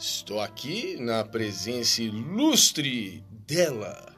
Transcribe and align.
Estou 0.00 0.40
aqui 0.40 0.96
na 0.98 1.22
presença 1.22 2.00
ilustre 2.00 3.22
dela. 3.46 4.16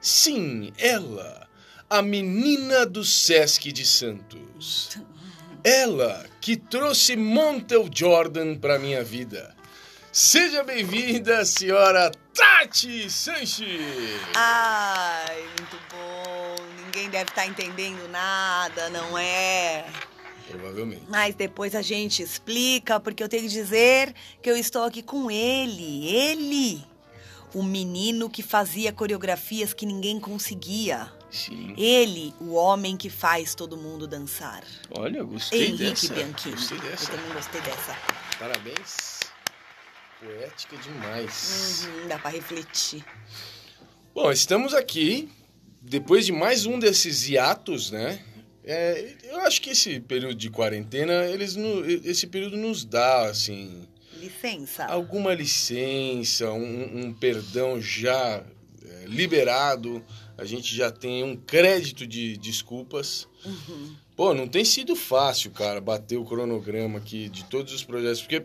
Sim, 0.00 0.72
ela, 0.78 1.48
a 1.90 2.00
menina 2.00 2.86
do 2.86 3.02
Sesc 3.02 3.72
de 3.72 3.84
Santos. 3.84 4.96
Ela 5.64 6.24
que 6.40 6.56
trouxe 6.56 7.16
Montel 7.16 7.90
Jordan 7.92 8.54
para 8.56 8.78
minha 8.78 9.02
vida. 9.02 9.52
Seja 10.12 10.62
bem-vinda, 10.62 11.44
senhora 11.44 12.12
Tati 12.32 13.10
Sanches. 13.10 14.20
Ai, 14.36 15.42
muito 15.58 15.76
bom. 15.90 16.54
Ninguém 16.84 17.10
deve 17.10 17.30
estar 17.30 17.42
tá 17.42 17.46
entendendo 17.48 18.06
nada, 18.08 18.88
não 18.90 19.18
é? 19.18 19.84
Provavelmente. 20.48 21.02
Mas 21.08 21.34
depois 21.34 21.74
a 21.74 21.82
gente 21.82 22.22
explica, 22.22 23.00
porque 23.00 23.22
eu 23.22 23.28
tenho 23.28 23.44
que 23.44 23.48
dizer 23.48 24.14
que 24.42 24.50
eu 24.50 24.56
estou 24.56 24.84
aqui 24.84 25.02
com 25.02 25.30
ele. 25.30 26.06
Ele! 26.06 26.84
O 27.54 27.62
menino 27.62 28.28
que 28.28 28.42
fazia 28.42 28.92
coreografias 28.92 29.72
que 29.72 29.86
ninguém 29.86 30.18
conseguia. 30.18 31.10
Sim. 31.30 31.74
Ele, 31.76 32.34
o 32.40 32.52
homem 32.54 32.96
que 32.96 33.08
faz 33.08 33.54
todo 33.54 33.76
mundo 33.76 34.06
dançar. 34.06 34.62
Olha, 34.90 35.18
eu 35.18 35.26
gostei 35.26 35.66
Henrique 35.68 36.08
dessa. 36.08 36.14
Bianchini. 36.14 36.54
Gostei 36.54 36.78
dessa. 36.78 37.12
Eu 37.12 37.16
também 37.16 37.32
gostei 37.32 37.60
dessa. 37.60 37.98
Parabéns. 38.38 39.20
Poética 40.20 40.76
demais. 40.76 41.86
Uhum, 41.86 42.08
dá 42.08 42.18
pra 42.18 42.30
refletir. 42.30 43.04
Bom, 44.14 44.30
estamos 44.30 44.74
aqui 44.74 45.28
depois 45.80 46.24
de 46.24 46.32
mais 46.32 46.66
um 46.66 46.78
desses 46.78 47.28
hiatos, 47.28 47.90
né? 47.90 48.24
É, 48.66 49.14
eu 49.24 49.36
acho 49.40 49.60
que 49.60 49.70
esse 49.70 50.00
período 50.00 50.34
de 50.34 50.48
quarentena, 50.48 51.26
eles 51.26 51.56
esse 52.04 52.26
período 52.26 52.56
nos 52.56 52.84
dá, 52.84 53.26
assim... 53.26 53.86
Licença. 54.18 54.86
Alguma 54.86 55.34
licença, 55.34 56.50
um, 56.50 57.04
um 57.04 57.12
perdão 57.12 57.78
já 57.80 58.42
é, 58.86 59.04
liberado. 59.06 60.02
A 60.38 60.46
gente 60.46 60.74
já 60.74 60.90
tem 60.90 61.22
um 61.22 61.36
crédito 61.36 62.06
de 62.06 62.38
desculpas. 62.38 63.28
Uhum. 63.44 63.94
Pô, 64.16 64.32
não 64.32 64.48
tem 64.48 64.64
sido 64.64 64.96
fácil, 64.96 65.50
cara, 65.50 65.80
bater 65.80 66.16
o 66.16 66.24
cronograma 66.24 66.98
aqui 66.98 67.28
de 67.28 67.44
todos 67.44 67.74
os 67.74 67.84
projetos. 67.84 68.22
Porque 68.22 68.44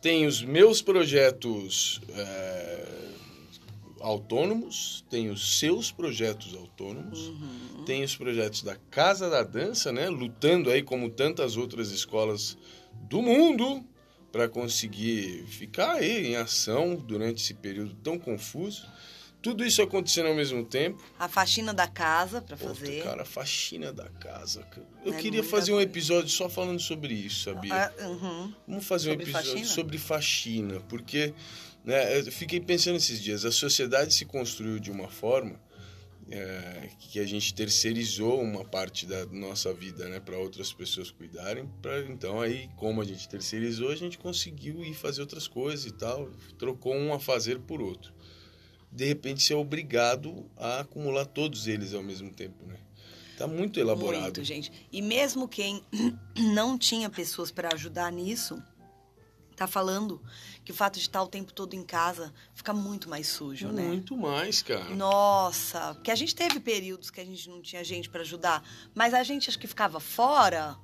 tem 0.00 0.26
os 0.26 0.42
meus 0.42 0.80
projetos... 0.80 2.00
É, 2.16 3.02
autônomos, 4.02 5.04
tem 5.08 5.30
os 5.30 5.58
seus 5.58 5.90
projetos 5.90 6.54
autônomos, 6.54 7.28
Uhum. 7.28 7.84
tem 7.86 8.02
os 8.04 8.14
projetos 8.16 8.62
da 8.62 8.76
Casa 8.90 9.30
da 9.30 9.42
Dança, 9.42 9.90
né, 9.92 10.08
lutando 10.08 10.70
aí 10.70 10.82
como 10.82 11.08
tantas 11.10 11.56
outras 11.56 11.90
escolas 11.90 12.56
do 13.08 13.22
mundo 13.22 13.84
para 14.30 14.48
conseguir 14.48 15.44
ficar 15.46 15.92
aí 15.96 16.26
em 16.26 16.36
ação 16.36 16.94
durante 16.96 17.42
esse 17.42 17.54
período 17.54 17.94
tão 18.02 18.18
confuso. 18.18 18.86
Tudo 19.42 19.64
isso 19.64 19.82
acontecendo 19.82 20.28
ao 20.28 20.36
mesmo 20.36 20.64
tempo. 20.64 21.02
A 21.18 21.26
faxina 21.28 21.74
da 21.74 21.88
casa 21.88 22.40
Puta, 22.40 22.56
fazer. 22.56 23.02
cara, 23.02 23.22
a 23.22 23.24
faxina 23.24 23.92
da 23.92 24.08
casa. 24.08 24.64
Eu 25.04 25.12
É 25.12 25.16
queria 25.16 25.42
fazer 25.42 25.72
um 25.72 25.80
episódio 25.80 26.28
só 26.30 26.48
falando 26.48 26.78
sobre 26.78 27.12
isso, 27.12 27.50
sabia? 27.50 27.74
Ah, 27.98 28.06
uhum. 28.06 28.54
Vamos 28.68 28.84
fazer 28.86 29.08
um 29.08 29.12
Sobre 29.14 29.24
episódio 29.24 29.50
faxina? 29.50 29.68
sobre 29.68 29.98
faxina, 29.98 30.80
porque 30.88 31.34
né, 31.84 32.18
eu 32.18 32.30
fiquei 32.30 32.60
pensando 32.60 32.96
esses 32.96 33.20
dias, 33.20 33.44
a 33.44 33.52
sociedade 33.52 34.14
se 34.14 34.24
construiu 34.24 34.78
de 34.78 34.90
uma 34.90 35.08
forma 35.08 35.60
é, 36.30 36.88
que 36.98 37.18
a 37.18 37.26
gente 37.26 37.52
terceirizou 37.52 38.40
uma 38.40 38.64
parte 38.64 39.04
da 39.04 39.26
nossa 39.26 39.72
vida 39.72 40.08
né, 40.08 40.20
para 40.20 40.38
outras 40.38 40.72
pessoas 40.72 41.10
cuidarem. 41.10 41.68
Então, 42.08 42.40
aí, 42.40 42.70
como 42.76 43.02
a 43.02 43.04
gente 43.04 43.28
terceirizou, 43.28 43.90
a 43.90 43.96
gente 43.96 44.18
conseguiu 44.18 44.82
ir 44.84 44.94
fazer 44.94 45.20
outras 45.20 45.46
coisas 45.46 45.84
e 45.84 45.90
tal, 45.90 46.30
trocou 46.58 46.94
um 46.94 47.12
a 47.12 47.20
fazer 47.20 47.58
por 47.60 47.82
outro. 47.82 48.14
De 48.90 49.04
repente, 49.04 49.42
você 49.42 49.52
é 49.52 49.56
obrigado 49.56 50.50
a 50.56 50.80
acumular 50.80 51.26
todos 51.26 51.66
eles 51.66 51.94
ao 51.94 52.02
mesmo 52.02 52.30
tempo, 52.30 52.64
né? 52.66 52.76
Tá 53.36 53.46
muito 53.46 53.80
elaborado. 53.80 54.22
Muito, 54.22 54.44
gente. 54.44 54.70
E 54.92 55.02
mesmo 55.02 55.48
quem 55.48 55.82
não 56.54 56.78
tinha 56.78 57.10
pessoas 57.10 57.50
para 57.50 57.74
ajudar 57.74 58.12
nisso, 58.12 58.62
tá 59.62 59.66
falando 59.66 60.20
que 60.64 60.72
o 60.72 60.74
fato 60.74 60.94
de 60.94 61.00
estar 61.00 61.22
o 61.22 61.28
tempo 61.28 61.52
todo 61.52 61.74
em 61.74 61.82
casa 61.82 62.32
fica 62.54 62.72
muito 62.72 63.08
mais 63.08 63.26
sujo, 63.28 63.68
né? 63.68 63.82
Muito 63.82 64.16
mais, 64.16 64.62
cara. 64.62 64.94
Nossa, 64.94 65.94
porque 65.94 66.10
a 66.10 66.14
gente 66.14 66.34
teve 66.34 66.60
períodos 66.60 67.10
que 67.10 67.20
a 67.20 67.24
gente 67.24 67.48
não 67.48 67.60
tinha 67.60 67.82
gente 67.82 68.08
para 68.08 68.22
ajudar, 68.22 68.62
mas 68.94 69.14
a 69.14 69.22
gente 69.22 69.48
acho 69.48 69.58
que 69.58 69.66
ficava 69.66 70.00
fora, 70.00 70.76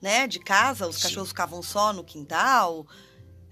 né, 0.00 0.26
de 0.26 0.38
casa, 0.38 0.86
os 0.86 0.96
Sim. 0.96 1.02
cachorros 1.02 1.28
ficavam 1.30 1.62
só 1.62 1.92
no 1.92 2.04
quintal. 2.04 2.86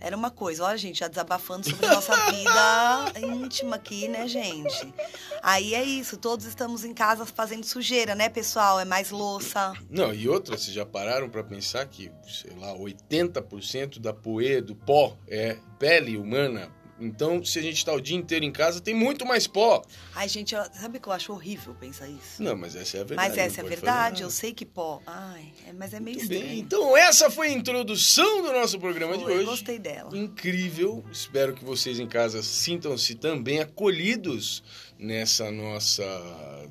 Era 0.05 0.17
uma 0.17 0.33
coisa, 0.33 0.65
olha, 0.65 0.77
gente, 0.77 0.99
já 0.99 1.07
desabafando 1.07 1.71
sobre 1.71 1.87
a 1.87 1.95
nossa 1.95 2.17
vida 2.33 3.21
íntima 3.25 3.77
aqui, 3.77 4.09
né, 4.09 4.27
gente? 4.27 4.93
Aí 5.41 5.75
é 5.75 5.85
isso, 5.85 6.17
todos 6.17 6.45
estamos 6.45 6.85
em 6.85 6.93
casa 6.93 7.25
fazendo 7.25 7.65
sujeira, 7.65 8.13
né, 8.13 8.29
pessoal? 8.29 8.81
É 8.81 8.85
mais 8.85 9.13
louça. 9.13 9.73
Não, 9.89 10.13
e 10.13 10.29
outra, 10.29 10.59
vocês 10.59 10.75
já 10.75 10.85
pararam 10.85 11.31
para 11.31 11.45
pensar 11.45 11.87
que, 11.87 12.11
sei 12.27 12.53
lá, 12.59 12.75
80% 12.75 14.01
da 14.01 14.13
poeira, 14.13 14.61
do 14.61 14.75
pó 14.75 15.17
é 15.29 15.57
pele 15.79 16.17
humana? 16.17 16.69
Então, 17.01 17.45
se 17.45 17.59
a 17.59 17.63
gente 17.63 17.85
tá 17.85 17.93
o 17.93 18.01
dia 18.01 18.17
inteiro 18.17 18.45
em 18.45 18.53
casa, 18.53 18.81
tem 18.81 18.95
muito 18.95 19.27
mais 19.27 19.47
pó. 19.47 19.83
Ai, 20.15 20.29
gente, 20.29 20.55
eu- 20.55 20.63
sabe 20.73 21.01
que 21.01 21.09
eu 21.09 21.13
acho 21.13 21.33
horrível 21.33 21.75
pensar 21.75 22.07
isso? 22.09 22.41
Não, 22.41 22.57
mas 22.57 22.77
essa 22.77 22.99
é 22.99 23.01
a 23.01 23.05
verdade. 23.05 23.29
Mas 23.29 23.39
essa 23.39 23.61
é 23.61 23.65
a 23.65 23.69
verdade, 23.69 24.23
eu 24.23 24.31
sei 24.31 24.53
que 24.53 24.65
pó. 24.65 25.01
Ai, 25.07 25.53
é- 25.67 25.73
mas 25.73 25.93
é 25.95 25.99
meio 25.99 26.19
Muito 26.19 26.29
bem, 26.29 26.39
estranho. 26.39 26.61
então 26.61 26.97
essa 26.97 27.29
foi 27.31 27.49
a 27.49 27.53
introdução 27.53 28.43
do 28.43 28.53
nosso 28.53 28.79
programa 28.79 29.17
de 29.19 29.25
Foi, 29.25 29.35
hoje. 29.39 29.45
Gostei 29.47 29.79
dela. 29.81 30.17
Incrível. 30.17 31.05
Espero 31.11 31.55
que 31.55 31.65
vocês 31.65 31.99
em 31.99 32.07
casa 32.07 32.41
sintam-se 32.43 33.15
também 33.17 33.59
acolhidos 33.61 34.63
nessa 34.99 35.51
nossa, 35.51 36.05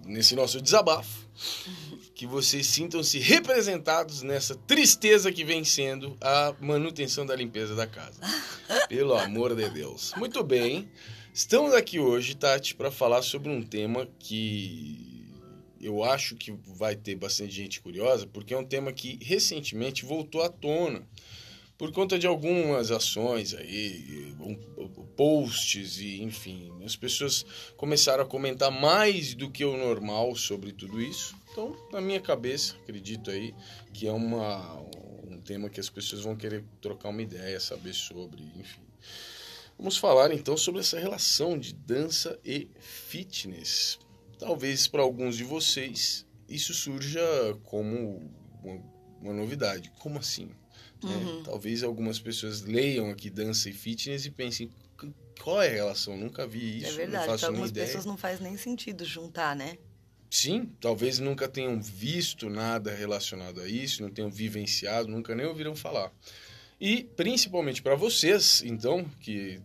nesse 0.06 0.34
nosso 0.36 0.62
desabafo. 0.62 1.28
Que 2.22 2.28
vocês 2.28 2.68
sintam-se 2.68 3.18
representados 3.18 4.22
nessa 4.22 4.54
tristeza 4.54 5.32
que 5.32 5.44
vem 5.44 5.64
sendo 5.64 6.16
a 6.22 6.54
manutenção 6.62 7.26
da 7.26 7.36
limpeza 7.36 7.74
da 7.74 7.88
casa. 7.88 8.20
Pelo 8.88 9.16
amor 9.16 9.56
de 9.56 9.68
Deus. 9.72 10.14
Muito 10.16 10.44
bem. 10.44 10.88
Estamos 11.34 11.74
aqui 11.74 12.00
hoje, 12.00 12.36
Tati, 12.36 12.76
para 12.76 12.92
falar 12.92 13.24
sobre 13.24 13.50
um 13.50 13.64
tema 13.64 14.08
que 14.20 15.34
eu 15.82 16.04
acho 16.04 16.36
que 16.36 16.52
vai 16.68 16.96
ter 16.96 17.16
bastante 17.16 17.56
gente 17.56 17.82
curiosa, 17.82 18.28
porque 18.28 18.54
é 18.54 18.58
um 18.60 18.66
tema 18.66 18.94
que 18.94 19.18
recentemente 19.24 20.06
voltou 20.06 20.44
à 20.44 20.50
tona 20.50 21.02
por 21.76 21.92
conta 21.92 22.20
de 22.20 22.28
algumas 22.28 22.92
ações 22.92 23.56
aí, 23.56 24.32
posts 25.18 25.98
e 25.98 26.22
enfim, 26.22 26.72
as 26.86 26.96
pessoas 26.96 27.44
começaram 27.76 28.24
a 28.24 28.28
comentar 28.28 28.70
mais 28.70 29.34
do 29.34 29.50
que 29.50 29.66
o 29.66 29.76
normal 29.76 30.36
sobre 30.36 30.72
tudo 30.72 31.02
isso. 31.02 31.41
Então, 31.52 31.76
na 31.92 32.00
minha 32.00 32.22
cabeça, 32.22 32.76
acredito 32.82 33.30
aí 33.30 33.54
que 33.94 34.08
é 34.08 34.12
uma, 34.12 34.80
um 35.28 35.42
tema 35.44 35.70
que 35.70 35.80
as 35.80 35.90
pessoas 35.90 36.22
vão 36.24 36.36
querer 36.36 36.64
trocar 36.82 37.10
uma 37.10 37.22
ideia, 37.22 37.60
saber 37.60 37.94
sobre, 37.94 38.42
enfim. 38.56 38.82
Vamos 39.78 39.98
falar 39.98 40.32
então 40.34 40.56
sobre 40.56 40.80
essa 40.82 41.00
relação 41.00 41.58
de 41.58 41.74
dança 41.74 42.40
e 42.46 42.70
fitness. 42.80 44.00
Talvez 44.40 44.88
para 44.88 45.02
alguns 45.02 45.36
de 45.36 45.44
vocês 45.44 46.26
isso 46.48 46.74
surja 46.74 47.22
como 47.64 48.30
uma, 48.64 48.82
uma 49.22 49.34
novidade. 49.34 49.92
Como 50.00 50.20
assim? 50.20 50.50
né? 51.04 51.16
Uhum. 51.16 51.44
Talvez 51.44 51.82
algumas 51.84 52.20
pessoas 52.20 52.62
leiam 52.62 53.10
aqui 53.10 53.30
dança 53.30 53.70
e 53.70 53.74
fitness 53.74 54.26
e 54.26 54.32
pensem 54.32 54.70
"C- 55.00 55.12
qual 55.42 55.62
é 55.62 55.68
a 55.70 55.74
relação? 55.74 56.16
Nunca 56.16 56.46
vi 56.46 56.78
isso, 56.78 56.88
é 56.88 56.92
verdade, 56.92 57.26
para 57.40 57.48
algumas 57.48 57.72
pessoas 57.72 58.06
não 58.06 58.18
faz 58.18 58.40
nem 58.40 58.56
sentido 58.58 59.04
juntar, 59.04 59.56
né? 59.56 59.78
Sim, 60.34 60.72
talvez 60.80 61.20
nunca 61.20 61.46
tenham 61.46 61.82
visto 61.82 62.50
nada 62.50 62.96
relacionado 62.96 63.60
a 63.60 63.68
isso, 63.68 64.02
não 64.02 64.10
tenham 64.10 64.32
vivenciado, 64.32 65.10
nunca 65.10 65.36
nem 65.36 65.46
ouviram 65.46 65.76
falar. 65.76 66.10
E 66.80 67.04
principalmente 67.04 67.82
para 67.82 67.96
vocês, 67.96 68.64
então, 68.66 69.04
que 69.20 69.62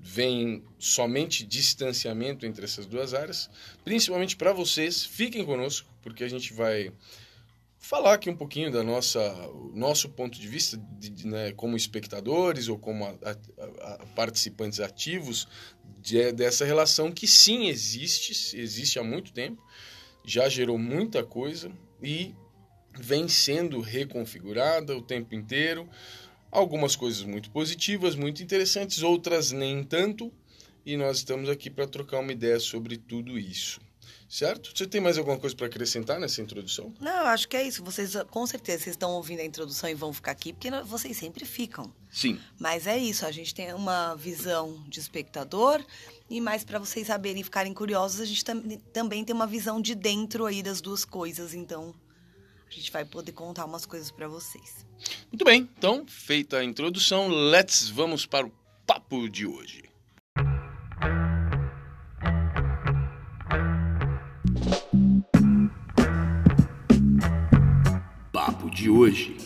vem 0.00 0.62
somente 0.78 1.44
distanciamento 1.44 2.46
entre 2.46 2.64
essas 2.64 2.86
duas 2.86 3.14
áreas, 3.14 3.50
principalmente 3.84 4.36
para 4.36 4.52
vocês, 4.52 5.04
fiquem 5.04 5.44
conosco, 5.44 5.92
porque 6.02 6.22
a 6.22 6.28
gente 6.28 6.52
vai 6.52 6.92
falar 7.80 8.14
aqui 8.14 8.30
um 8.30 8.36
pouquinho 8.36 8.70
da 8.70 8.84
nossa 8.84 9.20
nosso 9.74 10.08
ponto 10.10 10.38
de 10.38 10.46
vista 10.46 10.80
de, 10.98 11.26
né, 11.26 11.50
como 11.52 11.76
espectadores 11.76 12.68
ou 12.68 12.78
como 12.78 13.04
a, 13.04 13.10
a, 13.10 13.94
a 13.94 14.06
participantes 14.14 14.78
ativos 14.78 15.48
de, 15.98 16.30
dessa 16.30 16.64
relação 16.64 17.10
que 17.10 17.26
sim 17.26 17.66
existe, 17.66 18.56
existe 18.56 19.00
há 19.00 19.02
muito 19.02 19.32
tempo, 19.32 19.60
já 20.26 20.48
gerou 20.48 20.76
muita 20.76 21.22
coisa 21.22 21.70
e 22.02 22.34
vem 22.98 23.28
sendo 23.28 23.80
reconfigurada 23.80 24.96
o 24.96 25.00
tempo 25.00 25.34
inteiro. 25.34 25.88
Algumas 26.50 26.96
coisas 26.96 27.22
muito 27.22 27.50
positivas, 27.50 28.16
muito 28.16 28.42
interessantes, 28.42 29.02
outras 29.02 29.52
nem 29.52 29.84
tanto. 29.84 30.32
E 30.84 30.96
nós 30.96 31.18
estamos 31.18 31.48
aqui 31.48 31.70
para 31.70 31.86
trocar 31.86 32.18
uma 32.18 32.32
ideia 32.32 32.58
sobre 32.58 32.96
tudo 32.96 33.38
isso. 33.38 33.80
Certo? 34.28 34.72
Você 34.76 34.86
tem 34.86 35.00
mais 35.00 35.16
alguma 35.18 35.38
coisa 35.38 35.54
para 35.54 35.66
acrescentar 35.66 36.18
nessa 36.18 36.42
introdução? 36.42 36.92
Não, 37.00 37.20
eu 37.20 37.26
acho 37.26 37.48
que 37.48 37.56
é 37.56 37.62
isso. 37.62 37.82
Vocês, 37.84 38.14
com 38.30 38.46
certeza, 38.46 38.82
vocês 38.82 38.94
estão 38.94 39.12
ouvindo 39.12 39.40
a 39.40 39.44
introdução 39.44 39.88
e 39.88 39.94
vão 39.94 40.12
ficar 40.12 40.32
aqui, 40.32 40.52
porque 40.52 40.70
vocês 40.84 41.16
sempre 41.16 41.44
ficam. 41.44 41.92
Sim. 42.10 42.40
Mas 42.58 42.86
é 42.86 42.98
isso, 42.98 43.24
a 43.24 43.30
gente 43.30 43.54
tem 43.54 43.72
uma 43.72 44.14
visão 44.16 44.82
de 44.88 44.98
espectador 44.98 45.84
e 46.28 46.40
mais 46.40 46.64
para 46.64 46.78
vocês 46.78 47.06
saberem 47.06 47.40
e 47.40 47.44
ficarem 47.44 47.72
curiosos, 47.72 48.20
a 48.20 48.24
gente 48.24 48.44
tam 48.44 48.60
também 48.92 49.24
tem 49.24 49.34
uma 49.34 49.46
visão 49.46 49.80
de 49.80 49.94
dentro 49.94 50.44
aí 50.44 50.62
das 50.62 50.80
duas 50.80 51.04
coisas. 51.04 51.54
Então, 51.54 51.94
a 52.68 52.74
gente 52.74 52.90
vai 52.90 53.04
poder 53.04 53.32
contar 53.32 53.64
umas 53.64 53.86
coisas 53.86 54.10
para 54.10 54.26
vocês. 54.26 54.84
Muito 55.30 55.44
bem, 55.44 55.68
então, 55.78 56.04
feita 56.06 56.58
a 56.58 56.64
introdução, 56.64 57.28
let's 57.28 57.88
vamos 57.88 58.26
para 58.26 58.46
o 58.46 58.52
papo 58.84 59.28
de 59.28 59.46
hoje. 59.46 59.85
De 68.86 68.90
hoje. 68.90 69.36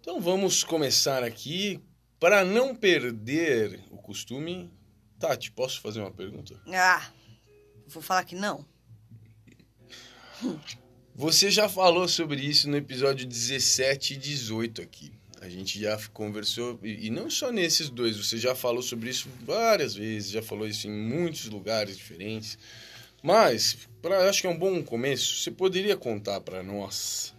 Então 0.00 0.20
vamos 0.20 0.64
começar 0.64 1.22
aqui 1.22 1.80
para 2.18 2.44
não 2.44 2.74
perder 2.74 3.84
o 3.92 3.98
costume. 3.98 4.68
Tati, 5.20 5.52
posso 5.52 5.80
fazer 5.80 6.00
uma 6.00 6.10
pergunta? 6.10 6.60
Ah, 6.74 7.08
vou 7.86 8.02
falar 8.02 8.24
que 8.24 8.34
não. 8.34 8.66
Você 11.14 11.52
já 11.52 11.68
falou 11.68 12.08
sobre 12.08 12.40
isso 12.40 12.68
no 12.68 12.76
episódio 12.76 13.24
17 13.24 14.14
e 14.14 14.16
18 14.16 14.82
aqui. 14.82 15.12
A 15.40 15.48
gente 15.48 15.80
já 15.80 15.96
conversou, 16.08 16.80
e 16.82 17.10
não 17.10 17.30
só 17.30 17.52
nesses 17.52 17.88
dois, 17.88 18.16
você 18.16 18.38
já 18.38 18.56
falou 18.56 18.82
sobre 18.82 19.10
isso 19.10 19.28
várias 19.44 19.94
vezes, 19.94 20.32
já 20.32 20.42
falou 20.42 20.66
isso 20.66 20.88
em 20.88 20.90
muitos 20.90 21.46
lugares 21.46 21.96
diferentes. 21.96 22.58
Mas, 23.22 23.76
pra, 24.00 24.28
acho 24.28 24.40
que 24.40 24.46
é 24.46 24.50
um 24.50 24.58
bom 24.58 24.82
começo, 24.82 25.36
você 25.36 25.50
poderia 25.50 25.96
contar 25.96 26.40
para 26.40 26.62
nós 26.62 27.32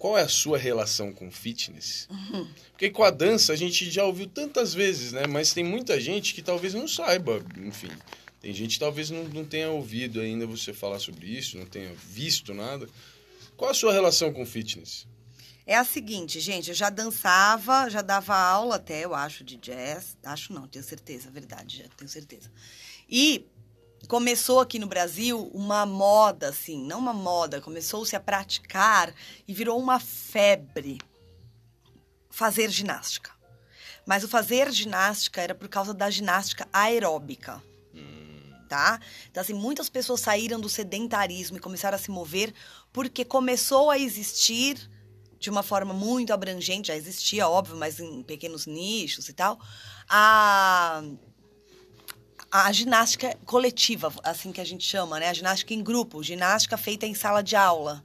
qual 0.00 0.16
é 0.16 0.22
a 0.22 0.28
sua 0.28 0.56
relação 0.56 1.12
com 1.12 1.30
fitness? 1.30 2.08
Uhum. 2.10 2.48
Porque 2.72 2.88
com 2.88 3.04
a 3.04 3.10
dança 3.10 3.52
a 3.52 3.56
gente 3.56 3.90
já 3.90 4.02
ouviu 4.02 4.26
tantas 4.26 4.72
vezes, 4.72 5.12
né? 5.12 5.26
Mas 5.26 5.52
tem 5.52 5.62
muita 5.62 6.00
gente 6.00 6.32
que 6.32 6.40
talvez 6.40 6.72
não 6.72 6.88
saiba, 6.88 7.44
enfim. 7.58 7.90
Tem 8.40 8.54
gente 8.54 8.72
que 8.72 8.80
talvez 8.80 9.10
não, 9.10 9.24
não 9.24 9.44
tenha 9.44 9.70
ouvido 9.70 10.18
ainda 10.18 10.46
você 10.46 10.72
falar 10.72 10.98
sobre 10.98 11.26
isso, 11.26 11.58
não 11.58 11.66
tenha 11.66 11.92
visto 11.92 12.54
nada. 12.54 12.88
Qual 13.58 13.70
a 13.70 13.74
sua 13.74 13.92
relação 13.92 14.32
com 14.32 14.46
fitness? 14.46 15.06
É 15.66 15.76
a 15.76 15.84
seguinte, 15.84 16.40
gente, 16.40 16.70
eu 16.70 16.74
já 16.74 16.88
dançava, 16.88 17.90
já 17.90 18.00
dava 18.00 18.34
aula 18.34 18.76
até, 18.76 19.04
eu 19.04 19.14
acho, 19.14 19.44
de 19.44 19.58
jazz. 19.58 20.16
Acho 20.24 20.54
não, 20.54 20.66
tenho 20.66 20.82
certeza, 20.82 21.30
verdade, 21.30 21.76
já 21.76 21.88
tenho 21.94 22.08
certeza. 22.08 22.50
E 23.06 23.44
começou 24.10 24.58
aqui 24.58 24.76
no 24.76 24.88
Brasil 24.88 25.48
uma 25.54 25.86
moda, 25.86 26.48
assim, 26.48 26.84
não 26.84 26.98
uma 26.98 27.12
moda, 27.12 27.60
começou-se 27.60 28.16
a 28.16 28.18
praticar 28.18 29.14
e 29.46 29.54
virou 29.54 29.78
uma 29.78 30.00
febre 30.00 30.98
fazer 32.28 32.70
ginástica. 32.70 33.30
Mas 34.04 34.24
o 34.24 34.28
fazer 34.28 34.68
ginástica 34.72 35.40
era 35.40 35.54
por 35.54 35.68
causa 35.68 35.94
da 35.94 36.10
ginástica 36.10 36.68
aeróbica 36.72 37.62
tá? 38.68 39.00
Então, 39.28 39.40
assim, 39.40 39.52
muitas 39.52 39.88
pessoas 39.88 40.20
saíram 40.20 40.60
do 40.60 40.68
sedentarismo 40.68 41.56
e 41.56 41.60
começaram 41.60 41.96
a 41.96 41.98
se 41.98 42.08
mover 42.08 42.54
porque 42.92 43.24
começou 43.24 43.90
a 43.90 43.98
existir 43.98 44.88
de 45.40 45.50
uma 45.50 45.62
forma 45.62 45.92
muito 45.92 46.32
abrangente, 46.32 46.86
já 46.88 46.94
existia, 46.94 47.48
óbvio, 47.48 47.76
mas 47.76 47.98
em 47.98 48.22
pequenos 48.22 48.66
nichos 48.66 49.28
e 49.28 49.32
tal, 49.32 49.58
a 50.08 51.02
a 52.50 52.72
ginástica 52.72 53.36
coletiva, 53.46 54.12
assim 54.24 54.50
que 54.50 54.60
a 54.60 54.64
gente 54.64 54.84
chama, 54.84 55.20
né? 55.20 55.28
A 55.28 55.34
ginástica 55.34 55.72
em 55.72 55.82
grupo, 55.82 56.22
ginástica 56.22 56.76
feita 56.76 57.06
em 57.06 57.14
sala 57.14 57.42
de 57.42 57.54
aula, 57.54 58.04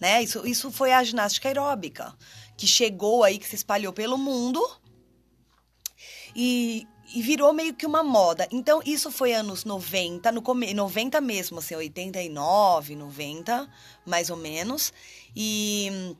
né? 0.00 0.22
Isso, 0.22 0.46
isso 0.46 0.70
foi 0.70 0.92
a 0.92 1.04
ginástica 1.04 1.48
aeróbica, 1.48 2.14
que 2.56 2.66
chegou 2.66 3.22
aí, 3.22 3.38
que 3.38 3.46
se 3.46 3.56
espalhou 3.56 3.92
pelo 3.92 4.16
mundo 4.16 4.60
e 6.34 6.86
e 7.14 7.22
virou 7.22 7.52
meio 7.52 7.74
que 7.74 7.86
uma 7.86 8.02
moda. 8.02 8.46
Então, 8.50 8.80
isso 8.84 9.10
foi 9.10 9.32
anos 9.32 9.64
90, 9.64 10.30
no 10.32 10.42
come... 10.42 10.74
90 10.74 11.20
mesmo, 11.20 11.58
assim, 11.58 11.74
89, 11.74 12.96
90, 12.96 13.68
mais 14.04 14.28
ou 14.30 14.36
menos. 14.36 14.92
E, 15.34 16.14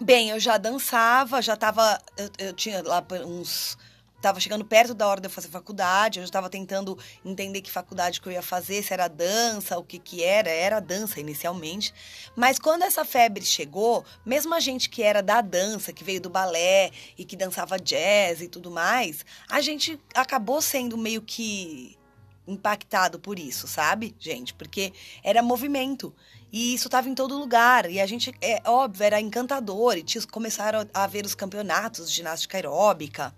bem, 0.00 0.30
eu 0.30 0.38
já 0.38 0.58
dançava, 0.58 1.42
já 1.42 1.56
tava. 1.56 2.00
Eu, 2.16 2.30
eu 2.38 2.52
tinha 2.52 2.82
lá 2.82 3.04
uns 3.26 3.76
estava 4.22 4.38
chegando 4.38 4.64
perto 4.64 4.94
da 4.94 5.08
hora 5.08 5.20
de 5.20 5.26
eu 5.26 5.30
fazer 5.30 5.48
faculdade, 5.48 6.20
eu 6.20 6.24
estava 6.24 6.48
tentando 6.48 6.96
entender 7.24 7.60
que 7.60 7.70
faculdade 7.70 8.20
que 8.20 8.28
eu 8.28 8.32
ia 8.32 8.40
fazer, 8.40 8.82
se 8.82 8.92
era 8.92 9.08
dança, 9.08 9.76
o 9.78 9.82
que 9.82 9.98
que 9.98 10.22
era, 10.22 10.48
era 10.48 10.78
dança 10.78 11.18
inicialmente. 11.18 11.92
Mas 12.36 12.58
quando 12.58 12.82
essa 12.82 13.04
febre 13.04 13.44
chegou, 13.44 14.04
mesmo 14.24 14.54
a 14.54 14.60
gente 14.60 14.88
que 14.88 15.02
era 15.02 15.20
da 15.20 15.40
dança, 15.40 15.92
que 15.92 16.04
veio 16.04 16.20
do 16.20 16.30
balé 16.30 16.92
e 17.18 17.24
que 17.24 17.36
dançava 17.36 17.78
jazz 17.78 18.40
e 18.40 18.48
tudo 18.48 18.70
mais, 18.70 19.26
a 19.50 19.60
gente 19.60 19.98
acabou 20.14 20.62
sendo 20.62 20.96
meio 20.96 21.20
que 21.20 21.98
impactado 22.46 23.18
por 23.18 23.38
isso, 23.38 23.66
sabe, 23.66 24.14
gente? 24.20 24.54
Porque 24.54 24.92
era 25.22 25.42
movimento. 25.42 26.14
E 26.52 26.74
isso 26.74 26.86
estava 26.86 27.08
em 27.08 27.14
todo 27.14 27.38
lugar. 27.38 27.90
E 27.90 27.98
a 27.98 28.06
gente, 28.06 28.32
é 28.42 28.60
óbvio, 28.66 29.04
era 29.04 29.18
encantador. 29.18 29.96
E 29.96 30.04
começaram 30.30 30.86
a 30.92 31.06
ver 31.06 31.24
os 31.24 31.34
campeonatos 31.34 32.10
de 32.10 32.16
ginástica 32.16 32.58
aeróbica. 32.58 33.34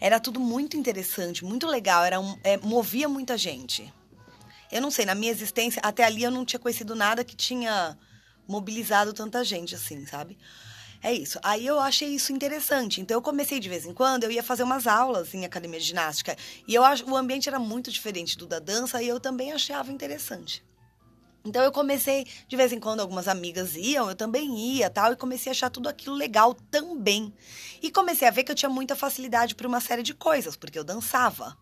Era 0.00 0.18
tudo 0.18 0.40
muito 0.40 0.76
interessante, 0.76 1.44
muito 1.44 1.66
legal, 1.66 2.04
era 2.04 2.18
um, 2.18 2.38
é, 2.42 2.56
movia 2.56 3.08
muita 3.08 3.36
gente. 3.36 3.92
Eu 4.72 4.80
não 4.80 4.90
sei, 4.90 5.04
na 5.04 5.14
minha 5.14 5.30
existência, 5.30 5.80
até 5.84 6.04
ali 6.04 6.22
eu 6.22 6.30
não 6.30 6.44
tinha 6.44 6.58
conhecido 6.58 6.94
nada 6.94 7.24
que 7.24 7.36
tinha 7.36 7.98
mobilizado 8.48 9.12
tanta 9.12 9.44
gente 9.44 9.74
assim, 9.74 10.06
sabe? 10.06 10.38
É 11.02 11.12
isso. 11.12 11.38
Aí 11.42 11.66
eu 11.66 11.80
achei 11.80 12.08
isso 12.08 12.32
interessante. 12.32 13.00
Então 13.00 13.16
eu 13.16 13.22
comecei 13.22 13.58
de 13.58 13.68
vez 13.68 13.86
em 13.86 13.92
quando, 13.92 14.24
eu 14.24 14.30
ia 14.30 14.42
fazer 14.42 14.62
umas 14.62 14.86
aulas 14.86 15.34
em 15.34 15.44
academia 15.44 15.80
de 15.80 15.86
ginástica. 15.86 16.36
E 16.68 16.74
eu 16.74 16.84
acho 16.84 17.08
o 17.10 17.16
ambiente 17.16 17.48
era 17.48 17.58
muito 17.58 17.90
diferente 17.90 18.36
do 18.36 18.46
da 18.46 18.58
dança 18.58 19.02
e 19.02 19.08
eu 19.08 19.18
também 19.18 19.52
achava 19.52 19.90
interessante. 19.90 20.62
Então 21.44 21.62
eu 21.62 21.72
comecei, 21.72 22.26
de 22.46 22.56
vez 22.56 22.72
em 22.72 22.78
quando 22.78 23.00
algumas 23.00 23.26
amigas 23.26 23.74
iam, 23.74 24.08
eu 24.08 24.14
também 24.14 24.56
ia, 24.58 24.90
tal, 24.90 25.12
e 25.12 25.16
comecei 25.16 25.50
a 25.50 25.52
achar 25.52 25.70
tudo 25.70 25.88
aquilo 25.88 26.14
legal 26.14 26.54
também. 26.54 27.32
E 27.82 27.90
comecei 27.90 28.28
a 28.28 28.30
ver 28.30 28.44
que 28.44 28.52
eu 28.52 28.56
tinha 28.56 28.68
muita 28.68 28.94
facilidade 28.94 29.54
para 29.54 29.66
uma 29.66 29.80
série 29.80 30.02
de 30.02 30.12
coisas, 30.12 30.56
porque 30.56 30.78
eu 30.78 30.84
dançava. 30.84 31.56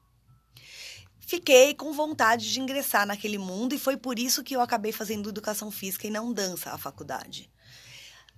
Fiquei 1.21 1.75
com 1.75 1.93
vontade 1.93 2.51
de 2.51 2.59
ingressar 2.59 3.07
naquele 3.07 3.39
mundo 3.39 3.75
e 3.75 3.79
foi 3.79 3.97
por 3.97 4.19
isso 4.19 4.43
que 4.43 4.57
eu 4.57 4.61
acabei 4.61 4.93
fazendo 4.93 5.29
educação 5.29 5.71
física 5.71 6.07
e 6.07 6.11
não 6.11 6.33
dança 6.33 6.71
à 6.71 6.79
faculdade. 6.79 7.51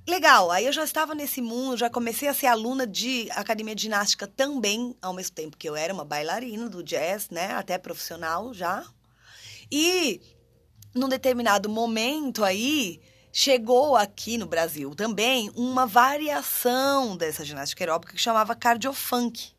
Legal, 0.08 0.50
aí 0.50 0.66
eu 0.66 0.72
já 0.72 0.82
estava 0.82 1.14
nesse 1.14 1.40
mundo, 1.40 1.76
já 1.76 1.88
comecei 1.88 2.26
a 2.26 2.34
ser 2.34 2.46
aluna 2.46 2.86
de 2.86 3.28
academia 3.30 3.74
de 3.74 3.82
ginástica 3.82 4.26
também, 4.26 4.96
ao 5.00 5.12
mesmo 5.12 5.36
tempo 5.36 5.56
que 5.56 5.68
eu 5.68 5.76
era 5.76 5.94
uma 5.94 6.04
bailarina 6.04 6.68
do 6.68 6.82
jazz, 6.82 7.30
né, 7.30 7.52
até 7.52 7.78
profissional 7.78 8.52
já. 8.52 8.84
E 9.70 10.20
num 10.94 11.08
determinado 11.08 11.68
momento 11.68 12.44
aí, 12.44 13.00
chegou 13.32 13.96
aqui 13.96 14.36
no 14.36 14.46
Brasil 14.46 14.94
também 14.94 15.50
uma 15.54 15.86
variação 15.86 17.16
dessa 17.16 17.44
ginástica 17.44 17.84
aeróbica 17.84 18.12
que 18.12 18.20
chamava 18.20 18.54
cardiofunk. 18.54 19.52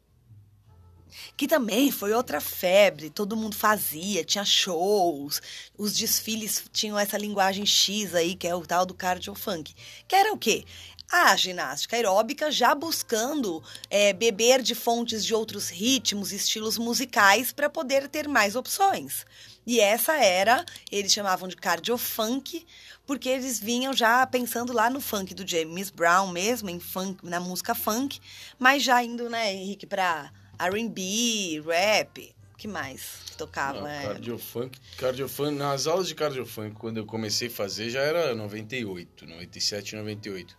Que 1.36 1.48
também 1.48 1.92
foi 1.92 2.14
outra 2.14 2.40
febre, 2.40 3.10
todo 3.10 3.36
mundo 3.36 3.56
fazia, 3.56 4.24
tinha 4.24 4.46
shows, 4.46 5.42
os 5.78 5.94
desfiles 5.94 6.64
tinham 6.72 6.98
essa 6.98 7.18
linguagem 7.18 7.66
X 7.66 8.16
aí, 8.16 8.36
que 8.36 8.48
é 8.48 8.56
o 8.56 8.66
tal 8.66 8.86
do 8.86 8.94
cardiofunk. 8.94 9.74
Que 10.08 10.16
era 10.16 10.34
o 10.34 10.38
quê? 10.38 10.66
a 11.12 11.36
ginástica 11.36 11.98
aeróbica 11.98 12.50
já 12.50 12.74
buscando 12.74 13.62
é, 13.90 14.14
beber 14.14 14.62
de 14.62 14.74
fontes 14.74 15.26
de 15.26 15.36
outros 15.36 15.68
ritmos, 15.68 16.32
estilos 16.32 16.78
musicais 16.78 17.52
para 17.52 17.70
poder 17.70 18.08
ter 18.08 18.30
mais 18.30 18.56
opções. 18.56 19.26
E 19.66 19.80
essa 19.80 20.16
era, 20.18 20.66
eles 20.92 21.14
chamavam 21.14 21.48
de 21.48 21.56
cardiofunk, 21.56 22.66
porque 23.06 23.30
eles 23.30 23.60
vinham 23.60 23.94
já 23.94 24.26
pensando 24.26 24.74
lá 24.74 24.90
no 24.90 25.00
funk 25.00 25.34
do 25.34 25.48
James 25.48 25.90
Brown 25.90 26.28
mesmo, 26.32 26.70
em 26.70 26.80
funk, 26.80 27.26
na 27.26 27.40
música 27.40 27.76
funk, 27.76 28.20
mas 28.58 28.84
já 28.84 29.04
indo, 29.04 29.30
né, 29.30 29.54
Henrique, 29.54 29.86
para 29.86 30.32
R&B, 30.58 31.62
rap, 31.66 32.34
que 32.58 32.68
mais 32.68 33.20
tocava? 33.38 33.82
Não. 33.82 34.04
Cardiofunk, 34.04 34.80
cardiofunk, 34.98 35.58
nas 35.58 35.88
aulas 35.88 36.08
de 36.08 36.16
cardiofunk, 36.16 36.76
quando 36.76 36.98
eu 36.98 37.06
comecei 37.06 37.48
a 37.48 37.52
fazer, 37.52 37.90
já 37.90 38.02
era 38.02 38.36
98, 38.36 39.26
97, 39.26 39.96
98. 39.96 40.56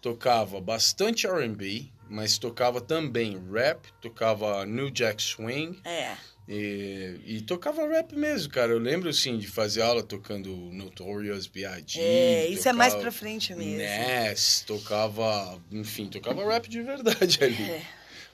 Tocava 0.00 0.60
bastante 0.60 1.26
R&B, 1.26 1.88
mas 2.08 2.38
tocava 2.38 2.80
também 2.80 3.40
rap, 3.52 3.92
tocava 4.00 4.64
New 4.66 4.90
Jack 4.90 5.22
Swing 5.22 5.80
É. 5.84 6.16
e, 6.48 7.20
e 7.24 7.40
tocava 7.42 7.86
rap 7.86 8.14
mesmo, 8.14 8.52
cara. 8.52 8.72
Eu 8.72 8.78
lembro, 8.78 9.12
sim, 9.12 9.38
de 9.38 9.46
fazer 9.46 9.82
aula 9.82 10.02
tocando 10.02 10.50
Notorious 10.72 11.46
B.I.G. 11.46 12.00
É, 12.00 12.46
isso 12.48 12.68
é 12.68 12.72
mais 12.72 12.94
pra 12.94 13.12
frente 13.12 13.54
mesmo. 13.54 13.76
Ness, 13.76 14.64
tocava, 14.66 15.60
enfim, 15.70 16.08
tocava 16.08 16.44
rap 16.44 16.68
de 16.68 16.82
verdade 16.82 17.38
ali. 17.44 17.62
É. 17.62 17.82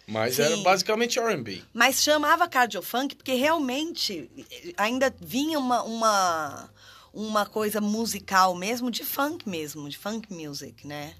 Mas 0.07 0.37
Sim. 0.37 0.43
era 0.43 0.57
basicamente 0.59 1.19
R&B. 1.19 1.63
Mas 1.75 2.03
chamava 2.03 2.49
cardiofunk 2.49 3.15
porque 3.15 3.35
realmente 3.35 4.31
ainda 4.79 5.15
vinha 5.21 5.59
uma, 5.59 5.83
uma, 5.83 6.71
uma 7.13 7.45
coisa 7.45 7.79
musical 7.79 8.55
mesmo, 8.55 8.91
de 8.91 9.05
funk 9.05 9.47
mesmo, 9.47 9.87
de 9.87 9.99
funk 9.99 10.33
music, 10.33 10.87
né? 10.87 11.15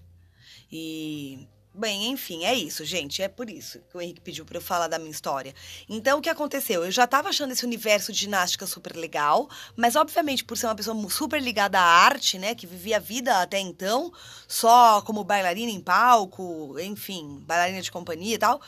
E, 0.73 1.47
bem, 1.79 2.11
enfim, 2.11 2.45
é 2.45 2.55
isso, 2.55 2.85
gente. 2.85 3.23
É 3.23 3.29
por 3.29 3.49
isso 3.49 3.81
que 3.89 3.97
o 3.97 4.01
Henrique 4.01 4.21
pediu 4.21 4.45
para 4.45 4.59
eu 4.59 4.61
falar 4.61 4.89
da 4.89 4.99
minha 4.99 5.11
história. 5.11 5.55
Então, 5.89 6.19
o 6.19 6.23
que 6.23 6.29
aconteceu? 6.29 6.85
Eu 6.85 6.91
já 6.91 7.05
estava 7.05 7.29
achando 7.29 7.53
esse 7.53 7.65
universo 7.65 8.13
de 8.13 8.19
ginástica 8.19 8.67
super 8.67 8.95
legal, 8.97 9.49
mas, 9.77 9.97
obviamente, 9.97 10.45
por 10.45 10.57
ser 10.57 10.67
uma 10.67 10.75
pessoa 10.75 11.09
super 11.09 11.41
ligada 11.41 11.79
à 11.79 11.83
arte, 11.83 12.39
né, 12.39 12.55
que 12.55 12.67
vivia 12.67 12.97
a 12.97 13.01
vida 13.01 13.41
até 13.41 13.59
então 13.59 14.13
só 14.47 15.01
como 15.03 15.25
bailarina 15.25 15.71
em 15.71 15.81
palco, 15.81 16.79
enfim, 16.81 17.43
bailarina 17.47 17.81
de 17.81 17.91
companhia 17.91 18.35
e 18.35 18.39
tal 18.39 18.61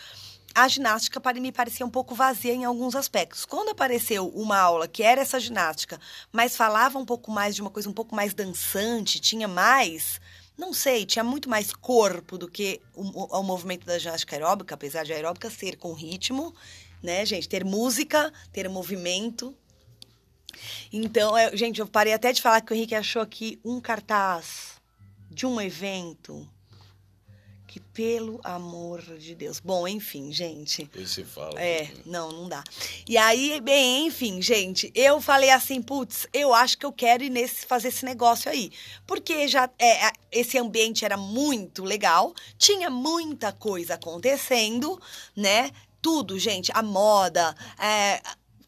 a 0.54 0.66
ginástica 0.68 1.20
me 1.34 1.52
parecia 1.52 1.86
um 1.86 1.90
pouco 1.90 2.14
vazia 2.14 2.52
em 2.52 2.64
alguns 2.64 2.94
aspectos. 2.96 3.44
Quando 3.44 3.70
apareceu 3.70 4.28
uma 4.28 4.58
aula 4.58 4.88
que 4.88 5.02
era 5.02 5.20
essa 5.20 5.38
ginástica, 5.38 6.00
mas 6.32 6.56
falava 6.56 6.98
um 6.98 7.04
pouco 7.04 7.30
mais 7.30 7.54
de 7.54 7.62
uma 7.62 7.70
coisa 7.70 7.88
um 7.88 7.92
pouco 7.92 8.14
mais 8.14 8.34
dançante, 8.34 9.20
tinha 9.20 9.46
mais, 9.46 10.20
não 10.60 10.72
sei, 10.74 11.06
tinha 11.06 11.24
muito 11.24 11.48
mais 11.48 11.72
corpo 11.72 12.36
do 12.38 12.46
que 12.48 12.80
o, 12.94 13.38
o- 13.38 13.42
movimento 13.42 13.86
da 13.86 13.98
ginástica 13.98 14.36
aeróbica, 14.36 14.74
apesar 14.74 15.04
de 15.04 15.12
aeróbica 15.12 15.48
ser 15.50 15.76
com 15.76 15.92
ritmo, 15.94 16.54
né, 17.02 17.24
gente? 17.24 17.48
Ter 17.48 17.64
música, 17.64 18.32
ter 18.52 18.68
movimento. 18.68 19.56
Então, 20.92 21.36
é, 21.36 21.56
gente, 21.56 21.80
eu 21.80 21.86
parei 21.86 22.12
até 22.12 22.32
de 22.32 22.42
falar 22.42 22.60
que 22.60 22.72
o 22.72 22.76
Henrique 22.76 22.94
achou 22.94 23.22
aqui 23.22 23.58
um 23.64 23.80
cartaz 23.80 24.74
de 25.30 25.46
um 25.46 25.60
evento 25.60 26.46
que, 27.70 27.78
pelo 27.78 28.40
amor 28.42 29.00
de 29.00 29.32
Deus. 29.32 29.60
Bom, 29.60 29.86
enfim, 29.86 30.32
gente. 30.32 30.90
Você 30.92 31.24
fala. 31.24 31.52
É, 31.62 31.88
não, 32.04 32.32
não 32.32 32.48
dá. 32.48 32.64
E 33.08 33.16
aí, 33.16 33.60
bem, 33.60 34.08
enfim, 34.08 34.42
gente, 34.42 34.90
eu 34.92 35.20
falei 35.20 35.50
assim, 35.50 35.80
putz, 35.80 36.26
eu 36.32 36.52
acho 36.52 36.76
que 36.76 36.84
eu 36.84 36.92
quero 36.92 37.22
ir 37.22 37.30
nesse, 37.30 37.64
fazer 37.64 37.88
esse 37.88 38.04
negócio 38.04 38.50
aí. 38.50 38.72
Porque 39.06 39.46
já 39.46 39.70
é, 39.78 40.10
esse 40.32 40.58
ambiente 40.58 41.04
era 41.04 41.16
muito 41.16 41.84
legal, 41.84 42.34
tinha 42.58 42.90
muita 42.90 43.52
coisa 43.52 43.94
acontecendo, 43.94 45.00
né? 45.36 45.70
Tudo, 46.02 46.40
gente, 46.40 46.72
a 46.74 46.82
moda, 46.82 47.54
é, 47.78 48.20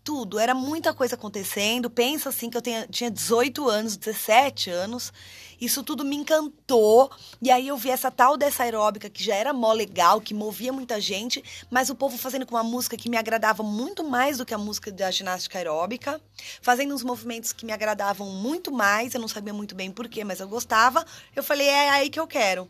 tudo, 0.04 0.38
era 0.38 0.54
muita 0.54 0.92
coisa 0.92 1.14
acontecendo. 1.14 1.88
Pensa 1.88 2.28
assim 2.28 2.50
que 2.50 2.56
eu 2.56 2.62
tenha, 2.62 2.86
tinha 2.88 3.10
18 3.10 3.68
anos, 3.68 3.96
17 3.96 4.70
anos. 4.70 5.12
Isso 5.60 5.82
tudo 5.82 6.04
me 6.04 6.16
encantou. 6.16 7.10
E 7.40 7.50
aí 7.50 7.68
eu 7.68 7.76
vi 7.76 7.90
essa 7.90 8.10
tal 8.10 8.36
dessa 8.36 8.64
aeróbica 8.64 9.08
que 9.08 9.22
já 9.22 9.34
era 9.34 9.52
mó 9.52 9.72
legal, 9.72 10.20
que 10.20 10.34
movia 10.34 10.72
muita 10.72 11.00
gente, 11.00 11.42
mas 11.70 11.88
o 11.88 11.94
povo 11.94 12.18
fazendo 12.18 12.44
com 12.44 12.56
uma 12.56 12.64
música 12.64 12.96
que 12.96 13.08
me 13.08 13.16
agradava 13.16 13.62
muito 13.62 14.02
mais 14.02 14.38
do 14.38 14.44
que 14.44 14.52
a 14.52 14.58
música 14.58 14.90
da 14.90 15.10
ginástica 15.10 15.58
aeróbica, 15.58 16.20
fazendo 16.60 16.94
uns 16.94 17.04
movimentos 17.04 17.52
que 17.52 17.64
me 17.64 17.72
agradavam 17.72 18.28
muito 18.30 18.72
mais. 18.72 19.14
Eu 19.14 19.20
não 19.20 19.28
sabia 19.28 19.54
muito 19.54 19.74
bem 19.74 19.92
porquê, 19.92 20.24
mas 20.24 20.40
eu 20.40 20.48
gostava. 20.48 21.04
Eu 21.34 21.42
falei, 21.42 21.68
é 21.68 21.90
aí 21.90 22.10
que 22.10 22.18
eu 22.18 22.26
quero. 22.26 22.68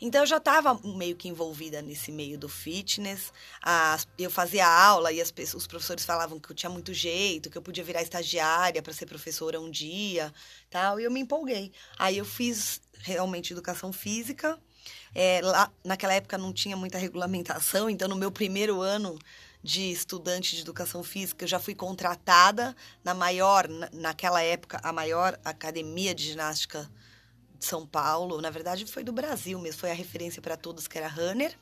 Então 0.00 0.22
eu 0.22 0.26
já 0.26 0.36
estava 0.36 0.78
meio 0.84 1.16
que 1.16 1.28
envolvida 1.28 1.80
nesse 1.82 2.12
meio 2.12 2.38
do 2.38 2.48
fitness. 2.48 3.32
As- 3.62 4.06
eu 4.18 4.30
fazia 4.30 4.66
aula 4.66 5.12
e 5.12 5.20
as 5.20 5.32
os 5.54 5.66
professores 5.66 6.04
falavam 6.04 6.38
que 6.38 6.50
eu 6.50 6.56
tinha 6.56 6.70
muito 6.70 6.92
jeito, 6.92 7.50
que 7.50 7.58
eu 7.58 7.62
podia 7.62 7.84
virar 7.84 8.02
estagiária 8.02 8.82
para 8.82 8.92
ser 8.92 9.06
professora 9.06 9.60
um 9.60 9.70
dia, 9.70 10.32
tal. 10.70 11.00
E 11.00 11.04
eu 11.04 11.10
me 11.10 11.20
empolguei. 11.20 11.72
Aí 11.98 12.18
eu 12.18 12.24
fiz 12.24 12.80
realmente 12.98 13.52
educação 13.52 13.92
física. 13.92 14.58
É, 15.14 15.40
lá, 15.42 15.70
naquela 15.84 16.12
época 16.14 16.36
não 16.38 16.52
tinha 16.52 16.76
muita 16.76 16.98
regulamentação, 16.98 17.88
então 17.88 18.08
no 18.08 18.16
meu 18.16 18.30
primeiro 18.30 18.82
ano 18.82 19.18
de 19.62 19.90
estudante 19.90 20.54
de 20.54 20.62
educação 20.62 21.02
física, 21.02 21.44
eu 21.44 21.48
já 21.48 21.58
fui 21.58 21.74
contratada 21.74 22.76
na 23.02 23.14
maior, 23.14 23.66
na- 23.66 23.88
naquela 23.92 24.42
época, 24.42 24.78
a 24.82 24.92
maior 24.92 25.38
academia 25.44 26.14
de 26.14 26.24
ginástica 26.24 26.88
de 27.58 27.64
São 27.64 27.86
Paulo, 27.86 28.40
na 28.40 28.50
verdade 28.50 28.86
foi 28.86 29.02
do 29.02 29.12
Brasil 29.12 29.58
mesmo, 29.58 29.80
foi 29.80 29.90
a 29.90 29.94
referência 29.94 30.42
para 30.42 30.56
todos 30.56 30.86
que 30.86 30.98
era 30.98 31.08
Runner. 31.08 31.56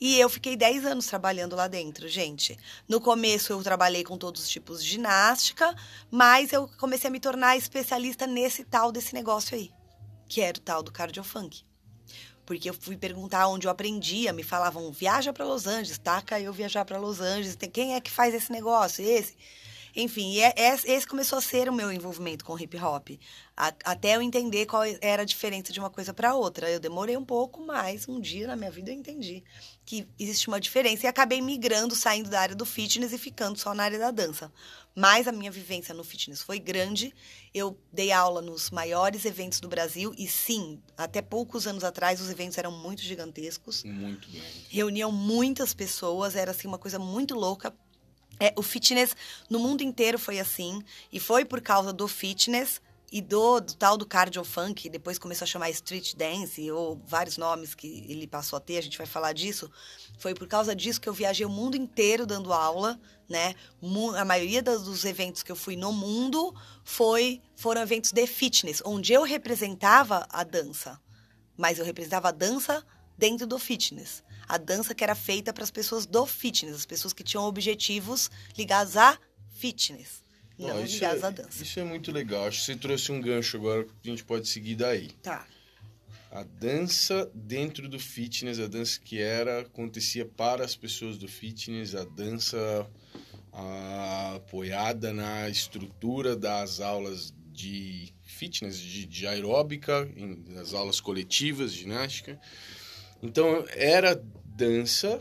E 0.00 0.18
eu 0.18 0.28
fiquei 0.28 0.56
10 0.56 0.84
anos 0.84 1.06
trabalhando 1.06 1.56
lá 1.56 1.68
dentro, 1.68 2.08
gente. 2.08 2.58
No 2.88 3.00
começo 3.00 3.52
eu 3.52 3.62
trabalhei 3.62 4.04
com 4.04 4.18
todos 4.18 4.42
os 4.42 4.48
tipos 4.48 4.82
de 4.82 4.90
ginástica, 4.90 5.74
mas 6.10 6.52
eu 6.52 6.68
comecei 6.78 7.08
a 7.08 7.10
me 7.10 7.20
tornar 7.20 7.56
especialista 7.56 8.26
nesse 8.26 8.64
tal 8.64 8.92
desse 8.92 9.14
negócio 9.14 9.56
aí, 9.56 9.70
que 10.28 10.40
era 10.40 10.58
o 10.58 10.60
tal 10.60 10.82
do 10.82 10.92
cardiofunk. 10.92 11.62
Porque 12.44 12.68
eu 12.68 12.74
fui 12.74 12.96
perguntar 12.96 13.46
onde 13.46 13.66
eu 13.66 13.70
aprendia, 13.70 14.32
me 14.32 14.42
falavam, 14.42 14.90
viaja 14.90 15.32
para 15.32 15.44
Los 15.44 15.66
Angeles, 15.66 15.98
taca 15.98 16.40
eu 16.40 16.52
viajar 16.52 16.84
para 16.84 16.98
Los 16.98 17.20
Angeles, 17.20 17.56
quem 17.72 17.94
é 17.94 18.00
que 18.00 18.10
faz 18.10 18.34
esse 18.34 18.50
negócio? 18.50 19.04
Esse? 19.04 19.36
Enfim, 19.94 20.32
e 20.32 20.40
é- 20.40 20.54
é- 20.56 20.74
esse 20.92 21.06
começou 21.06 21.38
a 21.38 21.42
ser 21.42 21.68
o 21.68 21.72
meu 21.72 21.92
envolvimento 21.92 22.44
com 22.44 22.58
hip 22.58 22.76
hop. 22.78 23.10
A- 23.56 23.74
até 23.84 24.16
eu 24.16 24.22
entender 24.22 24.66
qual 24.66 24.82
era 25.00 25.22
a 25.22 25.24
diferença 25.24 25.72
de 25.72 25.78
uma 25.80 25.90
coisa 25.90 26.14
para 26.14 26.34
outra. 26.34 26.70
Eu 26.70 26.80
demorei 26.80 27.16
um 27.16 27.24
pouco, 27.24 27.60
mas 27.64 28.08
um 28.08 28.20
dia 28.20 28.46
na 28.46 28.56
minha 28.56 28.70
vida 28.70 28.90
eu 28.90 28.94
entendi 28.94 29.42
que 29.84 30.06
existe 30.18 30.46
uma 30.48 30.60
diferença 30.60 31.04
e 31.04 31.08
acabei 31.08 31.40
migrando, 31.40 31.96
saindo 31.96 32.30
da 32.30 32.40
área 32.40 32.54
do 32.54 32.64
fitness 32.64 33.12
e 33.12 33.18
ficando 33.18 33.58
só 33.58 33.74
na 33.74 33.82
área 33.84 33.98
da 33.98 34.10
dança. 34.12 34.52
Mas 34.94 35.26
a 35.26 35.32
minha 35.32 35.50
vivência 35.50 35.92
no 35.94 36.04
fitness 36.04 36.42
foi 36.42 36.58
grande. 36.58 37.12
Eu 37.52 37.76
dei 37.92 38.12
aula 38.12 38.40
nos 38.40 38.70
maiores 38.70 39.24
eventos 39.24 39.58
do 39.60 39.68
Brasil 39.68 40.14
e 40.16 40.28
sim, 40.28 40.80
até 40.96 41.20
poucos 41.20 41.66
anos 41.66 41.82
atrás 41.84 42.20
os 42.20 42.30
eventos 42.30 42.56
eram 42.56 42.70
muito 42.72 43.02
gigantescos 43.02 43.82
Muito 43.84 44.28
bem. 44.30 44.42
reuniam 44.68 45.10
muitas 45.10 45.74
pessoas, 45.74 46.36
era 46.36 46.52
assim 46.52 46.68
uma 46.68 46.78
coisa 46.78 46.98
muito 46.98 47.34
louca. 47.34 47.74
É, 48.40 48.52
o 48.56 48.62
fitness 48.62 49.14
no 49.48 49.58
mundo 49.58 49.82
inteiro 49.82 50.18
foi 50.18 50.40
assim, 50.40 50.82
e 51.12 51.20
foi 51.20 51.44
por 51.44 51.60
causa 51.60 51.92
do 51.92 52.08
fitness 52.08 52.80
e 53.12 53.20
do, 53.20 53.60
do 53.60 53.74
tal 53.74 53.96
do 53.96 54.06
cardio 54.06 54.42
funk, 54.42 54.88
depois 54.88 55.18
começou 55.18 55.44
a 55.44 55.48
chamar 55.48 55.68
street 55.70 56.14
dance, 56.14 56.70
ou 56.70 57.00
vários 57.06 57.36
nomes 57.36 57.74
que 57.74 58.06
ele 58.08 58.26
passou 58.26 58.56
a 58.56 58.60
ter, 58.60 58.78
a 58.78 58.80
gente 58.80 58.96
vai 58.96 59.06
falar 59.06 59.32
disso. 59.32 59.70
Foi 60.18 60.32
por 60.32 60.46
causa 60.46 60.74
disso 60.74 61.00
que 61.00 61.08
eu 61.08 61.12
viajei 61.12 61.44
o 61.44 61.50
mundo 61.50 61.76
inteiro 61.76 62.24
dando 62.24 62.52
aula, 62.52 63.00
né? 63.28 63.54
A 64.16 64.24
maioria 64.24 64.62
dos 64.62 65.04
eventos 65.04 65.42
que 65.42 65.52
eu 65.52 65.56
fui 65.56 65.76
no 65.76 65.92
mundo 65.92 66.54
foi, 66.84 67.42
foram 67.56 67.82
eventos 67.82 68.12
de 68.12 68.26
fitness, 68.26 68.80
onde 68.84 69.12
eu 69.12 69.22
representava 69.22 70.26
a 70.30 70.44
dança 70.44 71.00
mas 71.60 71.78
eu 71.78 71.84
representava 71.84 72.28
a 72.28 72.32
dança 72.32 72.82
dentro 73.18 73.46
do 73.46 73.58
fitness. 73.58 74.24
A 74.52 74.58
dança 74.58 74.94
que 74.94 75.04
era 75.04 75.14
feita 75.14 75.52
para 75.52 75.62
as 75.62 75.70
pessoas 75.70 76.06
do 76.06 76.26
fitness, 76.26 76.74
as 76.74 76.84
pessoas 76.86 77.12
que 77.12 77.22
tinham 77.22 77.44
objetivos 77.44 78.28
ligados 78.58 78.96
a 78.96 79.16
fitness, 79.52 80.24
não 80.58 80.82
isso, 80.84 80.94
ligados 80.94 81.22
é, 81.22 81.26
à 81.26 81.30
dança. 81.30 81.62
isso 81.62 81.78
é 81.78 81.84
muito 81.84 82.10
legal. 82.10 82.46
Acho 82.46 82.58
que 82.58 82.64
você 82.66 82.76
trouxe 82.76 83.12
um 83.12 83.20
gancho 83.20 83.56
agora 83.56 83.84
que 83.84 84.08
a 84.08 84.10
gente 84.10 84.24
pode 84.24 84.48
seguir 84.48 84.74
daí. 84.74 85.10
Tá. 85.22 85.46
A 86.32 86.42
dança 86.42 87.30
dentro 87.34 87.88
do 87.88 87.98
fitness, 88.00 88.58
a 88.58 88.66
dança 88.66 88.98
que 89.00 89.20
era, 89.20 89.60
acontecia 89.60 90.24
para 90.24 90.64
as 90.64 90.74
pessoas 90.74 91.16
do 91.16 91.28
fitness, 91.28 91.94
a 91.94 92.04
dança 92.04 92.88
ah, 93.52 94.34
apoiada 94.36 95.12
na 95.12 95.48
estrutura 95.48 96.34
das 96.36 96.80
aulas 96.80 97.32
de 97.52 98.12
fitness, 98.22 98.78
de, 98.78 99.06
de 99.06 99.26
aeróbica, 99.26 100.08
em- 100.16 100.42
nas 100.48 100.72
aulas 100.72 101.00
coletivas 101.00 101.72
ginástica. 101.72 102.40
Então, 103.22 103.64
era 103.70 104.22
dança, 104.54 105.20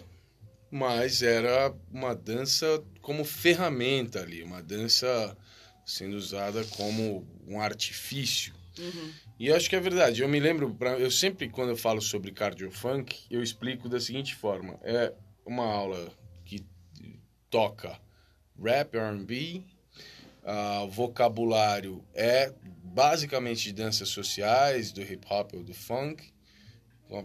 mas 0.71 1.21
era 1.21 1.73
uma 1.91 2.15
dança 2.15 2.83
como 3.01 3.23
ferramenta 3.23 4.21
ali, 4.21 4.43
uma 4.43 4.61
dança 4.61 5.37
sendo 5.85 6.15
usada 6.15 6.63
como 6.65 7.27
um 7.47 7.59
artifício. 7.59 8.53
Uhum. 8.77 9.13
E 9.39 9.51
acho 9.51 9.69
que 9.69 9.75
é 9.75 9.79
verdade. 9.79 10.21
Eu 10.21 10.29
me 10.29 10.39
lembro, 10.39 10.77
eu 10.99 11.09
sempre, 11.09 11.49
quando 11.49 11.69
eu 11.69 11.77
falo 11.77 12.01
sobre 12.01 12.31
cardio 12.31 12.71
funk, 12.71 13.25
eu 13.29 13.41
explico 13.41 13.89
da 13.89 13.99
seguinte 13.99 14.35
forma: 14.35 14.79
é 14.83 15.13
uma 15.45 15.65
aula 15.65 16.11
que 16.45 16.65
toca 17.49 17.99
rap, 18.61 18.95
RB, 18.97 19.65
o 20.83 20.89
vocabulário 20.89 22.03
é 22.13 22.53
basicamente 22.83 23.63
de 23.63 23.73
danças 23.73 24.09
sociais, 24.09 24.91
do 24.91 25.01
hip 25.01 25.25
hop 25.29 25.53
ou 25.53 25.63
do 25.63 25.73
funk. 25.73 26.31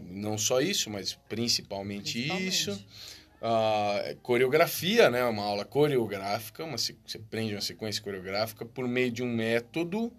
Não 0.09 0.37
só 0.37 0.61
isso, 0.61 0.89
mas 0.89 1.13
principalmente, 1.29 2.13
Principalmente. 2.13 2.69
isso. 2.69 2.85
a 3.41 4.15
coreografia, 4.23 5.09
né? 5.09 5.23
Uma 5.25 5.43
aula 5.43 5.65
coreográfica, 5.65 6.63
uma, 6.63 6.77
você 6.77 6.95
aprende 7.15 7.53
uma 7.53 7.61
sequência 7.61 8.01
coreográfica 8.01 8.65
por 8.65 8.87
meio 8.87 9.11
de 9.11 9.21
um 9.21 9.31
método 9.31 10.11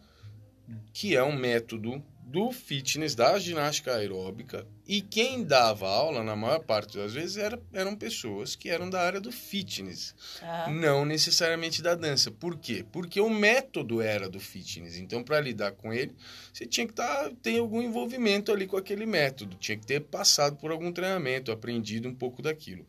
que 0.92 1.16
é 1.16 1.22
um 1.22 1.36
método 1.36 2.02
do 2.26 2.50
fitness, 2.50 3.14
da 3.14 3.38
ginástica 3.38 3.94
aeróbica, 3.94 4.66
e 4.84 5.00
quem 5.00 5.44
dava 5.44 5.88
aula, 5.88 6.24
na 6.24 6.34
maior 6.34 6.58
parte 6.58 6.96
das 6.96 7.14
vezes, 7.14 7.36
era, 7.36 7.60
eram 7.72 7.94
pessoas 7.94 8.56
que 8.56 8.68
eram 8.68 8.90
da 8.90 9.00
área 9.00 9.20
do 9.20 9.30
fitness, 9.30 10.12
ah. 10.42 10.68
não 10.68 11.04
necessariamente 11.04 11.80
da 11.80 11.94
dança. 11.94 12.32
Por 12.32 12.58
quê? 12.58 12.84
Porque 12.90 13.20
o 13.20 13.30
método 13.30 14.00
era 14.00 14.28
do 14.28 14.40
fitness. 14.40 14.96
Então, 14.96 15.22
para 15.22 15.40
lidar 15.40 15.72
com 15.72 15.92
ele, 15.92 16.14
você 16.52 16.66
tinha 16.66 16.86
que 16.86 16.92
tá, 16.92 17.30
ter 17.40 17.58
algum 17.58 17.80
envolvimento 17.80 18.50
ali 18.50 18.66
com 18.66 18.76
aquele 18.76 19.06
método, 19.06 19.56
tinha 19.56 19.78
que 19.78 19.86
ter 19.86 20.00
passado 20.00 20.56
por 20.56 20.72
algum 20.72 20.90
treinamento, 20.92 21.52
aprendido 21.52 22.08
um 22.08 22.14
pouco 22.14 22.42
daquilo. 22.42 22.84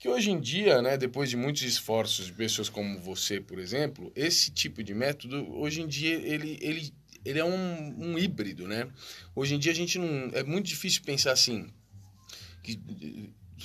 Que 0.00 0.08
hoje 0.08 0.32
em 0.32 0.40
dia, 0.40 0.82
né, 0.82 0.96
depois 0.96 1.30
de 1.30 1.36
muitos 1.36 1.62
esforços 1.62 2.26
de 2.26 2.32
pessoas 2.32 2.68
como 2.68 2.98
você, 2.98 3.40
por 3.40 3.60
exemplo, 3.60 4.10
esse 4.16 4.50
tipo 4.50 4.82
de 4.82 4.94
método, 4.94 5.48
hoje 5.56 5.80
em 5.80 5.86
dia, 5.86 6.14
ele, 6.14 6.58
ele 6.60 6.92
ele 7.24 7.38
é 7.38 7.44
um, 7.44 7.94
um 7.98 8.18
híbrido, 8.18 8.66
né? 8.66 8.88
Hoje 9.34 9.54
em 9.54 9.58
dia 9.58 9.72
a 9.72 9.74
gente 9.74 9.98
não... 9.98 10.30
É 10.32 10.42
muito 10.42 10.66
difícil 10.66 11.02
pensar 11.02 11.32
assim... 11.32 11.68
Que, 12.62 12.78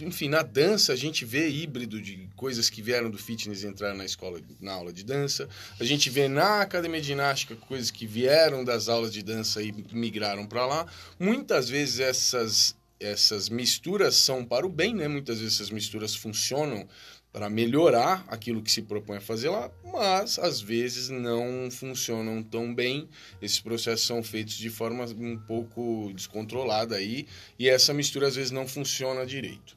enfim, 0.01 0.27
na 0.27 0.41
dança 0.41 0.91
a 0.91 0.95
gente 0.95 1.23
vê 1.23 1.47
híbrido 1.47 2.01
de 2.01 2.29
coisas 2.35 2.69
que 2.69 2.81
vieram 2.81 3.09
do 3.09 3.17
fitness 3.17 3.63
entrar 3.63 3.93
na 3.93 4.03
escola, 4.03 4.41
na 4.59 4.73
aula 4.73 4.91
de 4.91 5.03
dança. 5.03 5.47
A 5.79 5.83
gente 5.83 6.09
vê 6.09 6.27
na 6.27 6.61
academia 6.61 6.99
de 6.99 7.07
ginástica 7.07 7.55
coisas 7.55 7.91
que 7.91 8.05
vieram 8.05 8.63
das 8.63 8.89
aulas 8.89 9.13
de 9.13 9.21
dança 9.21 9.61
e 9.61 9.71
migraram 9.93 10.45
para 10.45 10.65
lá. 10.65 10.85
Muitas 11.19 11.69
vezes 11.69 11.99
essas 11.99 12.75
essas 12.97 13.49
misturas 13.49 14.15
são 14.15 14.45
para 14.45 14.65
o 14.65 14.69
bem, 14.69 14.95
né? 14.95 15.07
Muitas 15.07 15.39
vezes 15.39 15.55
essas 15.55 15.69
misturas 15.69 16.15
funcionam 16.15 16.87
para 17.35 17.49
melhorar 17.49 18.23
aquilo 18.29 18.61
que 18.61 18.71
se 18.71 18.81
propõe 18.81 19.17
a 19.17 19.21
fazer 19.21 19.49
lá, 19.49 19.69
mas 19.91 20.39
às 20.39 20.61
vezes 20.61 21.09
não 21.09 21.69
funcionam 21.69 22.41
tão 22.41 22.73
bem. 22.73 23.09
Esses 23.41 23.59
processos 23.59 24.07
são 24.07 24.23
feitos 24.23 24.53
de 24.53 24.69
forma 24.69 25.03
um 25.03 25.37
pouco 25.37 26.13
descontrolada 26.15 26.95
aí 26.95 27.27
e 27.59 27.67
essa 27.67 27.93
mistura 27.93 28.29
às 28.29 28.37
vezes 28.37 28.51
não 28.51 28.65
funciona 28.65 29.25
direito. 29.25 29.75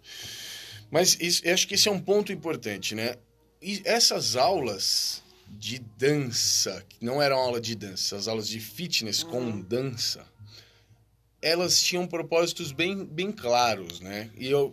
Mas 0.88 1.18
isso, 1.20 1.42
acho 1.48 1.66
que 1.66 1.74
esse 1.74 1.88
é 1.88 1.90
um 1.90 1.98
ponto 1.98 2.30
importante, 2.30 2.94
né? 2.94 3.16
E 3.60 3.82
essas 3.84 4.36
aulas 4.36 5.20
de 5.48 5.80
dança, 5.80 6.86
que 6.88 7.04
não 7.04 7.20
eram 7.20 7.38
aula 7.38 7.60
de 7.60 7.74
dança, 7.74 8.14
as 8.14 8.28
aulas 8.28 8.46
de 8.46 8.60
fitness 8.60 9.24
uhum. 9.24 9.30
com 9.30 9.60
dança, 9.60 10.24
elas 11.42 11.82
tinham 11.82 12.06
propósitos 12.06 12.70
bem, 12.70 13.04
bem 13.04 13.32
claros, 13.32 13.98
né? 13.98 14.30
E 14.36 14.48
eu 14.48 14.72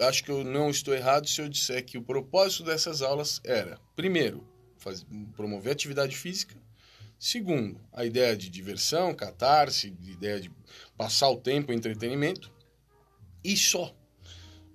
acho 0.00 0.24
que 0.24 0.30
eu 0.30 0.44
não 0.44 0.70
estou 0.70 0.94
errado 0.94 1.28
se 1.28 1.40
eu 1.40 1.48
disser 1.48 1.84
que 1.84 1.98
o 1.98 2.02
propósito 2.02 2.64
dessas 2.64 3.02
aulas 3.02 3.40
era, 3.44 3.78
primeiro, 3.96 4.46
fazer, 4.76 5.06
promover 5.36 5.72
atividade 5.72 6.16
física, 6.16 6.56
segundo, 7.18 7.80
a 7.92 8.04
ideia 8.04 8.36
de 8.36 8.48
diversão, 8.48 9.14
catarse, 9.14 9.94
a 10.06 10.10
ideia 10.10 10.40
de 10.40 10.50
passar 10.96 11.28
o 11.30 11.36
tempo, 11.36 11.72
entretenimento, 11.72 12.52
e 13.42 13.56
só. 13.56 13.94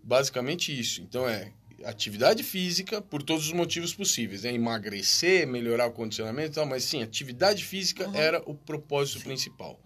Basicamente 0.03 0.77
isso. 0.77 1.01
Então 1.01 1.27
é 1.27 1.53
atividade 1.85 2.43
física 2.43 3.01
por 3.01 3.21
todos 3.21 3.47
os 3.47 3.53
motivos 3.53 3.93
possíveis, 3.93 4.43
né? 4.43 4.53
emagrecer, 4.53 5.45
melhorar 5.47 5.87
o 5.87 5.91
condicionamento 5.91 6.51
e 6.51 6.55
tal, 6.55 6.65
mas 6.65 6.83
sim, 6.83 7.03
atividade 7.03 7.63
física 7.63 8.07
uhum. 8.07 8.15
era 8.15 8.41
o 8.45 8.53
propósito 8.53 9.19
sim. 9.19 9.25
principal 9.25 9.79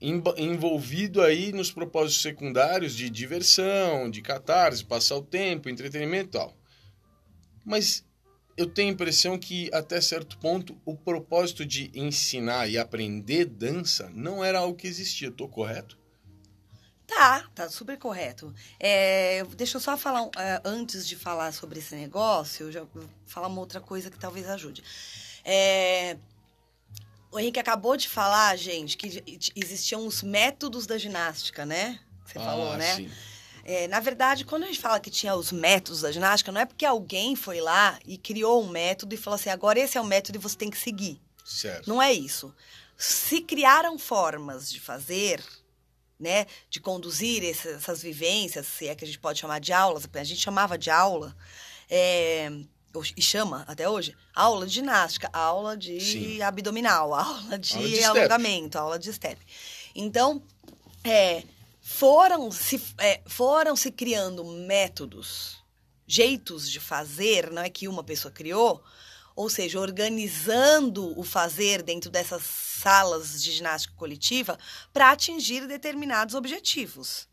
envolvido 0.00 1.20
aí 1.20 1.52
nos 1.52 1.70
propósitos 1.70 2.22
secundários 2.22 2.94
de 2.94 3.10
diversão, 3.10 4.10
de 4.10 4.22
catarse, 4.22 4.84
passar 4.84 5.16
o 5.16 5.22
tempo, 5.22 5.68
entretenimento 5.68 6.28
e 6.28 6.32
tal. 6.32 6.56
Mas 7.64 8.04
eu 8.56 8.66
tenho 8.66 8.90
a 8.90 8.92
impressão 8.92 9.38
que, 9.38 9.70
até 9.72 10.00
certo 10.00 10.38
ponto, 10.38 10.76
o 10.84 10.96
propósito 10.96 11.64
de 11.64 11.90
ensinar 11.94 12.68
e 12.68 12.78
aprender 12.78 13.44
dança 13.44 14.10
não 14.14 14.44
era 14.44 14.58
algo 14.58 14.76
que 14.76 14.86
existia. 14.86 15.28
Estou 15.28 15.48
correto? 15.48 15.98
Tá, 17.06 17.48
tá 17.54 17.68
super 17.68 17.98
correto. 17.98 18.54
É, 18.78 19.42
deixa 19.56 19.76
eu 19.76 19.80
só 19.80 19.96
falar, 19.96 20.22
uh, 20.24 20.30
antes 20.64 21.06
de 21.06 21.16
falar 21.16 21.52
sobre 21.52 21.80
esse 21.80 21.94
negócio, 21.96 22.66
eu 22.66 22.72
já 22.72 22.82
vou 22.84 23.04
falar 23.26 23.48
uma 23.48 23.60
outra 23.60 23.80
coisa 23.80 24.10
que 24.10 24.18
talvez 24.18 24.48
ajude. 24.48 24.82
É, 25.44 26.16
o 27.30 27.38
Henrique 27.38 27.58
acabou 27.60 27.96
de 27.96 28.08
falar, 28.08 28.56
gente, 28.56 28.96
que 28.96 29.22
existiam 29.54 30.06
os 30.06 30.22
métodos 30.22 30.86
da 30.86 30.98
ginástica, 30.98 31.64
né? 31.64 32.00
Você 32.26 32.38
ah, 32.38 32.44
falou, 32.44 32.76
né? 32.76 32.96
Sim. 32.96 33.10
É, 33.64 33.86
na 33.88 34.00
verdade, 34.00 34.44
quando 34.44 34.64
a 34.64 34.66
gente 34.66 34.80
fala 34.80 34.98
que 34.98 35.10
tinha 35.10 35.34
os 35.34 35.52
métodos 35.52 36.00
da 36.00 36.10
ginástica, 36.10 36.50
não 36.50 36.60
é 36.60 36.66
porque 36.66 36.84
alguém 36.84 37.36
foi 37.36 37.60
lá 37.60 37.98
e 38.04 38.16
criou 38.16 38.64
um 38.64 38.68
método 38.68 39.14
e 39.14 39.18
falou 39.18 39.36
assim: 39.36 39.50
agora 39.50 39.78
esse 39.78 39.96
é 39.96 40.00
o 40.00 40.04
método 40.04 40.38
e 40.38 40.40
você 40.40 40.56
tem 40.56 40.70
que 40.70 40.78
seguir. 40.78 41.20
Certo. 41.44 41.88
Não 41.88 42.00
é 42.00 42.12
isso. 42.12 42.54
Se 42.96 43.40
criaram 43.40 43.98
formas 43.98 44.70
de 44.70 44.80
fazer, 44.80 45.42
né, 46.18 46.46
de 46.68 46.80
conduzir 46.80 47.44
essas 47.44 48.02
vivências, 48.02 48.66
se 48.66 48.88
é 48.88 48.94
que 48.94 49.04
a 49.04 49.06
gente 49.06 49.18
pode 49.18 49.38
chamar 49.38 49.60
de 49.60 49.72
aulas, 49.72 50.08
a 50.12 50.24
gente 50.24 50.40
chamava 50.40 50.76
de 50.76 50.90
aula, 50.90 51.36
é, 51.88 52.50
e 53.16 53.22
chama 53.22 53.64
até 53.68 53.88
hoje, 53.88 54.16
aula 54.34 54.66
de 54.66 54.74
ginástica, 54.74 55.30
aula 55.32 55.76
de 55.76 56.00
Sim. 56.00 56.42
abdominal, 56.42 57.14
aula 57.14 57.58
de, 57.58 57.74
aula 57.74 57.88
de 57.88 58.04
alongamento, 58.04 58.78
aula 58.78 58.98
de 58.98 59.12
step. 59.12 59.40
Então, 59.94 60.42
é, 61.04 61.44
foram, 61.80 62.50
se, 62.50 62.82
é, 62.98 63.20
foram 63.26 63.76
se 63.76 63.90
criando 63.90 64.44
métodos, 64.44 65.58
jeitos 66.06 66.70
de 66.70 66.80
fazer, 66.80 67.50
não 67.50 67.62
é 67.62 67.70
que 67.70 67.86
uma 67.86 68.02
pessoa 68.02 68.32
criou, 68.32 68.82
ou 69.36 69.48
seja, 69.48 69.80
organizando 69.80 71.18
o 71.18 71.22
fazer 71.22 71.82
dentro 71.82 72.10
dessas 72.10 72.42
salas 72.42 73.42
de 73.42 73.52
ginástica 73.52 73.94
coletiva 73.96 74.58
para 74.92 75.10
atingir 75.10 75.66
determinados 75.66 76.34
objetivos. 76.34 77.28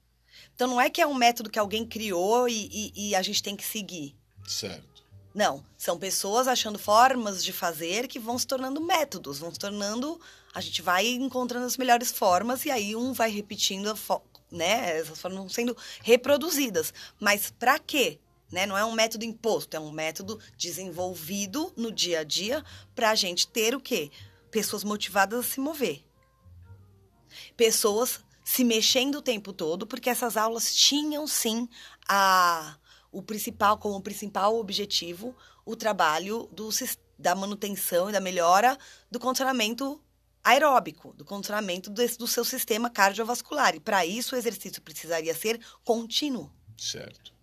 Então, 0.53 0.67
não 0.67 0.81
é 0.81 0.89
que 0.89 1.01
é 1.01 1.07
um 1.07 1.13
método 1.13 1.49
que 1.49 1.59
alguém 1.59 1.85
criou 1.85 2.47
e, 2.47 2.69
e, 2.71 3.09
e 3.09 3.15
a 3.15 3.21
gente 3.21 3.43
tem 3.43 3.55
que 3.55 3.65
seguir. 3.65 4.15
Certo. 4.47 4.96
Não, 5.37 5.63
são 5.77 5.99
pessoas 5.99 6.47
achando 6.47 6.79
formas 6.79 7.43
de 7.43 7.53
fazer 7.53 8.07
que 8.07 8.17
vão 8.17 8.39
se 8.39 8.47
tornando 8.47 8.81
métodos, 8.81 9.37
vão 9.37 9.53
se 9.53 9.59
tornando. 9.59 10.19
A 10.51 10.59
gente 10.59 10.81
vai 10.81 11.05
encontrando 11.05 11.67
as 11.67 11.77
melhores 11.77 12.11
formas 12.11 12.65
e 12.65 12.71
aí 12.71 12.95
um 12.95 13.13
vai 13.13 13.29
repetindo, 13.29 13.93
né? 14.51 14.97
Essas 14.97 15.21
formas 15.21 15.37
vão 15.37 15.47
sendo 15.47 15.77
reproduzidas. 16.01 16.91
Mas 17.19 17.51
para 17.51 17.77
quê? 17.77 18.19
Né? 18.51 18.65
Não 18.65 18.75
é 18.75 18.83
um 18.83 18.93
método 18.93 19.25
imposto, 19.25 19.77
é 19.77 19.79
um 19.79 19.91
método 19.91 20.39
desenvolvido 20.57 21.71
no 21.77 21.91
dia 21.91 22.21
a 22.21 22.23
dia 22.23 22.65
para 22.95 23.11
a 23.11 23.15
gente 23.15 23.47
ter 23.47 23.75
o 23.75 23.79
quê? 23.79 24.09
Pessoas 24.49 24.83
motivadas 24.83 25.39
a 25.39 25.47
se 25.47 25.59
mover. 25.59 26.03
Pessoas 27.55 28.21
se 28.43 28.63
mexendo 28.63 29.19
o 29.19 29.21
tempo 29.21 29.53
todo, 29.53 29.85
porque 29.85 30.09
essas 30.09 30.35
aulas 30.35 30.73
tinham 30.73 31.27
sim 31.27 31.69
a 32.09 32.75
o 33.11 33.21
principal, 33.21 33.77
como 33.77 34.01
principal 34.01 34.57
objetivo, 34.57 35.35
o 35.65 35.75
trabalho 35.75 36.49
do, 36.51 36.69
da 37.17 37.35
manutenção 37.35 38.09
e 38.09 38.13
da 38.13 38.19
melhora 38.19 38.77
do 39.09 39.19
condicionamento 39.19 40.01
aeróbico, 40.43 41.13
do 41.13 41.25
condicionamento 41.25 41.89
desse, 41.89 42.17
do 42.17 42.27
seu 42.27 42.45
sistema 42.45 42.89
cardiovascular. 42.89 43.75
E 43.75 43.79
para 43.79 44.05
isso 44.05 44.35
o 44.35 44.37
exercício 44.37 44.81
precisaria 44.81 45.35
ser 45.35 45.59
contínuo. 45.83 46.51
Certo. 46.77 47.33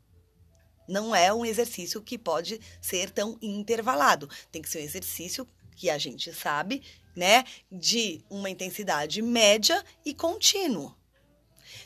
Não 0.89 1.15
é 1.15 1.33
um 1.33 1.45
exercício 1.45 2.01
que 2.03 2.17
pode 2.17 2.61
ser 2.81 3.11
tão 3.11 3.39
intervalado. 3.43 4.29
Tem 4.51 4.63
que 4.63 4.69
ser 4.69 4.79
um 4.79 4.85
exercício 4.85 5.47
que 5.77 5.91
a 5.91 5.99
gente 5.99 6.33
sabe, 6.33 6.83
né, 7.17 7.45
de 7.71 8.25
uma 8.31 8.49
intensidade 8.49 9.21
média 9.21 9.85
e 10.05 10.15
contínuo. 10.15 10.95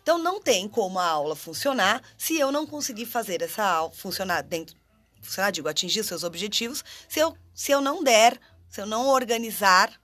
Então 0.08 0.16
não 0.16 0.40
tem 0.40 0.66
como 0.66 0.98
a 0.98 1.04
aula 1.04 1.36
funcionar 1.36 2.02
se 2.16 2.38
eu 2.38 2.50
não 2.50 2.66
conseguir 2.66 3.04
fazer 3.04 3.42
essa 3.42 3.62
aula 3.62 3.92
funcionar 3.92 4.40
dentro, 4.40 4.74
funcionar, 5.20 5.50
digo, 5.50 5.68
atingir 5.68 6.02
seus 6.02 6.24
objetivos, 6.24 6.82
se 7.06 7.20
eu, 7.20 7.36
se 7.52 7.72
eu 7.72 7.82
não 7.82 8.02
der, 8.02 8.40
se 8.70 8.80
eu 8.80 8.86
não 8.86 9.08
organizar 9.08 10.00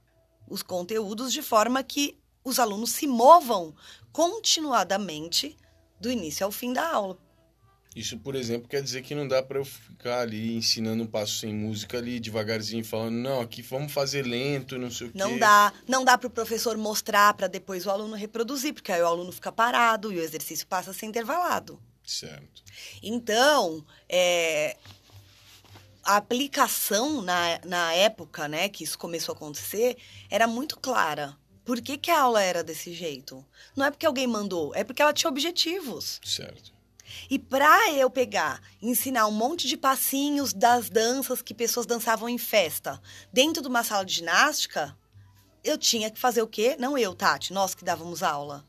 os 0.46 0.62
conteúdos 0.62 1.32
de 1.32 1.40
forma 1.40 1.82
que 1.82 2.20
os 2.44 2.58
alunos 2.58 2.90
se 2.90 3.06
movam 3.06 3.74
continuadamente 4.12 5.56
do 5.98 6.10
início 6.10 6.44
ao 6.44 6.52
fim 6.52 6.74
da 6.74 6.86
aula. 6.86 7.18
Isso, 7.94 8.18
por 8.18 8.34
exemplo, 8.34 8.68
quer 8.68 8.82
dizer 8.82 9.02
que 9.02 9.14
não 9.14 9.28
dá 9.28 9.40
para 9.40 9.58
eu 9.58 9.64
ficar 9.64 10.20
ali 10.20 10.56
ensinando 10.56 11.04
um 11.04 11.06
passo 11.06 11.38
sem 11.38 11.54
música 11.54 11.98
ali 11.98 12.18
devagarzinho, 12.18 12.84
falando, 12.84 13.14
não, 13.14 13.40
aqui 13.40 13.62
vamos 13.62 13.92
fazer 13.92 14.22
lento, 14.22 14.76
não 14.76 14.90
sei 14.90 15.06
o 15.06 15.12
quê. 15.12 15.18
Não 15.18 15.38
dá. 15.38 15.72
Não 15.86 16.04
dá 16.04 16.18
para 16.18 16.26
o 16.26 16.30
professor 16.30 16.76
mostrar 16.76 17.32
para 17.34 17.46
depois 17.46 17.86
o 17.86 17.90
aluno 17.90 18.16
reproduzir, 18.16 18.74
porque 18.74 18.90
aí 18.90 19.00
o 19.00 19.06
aluno 19.06 19.30
fica 19.30 19.52
parado 19.52 20.12
e 20.12 20.18
o 20.18 20.22
exercício 20.22 20.66
passa 20.66 20.90
a 20.90 20.94
ser 20.94 21.06
intervalado. 21.06 21.80
Certo. 22.04 22.64
Então, 23.00 23.84
é, 24.08 24.76
a 26.02 26.16
aplicação 26.16 27.22
na, 27.22 27.60
na 27.64 27.92
época 27.94 28.48
né, 28.48 28.68
que 28.68 28.82
isso 28.82 28.98
começou 28.98 29.32
a 29.34 29.36
acontecer 29.36 29.96
era 30.28 30.48
muito 30.48 30.78
clara. 30.80 31.36
Por 31.64 31.80
que, 31.80 31.96
que 31.96 32.10
a 32.10 32.20
aula 32.20 32.42
era 32.42 32.62
desse 32.62 32.92
jeito? 32.92 33.44
Não 33.74 33.86
é 33.86 33.90
porque 33.90 34.04
alguém 34.04 34.26
mandou, 34.26 34.74
é 34.74 34.84
porque 34.84 35.00
ela 35.00 35.14
tinha 35.14 35.30
objetivos. 35.30 36.20
Certo. 36.22 36.73
E 37.30 37.38
pra 37.38 37.92
eu 37.92 38.10
pegar, 38.10 38.60
ensinar 38.80 39.26
um 39.26 39.32
monte 39.32 39.66
de 39.66 39.76
passinhos 39.76 40.52
das 40.52 40.88
danças 40.88 41.42
que 41.42 41.54
pessoas 41.54 41.86
dançavam 41.86 42.28
em 42.28 42.38
festa, 42.38 43.00
dentro 43.32 43.62
de 43.62 43.68
uma 43.68 43.82
sala 43.82 44.04
de 44.04 44.14
ginástica, 44.14 44.96
eu 45.62 45.78
tinha 45.78 46.10
que 46.10 46.18
fazer 46.18 46.42
o 46.42 46.46
quê? 46.46 46.76
Não 46.78 46.98
eu, 46.98 47.14
Tati, 47.14 47.52
nós 47.52 47.74
que 47.74 47.84
dávamos 47.84 48.22
aula. 48.22 48.64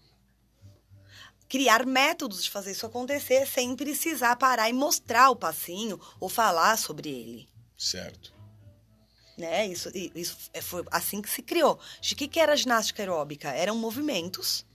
Criar 1.47 1.85
métodos 1.85 2.43
de 2.43 2.49
fazer 2.49 2.71
isso 2.71 2.85
acontecer 2.85 3.45
sem 3.45 3.75
precisar 3.75 4.35
parar 4.37 4.69
e 4.69 4.73
mostrar 4.73 5.29
o 5.29 5.35
passinho 5.35 5.99
ou 6.19 6.27
falar 6.27 6.77
sobre 6.77 7.09
ele. 7.09 7.49
Certo. 7.77 8.33
Né? 9.37 9.67
Isso, 9.67 9.91
isso 9.93 10.37
foi 10.61 10.83
assim 10.89 11.21
que 11.21 11.29
se 11.29 11.41
criou. 11.41 11.79
De 12.01 12.15
que, 12.15 12.27
que 12.27 12.39
era 12.39 12.53
a 12.53 12.55
ginástica 12.55 13.03
aeróbica? 13.03 13.49
Eram 13.49 13.77
movimentos 13.77 14.65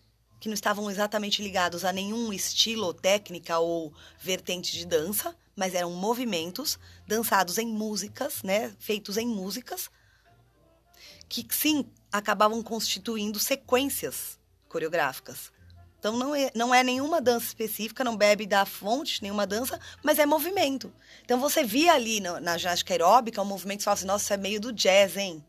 que 0.40 0.48
não 0.48 0.54
estavam 0.54 0.90
exatamente 0.90 1.42
ligados 1.42 1.84
a 1.84 1.92
nenhum 1.92 2.32
estilo, 2.32 2.86
ou 2.86 2.94
técnica 2.94 3.58
ou 3.58 3.92
vertente 4.18 4.72
de 4.72 4.86
dança, 4.86 5.36
mas 5.54 5.74
eram 5.74 5.92
movimentos 5.92 6.78
dançados 7.06 7.58
em 7.58 7.66
músicas, 7.66 8.42
né, 8.42 8.74
feitos 8.78 9.18
em 9.18 9.26
músicas, 9.26 9.90
que 11.28 11.46
sim 11.50 11.84
acabavam 12.10 12.62
constituindo 12.62 13.38
sequências 13.38 14.38
coreográficas. 14.68 15.52
Então 15.98 16.16
não 16.16 16.34
é, 16.34 16.50
não 16.54 16.74
é 16.74 16.82
nenhuma 16.82 17.20
dança 17.20 17.46
específica, 17.46 18.02
não 18.02 18.16
bebe 18.16 18.46
da 18.46 18.64
fonte, 18.64 19.20
nenhuma 19.20 19.46
dança, 19.46 19.78
mas 20.02 20.18
é 20.18 20.24
movimento. 20.24 20.90
Então 21.22 21.38
você 21.38 21.62
via 21.62 21.92
ali 21.92 22.20
na, 22.20 22.40
na 22.40 22.56
ginástica 22.56 22.94
aeróbica 22.94 23.42
um 23.42 23.44
movimento 23.44 23.84
falava 23.84 23.98
assim, 23.98 24.06
nossa, 24.06 24.24
isso 24.24 24.32
é 24.32 24.36
meio 24.38 24.58
do 24.58 24.72
jazz, 24.72 25.18
hein? 25.18 25.44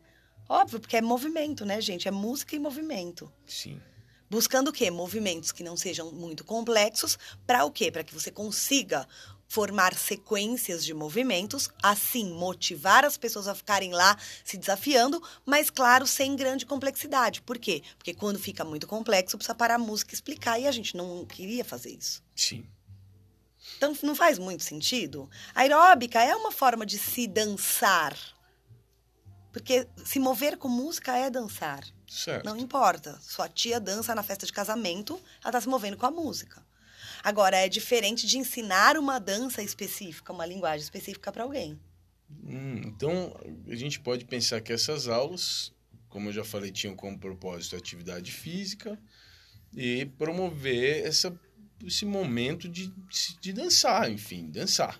Óbvio, 0.49 0.81
porque 0.81 0.97
é 0.97 1.01
movimento, 1.01 1.63
né, 1.65 1.79
gente? 1.79 2.09
É 2.09 2.11
música 2.11 2.53
e 2.53 2.59
movimento. 2.59 3.31
Sim. 3.47 3.81
Buscando 4.31 4.69
o 4.69 4.71
quê? 4.71 4.89
Movimentos 4.89 5.51
que 5.51 5.61
não 5.61 5.75
sejam 5.75 6.09
muito 6.09 6.45
complexos. 6.45 7.19
Para 7.45 7.65
o 7.65 7.69
quê? 7.69 7.91
Para 7.91 8.01
que 8.01 8.13
você 8.13 8.31
consiga 8.31 9.05
formar 9.45 9.93
sequências 9.93 10.85
de 10.85 10.93
movimentos, 10.93 11.69
assim 11.83 12.31
motivar 12.31 13.03
as 13.03 13.17
pessoas 13.17 13.45
a 13.49 13.53
ficarem 13.53 13.91
lá 13.91 14.17
se 14.45 14.55
desafiando, 14.55 15.21
mas 15.45 15.69
claro, 15.69 16.07
sem 16.07 16.33
grande 16.37 16.65
complexidade. 16.65 17.41
Por 17.41 17.59
quê? 17.59 17.83
Porque 17.97 18.13
quando 18.13 18.39
fica 18.39 18.63
muito 18.63 18.87
complexo, 18.87 19.37
precisa 19.37 19.53
parar 19.53 19.75
a 19.75 19.77
música 19.77 20.13
e 20.13 20.15
explicar, 20.15 20.57
e 20.57 20.65
a 20.65 20.71
gente 20.71 20.95
não 20.95 21.25
queria 21.25 21.65
fazer 21.65 21.89
isso. 21.89 22.23
Sim. 22.33 22.65
Então 23.75 23.93
não 24.01 24.15
faz 24.15 24.39
muito 24.39 24.63
sentido. 24.63 25.29
A 25.53 25.59
aeróbica 25.59 26.23
é 26.23 26.33
uma 26.33 26.53
forma 26.53 26.85
de 26.85 26.97
se 26.97 27.27
dançar. 27.27 28.15
Porque 29.51 29.87
se 30.05 30.19
mover 30.19 30.57
com 30.57 30.69
música 30.69 31.15
é 31.17 31.29
dançar. 31.29 31.83
Certo. 32.07 32.45
Não 32.45 32.57
importa. 32.57 33.19
Sua 33.21 33.49
tia 33.49 33.79
dança 33.79 34.15
na 34.15 34.23
festa 34.23 34.45
de 34.45 34.53
casamento, 34.53 35.13
ela 35.41 35.49
está 35.49 35.61
se 35.61 35.67
movendo 35.67 35.97
com 35.97 36.05
a 36.05 36.11
música. 36.11 36.65
Agora, 37.23 37.57
é 37.57 37.69
diferente 37.69 38.25
de 38.25 38.37
ensinar 38.37 38.97
uma 38.97 39.19
dança 39.19 39.61
específica, 39.61 40.33
uma 40.33 40.45
linguagem 40.45 40.83
específica 40.83 41.31
para 41.31 41.43
alguém. 41.43 41.79
Hum, 42.43 42.81
então, 42.85 43.35
a 43.67 43.75
gente 43.75 43.99
pode 43.99 44.25
pensar 44.25 44.61
que 44.61 44.73
essas 44.73 45.07
aulas, 45.07 45.71
como 46.09 46.29
eu 46.29 46.33
já 46.33 46.43
falei, 46.43 46.71
tinham 46.71 46.95
como 46.95 47.19
propósito 47.19 47.75
a 47.75 47.79
atividade 47.79 48.31
física 48.31 48.97
e 49.75 50.05
promover 50.17 51.05
essa, 51.05 51.37
esse 51.85 52.05
momento 52.05 52.67
de, 52.67 52.91
de 53.39 53.53
dançar, 53.53 54.09
enfim, 54.09 54.49
dançar 54.49 54.99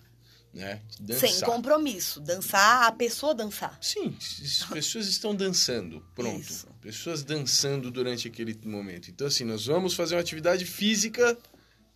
né? 0.54 0.82
Dançar. 1.00 1.30
Sem 1.30 1.42
compromisso. 1.42 2.20
Dançar, 2.20 2.88
a 2.88 2.92
pessoa 2.92 3.34
dançar. 3.34 3.78
Sim, 3.82 4.16
as 4.20 4.64
pessoas 4.72 5.08
estão 5.08 5.34
dançando. 5.34 6.06
Pronto. 6.14 6.40
Isso. 6.42 6.68
Pessoas 6.82 7.24
dançando 7.24 7.90
durante 7.90 8.28
aquele 8.28 8.58
momento. 8.66 9.10
Então, 9.10 9.28
assim, 9.28 9.44
nós 9.44 9.66
vamos 9.66 9.94
fazer 9.94 10.16
uma 10.16 10.22
atividade 10.22 10.66
física 10.66 11.38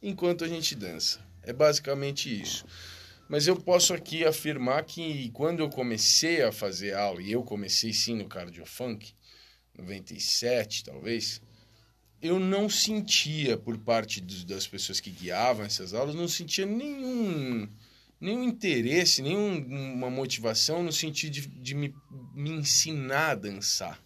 enquanto 0.02 0.44
a 0.44 0.48
gente 0.48 0.76
dança. 0.76 1.20
É 1.44 1.52
basicamente 1.52 2.30
isso. 2.41 2.65
Mas 3.28 3.48
eu 3.48 3.56
posso 3.56 3.94
aqui 3.94 4.24
afirmar 4.24 4.84
que 4.86 5.30
quando 5.32 5.60
eu 5.60 5.70
comecei 5.70 6.44
a 6.44 6.52
fazer 6.52 6.94
aula, 6.94 7.22
e 7.22 7.32
eu 7.32 7.44
comecei 7.44 7.91
sim 7.91 8.15
no 8.15 8.28
Cardio 8.28 8.65
Funk, 8.65 9.13
97 9.76 10.84
talvez, 10.84 11.41
eu 12.22 12.39
não 12.39 12.70
sentia 12.70 13.58
por 13.58 13.78
parte 13.80 14.22
das 14.22 14.68
pessoas 14.68 15.00
que 15.00 15.10
guiavam 15.10 15.65
essas 15.65 15.94
aulas, 15.94 16.15
não 16.15 16.28
sentia 16.28 16.65
nenhum 16.65 17.68
nenhum 18.26 18.44
interesse, 18.44 19.22
nenhuma 19.22 20.10
motivação 20.10 20.84
no 20.84 20.92
sentido 20.92 21.34
de, 21.34 21.48
de 21.48 21.76
me, 21.76 21.94
me 22.34 22.50
ensinar 22.50 23.32
a 23.32 23.36
dançar. 23.36 24.04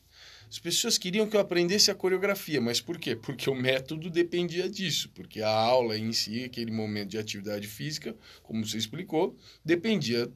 As 0.49 0.57
pessoas 0.57 0.97
queriam 0.97 1.27
que 1.27 1.37
eu 1.37 1.39
aprendesse 1.39 1.91
a 1.91 1.95
coreografia, 1.95 2.59
mas 2.59 2.81
por 2.81 2.97
quê? 2.97 3.15
Porque 3.15 3.49
o 3.49 3.55
método 3.55 4.09
dependia 4.09 4.67
disso, 4.67 5.09
porque 5.13 5.41
a 5.41 5.49
aula 5.49 5.95
em 5.97 6.11
si, 6.11 6.43
aquele 6.43 6.71
momento 6.71 7.09
de 7.09 7.19
atividade 7.19 7.67
física, 7.67 8.15
como 8.41 8.65
você 8.65 8.77
explicou, 8.77 9.37
dependia 9.63 10.27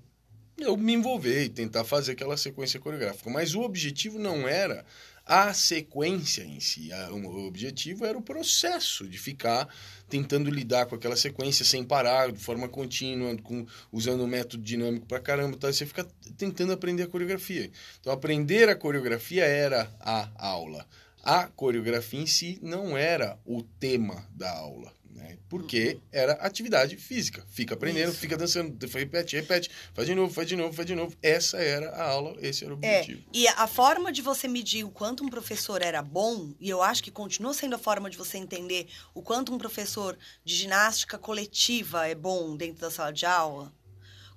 eu 0.58 0.78
me 0.78 0.94
envolver 0.94 1.46
e 1.46 1.50
tentar 1.50 1.84
fazer 1.84 2.12
aquela 2.12 2.38
sequência 2.38 2.80
coreográfica. 2.80 3.28
Mas 3.30 3.56
o 3.56 3.62
objetivo 3.62 4.20
não 4.20 4.48
era 4.48 4.86
a 5.26 5.54
sequência 5.54 6.44
em 6.44 6.60
si. 6.60 6.90
O 7.12 7.48
objetivo 7.48 8.06
era 8.06 8.18
o 8.18 8.22
processo 8.22 9.08
de 9.08 9.18
ficar 9.18 9.68
tentando 10.10 10.50
lidar 10.50 10.86
com 10.86 10.96
aquela 10.96 11.16
sequência 11.16 11.66
sem 11.66 11.84
parar, 11.84 12.32
de 12.32 12.40
forma 12.40 12.68
contínua, 12.68 13.36
com, 13.38 13.66
usando 13.92 14.24
um 14.24 14.28
método 14.28 14.62
dinâmico 14.64 15.06
pra 15.06 15.20
caramba. 15.20 15.58
Tá? 15.58 15.72
Você 15.72 15.86
fica 15.86 16.06
tentando 16.38 16.74
aprender 16.74 17.04
a 17.04 17.08
coreografia. 17.08 17.72
Então, 18.00 18.12
aprender 18.12 18.70
a 18.70 18.76
coreografia 18.76 19.46
era 19.46 19.94
a 20.00 20.30
aula. 20.38 20.86
A 21.24 21.48
coreografia 21.48 22.20
em 22.20 22.28
si 22.28 22.60
não 22.62 22.98
era 22.98 23.40
o 23.46 23.64
tema 23.64 24.28
da 24.32 24.52
aula. 24.52 24.92
Né? 25.14 25.38
Porque 25.48 26.00
era 26.12 26.34
atividade 26.34 26.98
física. 26.98 27.46
Fica 27.48 27.76
aprendendo, 27.76 28.10
Isso. 28.10 28.20
fica 28.20 28.36
dançando, 28.36 28.76
repete, 28.88 29.36
repete, 29.36 29.70
faz 29.94 30.08
de 30.08 30.16
novo, 30.16 30.34
faz 30.34 30.48
de 30.48 30.56
novo, 30.56 30.74
faz 30.74 30.88
de 30.88 30.96
novo. 30.96 31.16
Essa 31.22 31.58
era 31.58 31.90
a 31.92 32.10
aula, 32.10 32.36
esse 32.40 32.66
era 32.66 32.74
o 32.74 32.80
é, 32.82 33.00
objetivo. 33.00 33.22
É, 33.22 33.38
e 33.38 33.48
a 33.48 33.68
forma 33.68 34.12
de 34.12 34.22
você 34.22 34.48
medir 34.48 34.84
o 34.84 34.90
quanto 34.90 35.24
um 35.24 35.30
professor 35.30 35.82
era 35.82 36.02
bom, 36.02 36.54
e 36.60 36.70
eu 36.70 36.82
acho 36.82 37.04
que 37.04 37.12
continua 37.12 37.54
sendo 37.54 37.76
a 37.76 37.80
forma 37.80 38.10
de 38.10 38.18
você 38.18 38.38
entender 38.38 38.88
o 39.14 39.22
quanto 39.22 39.54
um 39.54 39.58
professor 39.58 40.18
de 40.44 40.56
ginástica 40.56 41.18
coletiva 41.18 42.08
é 42.08 42.16
bom 42.16 42.58
dentro 42.58 42.82
da 42.82 42.90
sala 42.90 43.14
de 43.14 43.26
aula, 43.26 43.72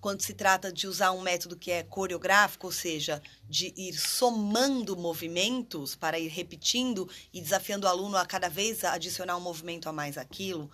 quando 0.07 0.23
se 0.23 0.35
trata 0.35 0.73
de 0.73 0.87
usar 0.87 1.11
um 1.11 1.21
método 1.21 1.57
que 1.57 1.69
é 1.69 1.83
coreográfico, 1.83 2.69
ou 2.69 2.73
seja, 2.73 3.21
de 3.49 3.75
ir 3.77 3.92
somando 3.95 4.97
movimentos 4.97 5.97
para 5.97 6.16
ir 6.16 6.29
repetindo 6.29 7.11
e 7.33 7.40
desafiando 7.40 7.88
o 7.88 7.90
aluno 7.90 8.16
a 8.16 8.25
cada 8.25 8.49
vez 8.49 8.85
adicionar 8.85 9.37
um 9.37 9.40
movimento 9.40 9.88
a 9.88 9.92
mais 9.92 10.16
aquilo. 10.16 10.71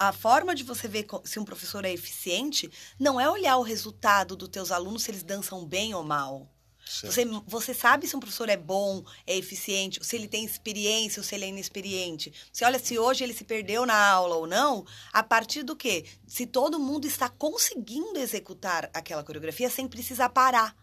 A 0.00 0.12
forma 0.12 0.52
de 0.52 0.64
você 0.64 0.88
ver 0.88 1.06
se 1.22 1.38
um 1.38 1.44
professor 1.44 1.84
é 1.84 1.92
eficiente 1.92 2.68
não 2.98 3.20
é 3.20 3.30
olhar 3.30 3.56
o 3.56 3.62
resultado 3.62 4.34
dos 4.34 4.48
teus 4.48 4.72
alunos 4.72 5.04
se 5.04 5.12
eles 5.12 5.22
dançam 5.22 5.64
bem 5.64 5.94
ou 5.94 6.02
mal. 6.02 6.50
Você, 6.88 7.24
você 7.46 7.74
sabe 7.74 8.06
se 8.06 8.14
um 8.14 8.20
professor 8.20 8.48
é 8.48 8.56
bom, 8.56 9.04
é 9.26 9.36
eficiente, 9.36 9.98
se 10.04 10.14
ele 10.14 10.28
tem 10.28 10.44
experiência 10.44 11.18
ou 11.18 11.24
se 11.24 11.34
ele 11.34 11.44
é 11.44 11.48
inexperiente. 11.48 12.32
Você 12.52 12.64
olha 12.64 12.78
se 12.78 12.96
hoje 12.96 13.24
ele 13.24 13.34
se 13.34 13.42
perdeu 13.42 13.84
na 13.84 14.08
aula 14.08 14.36
ou 14.36 14.46
não, 14.46 14.86
a 15.12 15.20
partir 15.22 15.64
do 15.64 15.74
quê? 15.74 16.06
Se 16.28 16.46
todo 16.46 16.78
mundo 16.78 17.04
está 17.04 17.28
conseguindo 17.28 18.18
executar 18.20 18.88
aquela 18.94 19.24
coreografia 19.24 19.68
sem 19.68 19.88
precisar 19.88 20.28
parar, 20.28 20.76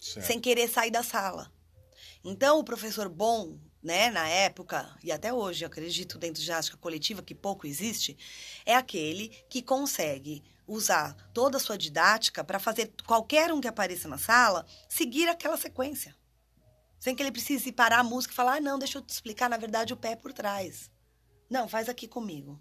certo. 0.00 0.26
sem 0.26 0.40
querer 0.40 0.68
sair 0.68 0.90
da 0.90 1.02
sala. 1.02 1.52
Então, 2.24 2.58
o 2.58 2.64
professor 2.64 3.06
bom, 3.08 3.58
né, 3.82 4.10
na 4.10 4.26
época, 4.26 4.90
e 5.04 5.12
até 5.12 5.34
hoje, 5.34 5.66
acredito, 5.66 6.18
dentro 6.18 6.40
de 6.40 6.46
ginástica 6.46 6.78
coletiva, 6.78 7.22
que 7.22 7.34
pouco 7.34 7.66
existe, 7.66 8.16
é 8.64 8.74
aquele 8.74 9.28
que 9.50 9.60
consegue 9.60 10.42
usar 10.66 11.14
toda 11.32 11.56
a 11.56 11.60
sua 11.60 11.78
didática 11.78 12.42
para 12.42 12.58
fazer 12.58 12.92
qualquer 13.06 13.52
um 13.52 13.60
que 13.60 13.68
apareça 13.68 14.08
na 14.08 14.18
sala 14.18 14.66
seguir 14.88 15.28
aquela 15.28 15.56
sequência. 15.56 16.14
Sem 16.98 17.14
que 17.14 17.22
ele 17.22 17.32
precise 17.32 17.70
parar 17.72 18.00
a 18.00 18.04
música 18.04 18.32
e 18.32 18.36
falar: 18.36 18.56
ah, 18.56 18.60
não, 18.60 18.78
deixa 18.78 18.98
eu 18.98 19.02
te 19.02 19.10
explicar, 19.10 19.48
na 19.48 19.56
verdade, 19.56 19.92
o 19.92 19.96
pé 19.96 20.12
é 20.12 20.16
por 20.16 20.32
trás. 20.32 20.90
Não, 21.48 21.68
faz 21.68 21.88
aqui 21.88 22.08
comigo. 22.08 22.60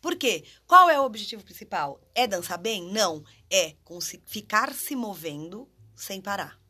Por 0.00 0.16
quê? 0.16 0.44
Qual 0.66 0.90
é 0.90 1.00
o 1.00 1.04
objetivo 1.04 1.44
principal? 1.44 2.00
É 2.14 2.26
dançar 2.26 2.58
bem? 2.58 2.92
Não. 2.92 3.24
É 3.50 3.76
ficar 4.26 4.74
se 4.74 4.96
movendo 4.96 5.70
sem 5.94 6.20
parar. 6.20 6.60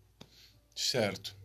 Certo. 0.74 1.36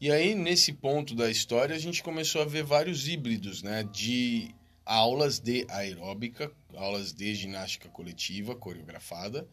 E 0.00 0.10
aí, 0.10 0.34
nesse 0.34 0.72
ponto 0.72 1.14
da 1.14 1.30
história, 1.30 1.76
a 1.76 1.78
gente 1.78 2.02
começou 2.02 2.42
a 2.42 2.46
ver 2.46 2.64
vários 2.64 3.06
híbridos, 3.06 3.62
né? 3.62 3.84
De 3.84 4.54
aulas 4.84 5.38
de 5.38 5.66
aeróbica, 5.68 6.50
aulas 6.74 7.12
de 7.12 7.34
ginástica 7.34 7.88
coletiva 7.88 8.54
coreografada, 8.54 9.48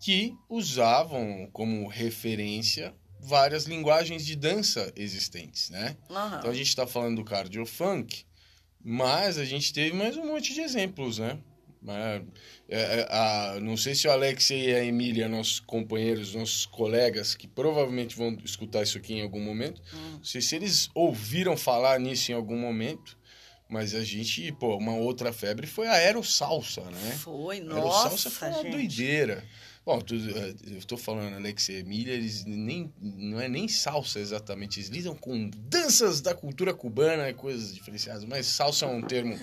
que 0.00 0.34
usavam 0.48 1.48
como 1.52 1.86
referência 1.88 2.94
várias 3.18 3.64
linguagens 3.64 4.24
de 4.24 4.36
dança 4.36 4.92
existentes, 4.94 5.70
né? 5.70 5.96
Uhum. 6.08 6.38
Então 6.38 6.50
a 6.50 6.54
gente 6.54 6.68
está 6.68 6.86
falando 6.86 7.16
do 7.16 7.24
cardio 7.24 7.64
funk, 7.64 8.24
mas 8.82 9.38
a 9.38 9.44
gente 9.44 9.72
teve 9.72 9.96
mais 9.96 10.16
um 10.16 10.26
monte 10.26 10.54
de 10.54 10.60
exemplos, 10.60 11.18
né? 11.18 11.38
É, 11.88 12.22
é, 12.68 13.06
a, 13.08 13.60
não 13.60 13.76
sei 13.76 13.94
se 13.94 14.08
o 14.08 14.10
Alex 14.10 14.50
e 14.50 14.74
a 14.74 14.84
Emília, 14.84 15.28
nossos 15.28 15.60
companheiros, 15.60 16.34
nossos 16.34 16.66
colegas, 16.66 17.34
que 17.34 17.46
provavelmente 17.46 18.16
vão 18.16 18.36
escutar 18.44 18.82
isso 18.82 18.98
aqui 18.98 19.14
em 19.14 19.22
algum 19.22 19.40
momento, 19.40 19.80
uhum. 19.92 20.10
não 20.16 20.24
sei 20.24 20.40
se 20.40 20.56
eles 20.56 20.90
ouviram 20.94 21.56
falar 21.56 22.00
nisso 22.00 22.32
em 22.32 22.34
algum 22.34 22.58
momento, 22.58 23.16
Mas 23.68 23.94
a 23.94 24.04
gente, 24.04 24.52
pô, 24.52 24.76
uma 24.76 24.94
outra 24.94 25.32
febre 25.32 25.66
foi 25.66 25.88
a 25.88 25.92
aerossalsa, 25.94 26.82
né? 26.82 27.18
Foi, 27.18 27.60
nossa, 27.60 27.80
aerossalsa 27.80 28.30
foi 28.30 28.48
uma 28.48 28.62
gente. 28.62 28.70
doideira. 28.70 29.44
Bom, 29.84 30.00
tu, 30.00 30.14
eh, 30.16 30.54
eu 30.72 30.84
tô 30.84 30.96
falando, 30.96 31.36
Alex 31.36 31.68
e 31.68 31.74
Emília, 31.74 32.12
eles 32.12 32.44
nem, 32.44 32.92
não 33.00 33.40
é 33.40 33.48
nem 33.48 33.68
salsa 33.68 34.18
exatamente, 34.18 34.80
eles 34.80 34.88
lidam 34.88 35.14
com 35.14 35.48
danças 35.48 36.20
da 36.20 36.34
cultura 36.34 36.74
cubana 36.74 37.28
e 37.28 37.34
coisas 37.34 37.72
diferenciadas, 37.72 38.24
mas 38.24 38.46
salsa 38.46 38.84
é 38.86 38.88
um 38.88 39.00
termo, 39.00 39.38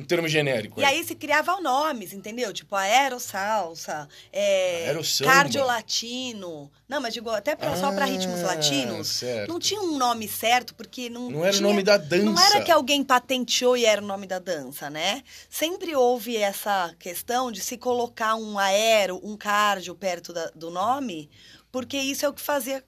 um 0.00 0.04
termo 0.04 0.26
genérico. 0.28 0.80
E 0.80 0.84
aí 0.84 1.04
se 1.04 1.14
criavam 1.14 1.62
nomes, 1.62 2.12
entendeu? 2.12 2.52
Tipo 2.52 2.74
aerossalsa, 2.76 4.08
é, 4.32 4.86
Aerosamba. 4.88 5.30
cardiolatino. 5.32 6.70
Não, 6.88 7.00
mas 7.00 7.14
digo, 7.14 7.30
até 7.30 7.54
pra, 7.54 7.76
só 7.76 7.92
para 7.92 8.04
ritmos 8.04 8.40
Ah, 8.42 8.48
latinos. 8.48 9.06
certo. 9.08 9.48
Não 9.52 9.58
tinha 9.60 9.80
um 9.80 9.96
nome 9.96 10.26
certo, 10.28 10.74
porque 10.74 11.08
não 11.08 11.30
Não 11.30 11.44
era 11.44 11.56
o 11.56 11.60
nome 11.60 11.82
da 11.82 11.96
dança. 11.96 12.24
Não 12.24 12.38
era 12.40 12.62
que 12.62 12.70
alguém 12.72 13.04
patenteou 13.04 13.76
e 13.76 13.84
era 13.84 14.02
o 14.02 14.06
nome 14.06 14.26
da 14.26 14.38
dança, 14.38 14.90
né? 14.90 15.22
Sempre 15.48 15.94
houve 15.94 16.36
essa 16.36 16.94
questão 16.98 17.52
de 17.52 17.60
se 17.60 17.76
colocar 17.76 18.34
um 18.34 18.58
aero, 18.58 19.20
um 19.22 19.36
cardio 19.36 19.94
perto 19.94 20.32
da- 20.32 20.50
do 20.54 20.70
nome, 20.70 21.30
porque 21.70 21.96
isso 21.96 22.24
é 22.24 22.28
o 22.28 22.32
que 22.32 22.40
fazia... 22.42 22.82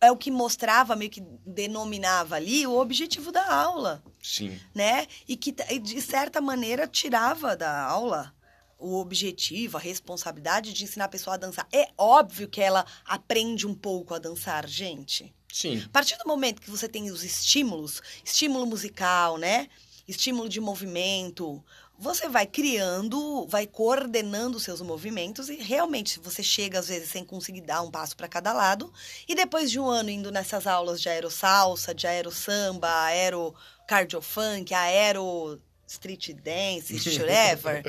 É 0.00 0.10
o 0.10 0.16
que 0.16 0.30
mostrava, 0.30 0.96
meio 0.96 1.10
que 1.10 1.22
denominava 1.46 2.36
ali 2.36 2.66
o 2.66 2.78
objetivo 2.78 3.32
da 3.32 3.52
aula 3.52 4.02
Sim, 4.22 4.58
né? 4.74 5.06
E 5.28 5.36
que, 5.36 5.52
de 5.52 6.00
certa 6.00 6.40
maneira, 6.40 6.86
tirava 6.86 7.56
da 7.56 7.82
aula 7.84 8.34
o 8.78 8.98
objetivo, 8.98 9.76
a 9.76 9.80
responsabilidade 9.80 10.72
de 10.72 10.84
ensinar 10.84 11.06
a 11.06 11.08
pessoa 11.08 11.34
a 11.34 11.38
dançar. 11.38 11.66
É 11.72 11.88
óbvio 11.96 12.48
que 12.48 12.60
ela 12.60 12.84
aprende 13.04 13.66
um 13.66 13.74
pouco 13.74 14.14
a 14.14 14.18
dançar, 14.18 14.68
gente. 14.68 15.34
sim. 15.50 15.82
A 15.84 15.88
partir 15.88 16.18
do 16.18 16.26
momento 16.26 16.60
que 16.60 16.70
você 16.70 16.88
tem 16.88 17.10
os 17.10 17.24
estímulos, 17.24 18.02
estímulo 18.24 18.66
musical, 18.66 19.38
né? 19.38 19.68
Estímulo 20.06 20.50
de 20.50 20.60
movimento, 20.60 21.64
você 22.04 22.28
vai 22.28 22.46
criando, 22.46 23.46
vai 23.46 23.66
coordenando 23.66 24.58
os 24.58 24.62
seus 24.62 24.82
movimentos 24.82 25.48
e 25.48 25.54
realmente 25.56 26.20
você 26.20 26.42
chega 26.42 26.78
às 26.78 26.88
vezes 26.88 27.08
sem 27.08 27.24
conseguir 27.24 27.62
dar 27.62 27.80
um 27.80 27.90
passo 27.90 28.14
para 28.14 28.28
cada 28.28 28.52
lado 28.52 28.92
e 29.26 29.34
depois 29.34 29.70
de 29.70 29.80
um 29.80 29.88
ano 29.88 30.10
indo 30.10 30.30
nessas 30.30 30.66
aulas 30.66 31.00
de 31.00 31.08
aerossalsa, 31.08 31.94
de 31.94 32.06
aerosamba, 32.06 32.88
aero 33.04 33.54
cardiofunk, 33.88 34.74
aero 34.74 35.58
street 35.86 36.32
dance, 36.34 36.92
whatever, 37.18 37.82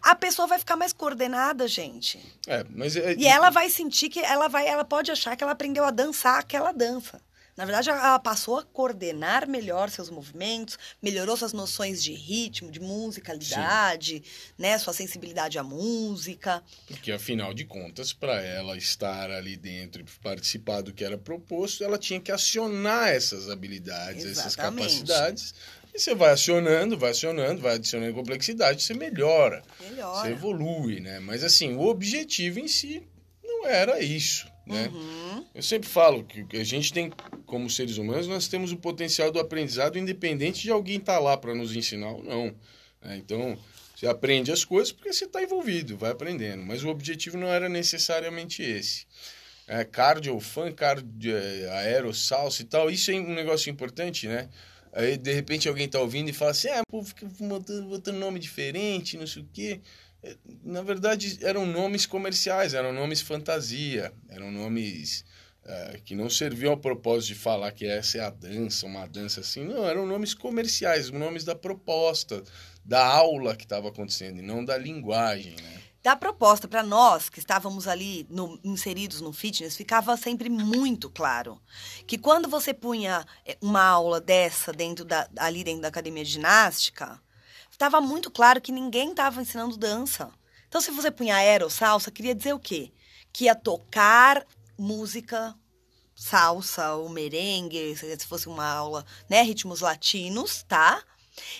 a 0.00 0.14
pessoa 0.14 0.46
vai 0.46 0.58
ficar 0.60 0.76
mais 0.76 0.92
coordenada, 0.92 1.66
gente. 1.66 2.20
É, 2.46 2.64
mas 2.70 2.94
é, 2.94 3.14
E 3.14 3.26
ela 3.26 3.50
vai 3.50 3.68
sentir 3.68 4.10
que 4.10 4.20
ela 4.20 4.46
vai, 4.46 4.68
ela 4.68 4.84
pode 4.84 5.10
achar 5.10 5.34
que 5.36 5.42
ela 5.42 5.52
aprendeu 5.52 5.84
a 5.84 5.90
dançar 5.90 6.38
aquela 6.38 6.70
dança. 6.70 7.20
Na 7.56 7.64
verdade, 7.64 7.90
ela 7.90 8.18
passou 8.18 8.58
a 8.58 8.64
coordenar 8.64 9.46
melhor 9.48 9.90
seus 9.90 10.08
movimentos, 10.08 10.78
melhorou 11.02 11.36
suas 11.36 11.52
noções 11.52 12.02
de 12.02 12.12
ritmo, 12.12 12.70
de 12.70 12.80
musicalidade, 12.80 14.22
né, 14.58 14.78
sua 14.78 14.92
sensibilidade 14.92 15.58
à 15.58 15.62
música. 15.62 16.62
Porque, 16.86 17.12
afinal 17.12 17.52
de 17.52 17.64
contas, 17.64 18.12
para 18.12 18.40
ela 18.40 18.76
estar 18.76 19.30
ali 19.30 19.56
dentro 19.56 20.02
e 20.02 20.04
participar 20.22 20.80
do 20.80 20.92
que 20.92 21.04
era 21.04 21.18
proposto, 21.18 21.84
ela 21.84 21.98
tinha 21.98 22.20
que 22.20 22.32
acionar 22.32 23.08
essas 23.08 23.48
habilidades, 23.50 24.24
essas 24.24 24.46
Exatamente. 24.54 25.04
capacidades. 25.04 25.54
E 25.92 25.98
você 25.98 26.14
vai 26.14 26.30
acionando, 26.30 26.96
vai 26.96 27.10
acionando, 27.10 27.60
vai 27.60 27.74
adicionando 27.74 28.14
complexidade, 28.14 28.82
você 28.82 28.94
melhora, 28.94 29.62
Melhora. 29.80 30.20
você 30.20 30.28
evolui, 30.28 31.00
né? 31.00 31.18
Mas, 31.18 31.42
assim, 31.42 31.74
o 31.74 31.86
objetivo 31.86 32.60
em 32.60 32.68
si 32.68 33.02
não 33.42 33.66
era 33.66 34.00
isso, 34.00 34.46
né? 34.70 34.88
Uhum. 34.92 35.44
Eu 35.54 35.62
sempre 35.62 35.88
falo 35.88 36.24
que 36.24 36.56
a 36.56 36.64
gente 36.64 36.92
tem, 36.92 37.12
como 37.46 37.68
seres 37.68 37.96
humanos, 37.96 38.26
nós 38.26 38.48
temos 38.48 38.72
o 38.72 38.76
potencial 38.76 39.30
do 39.30 39.38
aprendizado 39.40 39.98
independente 39.98 40.62
de 40.62 40.70
alguém 40.70 40.98
estar 40.98 41.18
lá 41.18 41.36
para 41.36 41.54
nos 41.54 41.74
ensinar 41.74 42.12
ou 42.12 42.22
não. 42.22 42.54
né? 43.02 43.16
Então, 43.16 43.58
você 43.94 44.06
aprende 44.06 44.50
as 44.50 44.64
coisas 44.64 44.92
porque 44.92 45.12
você 45.12 45.26
está 45.26 45.42
envolvido, 45.42 45.96
vai 45.96 46.12
aprendendo. 46.12 46.62
Mas 46.62 46.82
o 46.82 46.88
objetivo 46.88 47.36
não 47.36 47.48
era 47.48 47.68
necessariamente 47.68 48.62
esse. 48.62 49.06
É, 49.66 49.84
cardio, 49.84 50.38
fã, 50.40 50.72
cardio, 50.72 51.36
é, 51.36 51.68
aero, 51.70 52.12
salsa 52.14 52.62
e 52.62 52.64
tal, 52.64 52.90
isso 52.90 53.10
é 53.10 53.14
um 53.14 53.34
negócio 53.34 53.70
importante, 53.70 54.26
né? 54.26 54.48
Aí, 54.92 55.16
de 55.16 55.32
repente, 55.32 55.68
alguém 55.68 55.88
tá 55.88 56.00
ouvindo 56.00 56.28
e 56.30 56.32
fala 56.32 56.50
assim, 56.50 56.68
ah, 56.68 56.82
pô, 56.90 57.02
fica 57.04 57.26
botando, 57.40 57.88
botando 57.88 58.16
nome 58.16 58.40
diferente, 58.40 59.16
não 59.16 59.26
sei 59.26 59.42
o 59.42 59.48
quê. 59.52 59.80
É, 60.22 60.36
Na 60.62 60.82
verdade, 60.82 61.38
eram 61.42 61.64
nomes 61.66 62.06
comerciais, 62.06 62.74
eram 62.74 62.92
nomes 62.92 63.20
fantasia, 63.20 64.12
eram 64.28 64.50
nomes 64.50 65.24
é, 65.64 66.00
que 66.04 66.14
não 66.14 66.28
serviam 66.30 66.72
ao 66.72 66.78
propósito 66.78 67.28
de 67.28 67.34
falar 67.36 67.72
que 67.72 67.86
essa 67.86 68.18
é 68.18 68.20
a 68.22 68.30
dança, 68.30 68.86
uma 68.86 69.06
dança 69.06 69.40
assim. 69.40 69.64
Não, 69.64 69.86
eram 69.86 70.06
nomes 70.06 70.34
comerciais, 70.34 71.10
nomes 71.10 71.44
da 71.44 71.54
proposta, 71.54 72.42
da 72.84 73.04
aula 73.06 73.54
que 73.56 73.64
estava 73.64 73.88
acontecendo, 73.88 74.38
e 74.38 74.42
não 74.42 74.64
da 74.64 74.76
linguagem, 74.76 75.54
né? 75.62 75.80
Da 76.02 76.16
proposta 76.16 76.66
para 76.66 76.82
nós 76.82 77.28
que 77.28 77.38
estávamos 77.38 77.86
ali 77.86 78.26
no- 78.30 78.58
inseridos 78.64 79.20
no 79.20 79.34
fitness, 79.34 79.76
ficava 79.76 80.16
sempre 80.16 80.48
muito 80.48 81.10
claro 81.10 81.60
que 82.06 82.16
quando 82.16 82.48
você 82.48 82.72
punha 82.72 83.22
eh, 83.44 83.58
uma 83.60 83.82
aula 83.82 84.18
dessa 84.18 84.72
dentro 84.72 85.04
da, 85.04 85.28
ali 85.36 85.62
dentro 85.62 85.82
da 85.82 85.88
academia 85.88 86.24
de 86.24 86.30
ginástica, 86.30 87.20
estava 87.80 87.98
muito 87.98 88.30
claro 88.30 88.60
que 88.60 88.70
ninguém 88.70 89.10
estava 89.10 89.40
ensinando 89.40 89.74
dança. 89.74 90.30
Então, 90.68 90.82
se 90.82 90.90
você 90.90 91.10
punha 91.10 91.36
aero, 91.36 91.70
salsa, 91.70 92.10
queria 92.10 92.34
dizer 92.34 92.52
o 92.52 92.58
quê? 92.58 92.92
Que 93.32 93.44
ia 93.44 93.54
tocar 93.54 94.46
música, 94.78 95.56
salsa 96.14 96.92
ou 96.96 97.08
merengue, 97.08 97.96
se 97.96 98.18
se 98.18 98.26
fosse 98.26 98.48
uma 98.48 98.66
aula, 98.66 99.06
né, 99.30 99.40
ritmos 99.40 99.80
latinos, 99.80 100.62
tá? 100.68 101.02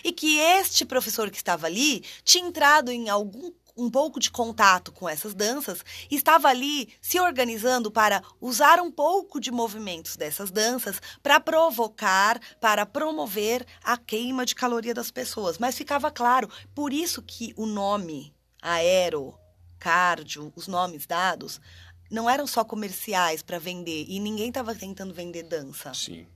E 0.03 0.11
que 0.11 0.37
este 0.37 0.85
professor 0.85 1.31
que 1.31 1.37
estava 1.37 1.65
ali 1.65 2.03
tinha 2.23 2.47
entrado 2.47 2.91
em 2.91 3.09
algum 3.09 3.51
um 3.75 3.89
pouco 3.89 4.19
de 4.19 4.31
contato 4.31 4.91
com 4.91 5.07
essas 5.07 5.33
danças 5.33 5.83
estava 6.09 6.47
ali 6.47 6.93
se 7.01 7.19
organizando 7.19 7.91
para 7.91 8.21
usar 8.39 8.79
um 8.79 8.91
pouco 8.91 9.39
de 9.39 9.51
movimentos 9.51 10.15
dessas 10.15 10.51
danças 10.51 11.01
para 11.21 11.39
provocar, 11.39 12.39
para 12.59 12.85
promover 12.85 13.65
a 13.83 13.97
queima 13.97 14.45
de 14.45 14.55
caloria 14.55 14.93
das 14.93 15.11
pessoas. 15.11 15.57
Mas 15.57 15.77
ficava 15.77 16.11
claro, 16.11 16.49
por 16.75 16.93
isso 16.93 17.21
que 17.21 17.53
o 17.55 17.65
nome 17.65 18.33
aero, 18.61 19.33
cardio, 19.79 20.53
os 20.55 20.67
nomes 20.67 21.05
dados 21.05 21.59
não 22.09 22.29
eram 22.29 22.45
só 22.45 22.63
comerciais 22.63 23.41
para 23.41 23.57
vender 23.57 24.05
e 24.07 24.19
ninguém 24.19 24.49
estava 24.49 24.75
tentando 24.75 25.13
vender 25.13 25.43
dança. 25.43 25.93
Sim. 25.93 26.27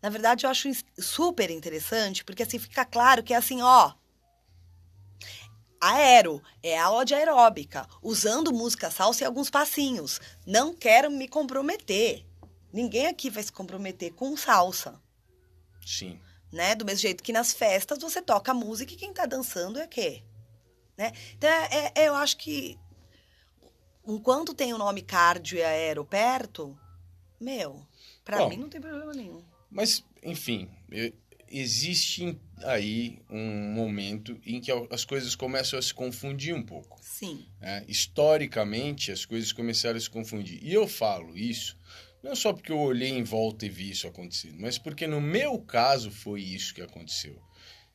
Na 0.00 0.10
verdade, 0.10 0.46
eu 0.46 0.50
acho 0.50 0.70
super 0.96 1.50
interessante, 1.50 2.24
porque 2.24 2.42
assim 2.42 2.58
fica 2.58 2.84
claro 2.84 3.22
que 3.22 3.34
é 3.34 3.36
assim, 3.36 3.62
ó. 3.62 3.92
Aero 5.80 6.42
é 6.62 6.76
aula 6.78 7.04
de 7.04 7.14
aeróbica, 7.14 7.88
usando 8.02 8.52
música 8.52 8.90
salsa 8.90 9.22
e 9.22 9.26
alguns 9.26 9.48
passinhos. 9.50 10.20
Não 10.46 10.74
quero 10.74 11.10
me 11.10 11.28
comprometer. 11.28 12.24
Ninguém 12.72 13.06
aqui 13.06 13.30
vai 13.30 13.42
se 13.42 13.52
comprometer 13.52 14.12
com 14.12 14.36
salsa, 14.36 15.00
Sim. 15.86 16.20
né? 16.52 16.74
Do 16.74 16.84
mesmo 16.84 17.00
jeito 17.00 17.22
que 17.22 17.32
nas 17.32 17.52
festas 17.52 17.98
você 17.98 18.20
toca 18.20 18.52
música 18.52 18.92
e 18.92 18.96
quem 18.96 19.12
tá 19.12 19.24
dançando 19.24 19.78
é 19.78 19.86
quê? 19.86 20.22
Né? 20.96 21.12
Então, 21.34 21.48
é- 21.48 21.92
é- 21.94 22.08
eu 22.08 22.14
acho 22.14 22.36
que 22.36 22.78
enquanto 24.06 24.52
tem 24.54 24.74
o 24.74 24.78
nome 24.78 25.00
cardio 25.02 25.58
e 25.58 25.62
aero 25.62 26.04
perto, 26.04 26.78
meu, 27.40 27.86
Bom. 28.28 28.48
mim 28.48 28.56
não 28.56 28.68
tem 28.68 28.80
problema 28.80 29.12
nenhum. 29.12 29.42
Mas, 29.70 30.04
enfim, 30.22 30.68
e- 30.90 31.14
existe 31.50 32.38
aí 32.64 33.18
um 33.30 33.72
momento 33.72 34.38
em 34.44 34.60
que 34.60 34.70
as 34.90 35.04
coisas 35.04 35.34
começam 35.34 35.78
a 35.78 35.82
se 35.82 35.94
confundir 35.94 36.54
um 36.54 36.62
pouco. 36.62 36.98
Sim. 37.02 37.46
né? 37.60 37.84
Historicamente, 37.88 39.12
as 39.12 39.24
coisas 39.24 39.52
começaram 39.52 39.96
a 39.96 40.00
se 40.00 40.10
confundir. 40.10 40.58
E 40.62 40.72
eu 40.72 40.86
falo 40.86 41.36
isso 41.36 41.76
não 42.22 42.34
só 42.34 42.52
porque 42.52 42.72
eu 42.72 42.78
olhei 42.78 43.10
em 43.10 43.22
volta 43.22 43.64
e 43.64 43.68
vi 43.68 43.90
isso 43.90 44.06
acontecendo, 44.06 44.56
mas 44.58 44.76
porque 44.76 45.06
no 45.06 45.20
meu 45.20 45.58
caso 45.60 46.10
foi 46.10 46.42
isso 46.42 46.74
que 46.74 46.82
aconteceu. 46.82 47.40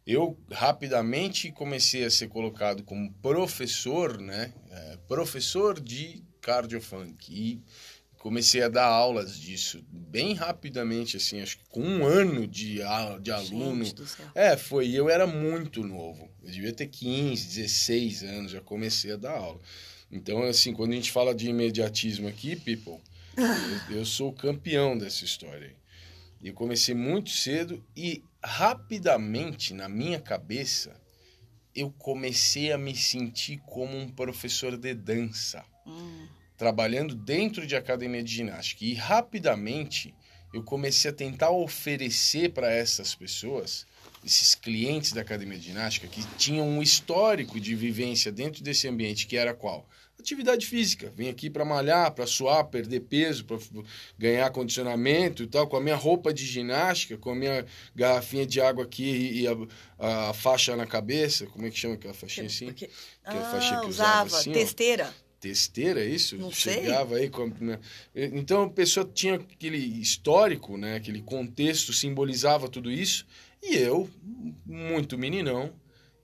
Eu 0.05 0.37
rapidamente 0.51 1.51
comecei 1.51 2.03
a 2.03 2.09
ser 2.09 2.27
colocado 2.27 2.83
como 2.83 3.13
professor, 3.21 4.19
né? 4.19 4.53
É, 4.69 4.97
professor 5.07 5.79
de 5.79 6.23
cardiofunk. 6.41 7.31
E 7.31 7.61
comecei 8.23 8.63
a 8.63 8.69
dar 8.69 8.85
aulas 8.85 9.37
disso 9.37 9.83
bem 9.91 10.33
rapidamente, 10.33 11.17
assim, 11.17 11.41
acho 11.41 11.57
que 11.57 11.65
com 11.67 11.81
um 11.81 12.05
ano 12.05 12.47
de, 12.47 12.81
a- 12.81 13.17
de 13.19 13.31
aluno. 13.31 13.83
É, 14.33 14.55
foi. 14.55 14.89
Eu 14.91 15.09
era 15.09 15.27
muito 15.27 15.83
novo. 15.83 16.29
Eu 16.41 16.49
devia 16.49 16.71
ter 16.71 16.87
15, 16.87 17.45
16 17.47 18.23
anos, 18.23 18.51
já 18.53 18.61
comecei 18.61 19.11
a 19.11 19.17
dar 19.17 19.31
aula. 19.37 19.59
Então, 20.09 20.41
assim, 20.43 20.71
quando 20.71 20.93
a 20.93 20.95
gente 20.95 21.11
fala 21.11 21.35
de 21.35 21.49
imediatismo 21.49 22.27
aqui, 22.29 22.55
people, 22.55 23.01
eu, 23.89 23.97
eu 23.97 24.05
sou 24.05 24.29
o 24.29 24.33
campeão 24.33 24.97
dessa 24.97 25.25
história. 25.25 25.67
aí. 25.67 25.75
Eu 26.49 26.53
comecei 26.53 26.95
muito 26.95 27.29
cedo 27.29 27.83
e 27.95 28.23
rapidamente, 28.41 29.73
na 29.73 29.89
minha 29.89 30.19
cabeça, 30.19 30.95
eu 31.75 31.91
comecei 31.91 32.71
a 32.71 32.77
me 32.77 32.95
sentir 32.95 33.57
como 33.65 33.97
um 33.97 34.07
professor 34.07 34.77
de 34.77 34.93
dança 34.93 35.65
Hum, 35.85 36.27
trabalhando 36.57 37.15
dentro 37.15 37.65
de 37.65 37.75
academia 37.75 38.23
de 38.23 38.33
ginástica. 38.33 38.85
E 38.85 38.93
rapidamente 38.93 40.13
eu 40.53 40.63
comecei 40.63 41.09
a 41.09 41.13
tentar 41.13 41.49
oferecer 41.49 42.53
para 42.53 42.71
essas 42.71 43.15
pessoas 43.15 43.85
esses 44.25 44.55
clientes 44.55 45.11
da 45.11 45.21
academia 45.21 45.57
de 45.57 45.65
ginástica 45.65 46.07
que 46.07 46.23
tinham 46.37 46.67
um 46.67 46.81
histórico 46.81 47.59
de 47.59 47.75
vivência 47.75 48.31
dentro 48.31 48.63
desse 48.63 48.87
ambiente 48.87 49.27
que 49.27 49.35
era 49.35 49.53
qual? 49.53 49.87
Atividade 50.17 50.65
física. 50.65 51.11
Vim 51.17 51.27
aqui 51.27 51.49
para 51.49 51.65
malhar, 51.65 52.11
para 52.13 52.25
suar, 52.25 52.63
perder 52.65 53.01
peso, 53.01 53.43
para 53.43 53.57
ganhar 54.17 54.49
condicionamento 54.51 55.43
e 55.43 55.47
tal, 55.47 55.67
com 55.67 55.75
a 55.75 55.81
minha 55.81 55.97
roupa 55.97 56.33
de 56.33 56.45
ginástica, 56.45 57.17
com 57.17 57.31
a 57.31 57.35
minha 57.35 57.65
garrafinha 57.93 58.45
de 58.45 58.61
água 58.61 58.85
aqui 58.85 59.41
e 59.41 59.47
a, 59.47 60.29
a 60.29 60.33
faixa 60.33 60.77
na 60.77 60.85
cabeça. 60.85 61.45
Como 61.47 61.65
é 61.65 61.69
que 61.69 61.77
chama 61.77 61.95
aquela 61.95 62.13
faixinha 62.13 62.47
assim? 62.47 62.67
Porque... 62.67 62.89
Aquela 63.21 63.47
ah, 63.47 63.51
faixinha 63.51 63.79
que 63.81 63.87
usava, 63.87 64.27
usava 64.27 64.39
assim, 64.39 64.51
ó. 64.51 65.22
Testeira. 65.43 66.01
É 66.01 66.07
isso? 66.07 66.37
Não 66.37 66.51
sei. 66.51 66.75
Chegava 66.75 67.17
aí 67.17 67.29
com... 67.29 67.47
né? 67.59 67.79
Então 68.15 68.63
a 68.63 68.69
pessoa 68.69 69.05
tinha 69.05 69.35
aquele 69.35 69.77
histórico, 69.77 70.77
né? 70.77 70.95
Aquele 70.95 71.21
contexto 71.21 71.91
simbolizava 71.91 72.69
tudo 72.69 72.89
isso. 72.89 73.25
E 73.61 73.75
eu, 73.75 74.09
muito 74.65 75.17
meninão, 75.17 75.73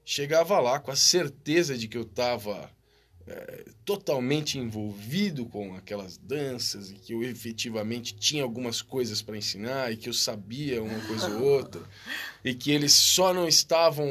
chegava 0.05 0.59
lá 0.59 0.79
com 0.79 0.91
a 0.91 0.95
certeza 0.95 1.77
de 1.77 1.87
que 1.87 1.97
eu 1.97 2.03
estava 2.03 2.71
é, 3.29 3.65
totalmente 3.85 4.57
envolvido 4.57 5.45
com 5.45 5.75
aquelas 5.75 6.17
danças 6.17 6.89
e 6.89 6.95
que 6.95 7.13
eu 7.13 7.23
efetivamente 7.23 8.15
tinha 8.15 8.41
algumas 8.41 8.81
coisas 8.81 9.21
para 9.21 9.37
ensinar 9.37 9.91
e 9.91 9.97
que 9.97 10.09
eu 10.09 10.13
sabia 10.13 10.81
uma 10.81 10.99
coisa 11.01 11.29
ou 11.29 11.43
outra 11.43 11.81
e 12.43 12.55
que 12.55 12.71
eles 12.71 12.91
só 12.91 13.31
não 13.31 13.47
estavam 13.47 14.07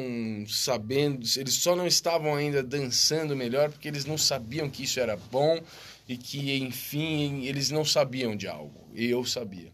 sabendo, 0.47 1.27
eles 1.37 1.55
só 1.55 1.75
não 1.75 1.87
estavam 1.87 2.35
ainda 2.37 2.63
dançando 2.63 3.35
melhor 3.35 3.71
porque 3.71 3.89
eles 3.89 4.05
não 4.05 4.17
sabiam 4.17 4.71
que 4.71 4.85
isso 4.85 5.01
era 5.01 5.17
bom 5.17 5.61
e 6.09 6.17
que 6.17 6.57
enfim 6.57 7.45
eles 7.47 7.71
não 7.71 7.85
sabiam 7.85 8.37
de 8.37 8.47
algo 8.47 8.89
e 8.95 9.07
eu 9.07 9.25
sabia. 9.25 9.73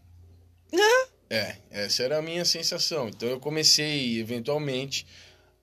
É, 1.29 1.57
essa 1.69 2.03
era 2.03 2.17
a 2.17 2.21
minha 2.21 2.45
sensação. 2.45 3.09
Então 3.09 3.29
eu 3.29 3.39
comecei 3.39 4.19
eventualmente 4.19 5.05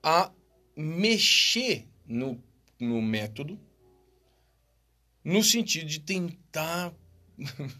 a 0.01 0.31
mexer 0.75 1.85
no, 2.05 2.41
no 2.79 3.01
método 3.01 3.59
no 5.23 5.43
sentido 5.43 5.85
de 5.85 5.99
tentar. 5.99 6.93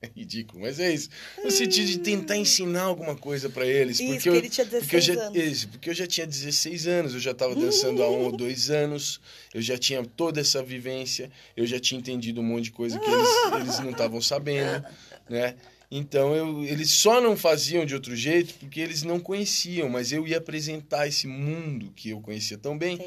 é 0.00 0.08
ridículo, 0.14 0.60
mas 0.60 0.78
é 0.78 0.92
isso. 0.92 1.08
No 1.42 1.50
sentido 1.50 1.86
de 1.86 1.98
tentar 1.98 2.36
ensinar 2.36 2.82
alguma 2.82 3.16
coisa 3.16 3.48
para 3.48 3.66
eles. 3.66 3.98
Isso, 3.98 4.08
porque 4.08 4.22
que 4.22 4.28
eu, 4.28 4.34
ele 4.36 4.48
tinha 4.48 4.66
porque 4.66 4.96
eu 4.96 5.00
16 5.00 5.04
já, 5.04 5.22
anos. 5.24 5.36
isso, 5.42 5.68
porque 5.68 5.90
eu 5.90 5.94
já 5.94 6.06
tinha 6.06 6.26
16 6.26 6.86
anos, 6.86 7.14
eu 7.14 7.20
já 7.20 7.30
estava 7.32 7.54
dançando 7.54 8.02
há 8.02 8.10
um 8.10 8.24
ou 8.24 8.36
dois 8.36 8.70
anos, 8.70 9.20
eu 9.52 9.60
já 9.60 9.76
tinha 9.76 10.04
toda 10.04 10.40
essa 10.40 10.62
vivência, 10.62 11.30
eu 11.56 11.66
já 11.66 11.80
tinha 11.80 11.98
entendido 11.98 12.40
um 12.40 12.44
monte 12.44 12.64
de 12.64 12.72
coisa 12.72 12.98
que 12.98 13.10
eles, 13.10 13.28
eles 13.60 13.78
não 13.80 13.90
estavam 13.90 14.20
sabendo, 14.20 14.84
né? 15.28 15.56
Então 15.90 16.36
eu, 16.36 16.64
eles 16.64 16.90
só 16.90 17.18
não 17.20 17.34
faziam 17.34 17.86
de 17.86 17.94
outro 17.94 18.14
jeito 18.14 18.54
porque 18.54 18.78
eles 18.78 19.02
não 19.02 19.18
conheciam, 19.18 19.88
mas 19.88 20.12
eu 20.12 20.26
ia 20.26 20.36
apresentar 20.36 21.08
esse 21.08 21.26
mundo 21.26 21.90
que 21.96 22.10
eu 22.10 22.20
conhecia 22.20 22.58
tão 22.58 22.76
bem 22.76 22.98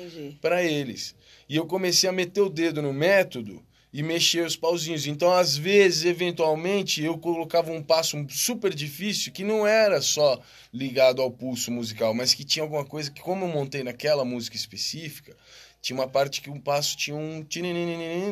para 0.42 0.64
eles. 0.64 1.16
E 1.52 1.58
eu 1.58 1.66
comecei 1.66 2.10
a 2.10 2.14
meter 2.14 2.40
o 2.40 2.50
dedo 2.50 2.82
no 2.82 2.94
método 2.94 3.62
e 3.92 4.02
mexer 4.02 4.46
os 4.46 4.56
pauzinhos. 4.56 5.06
Então, 5.06 5.34
às 5.34 5.58
vezes, 5.58 6.06
eventualmente, 6.06 7.04
eu 7.04 7.18
colocava 7.18 7.74
um 7.74 7.84
passo 7.84 8.26
super 8.30 8.74
difícil 8.74 9.34
que 9.34 9.44
não 9.44 9.68
era 9.68 10.02
só 10.02 10.40
ligado 10.74 11.22
ao 11.22 11.30
pulso 11.30 11.70
musical, 11.70 12.14
mas 12.14 12.34
que 12.34 12.46
tinha 12.46 12.64
alguma 12.64 12.86
coisa 12.86 13.12
que, 13.12 13.20
como 13.20 13.44
eu 13.44 13.50
montei 13.50 13.84
naquela 13.84 14.24
música 14.24 14.56
específica, 14.56 15.36
tinha 15.82 16.00
uma 16.00 16.08
parte 16.08 16.40
que 16.40 16.50
um 16.50 16.58
passo 16.58 16.96
tinha 16.96 17.18
um 17.18 17.46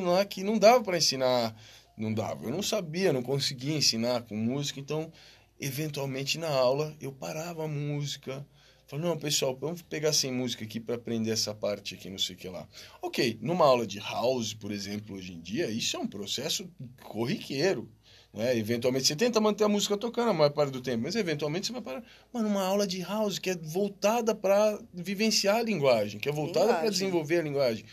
lá 0.05 0.23
que 0.23 0.41
não 0.41 0.58
dava 0.58 0.82
para 0.82 0.97
ensinar, 0.97 1.53
não 1.97 2.13
dava. 2.13 2.45
Eu 2.45 2.51
não 2.51 2.63
sabia, 2.63 3.12
não 3.12 3.21
conseguia 3.21 3.75
ensinar 3.75 4.21
com 4.21 4.38
música, 4.38 4.79
então, 4.79 5.12
eventualmente 5.60 6.38
na 6.38 6.47
aula 6.47 6.95
eu 7.01 7.12
parava 7.12 7.65
a 7.65 7.67
música, 7.67 8.47
Falei, 8.89 9.06
não, 9.06 9.15
pessoal, 9.15 9.56
vamos 9.56 9.84
pegar 9.84 10.12
sem 10.12 10.32
música 10.32 10.63
aqui 10.63 10.80
para 10.80 10.95
aprender 10.95 11.30
essa 11.30 11.54
parte 11.54 11.93
aqui, 11.93 12.10
não 12.10 12.17
sei 12.17 12.36
o 12.36 12.39
que 12.39 12.49
lá. 12.49 12.67
Ok, 13.04 13.38
numa 13.39 13.63
aula 13.63 13.86
de 13.86 13.99
house, 13.99 14.52
por 14.56 14.71
exemplo, 14.71 15.15
hoje 15.15 15.32
em 15.32 15.39
dia, 15.39 15.69
isso 15.69 15.95
é 15.95 15.99
um 15.99 16.08
processo 16.08 16.67
corriqueiro. 17.04 17.88
Né? 18.34 18.58
Eventualmente 18.58 19.06
você 19.06 19.15
tenta 19.15 19.39
manter 19.39 19.63
a 19.63 19.69
música 19.69 19.95
tocando 19.95 20.32
a 20.32 20.34
maior 20.34 20.49
parte 20.49 20.71
do 20.71 20.82
tempo, 20.82 21.04
mas 21.04 21.15
eventualmente 21.15 21.67
você 21.67 21.73
vai 21.73 21.84
parar. 21.84 22.04
Mano, 22.34 22.49
uma 22.49 22.63
aula 22.63 22.88
de 22.88 22.99
house 23.02 23.38
que 23.38 23.52
é 23.52 23.56
voltada 23.56 24.34
para 24.34 24.82
vivenciar 24.91 25.58
a 25.58 25.63
linguagem, 25.63 26.19
que 26.19 26.28
é 26.28 26.32
voltada 26.32 26.73
para 26.73 26.89
desenvolver 26.89 27.41
a 27.41 27.43
linguagem. 27.43 27.86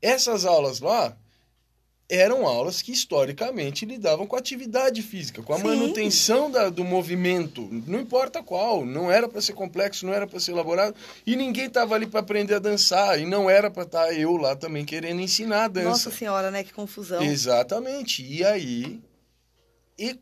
Essas 0.00 0.44
aulas 0.44 0.80
lá 0.80 1.16
eram 2.14 2.46
aulas 2.46 2.82
que 2.82 2.92
historicamente 2.92 3.86
lidavam 3.86 4.26
com 4.26 4.36
a 4.36 4.38
atividade 4.38 5.00
física, 5.02 5.42
com 5.42 5.54
a 5.54 5.56
Sim. 5.56 5.64
manutenção 5.64 6.50
da- 6.50 6.68
do 6.68 6.84
movimento, 6.84 7.66
não 7.86 7.98
importa 8.00 8.42
qual, 8.42 8.84
não 8.84 9.10
era 9.10 9.26
para 9.26 9.40
ser 9.40 9.54
complexo, 9.54 10.04
não 10.04 10.12
era 10.12 10.26
para 10.26 10.38
ser 10.38 10.50
elaborado, 10.52 10.94
e 11.26 11.34
ninguém 11.36 11.66
estava 11.66 11.94
ali 11.94 12.06
para 12.06 12.20
aprender 12.20 12.54
a 12.54 12.58
dançar, 12.58 13.18
e 13.18 13.24
não 13.24 13.48
era 13.48 13.70
para 13.70 13.84
estar 13.84 14.12
eu 14.12 14.36
lá 14.36 14.54
também 14.54 14.84
querendo 14.84 15.22
ensinar 15.22 15.64
a 15.64 15.68
dança. 15.68 15.88
Nossa 15.88 16.10
senhora, 16.10 16.50
né? 16.50 16.62
Que 16.62 16.72
confusão. 16.72 17.22
Exatamente. 17.22 18.22
E 18.22 18.44
aí, 18.44 19.00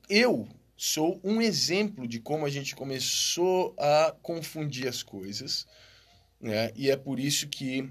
eu 0.09 0.47
sou 0.77 1.21
um 1.25 1.41
exemplo 1.43 2.07
de 2.07 2.21
como 2.21 2.47
a 2.47 2.51
gente 2.51 2.77
começou 2.77 3.75
a 3.79 4.15
confundir 4.23 4.87
as 4.87 5.03
coisas, 5.03 5.67
né? 6.41 6.71
E 6.77 6.89
é 6.89 6.97
por 6.97 7.19
isso 7.19 7.49
que 7.49 7.89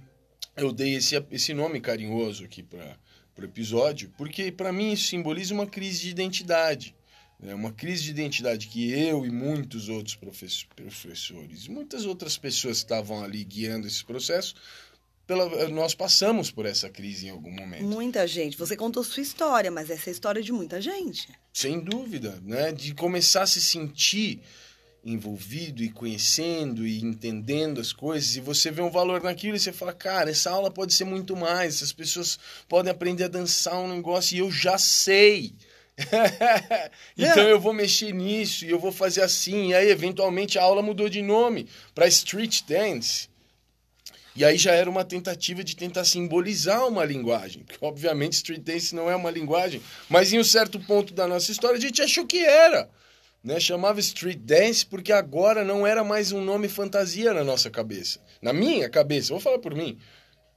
eu 0.55 0.71
dei 0.71 0.95
esse, 0.95 1.21
esse 1.31 1.53
nome 1.53 1.79
carinhoso 1.81 2.45
aqui 2.45 2.63
para 2.63 2.97
o 3.43 3.45
episódio, 3.45 4.11
porque 4.17 4.51
para 4.51 4.71
mim 4.71 4.93
isso 4.93 5.07
simboliza 5.07 5.53
uma 5.53 5.65
crise 5.67 6.01
de 6.01 6.09
identidade. 6.09 6.95
É 7.41 7.55
uma 7.55 7.71
crise 7.71 8.03
de 8.03 8.11
identidade 8.11 8.67
que 8.67 8.91
eu 8.91 9.25
e 9.25 9.31
muitos 9.31 9.87
outros 9.87 10.15
profes- 10.15 10.67
professores, 10.75 11.67
muitas 11.67 12.05
outras 12.05 12.37
pessoas 12.37 12.79
que 12.79 12.83
estavam 12.85 13.23
ali 13.23 13.43
guiando 13.45 13.87
esse 13.87 14.03
processo, 14.03 14.55
pela, 15.25 15.69
nós 15.69 15.93
passamos 15.95 16.51
por 16.51 16.65
essa 16.65 16.89
crise 16.89 17.27
em 17.27 17.29
algum 17.29 17.51
momento. 17.51 17.83
Muita 17.85 18.27
gente. 18.27 18.57
Você 18.57 18.75
contou 18.75 19.03
sua 19.03 19.21
história, 19.23 19.69
mas 19.71 19.89
essa 19.89 20.09
é 20.09 20.11
a 20.11 20.13
história 20.13 20.41
de 20.41 20.51
muita 20.51 20.81
gente. 20.81 21.29
Sem 21.53 21.79
dúvida, 21.79 22.41
né? 22.43 22.71
De 22.73 22.93
começar 22.93 23.43
a 23.43 23.47
se 23.47 23.61
sentir 23.61 24.41
envolvido 25.03 25.81
e 25.81 25.89
conhecendo 25.89 26.85
e 26.85 27.01
entendendo 27.01 27.79
as 27.79 27.93
coisas 27.93 28.35
e 28.35 28.41
você 28.41 28.69
vê 28.69 28.81
um 28.81 28.89
valor 28.89 29.23
naquilo 29.23 29.55
e 29.55 29.59
você 29.59 29.71
fala, 29.71 29.93
cara, 29.93 30.29
essa 30.29 30.51
aula 30.51 30.69
pode 30.69 30.93
ser 30.93 31.05
muito 31.05 31.35
mais, 31.35 31.75
essas 31.75 31.93
pessoas 31.93 32.37
podem 32.67 32.91
aprender 32.91 33.25
a 33.25 33.29
dançar 33.29 33.79
um 33.79 33.93
negócio 33.95 34.35
e 34.35 34.39
eu 34.39 34.51
já 34.51 34.77
sei. 34.77 35.53
então 37.17 37.43
eu 37.43 37.59
vou 37.59 37.73
mexer 37.73 38.13
nisso 38.13 38.65
e 38.65 38.69
eu 38.69 38.79
vou 38.79 38.91
fazer 38.91 39.21
assim. 39.21 39.69
E 39.69 39.75
aí, 39.75 39.89
eventualmente, 39.89 40.57
a 40.57 40.63
aula 40.63 40.81
mudou 40.81 41.09
de 41.09 41.21
nome 41.21 41.67
para 41.93 42.07
Street 42.07 42.61
Dance. 42.65 43.27
E 44.35 44.45
aí 44.45 44.57
já 44.57 44.71
era 44.71 44.89
uma 44.89 45.03
tentativa 45.03 45.63
de 45.63 45.75
tentar 45.75 46.05
simbolizar 46.05 46.87
uma 46.87 47.03
linguagem. 47.03 47.63
Porque, 47.63 47.83
obviamente, 47.83 48.33
street 48.33 48.61
dance 48.61 48.95
não 48.95 49.09
é 49.09 49.15
uma 49.15 49.29
linguagem. 49.29 49.81
Mas 50.07 50.31
em 50.31 50.39
um 50.39 50.43
certo 50.45 50.79
ponto 50.79 51.13
da 51.13 51.27
nossa 51.27 51.51
história, 51.51 51.77
a 51.77 51.81
gente 51.81 52.01
achou 52.01 52.25
que 52.25 52.37
era. 52.37 52.89
Né? 53.43 53.59
Chamava 53.59 53.99
street 53.99 54.39
dance 54.39 54.85
porque 54.85 55.11
agora 55.11 55.63
não 55.63 55.85
era 55.87 56.03
mais 56.03 56.31
um 56.31 56.41
nome 56.41 56.67
fantasia 56.67 57.33
na 57.33 57.43
nossa 57.43 57.69
cabeça. 57.69 58.19
Na 58.41 58.53
minha 58.53 58.89
cabeça, 58.89 59.33
vou 59.33 59.39
falar 59.39 59.59
por 59.59 59.73
mim. 59.73 59.97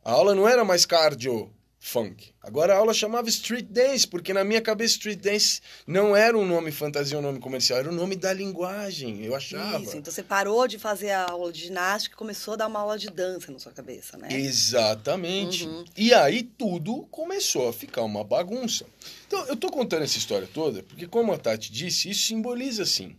A 0.05 0.13
aula 0.13 0.35
não 0.35 0.49
era 0.49 0.65
mais 0.65 0.85
cardio 0.85 1.53
funk. 1.85 2.33
Agora 2.41 2.73
a 2.73 2.77
aula 2.77 2.95
chamava 2.95 3.29
street 3.29 3.67
dance, 3.69 4.07
porque 4.07 4.33
na 4.33 4.45
minha 4.45 4.61
cabeça 4.61 4.93
street 4.93 5.19
dance 5.19 5.61
não 5.85 6.15
era 6.15 6.39
um 6.39 6.47
nome 6.47 6.71
fantasia, 6.71 7.19
um 7.19 7.23
nome 7.23 7.41
comercial, 7.41 7.81
era 7.81 7.89
o 7.89 7.93
nome 7.93 8.15
da 8.15 8.33
linguagem, 8.33 9.25
eu 9.25 9.35
achava. 9.35 9.83
Isso. 9.83 9.97
Então 9.97 10.13
você 10.13 10.23
parou 10.23 10.69
de 10.69 10.79
fazer 10.79 11.11
a 11.11 11.25
aula 11.29 11.53
de 11.53 11.63
ginástica 11.63 12.15
e 12.15 12.17
começou 12.17 12.55
a 12.55 12.59
dar 12.59 12.67
uma 12.69 12.79
aula 12.79 12.97
de 12.97 13.11
dança 13.11 13.51
na 13.51 13.59
sua 13.59 13.73
cabeça, 13.73 14.17
né? 14.17 14.29
Exatamente. 14.31 15.67
Uhum. 15.67 15.85
E 15.97 16.15
aí 16.15 16.45
tudo 16.45 17.05
começou 17.11 17.69
a 17.69 17.73
ficar 17.73 18.03
uma 18.03 18.23
bagunça. 18.23 18.87
Então, 19.27 19.45
eu 19.47 19.57
tô 19.57 19.69
contando 19.69 20.05
essa 20.05 20.17
história 20.17 20.49
toda 20.55 20.85
porque, 20.85 21.09
como 21.09 21.33
a 21.33 21.39
Tati 21.39 21.73
disse, 21.73 22.09
isso 22.09 22.27
simboliza, 22.27 22.85
assim, 22.85 23.17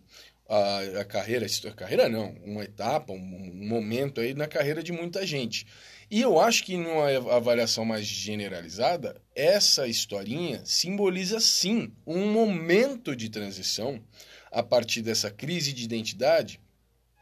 a, 0.47 1.01
a 1.01 1.05
carreira, 1.05 1.45
a 1.45 1.71
carreira 1.71 2.07
não, 2.07 2.33
uma 2.45 2.63
etapa, 2.63 3.11
um, 3.11 3.17
um 3.17 3.67
momento 3.67 4.21
aí 4.21 4.33
na 4.33 4.47
carreira 4.47 4.81
de 4.81 4.93
muita 4.93 5.27
gente. 5.27 5.67
E 6.13 6.21
eu 6.21 6.39
acho 6.39 6.63
que 6.63 6.77
numa 6.77 7.07
avaliação 7.35 7.83
mais 7.83 8.05
generalizada, 8.05 9.19
essa 9.35 9.87
historinha 9.87 10.61
simboliza, 10.63 11.39
sim, 11.39 11.91
um 12.05 12.31
momento 12.31 13.15
de 13.15 13.29
transição 13.29 13.99
a 14.51 14.61
partir 14.61 15.01
dessa 15.01 15.31
crise 15.31 15.73
de 15.73 15.83
identidade 15.83 16.59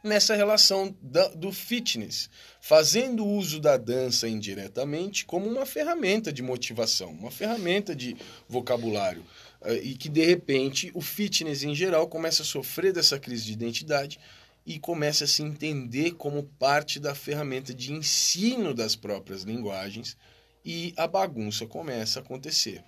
nessa 0.04 0.34
relação 0.34 0.94
da- 1.00 1.28
do 1.28 1.50
fitness, 1.50 2.28
fazendo 2.60 3.24
uso 3.24 3.58
da 3.60 3.78
dança 3.78 4.28
indiretamente 4.28 5.24
como 5.24 5.48
uma 5.48 5.64
ferramenta 5.64 6.30
de 6.30 6.42
motivação, 6.42 7.12
uma 7.12 7.30
ferramenta 7.30 7.96
de 7.96 8.14
vocabulário. 8.46 9.24
eh, 9.64 9.80
E 9.84 9.94
que, 9.94 10.08
de 10.10 10.24
repente, 10.24 10.90
o 10.92 11.00
fitness 11.00 11.62
em 11.62 11.72
geral 11.74 12.08
começa 12.08 12.42
a 12.42 12.44
sofrer 12.44 12.92
dessa 12.92 13.18
crise 13.18 13.44
de 13.44 13.52
identidade 13.52 14.18
e 14.64 14.78
começa 14.78 15.24
a 15.24 15.28
se 15.28 15.42
entender 15.42 16.12
como 16.12 16.44
parte 16.44 17.00
da 17.00 17.14
ferramenta 17.14 17.74
de 17.74 17.92
ensino 17.92 18.72
das 18.72 18.94
próprias 18.94 19.42
linguagens 19.42 20.16
e 20.64 20.94
a 20.96 21.06
bagunça 21.06 21.66
começa 21.66 22.20
a 22.20 22.22
acontecer. 22.22 22.84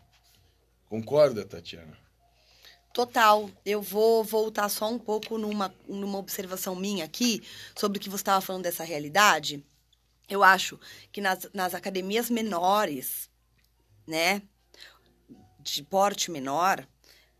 Concorda, 0.88 1.44
Tatiana? 1.44 1.98
Total. 2.92 3.50
Eu 3.66 3.82
vou 3.82 4.22
voltar 4.22 4.68
só 4.68 4.88
um 4.88 4.98
pouco 4.98 5.36
numa, 5.36 5.74
numa 5.88 6.18
observação 6.18 6.76
minha 6.76 7.04
aqui 7.04 7.42
sobre 7.74 7.98
o 7.98 8.00
que 8.00 8.08
você 8.08 8.22
estava 8.22 8.40
falando 8.40 8.62
dessa 8.62 8.84
realidade. 8.84 9.64
Eu 10.28 10.44
acho 10.44 10.78
que 11.10 11.20
nas, 11.20 11.48
nas 11.52 11.74
academias 11.74 12.30
menores, 12.30 13.28
né, 14.06 14.40
de 15.58 15.82
porte 15.82 16.30
menor, 16.30 16.86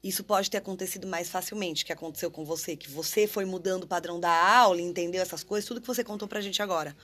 isso 0.05 0.22
pode 0.22 0.50
ter 0.50 0.59
acontecido 0.59 1.07
mais 1.07 1.30
facilmente, 1.30 1.82
que 1.82 1.92
aconteceu 1.92 2.30
com 2.30 2.44
você, 2.44 2.76
que 2.76 2.90
você 2.90 3.26
foi 3.26 3.46
mudando 3.46 3.84
o 3.84 3.88
padrão 3.88 4.20
da 4.20 4.30
aula, 4.30 4.78
entendeu 4.78 5.22
essas 5.22 5.42
coisas, 5.42 5.66
tudo 5.66 5.80
que 5.80 5.86
você 5.86 6.05
contou 6.05 6.28
pra 6.28 6.42
gente 6.42 6.62
agora. 6.62 6.94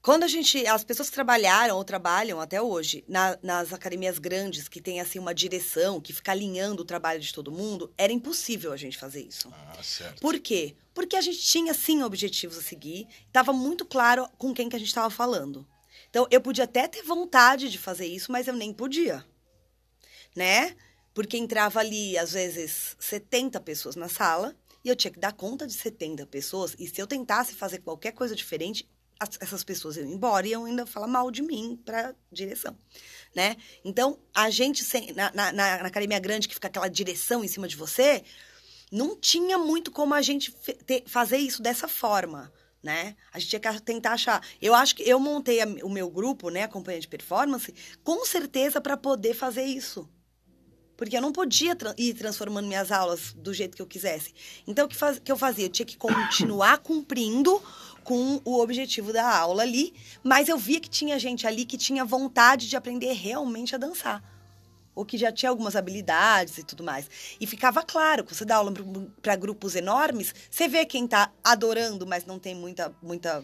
Quando 0.00 0.22
a 0.22 0.28
gente, 0.28 0.66
as 0.66 0.82
pessoas 0.82 1.10
que 1.10 1.14
trabalharam 1.14 1.76
ou 1.76 1.84
trabalham 1.84 2.40
até 2.40 2.62
hoje 2.62 3.04
na, 3.06 3.38
nas 3.42 3.74
academias 3.74 4.18
grandes, 4.18 4.66
que 4.66 4.80
tem 4.80 4.98
assim 4.98 5.18
uma 5.18 5.34
direção, 5.34 6.00
que 6.00 6.14
fica 6.14 6.32
alinhando 6.32 6.80
o 6.80 6.86
trabalho 6.86 7.20
de 7.20 7.34
todo 7.34 7.52
mundo, 7.52 7.92
era 7.98 8.10
impossível 8.10 8.72
a 8.72 8.78
gente 8.78 8.96
fazer 8.96 9.20
isso. 9.22 9.52
Ah, 9.52 9.82
certo. 9.82 10.18
Por 10.18 10.40
quê? 10.40 10.74
Porque 10.94 11.14
a 11.14 11.20
gente 11.20 11.40
tinha 11.40 11.74
sim 11.74 12.02
objetivos 12.02 12.56
a 12.56 12.62
seguir, 12.62 13.06
estava 13.26 13.52
muito 13.52 13.84
claro 13.84 14.26
com 14.38 14.54
quem 14.54 14.70
que 14.70 14.76
a 14.76 14.78
gente 14.78 14.88
estava 14.88 15.10
falando. 15.10 15.68
Então 16.08 16.26
eu 16.30 16.40
podia 16.40 16.64
até 16.64 16.88
ter 16.88 17.02
vontade 17.02 17.68
de 17.68 17.76
fazer 17.76 18.06
isso, 18.06 18.32
mas 18.32 18.48
eu 18.48 18.54
nem 18.54 18.72
podia, 18.72 19.22
né? 20.34 20.74
Porque 21.12 21.36
entrava 21.36 21.80
ali 21.80 22.16
às 22.16 22.32
vezes 22.32 22.96
70 22.98 23.60
pessoas 23.60 23.96
na 23.96 24.08
sala 24.08 24.54
e 24.84 24.88
eu 24.88 24.96
tinha 24.96 25.10
que 25.10 25.18
dar 25.18 25.32
conta 25.32 25.66
de 25.66 25.72
70 25.72 26.26
pessoas 26.26 26.74
e 26.78 26.86
se 26.86 27.00
eu 27.00 27.06
tentasse 27.06 27.54
fazer 27.54 27.78
qualquer 27.78 28.12
coisa 28.12 28.34
diferente, 28.34 28.88
essas 29.38 29.62
pessoas 29.62 29.96
iam 29.96 30.06
embora 30.06 30.46
e 30.46 30.50
iam 30.50 30.64
ainda 30.64 30.86
falar 30.86 31.06
mal 31.06 31.30
de 31.30 31.42
mim 31.42 31.78
para 31.84 32.14
direção, 32.32 32.76
né? 33.34 33.56
Então, 33.84 34.18
a 34.34 34.48
gente, 34.48 34.82
na, 35.14 35.30
na, 35.34 35.52
na, 35.52 35.74
academia 35.74 36.18
grande, 36.18 36.48
que 36.48 36.54
fica 36.54 36.68
aquela 36.68 36.88
direção 36.88 37.44
em 37.44 37.48
cima 37.48 37.68
de 37.68 37.76
você, 37.76 38.24
não 38.90 39.14
tinha 39.14 39.58
muito 39.58 39.90
como 39.90 40.14
a 40.14 40.22
gente 40.22 40.50
ter, 40.86 41.04
fazer 41.06 41.36
isso 41.36 41.60
dessa 41.60 41.86
forma, 41.86 42.50
né? 42.82 43.14
A 43.30 43.38
gente 43.38 43.50
tinha 43.50 43.60
que 43.60 43.82
tentar 43.82 44.12
achar. 44.12 44.42
Eu 44.60 44.74
acho 44.74 44.96
que 44.96 45.02
eu 45.02 45.20
montei 45.20 45.60
a, 45.60 45.66
o 45.82 45.90
meu 45.90 46.08
grupo, 46.08 46.48
né, 46.48 46.62
a 46.62 46.68
companhia 46.68 47.00
de 47.00 47.08
performance, 47.08 47.74
com 48.02 48.24
certeza 48.24 48.80
para 48.80 48.96
poder 48.96 49.34
fazer 49.34 49.64
isso. 49.64 50.08
Porque 51.00 51.16
eu 51.16 51.22
não 51.22 51.32
podia 51.32 51.74
tra 51.74 51.94
ir 51.96 52.12
transformando 52.12 52.68
minhas 52.68 52.92
aulas 52.92 53.32
do 53.32 53.54
jeito 53.54 53.74
que 53.74 53.80
eu 53.80 53.86
quisesse. 53.86 54.34
Então, 54.66 54.84
o 54.84 54.88
que, 54.88 54.94
faz, 54.94 55.18
que 55.18 55.32
eu 55.32 55.36
fazia? 55.38 55.64
Eu 55.64 55.70
tinha 55.70 55.86
que 55.86 55.96
continuar 55.96 56.76
cumprindo 56.84 57.58
com 58.04 58.38
o 58.44 58.60
objetivo 58.60 59.10
da 59.10 59.26
aula 59.34 59.62
ali, 59.62 59.94
mas 60.22 60.46
eu 60.50 60.58
via 60.58 60.78
que 60.78 60.90
tinha 60.90 61.18
gente 61.18 61.46
ali 61.46 61.64
que 61.64 61.78
tinha 61.78 62.04
vontade 62.04 62.68
de 62.68 62.76
aprender 62.76 63.14
realmente 63.14 63.74
a 63.74 63.78
dançar. 63.78 64.22
Ou 64.94 65.02
que 65.02 65.16
já 65.16 65.32
tinha 65.32 65.48
algumas 65.48 65.74
habilidades 65.74 66.58
e 66.58 66.64
tudo 66.64 66.84
mais. 66.84 67.08
E 67.40 67.46
ficava 67.46 67.82
claro, 67.82 68.22
quando 68.22 68.34
você 68.34 68.44
dá 68.44 68.56
aula 68.56 68.70
para 69.22 69.36
grupos 69.36 69.74
enormes, 69.74 70.34
você 70.50 70.68
vê 70.68 70.84
quem 70.84 71.06
está 71.06 71.32
adorando, 71.42 72.06
mas 72.06 72.26
não 72.26 72.38
tem 72.38 72.54
muita, 72.54 72.94
muita 73.00 73.42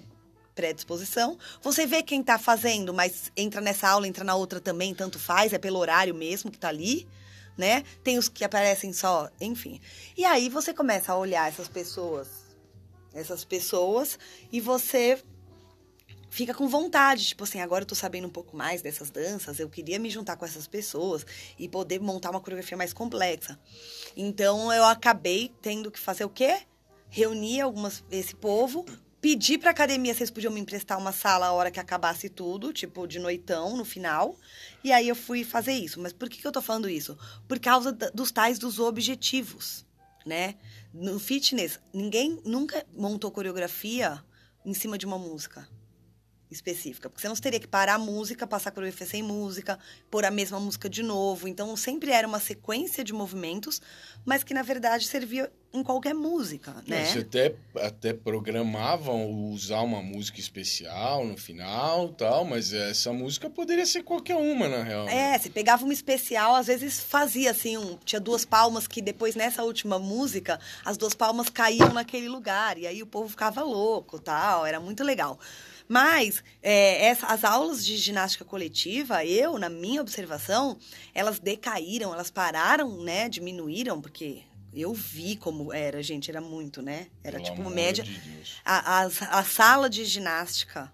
predisposição. 0.54 1.38
Você 1.62 1.86
vê 1.86 2.02
quem 2.02 2.20
está 2.20 2.38
fazendo, 2.38 2.92
mas 2.92 3.32
entra 3.34 3.62
nessa 3.62 3.88
aula, 3.88 4.07
entra 4.07 4.24
na 4.24 4.34
outra 4.34 4.61
também, 4.61 4.94
tanto 4.94 5.18
faz, 5.18 5.54
é 5.54 5.59
pelo 5.59 5.78
horário 5.78 6.14
mesmo 6.14 6.50
que 6.50 6.59
está 6.59 6.68
ali, 6.68 7.09
né? 7.57 7.82
Tem 8.02 8.18
os 8.18 8.28
que 8.28 8.44
aparecem 8.44 8.92
só, 8.92 9.30
enfim. 9.40 9.80
E 10.16 10.24
aí 10.24 10.48
você 10.48 10.74
começa 10.74 11.12
a 11.12 11.16
olhar 11.16 11.48
essas 11.48 11.68
pessoas 11.68 12.46
essas 13.16 13.44
pessoas 13.44 14.18
e 14.52 14.61
você 14.61 15.18
fica 16.28 16.52
com 16.52 16.68
vontade, 16.68 17.28
tipo 17.28 17.44
assim, 17.44 17.61
agora 17.61 17.82
eu 17.82 17.86
tô 17.86 17.94
sabendo 17.94 18.26
um 18.26 18.30
pouco 18.30 18.54
mais 18.54 18.82
dessas 18.82 19.11
danças, 19.11 19.59
eu 19.59 19.70
queria 19.70 19.98
me 19.98 20.11
juntar 20.11 20.36
com 20.36 20.44
essas 20.44 20.66
pessoas 20.66 21.24
e 21.59 21.66
poder 21.66 21.98
montar 21.98 22.30
uma 22.30 22.40
coreografia 22.40 22.76
mais 22.76 22.92
complexa. 22.92 23.59
Então 24.14 24.70
eu 24.72 24.84
acabei 24.84 25.50
tendo 25.62 25.90
que 25.90 25.98
fazer 25.98 26.24
o 26.24 26.28
quê? 26.28 26.61
Reunir 27.09 27.62
algumas 27.62 28.04
esse 28.11 28.34
povo, 28.34 28.84
pedir 29.27 29.59
para 29.59 29.72
academia 29.72 30.14
se 30.14 30.20
eles 30.20 30.31
podiam 30.31 30.53
me 30.53 30.61
emprestar 30.61 30.97
uma 30.97 31.11
sala 31.11 31.47
a 31.47 31.53
hora 31.53 31.68
que 31.68 31.81
acabasse 31.81 32.29
tudo, 32.29 32.72
tipo 32.72 33.09
de 33.09 33.18
noitão 33.18 33.77
no 33.77 33.85
final. 33.85 34.37
E 34.85 34.93
aí 34.93 35.09
eu 35.09 35.16
fui 35.16 35.43
fazer 35.43 35.72
isso. 35.72 35.99
Mas 35.99 36.12
por 36.12 36.29
que, 36.29 36.41
que 36.41 36.47
eu 36.47 36.53
tô 36.53 36.62
falando 36.62 36.89
isso? 36.89 37.18
Por 37.49 37.59
causa 37.59 37.91
dos 37.91 38.31
tais 38.31 38.57
dos 38.57 38.79
objetivos, 38.79 39.85
né? 40.24 40.55
No 40.95 41.18
fitness, 41.18 41.81
ninguém 41.93 42.41
nunca 42.45 42.87
montou 42.97 43.33
coreografia 43.33 44.22
em 44.64 44.72
cima 44.72 44.97
de 44.97 45.05
uma 45.05 45.18
música 45.18 45.68
específica. 46.51 47.09
Porque 47.09 47.20
você 47.20 47.28
não 47.28 47.36
teria 47.36 47.61
que 47.61 47.66
parar 47.66 47.94
a 47.94 47.99
música, 47.99 48.47
passar 48.47 48.70
a 48.70 48.72
coreografia 48.72 49.07
sem 49.07 49.22
música, 49.22 49.78
pôr 50.11 50.24
a 50.24 50.30
mesma 50.30 50.59
música 50.61 50.88
de 50.88 51.03
novo. 51.03 51.49
Então, 51.49 51.74
sempre 51.76 52.11
era 52.11 52.26
uma 52.26 52.40
sequência 52.40 53.03
de 53.03 53.12
movimentos, 53.12 53.80
mas 54.24 54.44
que, 54.44 54.55
na 54.55 54.62
verdade, 54.62 55.07
servia 55.07 55.51
em 55.72 55.82
qualquer 55.82 56.14
música, 56.14 56.74
né? 56.86 57.05
Você 57.05 57.18
até, 57.18 57.55
até 57.76 58.12
programavam 58.14 59.30
usar 59.51 59.82
uma 59.82 60.01
música 60.01 60.40
especial 60.40 61.24
no 61.26 61.36
final 61.36 62.09
tal, 62.11 62.44
mas 62.44 62.72
essa 62.72 63.12
música 63.12 63.51
poderia 63.51 63.84
ser 63.84 64.03
qualquer 64.03 64.36
uma, 64.36 64.68
na 64.68 64.82
real. 64.82 65.05
Né? 65.05 65.34
É, 65.34 65.38
você 65.38 65.51
pegava 65.51 65.84
uma 65.84 65.92
especial, 65.92 66.55
às 66.55 66.66
vezes 66.66 67.01
fazia 67.01 67.51
assim, 67.51 67.76
um, 67.76 67.99
tinha 68.05 68.20
duas 68.20 68.44
palmas 68.44 68.88
que 68.88 69.03
depois, 69.03 69.34
nessa 69.34 69.62
última 69.62 69.99
música, 69.99 70.59
as 70.84 70.97
duas 70.97 71.14
palmas 71.14 71.49
caíam 71.49 71.92
naquele 71.92 72.28
lugar, 72.28 72.78
e 72.78 72.86
aí 72.86 73.03
o 73.03 73.07
povo 73.07 73.28
ficava 73.28 73.62
louco 73.62 74.18
tal, 74.18 74.64
era 74.64 74.80
muito 74.80 75.05
legal. 75.05 75.38
Mas 75.89 76.43
é, 76.62 77.07
essa, 77.07 77.26
as 77.26 77.45
aulas 77.45 77.84
de 77.84 77.97
ginástica 77.97 78.45
coletiva, 78.45 79.24
eu, 79.24 79.59
na 79.59 79.68
minha 79.68 80.01
observação, 80.01 80.78
elas 81.14 81.39
decaíram, 81.39 82.12
elas 82.12 82.30
pararam, 82.30 83.03
né? 83.03 83.28
Diminuíram, 83.28 84.01
porque 84.01 84.43
eu 84.74 84.93
vi 84.93 85.37
como 85.37 85.72
era, 85.72 86.03
gente, 86.03 86.30
era 86.30 86.41
muito, 86.41 86.82
né? 86.82 87.07
Era 87.22 87.41
Pelo 87.41 87.51
tipo 87.57 87.70
média. 87.70 88.05
De 88.05 88.20
a, 88.64 89.03
a, 89.03 89.07
a, 89.39 89.45
sala 89.45 89.89
de 89.89 90.05
ginástica 90.05 90.93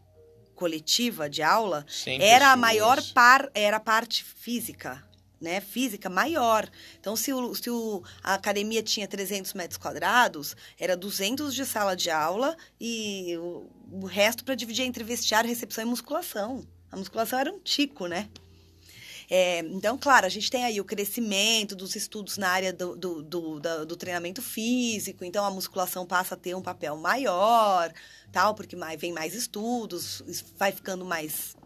coletiva 0.55 1.29
de 1.29 1.43
aula 1.43 1.85
era 2.07 2.19
pessoas. 2.19 2.43
a 2.43 2.57
maior 2.57 3.03
par, 3.15 3.51
era 3.55 3.79
a 3.79 3.81
parte 3.81 4.23
física 4.23 5.03
né, 5.43 5.61
física 5.61 6.09
maior. 6.09 6.71
Então, 6.99 7.17
se, 7.17 7.33
o, 7.33 7.55
se 7.55 7.69
o, 7.69 8.03
a 8.23 8.35
academia 8.35 8.83
tinha 8.83 9.09
300 9.09 9.53
metros 9.55 9.77
quadrados, 9.77 10.57
era 10.79 10.97
200 10.97 11.53
de 11.55 11.67
sala 11.67 11.97
de 11.97 12.11
aula 12.11 12.57
e 12.81 13.37
o, 13.37 13.67
o 13.91 14.07
resto 14.07 14.45
para 14.45 14.55
dividir 14.55 14.85
entre 14.85 15.03
vestiário, 15.03 15.51
recepção 15.51 15.85
e 15.85 15.87
musculação. 15.89 16.65
A 16.91 16.97
musculação 16.97 17.39
era 17.39 17.53
um 17.53 17.59
tico, 17.59 18.07
né? 18.07 18.29
É, 19.29 19.61
então, 19.61 19.97
claro, 19.97 20.27
a 20.27 20.29
gente 20.29 20.51
tem 20.51 20.63
aí 20.63 20.79
o 20.81 20.85
crescimento 20.85 21.75
dos 21.75 21.97
estudos 21.97 22.37
na 22.37 22.51
área 22.51 22.73
do, 22.73 22.95
do, 22.95 23.23
do, 23.23 23.61
do, 23.61 23.87
do 23.87 23.97
treinamento 23.97 24.43
físico, 24.43 25.25
então 25.25 25.45
a 25.45 25.51
musculação 25.51 26.05
passa 26.05 26.35
a 26.35 26.37
ter 26.37 26.55
um 26.55 26.61
papel 26.61 26.97
maior, 26.99 27.91
tal, 28.31 28.55
porque 28.55 28.77
mais, 28.77 29.01
vem 29.01 29.11
mais 29.11 29.35
estudos, 29.35 30.23
vai 30.59 30.71
ficando 30.71 31.05
mais 31.05 31.57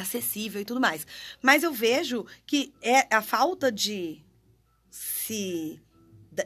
acessível 0.00 0.60
e 0.60 0.64
tudo 0.64 0.80
mais. 0.80 1.06
Mas 1.42 1.62
eu 1.62 1.72
vejo 1.72 2.26
que 2.46 2.72
é 2.82 3.14
a 3.14 3.22
falta 3.22 3.70
de 3.70 4.24
se 4.90 5.80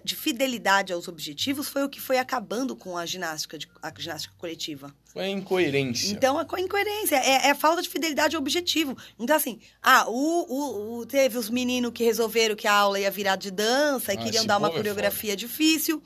de 0.05 0.15
fidelidade 0.15 0.93
aos 0.93 1.09
objetivos 1.09 1.69
foi 1.69 1.83
o 1.83 1.89
que 1.89 2.01
foi 2.01 2.19
acabando 2.19 2.77
com 2.77 2.97
a 2.97 3.05
ginástica, 3.05 3.59
de, 3.59 3.69
a 3.83 3.93
ginástica 3.97 4.35
coletiva. 4.39 4.95
Foi 5.07 5.25
a 5.25 5.29
incoerência. 5.29 6.13
Então, 6.13 6.39
a 6.39 6.61
incoerência 6.61 7.17
é, 7.17 7.47
é, 7.47 7.51
a 7.51 7.55
falta 7.55 7.83
de 7.83 7.89
fidelidade 7.89 8.37
ao 8.37 8.43
objetivo. 8.43 8.97
Então, 9.19 9.35
assim, 9.35 9.59
ah, 9.83 10.05
o, 10.09 10.15
o, 10.15 10.99
o 10.99 11.07
teve 11.07 11.37
os 11.37 11.51
meninos 11.51 11.91
que 11.93 12.05
resolveram 12.05 12.55
que 12.55 12.69
a 12.69 12.73
aula 12.73 13.01
ia 13.01 13.11
virar 13.11 13.37
de 13.37 13.51
dança 13.51 14.15
e 14.15 14.17
ah, 14.17 14.23
queriam 14.23 14.47
dar 14.47 14.59
uma 14.59 14.69
é 14.69 14.73
coreografia 14.73 15.33
é 15.33 15.37
difícil. 15.37 16.01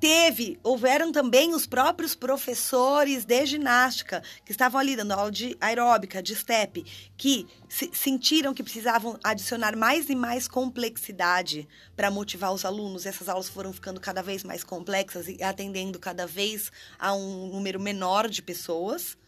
Teve, 0.00 0.58
houveram 0.62 1.12
também 1.12 1.54
os 1.54 1.66
próprios 1.66 2.14
professores 2.14 3.26
de 3.26 3.44
ginástica 3.44 4.22
que 4.46 4.50
estavam 4.50 4.80
ali 4.80 4.96
dando 4.96 5.12
aula 5.12 5.30
de 5.30 5.54
aeróbica, 5.60 6.22
de 6.22 6.34
step, 6.34 6.82
que 7.18 7.46
se, 7.68 7.90
sentiram 7.92 8.54
que 8.54 8.62
precisavam 8.62 9.20
adicionar 9.22 9.76
mais 9.76 10.08
e 10.08 10.16
mais 10.16 10.48
complexidade 10.48 11.68
para 11.94 12.10
motivar 12.10 12.50
os 12.50 12.64
alunos. 12.64 13.04
Essas 13.04 13.28
aulas 13.28 13.50
foram 13.50 13.74
ficando 13.74 14.00
cada 14.00 14.22
vez 14.22 14.42
mais 14.42 14.64
complexas 14.64 15.28
e 15.28 15.42
atendendo 15.42 15.98
cada 15.98 16.26
vez 16.26 16.72
a 16.98 17.12
um 17.12 17.48
número 17.48 17.78
menor 17.78 18.26
de 18.26 18.40
pessoas, 18.40 19.18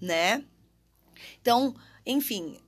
né? 0.00 0.42
Então, 1.42 1.74
enfim, 2.06 2.58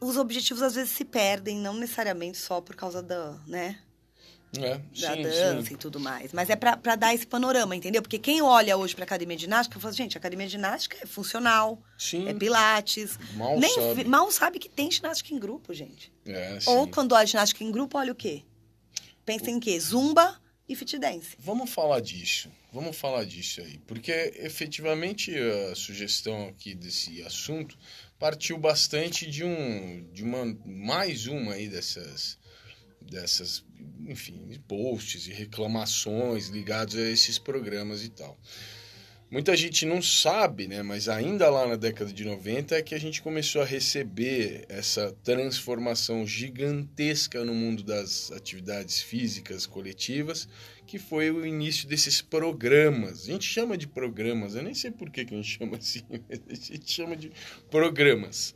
os 0.00 0.16
objetivos 0.16 0.62
às 0.62 0.76
vezes 0.76 0.90
se 0.90 1.04
perdem, 1.04 1.58
não 1.58 1.74
necessariamente 1.74 2.38
só 2.38 2.60
por 2.60 2.76
causa 2.76 3.02
da, 3.02 3.32
né? 3.48 3.80
É, 4.56 4.78
da 4.78 5.14
sim, 5.14 5.22
dança 5.22 5.68
sim. 5.68 5.74
e 5.74 5.76
tudo 5.76 6.00
mais. 6.00 6.32
Mas 6.32 6.48
é 6.48 6.56
para 6.56 6.96
dar 6.96 7.14
esse 7.14 7.26
panorama, 7.26 7.76
entendeu? 7.76 8.00
Porque 8.00 8.18
quem 8.18 8.40
olha 8.40 8.76
hoje 8.76 8.94
para 8.94 9.04
academia 9.04 9.36
de 9.36 9.42
ginástica, 9.42 9.78
fala, 9.78 9.92
gente, 9.92 10.16
academia 10.16 10.46
de 10.46 10.52
ginástica 10.52 10.96
é 11.02 11.06
funcional, 11.06 11.82
sim. 11.98 12.26
é 12.26 12.32
pilates. 12.32 13.18
Mal 13.34 13.58
Nem, 13.58 13.74
sabe. 13.74 14.04
Mal 14.04 14.30
sabe 14.30 14.58
que 14.58 14.68
tem 14.68 14.90
ginástica 14.90 15.34
em 15.34 15.38
grupo, 15.38 15.74
gente. 15.74 16.12
É, 16.24 16.58
Ou 16.66 16.88
quando 16.88 17.12
olha 17.12 17.26
ginástica 17.26 17.62
em 17.62 17.70
grupo, 17.70 17.98
olha 17.98 18.12
o 18.12 18.14
quê? 18.14 18.42
Pensa 19.24 19.50
em 19.50 19.60
quê? 19.60 19.78
Zumba 19.78 20.40
e 20.68 20.74
fit 20.74 20.98
dance. 20.98 21.36
Vamos 21.38 21.70
falar 21.70 22.00
disso. 22.00 22.50
Vamos 22.72 22.96
falar 22.96 23.24
disso 23.24 23.60
aí. 23.60 23.78
Porque 23.86 24.12
efetivamente 24.36 25.34
a 25.70 25.74
sugestão 25.74 26.48
aqui 26.48 26.74
desse 26.74 27.22
assunto 27.22 27.78
partiu 28.18 28.58
bastante 28.58 29.28
de 29.28 29.44
um 29.44 30.06
de 30.12 30.22
uma 30.22 30.44
mais 30.66 31.26
uma 31.26 31.54
aí 31.54 31.68
dessas 31.68 32.38
dessas 33.00 33.64
enfim, 34.06 34.58
posts 34.66 35.26
e 35.26 35.32
reclamações 35.32 36.48
ligados 36.48 36.96
a 36.96 37.10
esses 37.10 37.38
programas 37.38 38.04
e 38.04 38.08
tal. 38.08 38.38
Muita 39.30 39.54
gente 39.54 39.84
não 39.84 40.00
sabe, 40.00 40.66
né? 40.66 40.82
Mas 40.82 41.06
ainda 41.06 41.50
lá 41.50 41.66
na 41.66 41.76
década 41.76 42.10
de 42.10 42.24
90 42.24 42.74
é 42.74 42.82
que 42.82 42.94
a 42.94 42.98
gente 42.98 43.20
começou 43.20 43.60
a 43.60 43.64
receber 43.64 44.64
essa 44.70 45.14
transformação 45.22 46.26
gigantesca 46.26 47.44
no 47.44 47.52
mundo 47.52 47.82
das 47.82 48.32
atividades 48.32 49.02
físicas 49.02 49.66
coletivas, 49.66 50.48
que 50.86 50.98
foi 50.98 51.30
o 51.30 51.44
início 51.44 51.86
desses 51.86 52.22
programas. 52.22 53.24
A 53.24 53.32
gente 53.32 53.44
chama 53.44 53.76
de 53.76 53.86
programas, 53.86 54.54
eu 54.54 54.62
nem 54.62 54.72
sei 54.72 54.90
por 54.90 55.10
que, 55.10 55.26
que 55.26 55.34
a 55.34 55.36
gente 55.36 55.58
chama 55.58 55.76
assim, 55.76 56.04
mas 56.26 56.40
a 56.48 56.72
gente 56.72 56.90
chama 56.90 57.14
de 57.14 57.30
programas. 57.70 58.54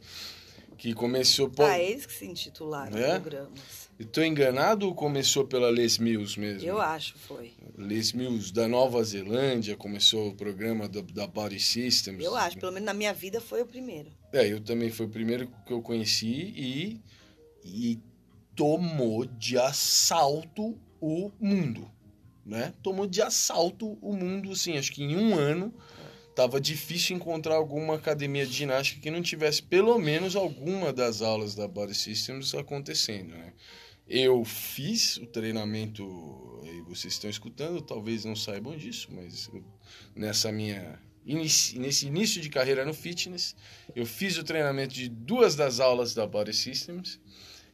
Que 0.78 0.95
começou 0.95 1.51
por. 1.51 1.66
Ah, 1.66 1.78
eles 1.78 2.07
que 2.07 2.14
se 2.14 2.24
intitularam 2.24 2.97
é? 2.99 3.20
programas. 3.20 3.82
Estou 4.03 4.24
enganado 4.24 4.86
ou 4.86 4.94
começou 4.94 5.46
pela 5.46 5.70
Les 5.70 5.98
Mills 5.98 6.38
mesmo? 6.38 6.68
Eu 6.68 6.80
acho, 6.80 7.16
foi. 7.18 7.53
Les 7.78 8.12
Mills 8.12 8.53
da 8.53 8.66
Nova 8.66 9.03
Zelândia 9.05 9.76
começou 9.76 10.28
o 10.28 10.34
programa 10.34 10.88
do, 10.88 11.03
da 11.03 11.26
Body 11.26 11.61
Systems. 11.61 12.22
Eu 12.22 12.34
acho, 12.34 12.59
pelo 12.59 12.72
menos 12.72 12.86
na 12.86 12.94
minha 12.94 13.12
vida 13.12 13.40
foi 13.40 13.62
o 13.62 13.66
primeiro. 13.66 14.11
É, 14.32 14.46
eu 14.46 14.61
também 14.61 14.90
foi 14.90 15.07
o 15.07 15.09
primeiro 15.09 15.48
que 15.66 15.72
eu 15.72 15.80
conheci 15.80 16.53
e, 16.57 17.00
e 17.64 17.98
tomou 18.55 19.24
de 19.24 19.59
assalto 19.59 20.78
o 21.00 21.30
mundo, 21.40 21.90
né? 22.44 22.74
Tomou 22.82 23.07
de 23.07 23.22
assalto 23.22 23.98
o 24.00 24.12
mundo, 24.12 24.53
assim, 24.53 24.76
acho 24.76 24.92
que 24.92 25.03
em 25.03 25.16
um 25.16 25.38
ano 25.38 25.72
tava 26.34 26.61
difícil 26.61 27.16
encontrar 27.16 27.57
alguma 27.57 27.96
academia 27.96 28.46
de 28.46 28.53
ginástica 28.53 29.00
que 29.00 29.11
não 29.11 29.20
tivesse 29.20 29.62
pelo 29.62 29.98
menos 29.98 30.34
alguma 30.34 30.92
das 30.92 31.20
aulas 31.20 31.55
da 31.55 31.68
Body 31.68 31.94
Systems 31.94 32.55
acontecendo, 32.55 33.34
né? 33.34 33.53
Eu 34.14 34.44
fiz 34.44 35.16
o 35.16 35.26
treinamento, 35.26 36.04
e 36.64 36.82
vocês 36.82 37.14
estão 37.14 37.30
escutando, 37.30 37.80
talvez 37.80 38.26
não 38.26 38.36
saibam 38.36 38.76
disso, 38.76 39.08
mas 39.10 39.48
eu, 39.48 39.64
nessa 40.14 40.52
minha 40.52 41.00
inici, 41.24 41.78
nesse 41.78 42.08
início 42.08 42.38
de 42.38 42.50
carreira 42.50 42.84
no 42.84 42.92
fitness, 42.92 43.56
eu 43.96 44.04
fiz 44.04 44.36
o 44.36 44.44
treinamento 44.44 44.92
de 44.92 45.08
duas 45.08 45.56
das 45.56 45.80
aulas 45.80 46.12
da 46.12 46.26
Body 46.26 46.52
Systems, 46.52 47.18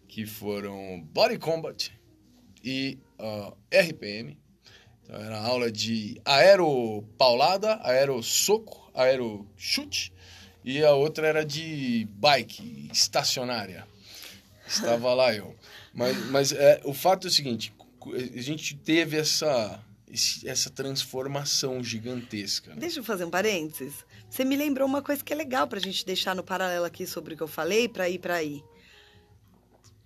que 0.07 0.24
foram 0.26 1.01
Body 1.12 1.39
Combat 1.39 1.91
e 2.62 3.01
uh, 3.18 3.53
RPM. 3.76 4.39
Então, 5.03 5.16
era 5.20 5.41
aula 5.41 5.72
de 5.72 6.20
aeropaulada, 6.24 7.80
aerosoco, 7.82 8.93
aerochute, 8.95 10.12
e 10.64 10.84
a 10.84 10.93
outra 10.93 11.26
era 11.26 11.45
de 11.45 12.07
bike 12.12 12.89
estacionária. 12.93 13.89
Estava 14.68 15.12
lá 15.14 15.34
eu. 15.34 15.57
Mas, 15.99 16.31
mas 16.31 16.53
é, 16.53 16.81
o 16.85 16.95
fato 16.95 17.27
é 17.27 17.29
o 17.29 17.33
seguinte: 17.33 17.75
a 18.15 18.41
gente 18.41 18.77
teve 18.77 19.17
essa, 19.17 19.83
essa 20.45 20.71
transformação 20.71 21.83
gigantesca. 21.83 22.71
Né? 22.71 22.77
Deixa 22.79 23.01
eu 23.01 23.05
fazer 23.05 23.25
um 23.25 23.31
parênteses. 23.31 24.07
Você 24.31 24.45
me 24.45 24.57
lembrou 24.57 24.87
uma 24.87 25.03
coisa 25.03 25.25
que 25.25 25.33
é 25.33 25.37
legal 25.37 25.67
para 25.67 25.79
a 25.79 25.83
gente 25.83 26.07
deixar 26.07 26.37
no 26.37 26.45
paralelo 26.45 26.85
aqui 26.85 27.05
sobre 27.05 27.35
o 27.35 27.37
que 27.37 27.43
eu 27.43 27.49
falei, 27.49 27.89
para 27.89 28.09
ir 28.09 28.21
para 28.21 28.37
aí. 28.37 28.63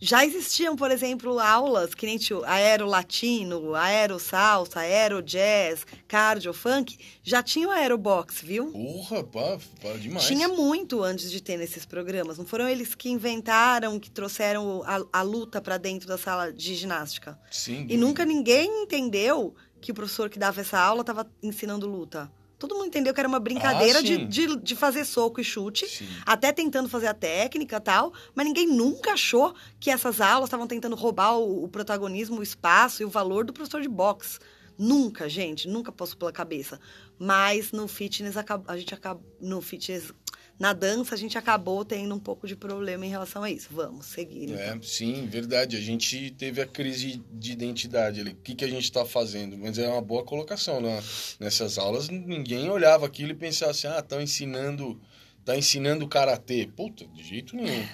Já 0.04 0.26
existiam, 0.26 0.74
por 0.74 0.90
exemplo, 0.90 1.38
aulas 1.38 1.94
que 1.94 2.06
nem 2.06 2.18
tinha 2.18 2.40
aero 2.44 2.88
latino, 2.88 3.72
aero 3.76 4.18
salsa, 4.18 4.80
aero 4.80 5.22
jazz, 5.22 5.86
cardio 6.08 6.52
funk, 6.52 6.98
já 7.22 7.40
tinha 7.40 7.68
o 7.68 7.70
aerobox, 7.70 8.40
viu? 8.42 8.72
Porra, 8.72 9.22
pá, 9.22 9.58
pá, 9.80 9.92
demais. 9.92 10.26
Tinha 10.26 10.48
muito 10.48 11.04
antes 11.04 11.30
de 11.30 11.40
ter 11.40 11.56
nesses 11.56 11.86
programas. 11.86 12.36
Não 12.36 12.44
foram 12.44 12.68
eles 12.68 12.96
que 12.96 13.10
inventaram, 13.10 14.00
que 14.00 14.10
trouxeram 14.10 14.82
a, 14.84 15.20
a 15.20 15.22
luta 15.22 15.60
para 15.60 15.78
dentro 15.78 16.08
da 16.08 16.18
sala 16.18 16.52
de 16.52 16.74
ginástica. 16.74 17.38
Sim. 17.48 17.86
E 17.88 17.96
nunca 17.96 18.24
ninguém 18.24 18.82
entendeu 18.82 19.54
que 19.80 19.92
o 19.92 19.94
professor 19.94 20.28
que 20.28 20.38
dava 20.38 20.62
essa 20.62 20.80
aula 20.80 21.02
estava 21.02 21.30
ensinando 21.40 21.86
luta. 21.86 22.28
Todo 22.62 22.76
mundo 22.76 22.86
entendeu 22.86 23.12
que 23.12 23.18
era 23.18 23.28
uma 23.28 23.40
brincadeira 23.40 23.98
ah, 23.98 24.02
de, 24.02 24.24
de, 24.24 24.56
de, 24.56 24.76
fazer 24.76 25.04
soco 25.04 25.40
e 25.40 25.44
chute, 25.44 25.84
sim. 25.88 26.06
até 26.24 26.52
tentando 26.52 26.88
fazer 26.88 27.08
a 27.08 27.14
técnica 27.14 27.80
tal, 27.80 28.12
mas 28.36 28.46
ninguém 28.46 28.68
nunca 28.68 29.14
achou 29.14 29.52
que 29.80 29.90
essas 29.90 30.20
aulas 30.20 30.46
estavam 30.46 30.68
tentando 30.68 30.94
roubar 30.94 31.36
o, 31.38 31.64
o, 31.64 31.68
protagonismo, 31.68 32.38
o 32.38 32.42
espaço 32.42 33.02
e 33.02 33.04
o 33.04 33.10
valor 33.10 33.44
do 33.44 33.52
professor 33.52 33.82
de 33.82 33.88
boxe. 33.88 34.38
Nunca, 34.78 35.28
gente, 35.28 35.66
nunca 35.66 35.90
passou 35.90 36.16
pela 36.16 36.30
cabeça. 36.30 36.78
Mas 37.18 37.72
no 37.72 37.88
fitness, 37.88 38.36
a 38.36 38.76
gente 38.76 38.94
acaba. 38.94 39.20
No 39.40 39.60
fitness 39.60 40.12
na 40.58 40.72
dança 40.72 41.14
a 41.14 41.18
gente 41.18 41.36
acabou 41.36 41.84
tendo 41.84 42.14
um 42.14 42.18
pouco 42.18 42.46
de 42.46 42.54
problema 42.54 43.04
em 43.04 43.08
relação 43.08 43.42
a 43.42 43.50
isso. 43.50 43.68
Vamos 43.70 44.06
seguir. 44.06 44.50
É, 44.50 44.66
então. 44.66 44.78
É, 44.78 44.82
sim, 44.82 45.26
verdade. 45.26 45.76
A 45.76 45.80
gente 45.80 46.30
teve 46.32 46.60
a 46.60 46.66
crise 46.66 47.22
de 47.32 47.52
identidade 47.52 48.20
ali. 48.20 48.30
O 48.30 48.36
que, 48.36 48.54
que 48.54 48.64
a 48.64 48.68
gente 48.68 48.84
está 48.84 49.04
fazendo? 49.04 49.58
Mas 49.58 49.78
é 49.78 49.88
uma 49.88 50.02
boa 50.02 50.24
colocação. 50.24 50.80
Né? 50.80 51.02
Nessas 51.40 51.78
aulas, 51.78 52.08
ninguém 52.08 52.70
olhava 52.70 53.06
aquilo 53.06 53.32
e 53.32 53.34
pensava 53.34 53.72
assim, 53.72 53.86
ah, 53.88 53.98
estão 53.98 54.20
ensinando, 54.20 55.00
tá 55.44 55.56
ensinando 55.56 56.06
karatê. 56.06 56.68
Puta, 56.76 57.06
de 57.06 57.22
jeito 57.22 57.56
nenhum. 57.56 57.86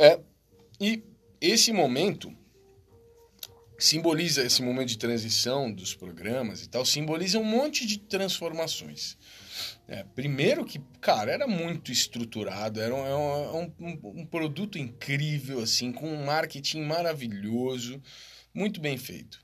É, 0.00 0.20
e 0.80 1.02
esse 1.40 1.72
momento 1.72 2.32
simboliza 3.78 4.44
esse 4.44 4.60
momento 4.60 4.88
de 4.88 4.98
transição 4.98 5.72
dos 5.72 5.94
programas 5.94 6.62
e 6.62 6.68
tal, 6.68 6.84
simboliza 6.84 7.38
um 7.38 7.44
monte 7.44 7.86
de 7.86 7.98
transformações. 7.98 9.16
É, 9.86 10.04
primeiro 10.14 10.64
que, 10.64 10.80
cara, 11.00 11.32
era 11.32 11.46
muito 11.46 11.90
estruturado, 11.90 12.80
era 12.80 12.94
um, 12.94 13.06
é 13.06 13.16
um, 13.16 13.72
um, 13.78 14.20
um, 14.20 14.26
produto 14.26 14.78
incrível, 14.78 15.60
assim, 15.60 15.92
com 15.92 16.08
um 16.08 16.24
marketing 16.24 16.82
maravilhoso, 16.82 18.02
muito 18.52 18.80
bem 18.80 18.96
feito. 18.96 19.40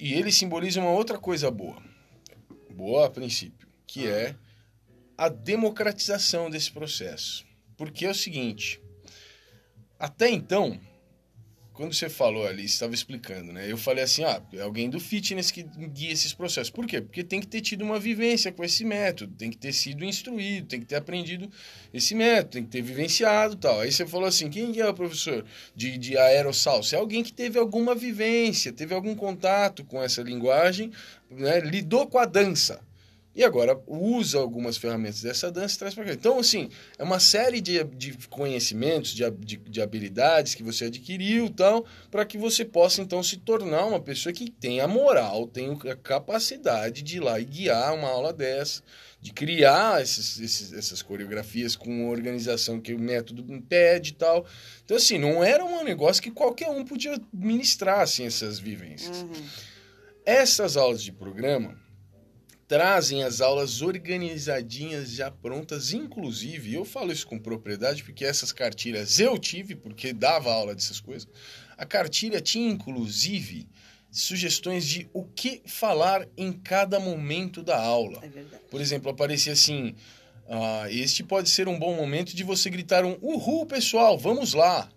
E 0.00 0.14
ele 0.14 0.32
simboliza 0.32 0.80
uma 0.80 0.90
outra 0.90 1.18
coisa 1.18 1.50
boa, 1.50 1.80
boa 2.70 3.06
a 3.06 3.10
princípio, 3.10 3.68
que 3.86 4.06
é 4.06 4.34
a 5.16 5.28
democratização 5.28 6.50
desse 6.50 6.70
processo. 6.70 7.46
Porque 7.76 8.04
é 8.04 8.10
o 8.10 8.14
seguinte, 8.14 8.80
até 9.98 10.28
então, 10.28 10.80
quando 11.74 11.92
você 11.92 12.08
falou 12.08 12.46
ali, 12.46 12.62
você 12.62 12.74
estava 12.74 12.94
explicando, 12.94 13.52
né? 13.52 13.70
Eu 13.70 13.76
falei 13.76 14.04
assim, 14.04 14.22
ah, 14.22 14.40
é 14.52 14.60
alguém 14.60 14.88
do 14.88 15.00
fitness 15.00 15.50
que 15.50 15.64
guia 15.64 16.12
esses 16.12 16.32
processos. 16.32 16.70
Por 16.70 16.86
quê? 16.86 17.00
Porque 17.00 17.24
tem 17.24 17.40
que 17.40 17.48
ter 17.48 17.60
tido 17.60 17.82
uma 17.84 17.98
vivência 17.98 18.52
com 18.52 18.62
esse 18.62 18.84
método, 18.84 19.34
tem 19.34 19.50
que 19.50 19.58
ter 19.58 19.72
sido 19.72 20.04
instruído, 20.04 20.68
tem 20.68 20.78
que 20.78 20.86
ter 20.86 20.94
aprendido 20.94 21.50
esse 21.92 22.14
método, 22.14 22.52
tem 22.52 22.62
que 22.62 22.70
ter 22.70 22.80
vivenciado 22.80 23.56
tal. 23.56 23.80
Aí 23.80 23.90
você 23.90 24.06
falou 24.06 24.28
assim, 24.28 24.48
quem 24.48 24.78
é 24.78 24.88
o 24.88 24.94
professor 24.94 25.44
de, 25.74 25.98
de 25.98 26.16
aerossalsa? 26.16 26.94
É 26.94 26.98
alguém 27.00 27.24
que 27.24 27.32
teve 27.32 27.58
alguma 27.58 27.92
vivência, 27.92 28.72
teve 28.72 28.94
algum 28.94 29.16
contato 29.16 29.84
com 29.84 30.00
essa 30.00 30.22
linguagem, 30.22 30.92
né? 31.28 31.58
lidou 31.58 32.06
com 32.06 32.18
a 32.18 32.24
dança. 32.24 32.80
E 33.34 33.42
agora 33.42 33.80
usa 33.86 34.38
algumas 34.38 34.76
ferramentas 34.76 35.22
dessa 35.22 35.50
dança 35.50 35.74
e 35.74 35.78
traz 35.78 35.94
para 35.94 36.04
cá. 36.04 36.12
Então, 36.12 36.38
assim, 36.38 36.70
é 36.96 37.02
uma 37.02 37.18
série 37.18 37.60
de, 37.60 37.82
de 37.82 38.16
conhecimentos, 38.28 39.10
de, 39.12 39.28
de, 39.30 39.56
de 39.56 39.82
habilidades 39.82 40.54
que 40.54 40.62
você 40.62 40.84
adquiriu 40.84 41.50
tal, 41.50 41.84
para 42.12 42.24
que 42.24 42.38
você 42.38 42.64
possa, 42.64 43.02
então, 43.02 43.22
se 43.24 43.38
tornar 43.38 43.86
uma 43.86 43.98
pessoa 44.00 44.32
que 44.32 44.48
tem 44.48 44.80
a 44.80 44.86
moral, 44.86 45.48
tem 45.48 45.76
a 45.90 45.96
capacidade 45.96 47.02
de 47.02 47.16
ir 47.16 47.20
lá 47.20 47.40
e 47.40 47.44
guiar 47.44 47.92
uma 47.94 48.08
aula 48.08 48.32
dessa, 48.32 48.82
de 49.20 49.32
criar 49.32 50.00
esses, 50.00 50.38
esses, 50.38 50.72
essas 50.72 51.02
coreografias 51.02 51.74
com 51.74 52.08
organização 52.08 52.80
que 52.80 52.94
o 52.94 53.00
método 53.00 53.52
impede 53.52 54.10
e 54.10 54.14
tal. 54.14 54.46
Então, 54.84 54.96
assim, 54.96 55.18
não 55.18 55.42
era 55.42 55.64
um 55.64 55.82
negócio 55.82 56.22
que 56.22 56.30
qualquer 56.30 56.68
um 56.68 56.84
podia 56.84 57.20
ministrar, 57.32 58.02
assim, 58.02 58.26
essas 58.26 58.60
vivências. 58.60 59.22
Uhum. 59.22 59.32
Essas 60.24 60.76
aulas 60.76 61.02
de 61.02 61.10
programa 61.10 61.82
trazem 62.66 63.22
as 63.22 63.40
aulas 63.40 63.82
organizadinhas, 63.82 65.10
já 65.10 65.30
prontas, 65.30 65.92
inclusive, 65.92 66.74
eu 66.74 66.84
falo 66.84 67.12
isso 67.12 67.26
com 67.26 67.38
propriedade 67.38 68.02
porque 68.02 68.24
essas 68.24 68.52
cartilhas 68.52 69.20
eu 69.20 69.38
tive, 69.38 69.74
porque 69.74 70.12
dava 70.12 70.52
aula 70.52 70.74
dessas 70.74 71.00
coisas. 71.00 71.28
A 71.76 71.84
cartilha 71.84 72.40
tinha, 72.40 72.70
inclusive, 72.70 73.68
sugestões 74.10 74.86
de 74.86 75.08
o 75.12 75.24
que 75.24 75.62
falar 75.66 76.26
em 76.36 76.52
cada 76.52 77.00
momento 77.00 77.62
da 77.62 77.78
aula. 77.78 78.20
É 78.22 78.28
verdade. 78.28 78.62
Por 78.70 78.80
exemplo, 78.80 79.10
aparecia 79.10 79.52
assim: 79.52 79.94
ah, 80.48 80.86
este 80.90 81.22
pode 81.22 81.50
ser 81.50 81.68
um 81.68 81.78
bom 81.78 81.94
momento 81.94 82.34
de 82.34 82.44
você 82.44 82.70
gritar 82.70 83.04
um 83.04 83.18
uhul, 83.20 83.66
pessoal, 83.66 84.16
vamos 84.16 84.54
lá. 84.54 84.88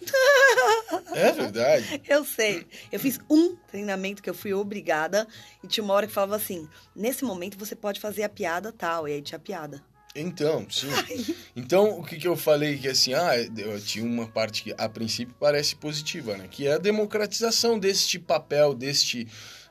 É 1.14 1.32
verdade. 1.32 2.02
Eu 2.06 2.24
sei. 2.24 2.66
Eu 2.92 3.00
fiz 3.00 3.18
um 3.30 3.56
treinamento 3.70 4.22
que 4.22 4.28
eu 4.28 4.34
fui 4.34 4.52
obrigada 4.52 5.26
e 5.64 5.66
tinha 5.66 5.82
uma 5.82 5.94
hora 5.94 6.06
que 6.06 6.12
falava 6.12 6.36
assim: 6.36 6.68
nesse 6.94 7.24
momento 7.24 7.58
você 7.58 7.74
pode 7.74 7.98
fazer 8.00 8.22
a 8.22 8.28
piada 8.28 8.70
tal. 8.70 9.08
E 9.08 9.12
aí 9.12 9.22
tinha 9.22 9.38
piada. 9.38 9.82
Então, 10.14 10.66
sim. 10.70 10.88
Então, 11.56 11.98
o 11.98 12.04
que, 12.04 12.16
que 12.16 12.28
eu 12.28 12.36
falei 12.36 12.76
que 12.76 12.88
assim, 12.88 13.14
ah, 13.14 13.32
eu 13.56 13.80
tinha 13.80 14.04
uma 14.04 14.26
parte 14.26 14.62
que 14.62 14.74
a 14.76 14.88
princípio 14.88 15.34
parece 15.40 15.74
positiva, 15.74 16.36
né? 16.36 16.46
Que 16.50 16.66
é 16.66 16.74
a 16.74 16.78
democratização 16.78 17.78
deste 17.78 18.18
papel, 18.18 18.74
deste 18.74 19.26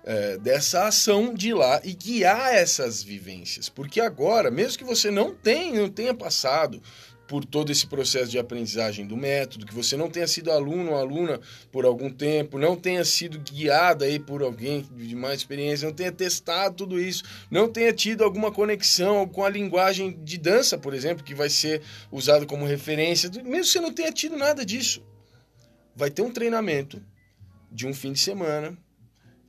é, 0.05 0.37
dessa 0.37 0.85
ação 0.85 1.33
de 1.33 1.49
ir 1.49 1.53
lá 1.55 1.81
e 1.83 1.93
guiar 1.93 2.53
essas 2.53 3.01
vivências. 3.01 3.67
Porque 3.67 3.99
agora, 3.99 4.51
mesmo 4.51 4.77
que 4.77 4.83
você 4.83 5.09
não 5.09 5.33
tenha, 5.33 5.81
não 5.81 5.89
tenha 5.89 6.13
passado 6.13 6.81
por 7.27 7.43
todo 7.43 7.71
esse 7.71 7.87
processo 7.87 8.29
de 8.29 8.37
aprendizagem 8.37 9.05
do 9.05 9.17
método, 9.17 9.65
que 9.65 9.73
você 9.73 9.97
não 9.97 10.09
tenha 10.09 10.27
sido 10.27 10.51
aluno 10.51 10.91
ou 10.91 10.97
aluna 10.97 11.39
por 11.71 11.85
algum 11.85 12.09
tempo, 12.09 12.57
não 12.57 12.75
tenha 12.75 13.03
sido 13.03 13.39
guiada 13.39 14.05
aí 14.05 14.19
por 14.19 14.43
alguém 14.43 14.87
de 14.95 15.15
mais 15.15 15.39
experiência, 15.39 15.87
não 15.87 15.95
tenha 15.95 16.11
testado 16.11 16.75
tudo 16.75 16.99
isso, 16.99 17.23
não 17.49 17.67
tenha 17.67 17.91
tido 17.91 18.23
alguma 18.23 18.51
conexão 18.51 19.27
com 19.27 19.43
a 19.43 19.49
linguagem 19.49 20.19
de 20.23 20.37
dança, 20.37 20.77
por 20.77 20.93
exemplo, 20.93 21.23
que 21.23 21.33
vai 21.33 21.49
ser 21.49 21.81
usada 22.11 22.45
como 22.45 22.65
referência, 22.65 23.29
mesmo 23.43 23.65
você 23.65 23.79
não 23.79 23.91
tenha 23.91 24.11
tido 24.11 24.37
nada 24.37 24.65
disso. 24.65 25.03
Vai 25.95 26.09
ter 26.11 26.21
um 26.21 26.31
treinamento 26.31 27.01
de 27.71 27.87
um 27.87 27.93
fim 27.93 28.11
de 28.11 28.19
semana 28.19 28.77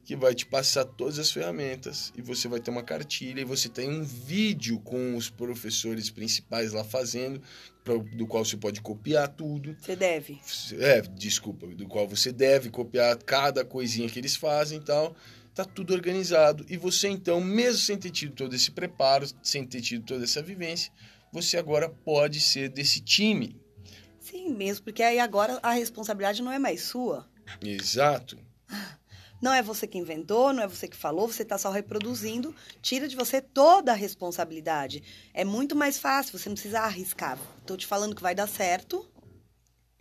que 0.07 0.15
vai 0.15 0.37
te 0.37 0.47
passar 0.47 0.85
todas 0.85 1.19
as 1.19 1.33
ferramentas 1.33 2.13
e 2.17 2.23
você 2.23 2.47
vai 2.47 2.61
ter 2.61 2.71
uma 2.71 2.85
cartilha 2.85 3.41
e 3.41 3.45
você 3.45 3.69
tem 3.69 3.91
um 3.91 4.05
vídeo 4.05 4.79
com 4.79 5.17
os 5.17 5.29
professores 5.29 6.09
principais 6.11 6.73
lá 6.73 6.85
fazendo, 6.85 7.43
pra, 7.83 7.97
do 7.97 8.25
qual 8.25 8.45
você 8.45 8.57
pode 8.57 8.81
copiar 8.81 9.27
tudo. 9.27 9.77
Você 9.81 9.97
deve. 9.97 10.39
É, 10.79 11.01
desculpa, 11.01 11.67
do 11.67 11.89
qual 11.89 12.07
você 12.07 12.31
deve 12.31 12.71
copiar 12.71 13.17
cada 13.17 13.65
coisinha 13.65 14.09
que 14.09 14.21
eles 14.21 14.37
fazem 14.37 14.79
e 14.79 14.81
tal. 14.81 15.17
Tá 15.53 15.65
tudo 15.65 15.93
organizado. 15.93 16.65
E 16.69 16.77
você, 16.77 17.09
então, 17.09 17.41
mesmo 17.41 17.81
sem 17.81 17.99
ter 17.99 18.11
tido 18.11 18.33
todo 18.33 18.55
esse 18.55 18.71
preparo, 18.71 19.27
sem 19.43 19.67
ter 19.67 19.81
tido 19.81 20.05
toda 20.05 20.23
essa 20.23 20.41
vivência, 20.41 20.93
você 21.33 21.57
agora 21.57 21.89
pode 21.89 22.39
ser 22.39 22.69
desse 22.69 23.01
time. 23.01 23.61
Sim, 24.21 24.51
mesmo, 24.51 24.85
porque 24.85 25.03
aí 25.03 25.19
agora 25.19 25.59
a 25.65 25.73
responsabilidade 25.73 26.43
não 26.43 26.53
é 26.53 26.61
mais 26.61 26.83
sua. 26.83 27.29
Exato. 27.61 28.39
Não 29.41 29.53
é 29.53 29.63
você 29.63 29.87
que 29.87 29.99
inventou, 29.99 30.53
não 30.53 30.63
é 30.63 30.67
você 30.67 30.89
que 30.89 30.97
falou, 30.97 31.29
você 31.29 31.43
está 31.43 31.59
só 31.59 31.71
reproduzindo. 31.71 32.55
Tira 32.81 33.07
de 33.07 33.17
você 33.17 33.41
toda 33.41 33.93
a 33.93 33.95
responsabilidade. 33.95 35.03
É 35.35 35.45
muito 35.45 35.77
mais 35.77 35.99
fácil, 35.99 36.39
você 36.39 36.49
não 36.49 36.55
precisa 36.55 36.81
arriscar. 36.81 37.39
Estou 37.61 37.77
te 37.77 37.87
falando 37.87 38.15
que 38.15 38.23
vai 38.23 38.35
dar 38.35 38.47
certo. 38.47 39.07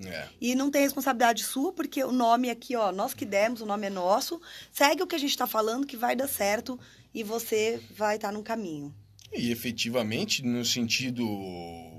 É. 0.03 0.27
E 0.41 0.55
não 0.55 0.69
tem 0.69 0.81
responsabilidade 0.81 1.43
sua, 1.43 1.71
porque 1.71 2.03
o 2.03 2.11
nome 2.11 2.49
aqui, 2.49 2.75
ó, 2.75 2.91
nós 2.91 3.13
que 3.13 3.25
demos, 3.25 3.61
o 3.61 3.65
nome 3.65 3.88
é 3.88 3.89
nosso. 3.89 4.41
Segue 4.71 5.03
o 5.03 5.07
que 5.07 5.15
a 5.15 5.19
gente 5.19 5.31
está 5.31 5.47
falando, 5.47 5.88
que 5.88 5.95
vai 5.95 6.15
dar 6.15 6.27
certo 6.27 6.79
e 7.13 7.23
você 7.23 7.81
vai 7.91 8.17
estar 8.17 8.29
tá 8.29 8.33
no 8.33 8.43
caminho. 8.43 8.93
E 9.34 9.51
efetivamente, 9.51 10.43
no 10.43 10.63
sentido 10.63 11.26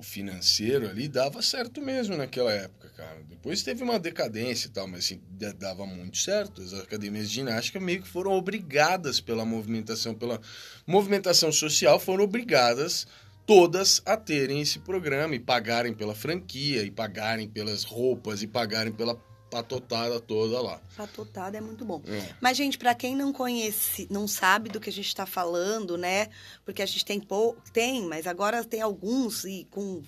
financeiro 0.02 0.88
ali, 0.88 1.08
dava 1.08 1.42
certo 1.42 1.82
mesmo 1.82 2.16
naquela 2.16 2.52
época, 2.52 2.88
cara. 2.90 3.22
Depois 3.28 3.62
teve 3.62 3.82
uma 3.82 3.98
decadência 3.98 4.68
e 4.68 4.70
tal, 4.70 4.86
mas 4.86 5.04
assim, 5.04 5.20
dava 5.58 5.86
muito 5.86 6.16
certo. 6.16 6.62
As 6.62 6.72
academias 6.72 7.28
de 7.28 7.34
ginástica 7.34 7.78
meio 7.78 8.02
que 8.02 8.08
foram 8.08 8.32
obrigadas 8.32 9.20
pela 9.20 9.44
movimentação, 9.44 10.14
pela 10.14 10.40
movimentação 10.86 11.52
social, 11.52 12.00
foram 12.00 12.24
obrigadas 12.24 13.06
todas 13.44 14.02
a 14.04 14.16
terem 14.16 14.60
esse 14.60 14.78
programa 14.80 15.34
e 15.34 15.38
pagarem 15.38 15.94
pela 15.94 16.14
franquia, 16.14 16.82
e 16.82 16.90
pagarem 16.90 17.48
pelas 17.48 17.84
roupas, 17.84 18.42
e 18.42 18.46
pagarem 18.46 18.92
pela 18.92 19.14
patotada 19.56 20.20
toda 20.20 20.60
lá. 20.60 20.80
Patotada 20.96 21.56
é 21.56 21.60
muito 21.60 21.84
bom. 21.84 22.02
É. 22.06 22.34
Mas, 22.40 22.56
gente, 22.56 22.76
para 22.76 22.94
quem 22.94 23.16
não 23.16 23.32
conhece, 23.32 24.06
não 24.10 24.28
sabe 24.28 24.68
do 24.68 24.80
que 24.80 24.90
a 24.90 24.92
gente 24.92 25.08
está 25.08 25.24
falando, 25.24 25.96
né? 25.96 26.28
Porque 26.64 26.82
a 26.82 26.86
gente 26.86 27.04
tem 27.04 27.18
pouco, 27.18 27.62
tem, 27.72 28.02
mas 28.02 28.26
agora 28.26 28.62
tem 28.64 28.82
alguns 28.82 29.44
e 29.44 29.66
com 29.70 30.02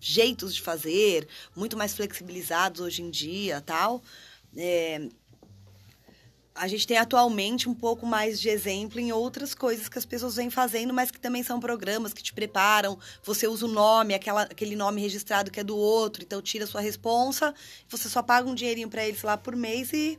jeitos 0.00 0.54
de 0.54 0.62
fazer, 0.62 1.26
muito 1.56 1.76
mais 1.76 1.94
flexibilizados 1.94 2.80
hoje 2.80 3.02
em 3.02 3.10
dia, 3.10 3.60
tal. 3.60 4.02
É, 4.56 5.08
a 6.54 6.68
gente 6.68 6.86
tem 6.86 6.96
atualmente 6.96 7.68
um 7.68 7.74
pouco 7.74 8.06
mais 8.06 8.40
de 8.40 8.48
exemplo 8.48 9.00
em 9.00 9.10
outras 9.10 9.54
coisas 9.54 9.88
que 9.88 9.98
as 9.98 10.06
pessoas 10.06 10.36
vêm 10.36 10.50
fazendo, 10.50 10.94
mas 10.94 11.10
que 11.10 11.18
também 11.18 11.42
são 11.42 11.58
programas 11.58 12.14
que 12.14 12.22
te 12.22 12.32
preparam. 12.32 12.96
Você 13.24 13.48
usa 13.48 13.66
o 13.66 13.68
nome, 13.68 14.14
aquela, 14.14 14.42
aquele 14.42 14.76
nome 14.76 15.00
registrado 15.00 15.50
que 15.50 15.58
é 15.58 15.64
do 15.64 15.76
outro, 15.76 16.22
então 16.22 16.40
tira 16.40 16.64
a 16.64 16.68
sua 16.68 16.80
responsa, 16.80 17.52
você 17.88 18.08
só 18.08 18.22
paga 18.22 18.48
um 18.48 18.54
dinheirinho 18.54 18.88
para 18.88 19.04
eles 19.04 19.22
lá 19.22 19.36
por 19.36 19.56
mês 19.56 19.92
e 19.92 20.18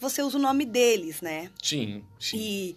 você 0.00 0.20
usa 0.20 0.36
o 0.36 0.40
nome 0.40 0.64
deles, 0.64 1.20
né? 1.20 1.48
Sim, 1.62 2.02
sim. 2.18 2.36
E, 2.36 2.76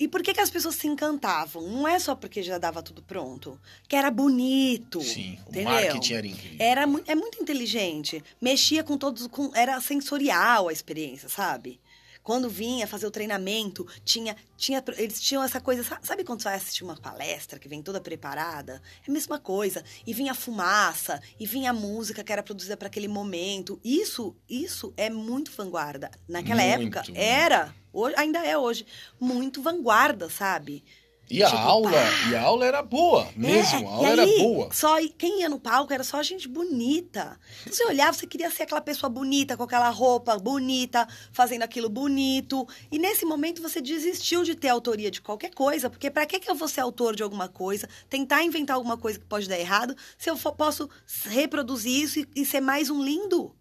e 0.00 0.08
por 0.08 0.20
que, 0.20 0.34
que 0.34 0.40
as 0.40 0.50
pessoas 0.50 0.74
se 0.74 0.88
encantavam? 0.88 1.62
Não 1.62 1.86
é 1.86 2.00
só 2.00 2.16
porque 2.16 2.42
já 2.42 2.58
dava 2.58 2.82
tudo 2.82 3.00
pronto, 3.00 3.60
que 3.86 3.94
era 3.94 4.10
bonito. 4.10 5.00
Sim, 5.00 5.38
o 5.46 5.50
entendeu? 5.50 5.72
marketing 5.72 6.14
era 6.14 6.26
incrível. 6.26 6.56
Era, 6.58 6.82
é 7.06 7.14
muito 7.14 7.40
inteligente. 7.40 8.24
Mexia 8.40 8.82
com 8.82 8.98
todos, 8.98 9.28
com, 9.28 9.52
era 9.54 9.80
sensorial 9.80 10.68
a 10.68 10.72
experiência, 10.72 11.28
sabe? 11.28 11.80
Quando 12.24 12.48
vinha 12.48 12.86
fazer 12.86 13.06
o 13.06 13.10
treinamento, 13.10 13.86
tinha, 14.02 14.34
tinha, 14.56 14.82
eles 14.96 15.20
tinham 15.20 15.44
essa 15.44 15.60
coisa. 15.60 15.84
Sabe 16.02 16.24
quando 16.24 16.40
você 16.40 16.48
vai 16.48 16.56
assistir 16.56 16.82
uma 16.82 16.96
palestra 16.96 17.58
que 17.58 17.68
vem 17.68 17.82
toda 17.82 18.00
preparada? 18.00 18.80
É 19.06 19.10
a 19.10 19.12
mesma 19.12 19.38
coisa. 19.38 19.84
E 20.06 20.14
vinha 20.14 20.34
fumaça, 20.34 21.20
e 21.38 21.44
vinha 21.44 21.68
a 21.68 21.74
música 21.74 22.24
que 22.24 22.32
era 22.32 22.42
produzida 22.42 22.78
para 22.78 22.88
aquele 22.88 23.08
momento. 23.08 23.78
Isso, 23.84 24.34
isso 24.48 24.94
é 24.96 25.10
muito 25.10 25.52
vanguarda. 25.52 26.10
Naquela 26.26 26.62
muito, 26.62 26.98
época, 26.98 27.12
era, 27.14 27.74
hoje, 27.92 28.14
ainda 28.16 28.38
é 28.38 28.56
hoje, 28.56 28.86
muito 29.20 29.62
vanguarda, 29.62 30.30
sabe? 30.30 30.82
E 31.30 31.42
a 31.42 31.46
tipo, 31.46 31.58
aula, 31.58 31.90
pá. 31.90 32.30
e 32.30 32.36
a 32.36 32.42
aula 32.42 32.66
era 32.66 32.82
boa, 32.82 33.26
mesmo, 33.34 33.80
é, 33.80 33.86
a 33.86 33.90
aula 33.90 34.08
aí, 34.08 34.12
era 34.12 34.26
boa. 34.26 34.68
Só 34.72 34.96
quem 35.16 35.40
ia 35.40 35.48
no 35.48 35.58
palco 35.58 35.92
era 35.92 36.04
só 36.04 36.22
gente 36.22 36.46
bonita. 36.46 37.40
Então, 37.62 37.72
você 37.72 37.84
olhava, 37.86 38.12
você 38.12 38.26
queria 38.26 38.50
ser 38.50 38.64
aquela 38.64 38.80
pessoa 38.80 39.08
bonita, 39.08 39.56
com 39.56 39.62
aquela 39.62 39.88
roupa 39.88 40.38
bonita, 40.38 41.08
fazendo 41.32 41.62
aquilo 41.62 41.88
bonito. 41.88 42.68
E 42.92 42.98
nesse 42.98 43.24
momento 43.24 43.62
você 43.62 43.80
desistiu 43.80 44.44
de 44.44 44.54
ter 44.54 44.68
autoria 44.68 45.10
de 45.10 45.22
qualquer 45.22 45.54
coisa, 45.54 45.88
porque 45.88 46.10
para 46.10 46.26
que 46.26 46.38
que 46.38 46.50
eu 46.50 46.54
vou 46.54 46.68
ser 46.68 46.82
autor 46.82 47.16
de 47.16 47.22
alguma 47.22 47.48
coisa, 47.48 47.88
tentar 48.08 48.42
inventar 48.42 48.76
alguma 48.76 48.98
coisa 48.98 49.18
que 49.18 49.24
pode 49.24 49.48
dar 49.48 49.58
errado, 49.58 49.96
se 50.18 50.28
eu 50.28 50.36
for, 50.36 50.52
posso 50.52 50.90
reproduzir 51.24 52.02
isso 52.02 52.18
e, 52.18 52.28
e 52.36 52.44
ser 52.44 52.60
mais 52.60 52.90
um 52.90 53.02
lindo 53.02 53.54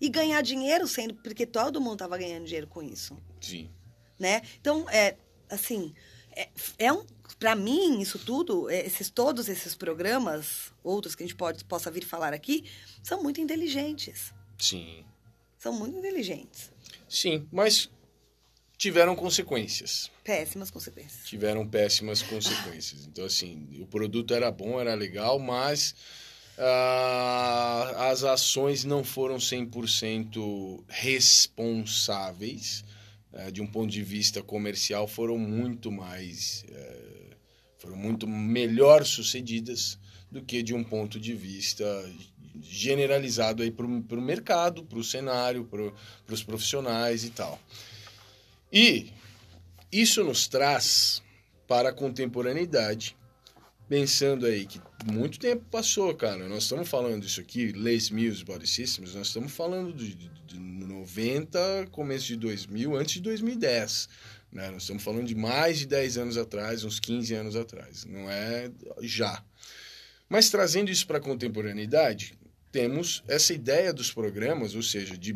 e 0.00 0.08
ganhar 0.08 0.40
dinheiro 0.42 0.86
sendo 0.86 1.14
porque 1.14 1.44
todo 1.44 1.80
mundo 1.80 1.98
tava 1.98 2.16
ganhando 2.16 2.44
dinheiro 2.44 2.68
com 2.68 2.82
isso. 2.82 3.16
Sim. 3.40 3.68
Né? 4.18 4.42
Então, 4.60 4.88
é 4.88 5.16
assim, 5.50 5.92
é, 6.40 6.48
é 6.78 6.92
um, 6.92 7.04
para 7.38 7.54
mim, 7.54 8.00
isso 8.00 8.18
tudo, 8.18 8.68
é, 8.70 8.86
esses, 8.86 9.10
todos 9.10 9.48
esses 9.48 9.74
programas, 9.74 10.72
outros 10.82 11.14
que 11.14 11.22
a 11.22 11.26
gente 11.26 11.36
pode, 11.36 11.64
possa 11.64 11.90
vir 11.90 12.04
falar 12.04 12.32
aqui, 12.32 12.64
são 13.02 13.22
muito 13.22 13.40
inteligentes. 13.40 14.32
Sim. 14.58 15.04
São 15.58 15.72
muito 15.72 15.98
inteligentes. 15.98 16.70
Sim, 17.08 17.46
mas 17.52 17.90
tiveram 18.76 19.14
consequências. 19.14 20.10
Péssimas 20.24 20.70
consequências. 20.70 21.26
Tiveram 21.26 21.66
péssimas 21.68 22.22
consequências. 22.22 23.06
Então, 23.06 23.24
assim, 23.24 23.68
o 23.80 23.86
produto 23.86 24.32
era 24.32 24.50
bom, 24.50 24.80
era 24.80 24.94
legal, 24.94 25.38
mas 25.38 25.94
uh, 26.56 27.96
as 28.10 28.24
ações 28.24 28.84
não 28.84 29.04
foram 29.04 29.36
100% 29.36 30.82
responsáveis 30.88 32.84
de 33.52 33.60
um 33.62 33.66
ponto 33.66 33.90
de 33.90 34.02
vista 34.02 34.42
comercial, 34.42 35.06
foram 35.06 35.38
muito 35.38 35.90
mais. 35.90 36.64
É, 36.68 37.36
foram 37.78 37.96
muito 37.96 38.26
melhor 38.26 39.06
sucedidas 39.06 39.98
do 40.30 40.42
que 40.42 40.62
de 40.62 40.74
um 40.74 40.84
ponto 40.84 41.18
de 41.18 41.34
vista 41.34 41.84
generalizado 42.60 43.70
para 43.72 43.86
o 43.86 44.22
mercado, 44.22 44.84
para 44.84 44.98
o 44.98 45.04
cenário, 45.04 45.64
para 45.64 46.34
os 46.34 46.42
profissionais 46.42 47.24
e 47.24 47.30
tal. 47.30 47.58
E 48.72 49.10
isso 49.90 50.22
nos 50.22 50.46
traz 50.46 51.22
para 51.66 51.88
a 51.88 51.92
contemporaneidade, 51.92 53.16
pensando 53.90 54.46
aí 54.46 54.66
que 54.66 54.80
muito 55.04 55.40
tempo 55.40 55.64
passou, 55.68 56.14
cara. 56.14 56.48
Nós 56.48 56.62
estamos 56.62 56.88
falando 56.88 57.24
isso 57.24 57.40
aqui, 57.40 57.72
Les 57.72 58.08
Mills 58.08 58.44
Body 58.44 58.64
Systems, 58.64 59.16
nós 59.16 59.26
estamos 59.26 59.50
falando 59.50 59.92
de, 59.92 60.14
de, 60.14 60.30
de 60.46 60.60
90, 60.60 61.88
começo 61.90 62.26
de 62.28 62.36
2000, 62.36 62.94
antes 62.94 63.14
de 63.14 63.20
2010. 63.22 64.08
Né? 64.52 64.70
Nós 64.70 64.82
estamos 64.82 65.02
falando 65.02 65.26
de 65.26 65.34
mais 65.34 65.80
de 65.80 65.86
10 65.86 66.18
anos 66.18 66.36
atrás, 66.36 66.84
uns 66.84 67.00
15 67.00 67.34
anos 67.34 67.56
atrás. 67.56 68.04
Não 68.04 68.30
é 68.30 68.70
já. 69.02 69.42
Mas 70.28 70.50
trazendo 70.50 70.88
isso 70.88 71.04
para 71.04 71.18
a 71.18 71.20
contemporaneidade, 71.20 72.38
temos 72.70 73.24
essa 73.26 73.52
ideia 73.52 73.92
dos 73.92 74.12
programas, 74.12 74.76
ou 74.76 74.84
seja, 74.84 75.18
de 75.18 75.34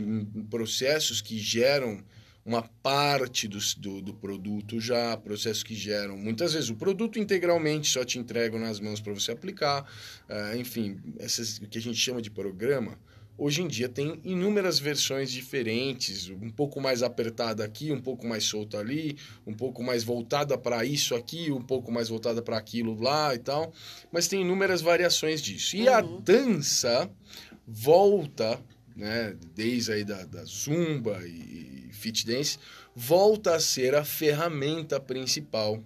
processos 0.49 1.21
que 1.21 1.41
geram 1.41 2.05
uma 2.45 2.63
parte 2.83 3.49
do, 3.49 3.59
do, 3.79 4.03
do, 4.03 4.15
produto 4.15 4.79
já, 4.79 5.17
processos 5.17 5.63
que 5.63 5.75
geram. 5.75 6.17
Muitas 6.17 6.53
vezes 6.53 6.69
o 6.69 6.75
produto 6.75 7.19
integralmente 7.19 7.89
só 7.89 8.05
te 8.05 8.19
entregam 8.19 8.61
nas 8.61 8.79
mãos 8.79 9.01
para 9.01 9.15
você 9.15 9.33
aplicar. 9.33 9.83
Uh, 10.29 10.57
enfim, 10.59 11.01
essas, 11.19 11.57
o 11.59 11.67
que 11.67 11.79
a 11.79 11.81
gente 11.81 11.99
chama 11.99 12.21
de 12.21 12.31
programa, 12.31 12.99
hoje 13.39 13.63
em 13.63 13.67
dia 13.67 13.89
tem 13.89 14.21
inúmeras 14.25 14.79
versões 14.79 15.31
diferentes, 15.31 16.29
um 16.29 16.51
pouco 16.51 16.83
mais 16.83 17.03
apertada 17.03 17.65
aqui, 17.65 17.91
um 17.91 18.01
pouco 18.01 18.27
mais 18.27 18.45
solta 18.45 18.79
ali, 18.79 19.17
um 19.47 19.55
pouco 19.55 19.83
mais 19.83 20.05
voltada 20.05 20.59
para 20.59 20.85
isso 20.85 21.15
aqui, 21.15 21.51
um 21.51 21.63
pouco 21.63 21.91
mais 21.91 22.11
voltada 22.11 22.43
para 22.43 22.59
aquilo 22.59 23.01
lá 23.01 23.35
e 23.35 23.39
tal. 23.39 23.73
Mas 24.13 24.29
tem 24.29 24.43
inúmeras 24.43 24.83
variações 24.83 25.41
disso. 25.41 25.77
E 25.77 25.89
uhum. 25.89 25.95
a 25.95 26.01
dança 26.03 27.11
volta, 27.67 28.61
né, 28.95 29.37
desde 29.55 29.93
aí 29.93 30.05
da, 30.05 30.25
da 30.25 30.45
zumba 30.45 31.21
e 31.27 31.89
fit 31.93 32.27
dance, 32.27 32.59
volta 32.95 33.57
a 33.57 33.61
ser 33.61 33.95
a 33.95 34.05
ferramenta 34.05 35.01
principal 35.01 35.83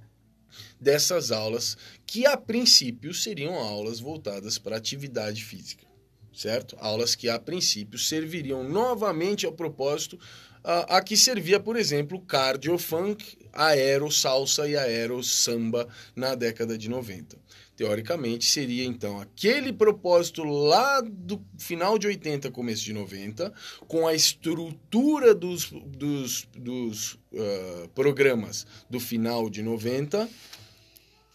dessas 0.80 1.30
aulas, 1.30 1.76
que 2.06 2.26
a 2.26 2.36
princípio 2.36 3.12
seriam 3.14 3.54
aulas 3.54 4.00
voltadas 4.00 4.58
para 4.58 4.76
atividade 4.76 5.44
física, 5.44 5.86
certo? 6.34 6.76
Aulas 6.80 7.14
que 7.14 7.28
a 7.28 7.38
princípio 7.38 7.98
serviriam 7.98 8.64
novamente 8.64 9.46
ao 9.46 9.52
propósito 9.52 10.18
a, 10.64 10.98
a 10.98 11.02
que 11.02 11.16
servia, 11.16 11.60
por 11.60 11.76
exemplo, 11.76 12.20
cardio 12.20 12.76
funk, 12.78 13.38
aero 13.52 14.10
salsa 14.10 14.68
e 14.68 14.76
aero 14.76 15.22
samba 15.22 15.88
na 16.14 16.34
década 16.34 16.76
de 16.76 16.88
90 16.88 17.38
teoricamente, 17.78 18.44
seria 18.44 18.84
então 18.84 19.20
aquele 19.20 19.72
propósito 19.72 20.42
lá 20.42 21.00
do 21.00 21.40
final 21.56 21.96
de 21.96 22.08
80, 22.08 22.50
começo 22.50 22.82
de 22.82 22.92
90, 22.92 23.54
com 23.86 24.04
a 24.04 24.12
estrutura 24.12 25.32
dos, 25.32 25.70
dos, 25.70 26.48
dos 26.58 27.12
uh, 27.14 27.88
programas 27.94 28.66
do 28.90 28.98
final 28.98 29.48
de 29.48 29.62
90 29.62 30.28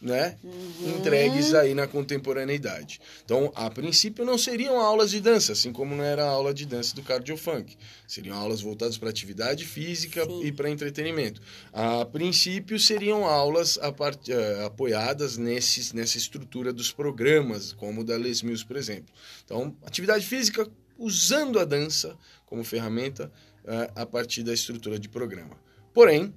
né, 0.04 0.38
uhum. 0.44 0.98
entregues 0.98 1.54
aí 1.54 1.74
na 1.74 1.88
contemporaneidade. 1.88 3.00
Então, 3.24 3.52
a 3.56 3.70
princípio 3.70 4.26
não 4.26 4.38
seriam 4.38 4.78
aulas 4.78 5.10
de 5.12 5.22
dança, 5.22 5.54
assim 5.54 5.72
como 5.72 5.96
não 5.96 6.04
era 6.04 6.26
a 6.26 6.30
aula 6.30 6.54
de 6.54 6.66
dança 6.66 6.94
do 6.94 7.02
cardio 7.02 7.38
funk. 7.38 7.78
Seriam 8.06 8.36
aulas 8.36 8.62
voltadas 8.62 8.98
para 8.98 9.10
atividade 9.10 9.66
física 9.66 10.26
Sim. 10.26 10.44
e 10.44 10.52
para 10.52 10.70
entretenimento. 10.70 11.42
A 11.72 12.04
princípio 12.04 12.78
seriam 12.78 13.26
aulas 13.26 13.80
part... 13.98 14.30
uh, 14.30 14.66
apoiadas 14.66 15.38
nesses, 15.38 15.94
nessa 15.94 16.18
estrutura 16.18 16.74
dos 16.74 16.92
programas, 16.92 17.72
como 17.72 18.02
o 18.02 18.04
da 18.04 18.18
Les 18.18 18.42
Mills, 18.42 18.66
por 18.66 18.76
exemplo. 18.76 19.14
Então, 19.46 19.74
atividade 19.86 20.26
física 20.26 20.70
usando 20.98 21.60
a 21.60 21.66
dança 21.66 22.18
como 22.46 22.62
ferramenta 22.64 23.32
uh, 23.64 23.92
a 23.96 24.06
partir 24.06 24.44
da 24.44 24.54
estrutura 24.54 25.00
de 25.00 25.08
programa. 25.08 25.58
Porém, 25.94 26.34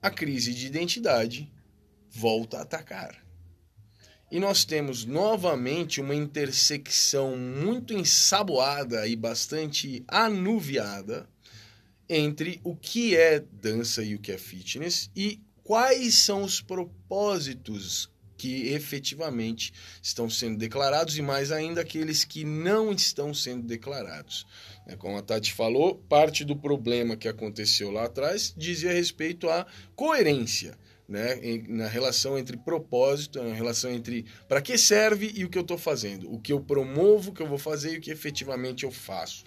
a 0.00 0.10
crise 0.10 0.54
de 0.54 0.66
identidade 0.66 1.50
volta 2.14 2.58
a 2.58 2.62
atacar. 2.62 3.22
E 4.30 4.40
nós 4.40 4.64
temos 4.64 5.04
novamente 5.04 6.00
uma 6.00 6.14
intersecção 6.14 7.36
muito 7.36 7.92
ensaboada 7.92 9.06
e 9.06 9.14
bastante 9.14 10.04
anuviada 10.08 11.28
entre 12.08 12.60
o 12.64 12.74
que 12.76 13.16
é 13.16 13.40
dança 13.40 14.02
e 14.02 14.14
o 14.14 14.18
que 14.18 14.32
é 14.32 14.38
fitness 14.38 15.10
e 15.14 15.40
quais 15.62 16.14
são 16.14 16.42
os 16.42 16.60
propósitos 16.60 18.10
que 18.36 18.68
efetivamente 18.68 19.72
estão 20.02 20.28
sendo 20.28 20.58
declarados 20.58 21.16
e 21.16 21.22
mais 21.22 21.50
ainda 21.50 21.80
aqueles 21.80 22.24
que 22.24 22.44
não 22.44 22.92
estão 22.92 23.32
sendo 23.32 23.66
declarados. 23.66 24.46
É, 24.86 24.96
como 24.96 25.16
a 25.16 25.22
Tati 25.22 25.52
falou, 25.52 25.96
parte 26.08 26.44
do 26.44 26.56
problema 26.56 27.16
que 27.16 27.28
aconteceu 27.28 27.90
lá 27.90 28.04
atrás 28.04 28.52
dizia 28.56 28.92
respeito 28.92 29.48
à 29.48 29.66
coerência 29.94 30.76
né, 31.08 31.38
na 31.68 31.86
relação 31.86 32.38
entre 32.38 32.56
propósito, 32.56 33.42
na 33.42 33.54
relação 33.54 33.90
entre 33.90 34.24
para 34.48 34.62
que 34.62 34.78
serve 34.78 35.32
e 35.34 35.44
o 35.44 35.50
que 35.50 35.58
eu 35.58 35.62
estou 35.62 35.78
fazendo, 35.78 36.32
o 36.32 36.40
que 36.40 36.52
eu 36.52 36.60
promovo, 36.60 37.30
o 37.30 37.34
que 37.34 37.42
eu 37.42 37.48
vou 37.48 37.58
fazer 37.58 37.94
e 37.94 37.98
o 37.98 38.00
que 38.00 38.10
efetivamente 38.10 38.84
eu 38.84 38.90
faço. 38.90 39.44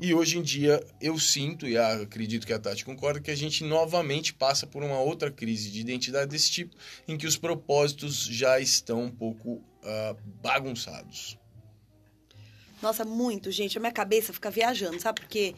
E 0.00 0.14
hoje 0.14 0.38
em 0.38 0.42
dia 0.42 0.84
eu 1.00 1.18
sinto, 1.18 1.66
e 1.66 1.76
acredito 1.76 2.46
que 2.46 2.52
a 2.52 2.58
Tati 2.58 2.84
concorda, 2.84 3.20
que 3.20 3.32
a 3.32 3.36
gente 3.36 3.64
novamente 3.64 4.32
passa 4.32 4.64
por 4.66 4.82
uma 4.84 5.00
outra 5.00 5.30
crise 5.30 5.70
de 5.70 5.80
identidade 5.80 6.30
desse 6.30 6.50
tipo, 6.50 6.76
em 7.06 7.18
que 7.18 7.26
os 7.26 7.36
propósitos 7.36 8.24
já 8.24 8.60
estão 8.60 9.02
um 9.02 9.10
pouco 9.10 9.54
uh, 9.54 10.16
bagunçados. 10.40 11.36
Nossa, 12.80 13.04
muito, 13.04 13.50
gente. 13.50 13.76
A 13.76 13.80
minha 13.80 13.92
cabeça 13.92 14.32
fica 14.32 14.52
viajando, 14.52 15.00
sabe? 15.00 15.20
Porque 15.20 15.52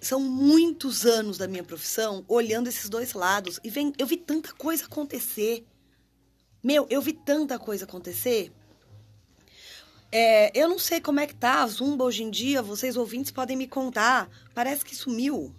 são 0.00 0.20
muitos 0.20 1.06
anos 1.06 1.38
da 1.38 1.46
minha 1.46 1.64
profissão 1.64 2.24
olhando 2.28 2.68
esses 2.68 2.88
dois 2.88 3.12
lados. 3.12 3.60
E 3.62 3.70
vem, 3.70 3.92
eu 3.98 4.06
vi 4.06 4.16
tanta 4.16 4.52
coisa 4.52 4.84
acontecer. 4.86 5.64
Meu, 6.62 6.86
eu 6.90 7.00
vi 7.00 7.12
tanta 7.12 7.58
coisa 7.58 7.84
acontecer. 7.84 8.52
É, 10.10 10.50
eu 10.58 10.68
não 10.68 10.78
sei 10.78 11.00
como 11.00 11.20
é 11.20 11.26
que 11.26 11.34
tá 11.34 11.62
a 11.62 11.66
Zumba 11.66 12.04
hoje 12.04 12.22
em 12.22 12.30
dia, 12.30 12.62
vocês 12.62 12.96
ouvintes 12.96 13.30
podem 13.30 13.56
me 13.56 13.68
contar. 13.68 14.28
Parece 14.54 14.84
que 14.84 14.96
sumiu. 14.96 15.54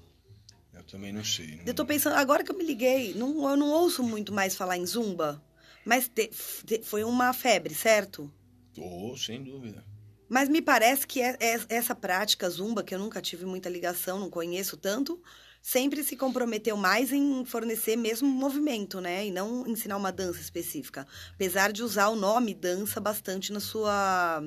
Eu 0.73 0.83
também 0.83 1.13
não 1.13 1.23
sei. 1.23 1.57
Não... 1.57 1.65
Eu 1.65 1.73
tô 1.73 1.85
pensando, 1.85 2.15
agora 2.15 2.43
que 2.43 2.51
eu 2.51 2.57
me 2.57 2.63
liguei, 2.63 3.13
não, 3.13 3.47
eu 3.49 3.55
não 3.55 3.69
ouço 3.69 4.01
muito 4.03 4.33
mais 4.33 4.55
falar 4.55 4.77
em 4.77 4.85
Zumba. 4.85 5.41
Mas 5.85 6.07
te, 6.07 6.29
te, 6.65 6.81
foi 6.83 7.03
uma 7.03 7.31
febre, 7.31 7.73
certo? 7.73 8.31
Oh, 8.77 9.15
sem 9.15 9.43
dúvida. 9.43 9.83
Mas 10.29 10.47
me 10.47 10.61
parece 10.61 11.07
que 11.07 11.21
é, 11.21 11.35
é, 11.39 11.59
essa 11.69 11.95
prática 11.95 12.47
zumba, 12.49 12.83
que 12.83 12.93
eu 12.93 12.99
nunca 12.99 13.19
tive 13.21 13.45
muita 13.45 13.67
ligação, 13.67 14.19
não 14.19 14.29
conheço 14.29 14.77
tanto, 14.77 15.19
sempre 15.61 16.03
se 16.03 16.15
comprometeu 16.15 16.77
mais 16.77 17.11
em 17.11 17.43
fornecer 17.43 17.95
mesmo 17.95 18.29
movimento, 18.29 19.01
né? 19.01 19.25
E 19.25 19.31
não 19.31 19.67
ensinar 19.67 19.97
uma 19.97 20.11
dança 20.11 20.39
específica. 20.39 21.07
Apesar 21.33 21.71
de 21.71 21.81
usar 21.81 22.09
o 22.09 22.15
nome 22.15 22.53
dança 22.53 22.99
bastante 22.99 23.51
na 23.51 23.59
sua 23.59 24.41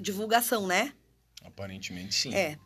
divulgação, 0.00 0.66
né? 0.66 0.94
Aparentemente 1.44 2.14
sim. 2.14 2.34
É. 2.34 2.58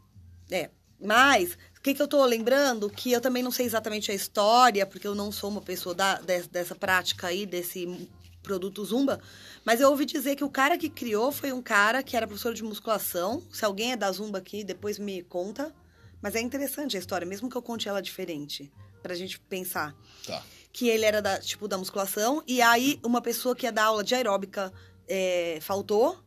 É. 0.51 0.71
Mas, 1.01 1.57
o 1.77 1.81
que, 1.81 1.95
que 1.95 2.03
eu 2.03 2.09
tô 2.09 2.25
lembrando? 2.25 2.89
Que 2.91 3.13
eu 3.13 3.21
também 3.21 3.43
não 3.43 3.51
sei 3.51 3.67
exatamente 3.67 4.11
a 4.11 4.15
história, 4.15 4.87
porque 4.87 5.07
eu 5.07 5.15
não 5.15 5.31
sou 5.31 5.51
uma 5.51 5.61
pessoa 5.61 5.95
da, 5.95 6.21
dessa 6.51 6.75
prática 6.75 7.29
aí, 7.29 7.47
desse 7.47 8.09
produto 8.43 8.85
Zumba, 8.85 9.21
mas 9.65 9.81
eu 9.81 9.91
ouvi 9.91 10.05
dizer 10.05 10.37
que 10.37 10.45
o 10.45 10.51
cara 10.51 10.79
que 10.79 10.89
criou 10.89 11.31
foi 11.31 11.53
um 11.53 11.63
cara 11.63 12.03
que 12.03 12.17
era 12.17 12.27
professor 12.27 12.55
de 12.55 12.63
musculação. 12.63 13.43
Se 13.53 13.65
alguém 13.65 13.93
é 13.93 13.97
da 13.97 14.11
Zumba 14.11 14.39
aqui, 14.39 14.65
depois 14.65 14.99
me 14.99 15.23
conta. 15.23 15.75
Mas 16.21 16.35
é 16.35 16.41
interessante 16.41 16.97
a 16.97 17.01
história, 17.01 17.27
mesmo 17.27 17.49
que 17.49 17.57
eu 17.57 17.63
conte 17.63 17.89
ela 17.89 18.03
diferente, 18.03 18.73
pra 19.03 19.15
gente 19.15 19.39
pensar. 19.39 19.95
Tá. 20.27 20.43
Que 20.73 20.89
ele 20.89 21.05
era 21.05 21.23
da, 21.23 21.39
tipo, 21.39 21.69
da 21.69 21.79
musculação, 21.79 22.43
e 22.47 22.61
aí 22.61 22.99
uma 23.05 23.21
pessoa 23.21 23.55
que 23.55 23.67
ia 23.67 23.73
dar 23.73 23.85
aula 23.85 24.03
de 24.03 24.15
aeróbica 24.15 24.73
é, 25.07 25.59
faltou, 25.61 26.19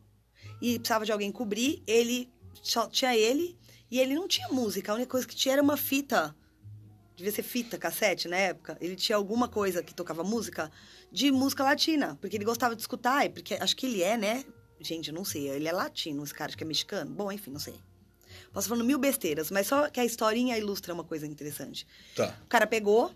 e 0.62 0.78
precisava 0.78 1.04
de 1.04 1.12
alguém 1.12 1.30
cobrir, 1.30 1.82
ele 1.86 2.32
só 2.62 2.88
tinha 2.88 3.14
ele, 3.14 3.58
e 3.90 4.00
ele 4.00 4.14
não 4.14 4.26
tinha 4.26 4.48
música, 4.48 4.92
a 4.92 4.94
única 4.94 5.10
coisa 5.10 5.26
que 5.26 5.36
tinha 5.36 5.52
era 5.52 5.62
uma 5.62 5.76
fita 5.76 6.34
devia 7.16 7.32
ser 7.32 7.42
fita, 7.42 7.78
cassete 7.78 8.28
na 8.28 8.36
época. 8.36 8.76
Ele 8.80 8.96
tinha 8.96 9.16
alguma 9.16 9.48
coisa 9.48 9.82
que 9.82 9.94
tocava 9.94 10.24
música 10.24 10.70
de 11.10 11.30
música 11.30 11.62
latina, 11.62 12.16
porque 12.20 12.36
ele 12.36 12.44
gostava 12.44 12.74
de 12.74 12.80
escutar, 12.80 13.28
porque 13.30 13.54
acho 13.54 13.76
que 13.76 13.86
ele 13.86 14.02
é, 14.02 14.16
né? 14.16 14.44
Gente, 14.80 15.08
eu 15.08 15.14
não 15.14 15.24
sei, 15.24 15.48
ele 15.48 15.68
é 15.68 15.72
latino, 15.72 16.24
esse 16.24 16.34
cara 16.34 16.48
acho 16.48 16.56
que 16.56 16.64
é 16.64 16.66
mexicano. 16.66 17.10
Bom, 17.10 17.30
enfim, 17.30 17.50
não 17.50 17.60
sei. 17.60 17.74
Posso 18.52 18.68
falando 18.68 18.84
mil 18.84 18.98
besteiras, 18.98 19.50
mas 19.50 19.66
só 19.66 19.88
que 19.88 20.00
a 20.00 20.04
historinha 20.04 20.56
ilustra 20.58 20.92
uma 20.92 21.04
coisa 21.04 21.26
interessante. 21.26 21.86
Tá. 22.14 22.36
O 22.44 22.46
cara 22.46 22.66
pegou, 22.66 23.14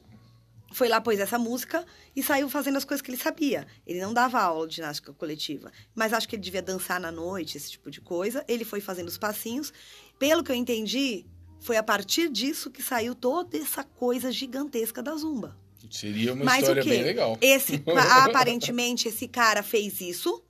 foi 0.72 0.88
lá, 0.88 1.00
pôs 1.00 1.18
essa 1.18 1.38
música 1.38 1.84
e 2.14 2.22
saiu 2.22 2.48
fazendo 2.48 2.76
as 2.76 2.84
coisas 2.84 3.02
que 3.02 3.10
ele 3.10 3.18
sabia. 3.18 3.66
Ele 3.86 4.00
não 4.00 4.12
dava 4.12 4.40
aula 4.40 4.66
de 4.66 4.76
ginástica 4.76 5.12
coletiva, 5.12 5.72
mas 5.94 6.12
acho 6.12 6.28
que 6.28 6.36
ele 6.36 6.42
devia 6.42 6.62
dançar 6.62 7.00
na 7.00 7.10
noite, 7.10 7.56
esse 7.56 7.70
tipo 7.70 7.90
de 7.90 8.00
coisa. 8.00 8.44
Ele 8.46 8.64
foi 8.64 8.80
fazendo 8.80 9.08
os 9.08 9.18
passinhos. 9.18 9.72
Pelo 10.18 10.42
que 10.42 10.50
eu 10.50 10.56
entendi, 10.56 11.26
foi 11.60 11.76
a 11.76 11.82
partir 11.82 12.28
disso 12.30 12.70
que 12.70 12.82
saiu 12.82 13.14
toda 13.14 13.56
essa 13.56 13.82
coisa 13.82 14.30
gigantesca 14.30 15.02
da 15.02 15.14
Zumba. 15.16 15.56
Seria 15.90 16.32
uma 16.32 16.44
Mas 16.44 16.60
história 16.60 16.82
bem 16.84 17.02
legal. 17.02 17.38
Esse, 17.40 17.82
aparentemente, 18.24 19.08
esse 19.08 19.28
cara 19.28 19.62
fez 19.62 20.00
isso. 20.00 20.42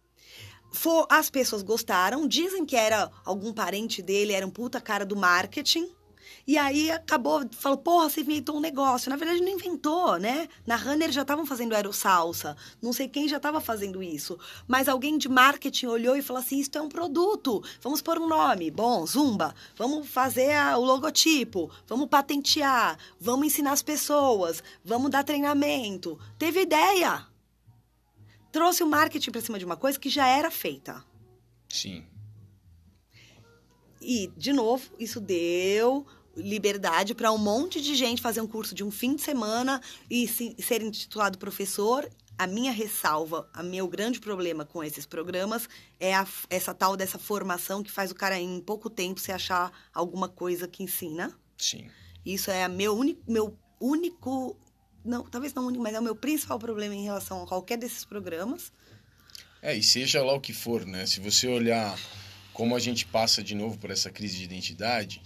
For, 0.73 1.07
as 1.11 1.31
pessoas 1.31 1.63
gostaram, 1.63 2.27
dizem 2.27 2.65
que 2.65 2.77
era 2.77 3.11
algum 3.25 3.53
parente 3.53 4.03
dele, 4.03 4.33
era 4.33 4.47
um 4.47 4.51
puta 4.51 4.81
cara 4.81 5.05
do 5.05 5.17
marketing. 5.17 5.89
E 6.47 6.57
aí 6.57 6.93
acabou, 6.93 7.45
falou, 7.51 7.77
porra, 7.77 8.09
você 8.09 8.21
inventou 8.21 8.57
um 8.57 8.61
negócio. 8.61 9.11
Na 9.11 9.17
verdade, 9.17 9.41
não 9.41 9.49
inventou, 9.49 10.17
né? 10.17 10.49
Na 10.65 10.77
Runner 10.77 11.11
já 11.11 11.23
estavam 11.23 11.45
fazendo 11.45 11.75
aerosalsa. 11.75 12.57
Não 12.81 12.93
sei 12.93 13.09
quem 13.09 13.27
já 13.27 13.39
estava 13.39 13.61
fazendo 13.61 14.01
isso. 14.01 14.39
Mas 14.69 14.89
alguém 14.89 15.19
de 15.19 15.29
marketing 15.29 15.87
olhou 15.87 16.17
e 16.17 16.23
falou 16.23 16.41
assim: 16.41 16.61
isso 16.61 16.71
é 16.75 16.81
um 16.81 16.89
produto. 16.89 17.65
Vamos 17.81 18.01
pôr 18.01 18.19
um 18.19 18.29
nome. 18.29 18.71
Bom, 18.71 19.05
Zumba. 19.05 19.53
Vamos 19.75 20.07
fazer 20.07 20.55
a, 20.55 20.79
o 20.79 20.85
logotipo. 20.85 21.69
Vamos 21.89 22.09
patentear. 22.09 22.97
Vamos 23.19 23.49
ensinar 23.49 23.73
as 23.73 23.83
pessoas. 23.83 24.63
Vamos 24.85 25.11
dar 25.11 25.25
treinamento. 25.25 26.17
Teve 26.39 26.61
ideia. 26.61 27.27
Trouxe 28.53 28.85
o 28.85 28.87
marketing 28.87 29.33
para 29.33 29.41
cima 29.41 29.59
de 29.59 29.65
uma 29.65 29.77
coisa 29.77 29.99
que 29.99 30.09
já 30.09 30.29
era 30.29 30.51
feita. 30.51 31.05
Sim. 31.69 32.07
E, 34.01 34.31
de 34.37 34.53
novo, 34.53 34.89
isso 35.01 35.21
deu 35.21 36.07
liberdade 36.37 37.15
para 37.15 37.33
um 37.33 37.39
monte 37.39 37.81
de 37.81 37.95
gente 37.95 38.21
fazer 38.21 38.41
um 38.41 38.47
curso 38.47 38.75
de 38.75 38.85
um 38.85 38.91
fim 38.91 39.17
de 39.17 39.23
semana 39.23 39.81
e 40.11 40.29
se, 40.29 40.55
ser 40.61 40.83
intitulado 40.83 41.39
professor. 41.39 42.09
A 42.39 42.47
minha 42.47 42.71
ressalva, 42.71 43.49
o 43.59 43.63
meu 43.63 43.89
grande 43.89 44.21
problema 44.21 44.67
com 44.67 44.85
esses 44.85 45.07
programas 45.07 45.67
é 45.99 46.15
a, 46.15 46.27
essa 46.51 46.75
tal 46.75 46.95
dessa 46.95 47.19
formação 47.19 47.83
que 47.83 47.91
faz 47.91 48.11
o 48.11 48.15
cara 48.15 48.39
em 48.39 48.61
pouco 48.61 48.91
tempo 48.91 49.19
se 49.19 49.33
achar 49.33 49.73
alguma 49.95 50.29
coisa 50.29 50.69
que 50.69 50.83
ensina. 50.83 51.33
Sim. 51.57 51.89
Isso 52.25 52.51
é 52.51 52.69
meu 52.69 52.95
único, 52.95 53.23
meu 53.27 53.59
único, 53.81 54.55
não, 55.03 55.25
talvez 55.25 55.55
não 55.55 55.67
único, 55.67 55.83
mas 55.83 55.95
é 55.95 56.01
o 56.01 56.03
meu 56.03 56.15
principal 56.15 56.59
problema 56.59 56.95
em 56.95 57.05
relação 57.05 57.43
a 57.43 57.47
qualquer 57.47 57.79
desses 57.79 58.05
programas. 58.05 58.71
É, 59.63 59.75
e 59.75 59.83
seja 59.83 60.23
lá 60.23 60.35
o 60.35 60.41
que 60.41 60.53
for, 60.53 60.85
né? 60.85 61.07
Se 61.07 61.21
você 61.21 61.47
olhar 61.47 61.99
como 62.53 62.77
a 62.77 62.79
gente 62.79 63.07
passa 63.07 63.43
de 63.43 63.55
novo 63.55 63.79
por 63.79 63.91
essa 63.91 64.11
crise 64.11 64.37
de 64.37 64.45
identidade, 64.45 65.23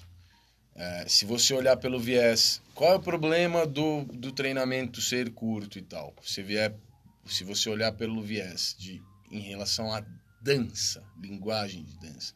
É, 0.80 1.04
se 1.06 1.26
você 1.26 1.52
olhar 1.52 1.76
pelo 1.76 2.00
viés, 2.00 2.62
qual 2.74 2.94
é 2.94 2.96
o 2.96 3.00
problema 3.00 3.66
do, 3.66 4.02
do 4.04 4.32
treinamento 4.32 5.02
ser 5.02 5.28
curto 5.28 5.78
e 5.78 5.82
tal? 5.82 6.14
Se, 6.22 6.42
vier, 6.42 6.74
se 7.26 7.44
você 7.44 7.68
olhar 7.68 7.92
pelo 7.92 8.22
viés 8.22 8.74
de, 8.78 9.02
em 9.30 9.40
relação 9.40 9.92
à 9.92 10.02
dança, 10.40 11.04
linguagem 11.22 11.84
de 11.84 11.98
dança, 11.98 12.32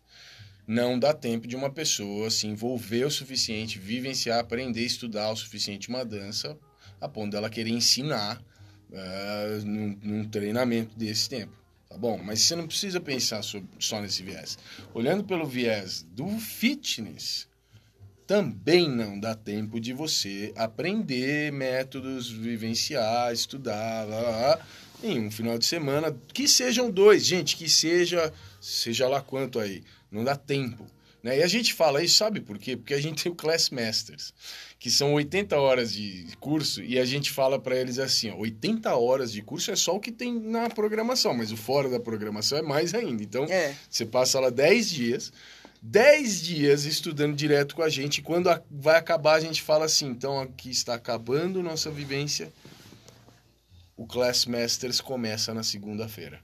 não 0.67 0.99
dá 0.99 1.15
tempo 1.15 1.49
de 1.49 1.57
uma 1.57 1.71
pessoa 1.71 2.31
se 2.31 2.47
envolver 2.47 3.07
o 3.07 3.11
suficiente, 3.11 3.79
vivenciar, 3.79 4.41
aprender, 4.41 4.85
estudar 4.85 5.31
o 5.31 5.37
suficiente 5.37 5.89
uma 5.89 6.05
dança, 6.05 6.55
a 7.01 7.09
ponto 7.09 7.33
dela 7.33 7.49
querer 7.49 7.71
ensinar 7.71 8.45
uh, 8.91 9.65
num, 9.65 9.99
num, 10.03 10.29
treinamento 10.29 10.95
desse 10.99 11.31
tempo. 11.31 11.57
Tá 11.89 11.97
bom? 11.97 12.19
Mas 12.23 12.43
você 12.43 12.55
não 12.55 12.67
precisa 12.67 13.01
pensar 13.01 13.41
sobre, 13.43 13.71
só 13.79 14.03
nesse 14.03 14.23
viés. 14.23 14.59
Olhando 14.93 15.25
pelo 15.25 15.47
viés 15.47 16.03
do 16.03 16.29
fitness, 16.39 17.49
também 18.27 18.89
não 18.89 19.19
dá 19.19 19.35
tempo 19.35 19.79
de 19.79 19.93
você 19.93 20.53
aprender 20.57 21.53
métodos, 21.53 22.31
vivenciar, 22.31 23.33
estudar, 23.33 24.07
lá, 24.09 24.21
lá, 24.21 24.67
em 25.03 25.21
um 25.21 25.31
final 25.31 25.59
de 25.59 25.67
semana, 25.67 26.17
que 26.33 26.49
sejam 26.49 26.91
dois, 26.91 27.25
gente, 27.25 27.57
que 27.57 27.69
seja, 27.69 28.33
seja 28.61 29.07
lá 29.09 29.21
quanto 29.21 29.59
aí, 29.59 29.83
não 30.11 30.25
dá 30.25 30.35
tempo. 30.37 30.87
Né? 31.23 31.39
E 31.39 31.43
a 31.43 31.47
gente 31.47 31.73
fala 31.73 32.03
isso, 32.03 32.17
sabe 32.17 32.41
por 32.41 32.59
quê? 32.59 32.77
Porque 32.77 32.93
a 32.93 33.01
gente 33.01 33.23
tem 33.23 33.33
o 33.33 33.35
Class 33.35 33.71
Masters, 33.71 34.35
que 34.79 34.91
são 34.91 35.15
80 35.15 35.57
horas 35.57 35.91
de 35.93 36.27
curso, 36.39 36.83
e 36.83 36.99
a 36.99 37.05
gente 37.07 37.31
fala 37.31 37.59
para 37.59 37.75
eles 37.77 37.99
assim: 37.99 38.31
ó, 38.31 38.37
80 38.37 38.95
horas 38.95 39.33
de 39.33 39.41
curso 39.41 39.71
é 39.71 39.77
só 39.77 39.97
o 39.97 40.01
que 40.01 40.13
tem 40.13 40.39
na 40.39 40.69
programação, 40.69 41.33
mas 41.33 41.51
o 41.51 41.57
fora 41.57 41.89
da 41.89 41.99
programação 41.99 42.59
é 42.59 42.63
mais 42.63 42.93
ainda. 42.93 43.23
Então, 43.23 43.45
é. 43.45 43.75
você 43.89 44.05
passa 44.05 44.39
lá 44.39 44.51
10 44.51 44.91
dias 44.91 45.33
10 45.87 46.41
dias 46.41 46.85
estudando 46.87 47.37
direto 47.37 47.77
com 47.77 47.83
a 47.83 47.91
gente. 47.91 48.23
Quando 48.23 48.49
vai 48.71 48.97
acabar, 48.97 49.35
a 49.35 49.41
gente 49.41 49.61
fala 49.61 49.85
assim: 49.85 50.07
então 50.07 50.41
aqui 50.41 50.71
está 50.71 50.95
acabando 50.95 51.63
nossa 51.63 51.91
vivência. 51.91 52.51
O 53.95 54.07
Class 54.07 54.47
Masters 54.47 55.01
começa 55.01 55.53
na 55.53 55.63
segunda-feira. 55.63 56.41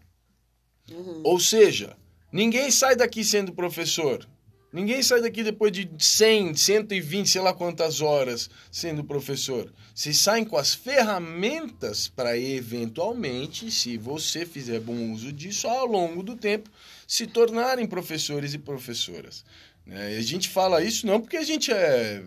Uhum. 0.91 1.23
Ou 1.25 1.41
seja, 1.41 1.97
ninguém 2.31 2.71
sai 2.71 2.95
daqui 2.95 3.25
sendo 3.25 3.53
professor. 3.53 4.29
Ninguém 4.73 5.03
sai 5.03 5.21
daqui 5.23 5.43
depois 5.43 5.73
de 5.73 5.91
100, 5.99 6.55
120, 6.55 7.29
sei 7.29 7.41
lá 7.41 7.53
quantas 7.53 8.01
horas 8.03 8.49
sendo 8.71 9.03
professor. 9.03 9.73
Vocês 9.93 10.19
saem 10.19 10.45
com 10.45 10.57
as 10.57 10.75
ferramentas 10.75 12.07
para 12.07 12.39
eventualmente, 12.39 13.71
se 13.71 13.97
você 13.97 14.47
fizer 14.47 14.79
bom 14.79 15.13
uso 15.13 15.33
disso, 15.33 15.67
ao 15.67 15.87
longo 15.87 16.23
do 16.23 16.37
tempo, 16.37 16.71
se 17.11 17.27
tornarem 17.27 17.89
professores 17.89 18.55
e 18.55 18.59
professoras. 18.59 19.45
Né? 19.85 20.15
E 20.15 20.19
a 20.19 20.23
gente 20.23 20.49
fala 20.49 20.81
isso 20.81 21.05
não 21.09 21.21
porque 21.21 21.37
a 21.37 21.43
gente 21.43 21.73
é 21.73 22.23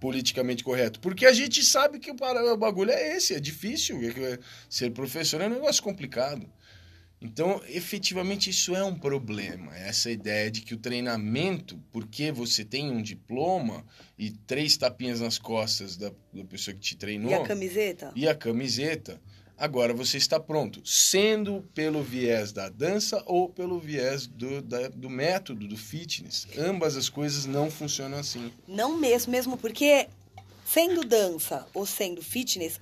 politicamente 0.00 0.64
correto, 0.64 0.98
porque 0.98 1.24
a 1.24 1.32
gente 1.32 1.64
sabe 1.64 2.00
que 2.00 2.10
o 2.10 2.56
bagulho 2.56 2.90
é 2.90 3.16
esse, 3.16 3.32
é 3.32 3.38
difícil. 3.38 4.00
Ser 4.68 4.90
professor 4.90 5.40
é 5.40 5.46
um 5.46 5.50
negócio 5.50 5.80
complicado. 5.80 6.50
Então, 7.22 7.62
efetivamente, 7.68 8.50
isso 8.50 8.74
é 8.74 8.82
um 8.82 8.96
problema. 8.96 9.72
Essa 9.76 10.10
ideia 10.10 10.50
de 10.50 10.62
que 10.62 10.74
o 10.74 10.78
treinamento, 10.78 11.80
porque 11.92 12.32
você 12.32 12.64
tem 12.64 12.90
um 12.90 13.00
diploma 13.00 13.86
e 14.18 14.32
três 14.32 14.76
tapinhas 14.76 15.20
nas 15.20 15.38
costas 15.38 15.96
da, 15.96 16.10
da 16.32 16.44
pessoa 16.44 16.74
que 16.74 16.80
te 16.80 16.96
treinou. 16.96 17.30
E 17.30 17.34
a 17.34 17.44
camiseta? 17.44 18.12
E 18.16 18.28
a 18.28 18.34
camiseta. 18.34 19.20
Agora 19.56 19.94
você 19.94 20.16
está 20.16 20.40
pronto, 20.40 20.80
sendo 20.84 21.62
pelo 21.74 22.02
viés 22.02 22.52
da 22.52 22.68
dança 22.68 23.22
ou 23.26 23.48
pelo 23.48 23.78
viés 23.78 24.26
do, 24.26 24.60
da, 24.60 24.88
do 24.88 25.08
método, 25.08 25.68
do 25.68 25.76
fitness. 25.76 26.46
Ambas 26.58 26.96
as 26.96 27.08
coisas 27.08 27.46
não 27.46 27.70
funcionam 27.70 28.18
assim. 28.18 28.52
Não 28.66 28.96
mesmo, 28.98 29.30
mesmo 29.30 29.56
porque 29.56 30.08
sendo 30.64 31.04
dança 31.04 31.66
ou 31.72 31.86
sendo 31.86 32.20
fitness, 32.20 32.80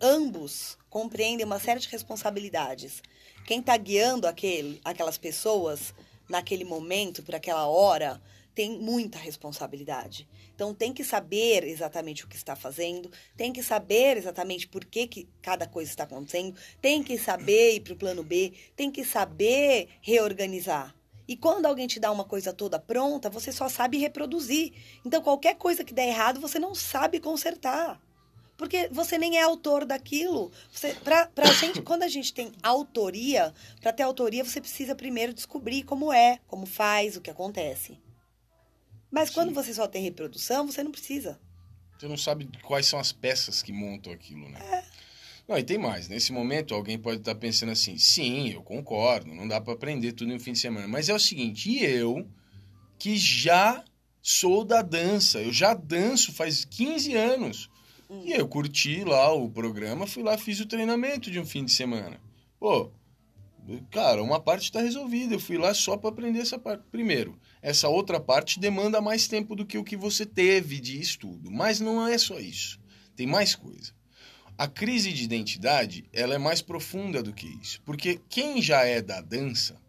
ambos 0.00 0.76
compreendem 0.90 1.46
uma 1.46 1.60
série 1.60 1.80
de 1.80 1.88
responsabilidades 1.88 3.02
quem 3.48 3.60
está 3.60 3.74
guiando 3.78 4.26
aquele, 4.26 4.78
aquelas 4.84 5.16
pessoas 5.16 5.94
naquele 6.28 6.66
momento, 6.66 7.22
por 7.22 7.34
aquela 7.34 7.66
hora, 7.66 8.20
tem 8.54 8.78
muita 8.78 9.16
responsabilidade. 9.16 10.28
Então 10.58 10.74
tem 10.74 10.92
que 10.92 11.04
saber 11.04 11.62
exatamente 11.62 12.24
o 12.24 12.28
que 12.28 12.34
está 12.34 12.56
fazendo, 12.56 13.08
tem 13.36 13.52
que 13.52 13.62
saber 13.62 14.16
exatamente 14.16 14.66
por 14.66 14.84
que, 14.84 15.06
que 15.06 15.28
cada 15.40 15.68
coisa 15.68 15.88
está 15.88 16.02
acontecendo, 16.02 16.58
tem 16.82 17.00
que 17.00 17.16
saber 17.16 17.76
ir 17.76 17.80
para 17.80 17.92
o 17.92 17.96
plano 17.96 18.24
B, 18.24 18.52
tem 18.74 18.90
que 18.90 19.04
saber 19.04 19.88
reorganizar. 20.00 20.92
E 21.28 21.36
quando 21.36 21.66
alguém 21.66 21.86
te 21.86 22.00
dá 22.00 22.10
uma 22.10 22.24
coisa 22.24 22.52
toda 22.52 22.76
pronta, 22.76 23.30
você 23.30 23.52
só 23.52 23.68
sabe 23.68 23.98
reproduzir. 23.98 24.72
Então 25.06 25.22
qualquer 25.22 25.54
coisa 25.54 25.84
que 25.84 25.94
der 25.94 26.08
errado, 26.08 26.40
você 26.40 26.58
não 26.58 26.74
sabe 26.74 27.20
consertar. 27.20 28.02
Porque 28.56 28.88
você 28.90 29.16
nem 29.16 29.38
é 29.38 29.42
autor 29.42 29.84
daquilo. 29.84 30.50
Você, 30.72 30.92
pra, 31.04 31.26
pra 31.26 31.46
gente, 31.54 31.82
quando 31.82 32.02
a 32.02 32.08
gente 32.08 32.34
tem 32.34 32.50
autoria, 32.64 33.54
para 33.80 33.92
ter 33.92 34.02
autoria, 34.02 34.42
você 34.42 34.60
precisa 34.60 34.96
primeiro 34.96 35.32
descobrir 35.32 35.84
como 35.84 36.12
é, 36.12 36.40
como 36.48 36.66
faz, 36.66 37.16
o 37.16 37.20
que 37.20 37.30
acontece. 37.30 37.96
Mas 39.10 39.28
Sim. 39.28 39.34
quando 39.34 39.54
você 39.54 39.72
só 39.72 39.86
tem 39.86 40.02
reprodução, 40.02 40.66
você 40.66 40.82
não 40.82 40.90
precisa. 40.90 41.38
Você 41.98 42.06
não 42.06 42.16
sabe 42.16 42.48
quais 42.62 42.86
são 42.86 42.98
as 42.98 43.12
peças 43.12 43.62
que 43.62 43.72
montam 43.72 44.12
aquilo, 44.12 44.48
né? 44.48 44.60
É. 44.60 44.84
Não, 45.48 45.58
e 45.58 45.62
tem 45.62 45.78
mais. 45.78 46.08
Nesse 46.08 46.30
momento, 46.30 46.74
alguém 46.74 46.98
pode 46.98 47.20
estar 47.20 47.34
pensando 47.34 47.72
assim: 47.72 47.96
sim, 47.96 48.50
eu 48.50 48.62
concordo, 48.62 49.34
não 49.34 49.48
dá 49.48 49.60
para 49.60 49.72
aprender 49.72 50.12
tudo 50.12 50.30
em 50.30 50.36
um 50.36 50.40
fim 50.40 50.52
de 50.52 50.58
semana. 50.58 50.86
Mas 50.86 51.08
é 51.08 51.14
o 51.14 51.18
seguinte: 51.18 51.70
e 51.70 51.84
eu, 51.84 52.28
que 52.98 53.16
já 53.16 53.82
sou 54.22 54.62
da 54.62 54.82
dança, 54.82 55.40
eu 55.40 55.50
já 55.50 55.72
danço 55.72 56.32
faz 56.32 56.64
15 56.66 57.14
anos. 57.16 57.70
Hum. 58.10 58.22
E 58.24 58.32
eu 58.32 58.46
curti 58.46 59.04
lá 59.04 59.32
o 59.32 59.48
programa, 59.48 60.06
fui 60.06 60.22
lá, 60.22 60.36
fiz 60.36 60.60
o 60.60 60.66
treinamento 60.66 61.30
de 61.30 61.40
um 61.40 61.46
fim 61.46 61.64
de 61.64 61.72
semana. 61.72 62.20
Pô, 62.60 62.90
cara, 63.90 64.22
uma 64.22 64.40
parte 64.40 64.64
está 64.64 64.80
resolvida. 64.80 65.34
Eu 65.34 65.40
fui 65.40 65.56
lá 65.56 65.72
só 65.72 65.96
para 65.96 66.10
aprender 66.10 66.40
essa 66.40 66.58
parte. 66.58 66.84
Primeiro, 66.90 67.38
essa 67.60 67.88
outra 67.88 68.20
parte 68.20 68.60
demanda 68.60 69.00
mais 69.00 69.26
tempo 69.26 69.54
do 69.54 69.66
que 69.66 69.78
o 69.78 69.84
que 69.84 69.96
você 69.96 70.24
teve 70.24 70.80
de 70.80 71.00
estudo. 71.00 71.50
Mas 71.50 71.80
não 71.80 72.06
é 72.06 72.16
só 72.18 72.38
isso. 72.38 72.78
Tem 73.16 73.26
mais 73.26 73.54
coisa. 73.54 73.92
A 74.56 74.66
crise 74.66 75.12
de 75.12 75.24
identidade, 75.24 76.04
ela 76.12 76.34
é 76.34 76.38
mais 76.38 76.60
profunda 76.60 77.22
do 77.22 77.32
que 77.32 77.46
isso. 77.62 77.80
Porque 77.82 78.20
quem 78.28 78.60
já 78.60 78.84
é 78.84 79.00
da 79.00 79.20
dança 79.20 79.80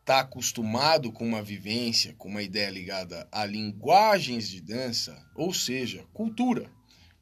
está 0.00 0.20
acostumado 0.20 1.10
com 1.10 1.26
uma 1.26 1.42
vivência, 1.42 2.14
com 2.14 2.28
uma 2.28 2.42
ideia 2.42 2.70
ligada 2.70 3.26
a 3.32 3.44
linguagens 3.44 4.48
de 4.48 4.60
dança, 4.60 5.20
ou 5.34 5.52
seja, 5.52 6.06
cultura. 6.12 6.70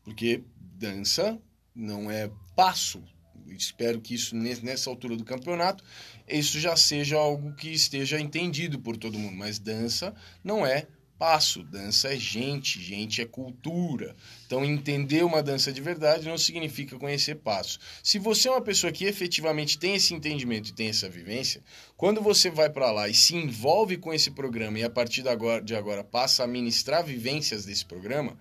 Porque 0.05 0.45
dança 0.57 1.41
não 1.75 2.11
é 2.11 2.31
passo. 2.55 3.03
Espero 3.49 4.01
que 4.01 4.15
isso, 4.15 4.37
nessa 4.37 4.91
altura 4.91 5.17
do 5.17 5.25
campeonato, 5.25 5.83
isso 6.29 6.59
já 6.59 6.77
seja 6.77 7.17
algo 7.17 7.55
que 7.55 7.69
esteja 7.69 8.21
entendido 8.21 8.79
por 8.79 8.97
todo 8.97 9.19
mundo. 9.19 9.37
Mas 9.37 9.59
dança 9.59 10.15
não 10.43 10.67
é 10.67 10.87
passo, 11.19 11.63
dança 11.63 12.13
é 12.13 12.17
gente, 12.17 12.83
gente 12.83 13.23
é 13.23 13.25
cultura. 13.25 14.15
Então, 14.47 14.65
entender 14.65 15.25
uma 15.25 15.43
dança 15.43 15.73
de 15.73 15.81
verdade 15.81 16.29
não 16.29 16.37
significa 16.37 16.99
conhecer 16.99 17.37
passo. 17.37 17.79
Se 18.03 18.19
você 18.19 18.49
é 18.49 18.51
uma 18.51 18.61
pessoa 18.61 18.93
que 18.93 19.05
efetivamente 19.05 19.79
tem 19.79 19.95
esse 19.95 20.13
entendimento 20.13 20.71
e 20.71 20.75
tem 20.75 20.89
essa 20.89 21.09
vivência, 21.09 21.63
quando 21.97 22.21
você 22.21 22.51
vai 22.51 22.69
para 22.69 22.91
lá 22.91 23.09
e 23.09 23.15
se 23.15 23.35
envolve 23.37 23.97
com 23.97 24.13
esse 24.13 24.31
programa 24.31 24.79
e 24.79 24.85
a 24.85 24.91
partir 24.91 25.23
de 25.23 25.75
agora, 25.75 26.05
passa 26.05 26.45
a 26.45 26.47
ministrar 26.47 27.05
vivências 27.05 27.65
desse 27.65 27.87
programa, 27.87 28.37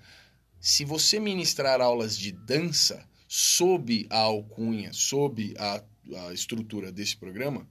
se 0.59 0.83
você 0.83 1.19
ministrar 1.19 1.81
aulas 1.81 2.17
de 2.17 2.31
dança 2.31 3.07
sob 3.27 4.05
a 4.09 4.19
alcunha, 4.19 4.91
sob 4.93 5.53
a, 5.57 5.83
a 6.27 6.33
estrutura 6.33 6.91
desse 6.91 7.17
programa, 7.17 7.67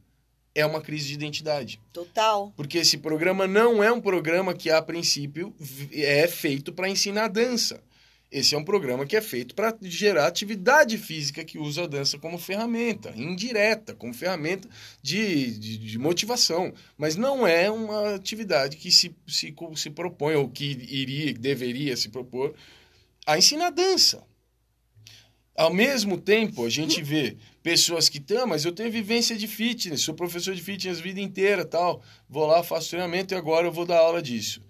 é 0.55 0.65
uma 0.65 0.81
crise 0.81 1.09
de 1.09 1.15
identidade. 1.15 1.81
Total. 1.93 2.53
Porque 2.57 2.79
esse 2.79 2.99
programa 2.99 3.47
não 3.47 3.83
é 3.83 3.91
um 3.91 4.01
programa 4.01 4.55
que, 4.55 4.71
a 4.71 4.83
princípio, 4.83 5.55
é 5.93 6.27
feito 6.29 6.73
para 6.73 6.89
ensinar 6.89 7.29
dança. 7.29 7.83
Esse 8.33 8.55
é 8.55 8.59
um 8.59 8.65
programa 8.65 9.05
que 9.05 9.15
é 9.15 9.21
feito 9.21 9.55
para 9.55 9.77
gerar 9.83 10.27
atividade 10.27 10.97
física 10.97 11.45
que 11.45 11.59
usa 11.59 11.85
a 11.85 11.87
dança 11.87 12.19
como 12.19 12.39
ferramenta, 12.39 13.13
indireta, 13.15 13.95
como 13.95 14.15
ferramenta 14.15 14.67
de, 15.03 15.51
de, 15.59 15.77
de 15.77 15.99
motivação. 15.99 16.73
Mas 16.97 17.15
não 17.15 17.47
é 17.47 17.71
uma 17.71 18.15
atividade 18.15 18.79
que 18.79 18.91
se, 18.91 19.15
se, 19.29 19.55
se 19.77 19.91
propõe, 19.91 20.35
ou 20.35 20.49
que 20.49 20.65
iria, 20.65 21.35
deveria 21.35 21.95
se 21.95 22.09
propor, 22.09 22.55
a 23.27 23.37
ensinar 23.37 23.69
dança. 23.69 24.25
Ao 25.55 25.73
mesmo 25.73 26.19
tempo, 26.19 26.65
a 26.65 26.71
gente 26.71 27.03
vê 27.03 27.37
pessoas 27.63 28.09
que 28.09 28.19
ah, 28.19 28.47
mas 28.47 28.65
eu 28.65 28.73
tenho 28.73 28.91
vivência 28.91 29.37
de 29.37 29.47
fitness, 29.47 30.01
sou 30.01 30.15
professor 30.15 30.55
de 30.55 30.63
fitness 30.63 30.99
a 30.99 31.03
vida 31.03 31.21
inteira, 31.21 31.65
tal, 31.65 32.03
vou 32.29 32.47
lá, 32.47 32.63
faço 32.63 32.91
treinamento 32.91 33.35
e 33.35 33.37
agora 33.37 33.67
eu 33.67 33.73
vou 33.73 33.85
dar 33.85 33.99
aula 33.99 34.23
disso. 34.23 34.63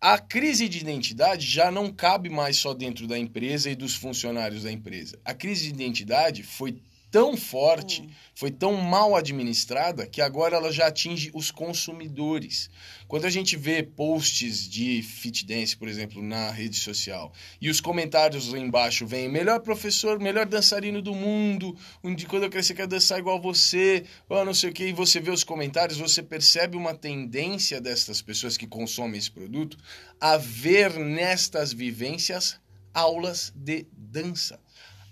A 0.00 0.18
crise 0.18 0.68
de 0.68 0.78
identidade 0.78 1.46
já 1.46 1.70
não 1.70 1.92
cabe 1.92 2.28
mais 2.28 2.56
só 2.56 2.74
dentro 2.74 3.06
da 3.06 3.18
empresa 3.18 3.70
e 3.70 3.76
dos 3.76 3.94
funcionários 3.94 4.62
da 4.64 4.72
empresa. 4.72 5.18
A 5.24 5.34
crise 5.34 5.64
de 5.64 5.74
identidade 5.74 6.42
foi 6.42 6.82
tão 7.10 7.36
forte, 7.36 8.08
foi 8.34 8.50
tão 8.50 8.76
mal 8.76 9.16
administrada, 9.16 10.06
que 10.06 10.22
agora 10.22 10.56
ela 10.56 10.72
já 10.72 10.86
atinge 10.86 11.30
os 11.34 11.50
consumidores. 11.50 12.70
Quando 13.08 13.24
a 13.24 13.30
gente 13.30 13.56
vê 13.56 13.82
posts 13.82 14.68
de 14.68 15.02
fit 15.02 15.44
dance, 15.44 15.76
por 15.76 15.88
exemplo, 15.88 16.22
na 16.22 16.50
rede 16.50 16.76
social, 16.76 17.32
e 17.60 17.68
os 17.68 17.80
comentários 17.80 18.48
lá 18.48 18.58
embaixo 18.58 19.06
vêm 19.06 19.28
melhor 19.28 19.60
professor, 19.60 20.20
melhor 20.20 20.46
dançarino 20.46 21.02
do 21.02 21.14
mundo, 21.14 21.76
um 22.02 22.14
de 22.14 22.26
quando 22.26 22.44
eu 22.44 22.50
crescer 22.50 22.74
quero 22.74 22.88
dançar 22.88 23.18
igual 23.18 23.40
você, 23.40 24.04
ou 24.28 24.44
não 24.44 24.54
sei 24.54 24.70
o 24.70 24.72
que, 24.72 24.84
e 24.84 24.92
você 24.92 25.20
vê 25.20 25.30
os 25.30 25.42
comentários, 25.42 25.98
você 25.98 26.22
percebe 26.22 26.76
uma 26.76 26.94
tendência 26.94 27.80
destas 27.80 28.22
pessoas 28.22 28.56
que 28.56 28.66
consomem 28.66 29.18
esse 29.18 29.30
produto 29.30 29.76
a 30.20 30.36
ver 30.36 30.92
nestas 30.98 31.72
vivências 31.72 32.60
aulas 32.94 33.52
de 33.54 33.86
dança 33.92 34.58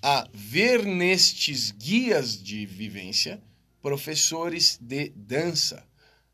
a 0.03 0.29
ver 0.33 0.85
nestes 0.85 1.71
guias 1.71 2.41
de 2.41 2.65
vivência 2.67 3.41
professores 3.81 4.79
de 4.81 5.11
dança. 5.11 5.85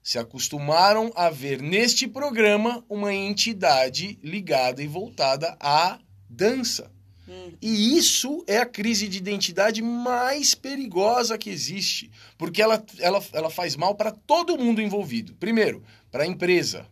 Se 0.03 0.19
acostumaram 0.19 1.11
a 1.15 1.31
ver 1.31 1.62
neste 1.62 2.07
programa 2.07 2.85
uma 2.89 3.15
entidade 3.15 4.19
ligada 4.23 4.83
e 4.83 4.87
voltada 4.87 5.57
à 5.61 5.99
dança. 6.29 6.91
Hum. 7.27 7.53
E 7.61 7.97
isso 7.97 8.45
é 8.47 8.59
a 8.59 8.67
crise 8.67 9.09
de 9.09 9.17
identidade 9.17 9.81
mais 9.81 10.55
perigosa 10.55 11.39
que 11.39 11.49
existe, 11.49 12.11
porque 12.37 12.61
ela, 12.61 12.85
ela, 12.99 13.25
ela 13.33 13.51
faz 13.51 13.77
mal 13.77 13.95
para 13.95 14.11
todo 14.11 14.59
mundo 14.59 14.83
envolvido. 14.83 15.35
Primeiro, 15.37 15.83
para 16.11 16.25
a 16.25 16.27
empresa, 16.27 16.87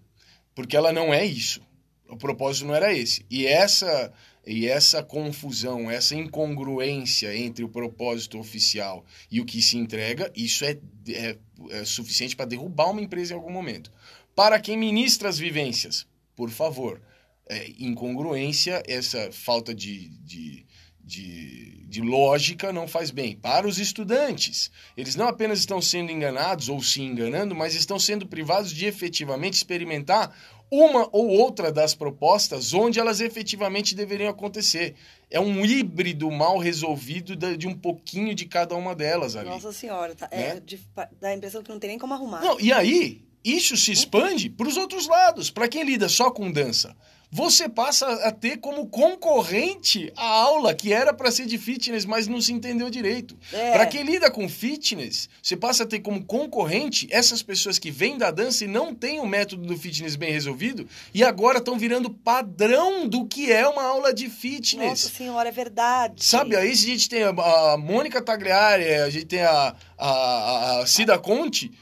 porque 0.55 0.77
ela 0.77 0.93
não 0.93 1.13
é 1.13 1.25
isso. 1.25 1.61
O 2.09 2.17
propósito 2.17 2.67
não 2.67 2.75
era 2.75 2.95
esse. 2.95 3.27
E 3.31 3.47
essa 3.47 4.13
e 4.47 4.67
essa 4.67 5.03
confusão, 5.03 5.91
essa 5.91 6.17
incongruência 6.17 7.37
entre 7.37 7.65
o 7.65 7.69
propósito 7.69 8.39
oficial 8.39 9.05
e 9.31 9.41
o 9.41 9.45
que 9.45 9.63
se 9.63 9.79
entrega, 9.79 10.33
isso 10.35 10.65
é, 10.65 10.79
é, 11.09 11.39
é 11.71 11.85
suficiente 11.85 12.35
para 12.35 12.47
derrubar 12.47 12.91
uma 12.91 13.01
empresa 13.01 13.33
em 13.33 13.37
algum 13.37 13.53
momento. 13.53 13.93
Para 14.35 14.59
quem 14.59 14.77
ministra 14.77 15.29
as 15.29 15.39
vivências, 15.39 16.07
por 16.35 16.51
favor, 16.51 17.01
é, 17.49 17.71
incongruência, 17.79 18.83
essa 18.89 19.31
falta 19.31 19.75
de, 19.75 20.09
de, 20.25 20.67
de, 20.99 21.87
de, 21.87 22.01
lógica 22.01 22.73
não 22.73 22.89
faz 22.89 23.11
bem. 23.11 23.37
Para 23.37 23.69
os 23.69 23.79
estudantes, 23.79 24.71
eles 24.97 25.15
não 25.15 25.29
apenas 25.29 25.61
estão 25.61 25.81
sendo 25.81 26.11
enganados 26.11 26.69
ou 26.69 26.83
se 26.83 27.01
enganando, 27.03 27.55
mas 27.55 27.75
estão 27.75 27.99
sendo 27.99 28.27
privados 28.27 28.73
de 28.73 28.87
efetivamente 28.87 29.55
experimentar 29.55 30.35
uma 30.73 31.07
ou 31.13 31.29
outra 31.29 31.71
das 31.71 31.95
propostas 31.95 32.73
onde 32.73 32.99
elas 32.99 33.21
efetivamente 33.21 33.95
deveriam 33.95 34.31
acontecer. 34.31 34.95
É 35.31 35.39
um 35.39 35.67
híbrido 35.67 36.31
mal 36.31 36.57
resolvido 36.57 37.37
de 37.37 37.69
um 37.69 37.79
pouquinho 37.79 38.35
de 38.35 38.47
cada 38.47 38.75
uma 38.75 38.95
delas 38.95 39.37
ali. 39.37 39.51
Nossa 39.51 39.71
senhora, 39.71 40.15
tá, 40.15 40.29
é 40.31 40.37
né? 40.37 40.49
é, 40.57 40.61
de, 40.61 40.81
dá 41.21 41.29
a 41.29 41.35
impressão 41.35 41.63
que 41.63 41.69
não 41.69 41.79
tem 41.79 41.91
nem 41.91 41.99
como 41.99 42.15
arrumar. 42.15 42.41
Não, 42.41 42.59
e 42.59 42.73
aí, 42.73 43.23
isso 43.45 43.77
se 43.77 43.93
expande 43.93 44.49
para 44.49 44.69
os 44.69 44.77
outros 44.77 45.07
lados, 45.07 45.51
para 45.51 45.69
quem 45.69 45.85
lida 45.85 46.09
só 46.09 46.31
com 46.31 46.51
dança 46.51 46.95
você 47.35 47.67
passa 47.67 48.07
a 48.27 48.31
ter 48.31 48.59
como 48.59 48.87
concorrente 48.87 50.13
a 50.15 50.27
aula 50.27 50.75
que 50.75 50.93
era 50.93 51.15
para 51.15 51.31
ser 51.31 51.47
de 51.47 51.57
fitness, 51.57 52.05
mas 52.05 52.29
não 52.29 52.43
se 52.43 52.53
entendeu 52.53 52.91
direito. 52.91 53.39
É. 53.51 53.73
Para 53.73 53.87
quem 53.87 54.03
lida 54.03 54.31
com 54.31 54.47
fitness, 54.47 55.31
você 55.43 55.57
passa 55.57 55.85
a 55.85 55.87
ter 55.87 56.01
como 56.01 56.23
concorrente 56.27 57.09
essas 57.11 57.43
pessoas 57.43 57.79
que 57.79 57.91
vêm 57.91 58.19
da 58.19 58.31
dança 58.31 58.67
e 58.67 58.69
não 58.69 58.95
têm 58.95 59.19
o 59.19 59.25
método 59.25 59.67
do 59.67 59.79
fitness 59.79 60.15
bem 60.15 60.31
resolvido 60.31 60.87
e 61.15 61.25
agora 61.25 61.57
estão 61.57 61.79
virando 61.79 62.11
padrão 62.11 63.09
do 63.09 63.25
que 63.25 63.51
é 63.51 63.67
uma 63.67 63.83
aula 63.83 64.13
de 64.13 64.29
fitness. 64.29 64.91
Nossa 64.91 65.09
senhora, 65.09 65.49
é 65.49 65.53
verdade. 65.53 66.23
Sabe, 66.23 66.55
aí 66.55 66.71
a 66.71 66.75
gente 66.75 67.09
tem 67.09 67.23
a, 67.23 67.79
Mônica 67.79 68.21
Tagliari, 68.21 68.93
a 68.93 69.09
gente 69.09 69.25
tem 69.25 69.41
a, 69.41 69.75
a, 69.97 70.81
a 70.81 70.87
Cida 70.87 71.19
Conte 71.19 71.73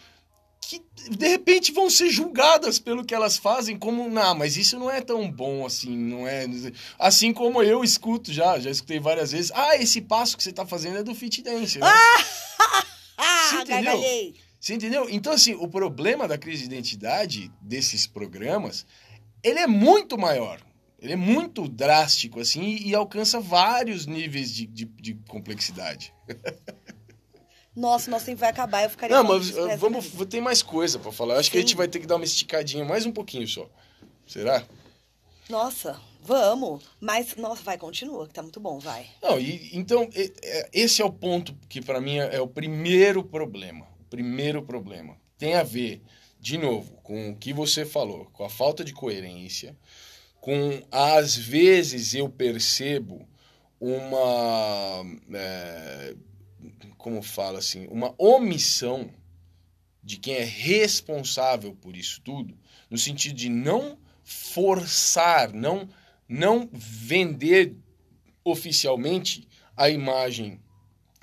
de 1.09 1.29
repente 1.29 1.73
vão 1.73 1.89
ser 1.89 2.11
julgadas 2.11 2.79
pelo 2.79 3.05
que 3.05 3.15
elas 3.15 3.37
fazem 3.37 3.79
como, 3.79 4.09
não, 4.09 4.35
mas 4.35 4.57
isso 4.57 4.79
não 4.79 4.91
é 4.91 5.01
tão 5.01 5.31
bom 5.31 5.65
assim, 5.65 5.97
não 5.97 6.27
é. 6.27 6.47
Assim 6.99 7.33
como 7.33 7.63
eu 7.63 7.83
escuto 7.85 8.33
já, 8.33 8.59
já 8.59 8.71
escutei 8.71 9.01
várias 9.01 9.33
vezes, 9.33 9.51
ah, 9.55 9.77
esse 9.77 10.01
passo 10.01 10.37
que 10.37 10.43
você 10.43 10.51
está 10.51 10.67
fazendo 10.67 10.99
é 10.99 11.03
do 11.03 11.15
fit 11.15 11.43
dance. 11.43 11.79
Né? 11.79 11.87
você 13.49 13.57
entendeu? 13.57 14.35
Você 14.61 14.75
entendeu? 14.75 15.07
Então, 15.09 15.33
assim, 15.33 15.55
o 15.55 15.67
problema 15.67 16.29
da 16.29 16.37
crise 16.37 16.69
de 16.69 16.75
identidade 16.75 17.51
desses 17.63 18.07
programas, 18.07 18.87
ele 19.43 19.59
é 19.59 19.67
muito 19.67 20.19
maior. 20.19 20.61
Ele 20.99 21.15
é 21.15 21.17
muito 21.17 21.67
drástico, 21.67 22.41
assim, 22.41 22.61
e, 22.61 22.89
e 22.89 22.95
alcança 22.95 23.41
vários 23.41 24.05
níveis 24.05 24.53
de, 24.53 24.67
de, 24.67 24.85
de 24.85 25.15
complexidade. 25.27 26.13
Nossa, 27.75 28.11
nosso 28.11 28.27
tempo 28.27 28.41
vai 28.41 28.51
acabar, 28.51 28.83
eu 28.83 28.91
ficaria... 28.91 29.17
Não, 29.17 29.23
mas 29.23 29.51
uh, 29.57 29.77
vamos, 29.77 30.11
tem 30.29 30.41
mais 30.41 30.61
coisa 30.61 30.99
para 30.99 31.13
falar. 31.13 31.37
Acho 31.37 31.45
Sim. 31.45 31.53
que 31.53 31.59
a 31.59 31.61
gente 31.61 31.77
vai 31.77 31.87
ter 31.87 32.01
que 32.01 32.07
dar 32.07 32.17
uma 32.17 32.25
esticadinha, 32.25 32.85
mais 32.85 33.07
um 33.07 33.13
pouquinho 33.13 33.47
só. 33.47 33.69
Será? 34.27 34.65
Nossa, 35.49 36.01
vamos. 36.23 36.85
Mas, 37.01 37.37
nossa, 37.37 37.63
vai, 37.63 37.79
continua, 37.79 38.27
que 38.27 38.35
tá 38.35 38.43
muito 38.43 38.61
bom, 38.61 38.79
vai. 38.79 39.07
Não, 39.23 39.39
e, 39.39 39.71
então, 39.73 40.09
esse 40.73 41.01
é 41.01 41.05
o 41.05 41.13
ponto 41.13 41.55
que 41.69 41.81
para 41.81 42.01
mim 42.01 42.19
é, 42.19 42.37
é 42.37 42.41
o 42.41 42.49
primeiro 42.49 43.23
problema. 43.23 43.87
O 44.01 44.05
primeiro 44.11 44.63
problema. 44.63 45.17
Tem 45.39 45.55
a 45.55 45.63
ver, 45.63 46.03
de 46.41 46.59
novo, 46.59 46.93
com 47.03 47.31
o 47.31 47.37
que 47.37 47.53
você 47.53 47.87
falou, 47.87 48.27
com 48.33 48.45
a 48.45 48.51
falta 48.51 48.85
de 48.85 48.93
coerência, 48.93 49.77
com, 50.41 50.83
às 50.91 51.37
vezes, 51.37 52.15
eu 52.15 52.29
percebo 52.29 53.29
uma... 53.81 55.05
É, 55.33 56.15
como 56.97 57.23
fala 57.23 57.59
assim, 57.59 57.87
uma 57.89 58.15
omissão 58.19 59.11
de 60.03 60.17
quem 60.17 60.35
é 60.35 60.45
responsável 60.45 61.75
por 61.75 61.97
isso 61.97 62.21
tudo, 62.23 62.57
no 62.89 62.99
sentido 62.99 63.35
de 63.35 63.49
não 63.49 63.99
forçar, 64.25 65.53
não 65.53 65.89
não 66.29 66.69
vender 66.73 67.75
oficialmente 68.45 69.49
a 69.77 69.91
imagem 69.91 70.61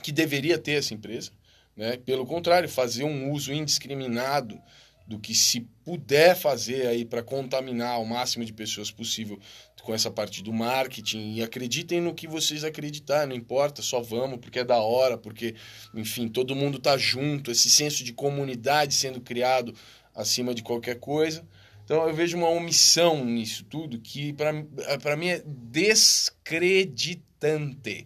que 0.04 0.12
deveria 0.12 0.58
ter 0.58 0.74
essa 0.74 0.94
empresa, 0.94 1.32
né? 1.78 1.96
Pelo 1.96 2.26
contrário, 2.26 2.68
fazer 2.68 3.06
um 3.06 3.32
uso 3.32 3.54
indiscriminado 3.54 4.60
do 5.08 5.18
que 5.18 5.34
se 5.34 5.66
puder 5.88 6.36
fazer 6.36 6.86
aí 6.86 7.04
para 7.06 7.24
contaminar 7.24 8.02
o 8.02 8.06
máximo 8.06 8.44
de 8.44 8.52
pessoas 8.52 8.92
possível 8.92 9.40
com 9.82 9.94
essa 9.94 10.12
parte 10.12 10.44
do 10.44 10.52
marketing 10.52 11.36
e 11.36 11.42
acreditem 11.42 12.02
no 12.02 12.14
que 12.14 12.28
vocês 12.28 12.66
acreditarem, 12.66 13.30
não 13.30 13.36
importa, 13.38 13.82
só 13.82 14.02
vamos 14.02 14.40
porque 14.40 14.60
é 14.60 14.66
da 14.66 14.82
hora, 14.82 15.18
porque, 15.18 15.56
enfim, 15.94 16.28
todo 16.28 16.54
mundo 16.54 16.78
tá 16.78 16.98
junto, 16.98 17.52
esse 17.52 17.70
senso 17.70 18.04
de 18.04 18.12
comunidade 18.12 18.94
sendo 18.94 19.22
criado 19.22 19.74
acima 20.14 20.54
de 20.54 20.62
qualquer 20.62 21.00
coisa. 21.00 21.48
Então 21.86 22.06
eu 22.06 22.14
vejo 22.14 22.36
uma 22.36 22.50
omissão 22.50 23.24
nisso 23.24 23.64
tudo 23.64 23.98
que 23.98 24.34
para 24.34 25.16
mim 25.16 25.30
é 25.30 25.42
descreditante 25.46 28.06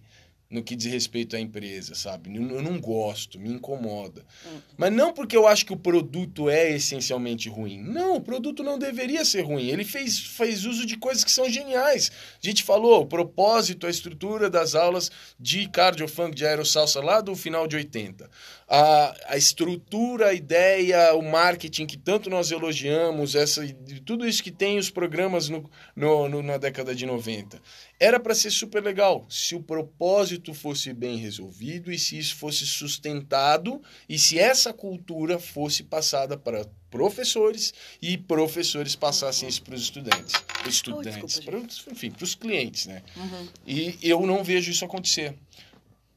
no 0.51 0.61
que 0.61 0.75
diz 0.75 0.91
respeito 0.91 1.35
à 1.35 1.39
empresa, 1.39 1.95
sabe? 1.95 2.35
Eu 2.35 2.61
não 2.61 2.79
gosto, 2.79 3.39
me 3.39 3.49
incomoda. 3.49 4.25
Hum. 4.45 4.59
Mas 4.77 4.91
não 4.91 5.13
porque 5.13 5.35
eu 5.35 5.47
acho 5.47 5.65
que 5.65 5.71
o 5.71 5.77
produto 5.77 6.49
é 6.49 6.71
essencialmente 6.71 7.47
ruim. 7.47 7.81
Não, 7.81 8.17
o 8.17 8.21
produto 8.21 8.61
não 8.61 8.77
deveria 8.77 9.23
ser 9.23 9.41
ruim. 9.41 9.67
Ele 9.67 9.85
fez, 9.85 10.19
fez 10.19 10.65
uso 10.65 10.85
de 10.85 10.97
coisas 10.97 11.23
que 11.23 11.31
são 11.31 11.49
geniais. 11.49 12.11
A 12.43 12.45
gente 12.45 12.63
falou 12.63 13.01
o 13.01 13.05
propósito, 13.05 13.87
a 13.87 13.89
estrutura 13.89 14.49
das 14.49 14.75
aulas 14.75 15.09
de 15.39 15.69
cardio 15.69 16.07
funk 16.07 16.35
de 16.35 16.45
aerosalsa 16.45 17.01
lá 17.01 17.21
do 17.21 17.35
final 17.35 17.65
de 17.65 17.77
80 17.77 18.29
a, 18.73 19.13
a 19.27 19.37
estrutura, 19.37 20.27
a 20.27 20.33
ideia, 20.33 21.13
o 21.13 21.21
marketing 21.21 21.85
que 21.85 21.97
tanto 21.97 22.29
nós 22.29 22.51
elogiamos, 22.51 23.35
essa, 23.35 23.61
tudo 24.05 24.25
isso 24.25 24.41
que 24.41 24.49
tem 24.49 24.77
os 24.77 24.89
programas 24.89 25.49
no, 25.49 25.69
no, 25.93 26.29
no 26.29 26.41
na 26.41 26.55
década 26.55 26.95
de 26.95 27.05
90. 27.05 27.61
Era 28.01 28.19
para 28.19 28.33
ser 28.33 28.49
super 28.49 28.83
legal 28.83 29.27
se 29.29 29.53
o 29.53 29.61
propósito 29.61 30.55
fosse 30.55 30.91
bem 30.91 31.17
resolvido 31.17 31.91
e 31.91 31.99
se 31.99 32.17
isso 32.17 32.35
fosse 32.35 32.65
sustentado 32.65 33.79
e 34.09 34.17
se 34.17 34.39
essa 34.39 34.73
cultura 34.73 35.37
fosse 35.37 35.83
passada 35.83 36.35
para 36.35 36.65
professores 36.89 37.71
e 38.01 38.17
professores 38.17 38.95
passassem 38.95 39.47
isso 39.47 39.61
para 39.61 39.75
os 39.75 39.83
estudantes. 39.83 40.33
Estudantes, 40.67 41.19
oh, 41.21 41.25
desculpa, 41.27 41.59
pra, 41.59 41.91
enfim, 41.91 42.09
para 42.09 42.23
os 42.23 42.33
clientes, 42.33 42.87
né? 42.87 43.03
Uhum. 43.15 43.47
E 43.67 43.99
eu 44.01 44.25
não 44.25 44.43
vejo 44.43 44.71
isso 44.71 44.83
acontecer. 44.83 45.35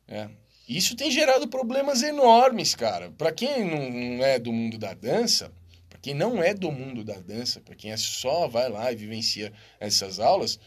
É. 0.09 0.31
Isso 0.67 0.97
tem 0.97 1.11
gerado 1.11 1.47
problemas 1.49 2.03
enormes, 2.03 2.75
cara. 2.75 3.11
Para 3.11 3.31
quem 3.31 3.63
não 3.63 4.25
é 4.25 4.39
do 4.39 4.51
mundo 4.51 4.79
da 4.79 4.95
dança, 4.95 5.53
para 5.91 5.99
quem 5.99 6.15
não 6.15 6.43
é 6.43 6.55
do 6.55 6.73
mundo 6.73 7.05
da 7.05 7.19
dança, 7.19 7.61
para 7.61 7.75
quem 7.75 7.93
é 7.93 7.97
só 7.99 8.49
vai 8.49 8.71
lá 8.71 8.91
e 8.91 8.97
vivencia 8.97 9.53
essas 9.79 10.19
aulas, 10.19 10.59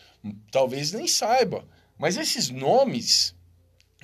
talvez 0.52 0.92
nem 0.92 1.08
saiba. 1.08 1.68
Mas 1.98 2.18
esses 2.18 2.50
nomes, 2.50 3.36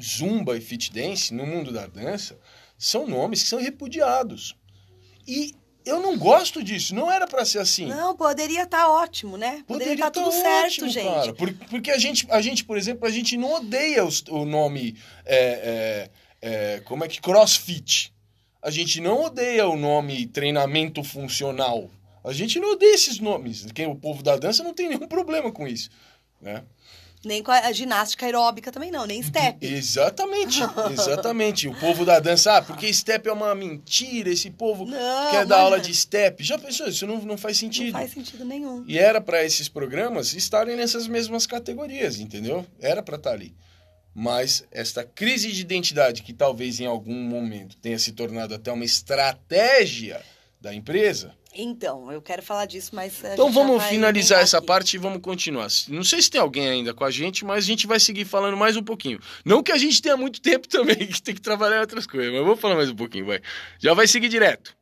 Zumba 0.02 0.58
e 0.58 0.62
Fit 0.62 0.92
Dance, 0.92 1.34
no 1.34 1.46
mundo 1.46 1.72
da 1.72 1.86
dança, 1.86 2.38
são 2.78 3.08
nomes 3.08 3.44
que 3.44 3.50
são 3.50 3.60
repudiados. 3.60 4.56
E 5.28 5.56
eu 5.86 6.00
não 6.00 6.18
gosto 6.18 6.64
disso, 6.64 6.96
não 6.96 7.12
era 7.12 7.28
para 7.28 7.46
ser 7.46 7.60
assim. 7.60 7.86
Não, 7.88 8.16
poderia 8.16 8.64
estar 8.64 8.84
tá 8.84 8.90
ótimo, 8.90 9.38
né? 9.38 9.64
Poderia 9.68 9.94
estar 9.94 10.12
tá 10.12 10.22
tudo 10.22 10.32
tá 10.32 10.42
certo, 10.42 10.66
ótimo, 10.66 10.90
gente. 10.90 11.34
Cara. 11.34 11.56
Porque 11.70 11.92
a 11.92 11.98
gente, 11.98 12.28
a 12.30 12.42
gente, 12.42 12.64
por 12.64 12.78
exemplo, 12.78 13.08
a 13.08 13.12
gente 13.12 13.38
não 13.38 13.54
odeia 13.54 14.04
os, 14.04 14.24
o 14.30 14.46
nome 14.46 14.98
é, 15.26 16.10
é, 16.42 16.80
como 16.82 17.04
é 17.04 17.08
que 17.08 17.22
crossfit. 17.22 18.14
A 18.62 18.72
gente 18.72 19.02
não 19.02 19.24
odeia 19.24 19.68
o 19.68 19.76
nome 19.76 20.26
treinamento 20.26 21.04
funcional. 21.04 21.90
A 22.24 22.32
gente 22.32 22.60
não 22.60 22.72
odeia 22.72 22.96
esses 22.96 23.20
nomes. 23.20 23.66
Quem 23.74 23.86
o 23.86 23.96
povo 23.96 24.24
da 24.24 24.38
dança 24.38 24.64
não 24.64 24.74
tem 24.74 24.88
nenhum 24.88 25.08
problema 25.08 25.52
com 25.52 25.68
isso, 25.68 25.90
né? 26.44 26.64
Nem 27.26 27.42
com 27.42 27.52
a 27.52 27.72
ginástica 27.72 28.26
aeróbica 28.26 28.70
também 28.70 28.92
não, 28.92 29.06
nem 29.06 29.24
step. 29.24 29.58
Exatamente, 29.66 30.60
exatamente. 30.92 31.68
O 31.70 31.80
povo 31.80 32.06
da 32.06 32.20
dança, 32.20 32.58
ah, 32.58 32.62
porque 32.62 32.94
step 32.94 33.30
é 33.30 33.32
uma 33.32 33.56
mentira, 33.56 34.30
esse 34.30 34.52
povo 34.52 34.86
Não, 34.86 35.32
quer 35.32 35.46
dar 35.46 35.62
aula 35.62 35.80
de 35.80 35.96
step. 35.96 36.44
Já 36.44 36.60
pensou? 36.60 36.88
Isso 36.88 37.08
não, 37.08 37.22
não 37.22 37.38
faz 37.38 37.58
sentido. 37.58 37.94
Não 37.94 38.00
faz 38.00 38.12
sentido 38.12 38.44
nenhum. 38.44 38.84
E 38.86 39.00
era 39.00 39.22
para 39.22 39.46
esses 39.46 39.70
programas 39.70 40.34
estarem 40.34 40.76
nessas 40.76 41.08
mesmas 41.08 41.48
categorias, 41.48 42.20
entendeu? 42.20 42.66
Era 42.82 43.02
para 43.02 43.16
estar 43.16 43.32
ali. 43.32 43.56
Mas 44.14 44.66
esta 44.70 45.04
crise 45.06 45.50
de 45.52 45.62
identidade, 45.62 46.24
que 46.24 46.34
talvez 46.34 46.82
em 46.82 46.86
algum 46.86 47.16
momento 47.16 47.78
tenha 47.78 47.98
se 47.98 48.12
tornado 48.12 48.54
até 48.54 48.72
uma 48.72 48.86
estratégia 48.86 50.22
da 50.64 50.74
empresa. 50.74 51.36
Então, 51.54 52.10
eu 52.10 52.22
quero 52.22 52.42
falar 52.42 52.66
disso, 52.66 52.92
mas. 52.96 53.22
Então 53.22 53.52
vamos 53.52 53.84
finalizar 53.84 54.42
essa 54.42 54.60
aqui. 54.60 54.66
parte 54.66 54.94
e 54.96 54.98
vamos 54.98 55.22
continuar. 55.22 55.68
Não 55.90 56.04
sei 56.06 56.22
se 56.22 56.32
tem 56.32 56.40
alguém 56.40 56.70
ainda 56.70 56.94
com 56.94 57.04
a 57.04 57.12
gente, 57.12 57.44
mas 57.44 57.66
a 57.66 57.68
gente 57.68 57.86
vai 57.86 58.00
seguir 58.00 58.24
falando 58.24 58.56
mais 58.56 58.78
um 58.78 58.82
pouquinho. 58.82 59.20
Não 59.44 59.62
que 59.62 59.74
a 59.74 59.78
gente 59.78 60.02
tenha 60.02 60.16
muito 60.16 60.42
tempo 60.42 60.68
também, 60.68 60.96
que 61.06 61.22
tem 61.22 61.36
que 61.36 61.42
trabalhar 61.42 61.82
outras 61.82 62.08
coisas, 62.08 62.34
mas 62.34 62.46
vou 62.46 62.56
falar 62.56 62.76
mais 62.76 62.90
um 62.90 62.96
pouquinho, 62.96 63.26
vai. 63.26 63.42
Já 63.78 63.94
vai 63.94 64.08
seguir 64.08 64.30
direto. 64.30 64.74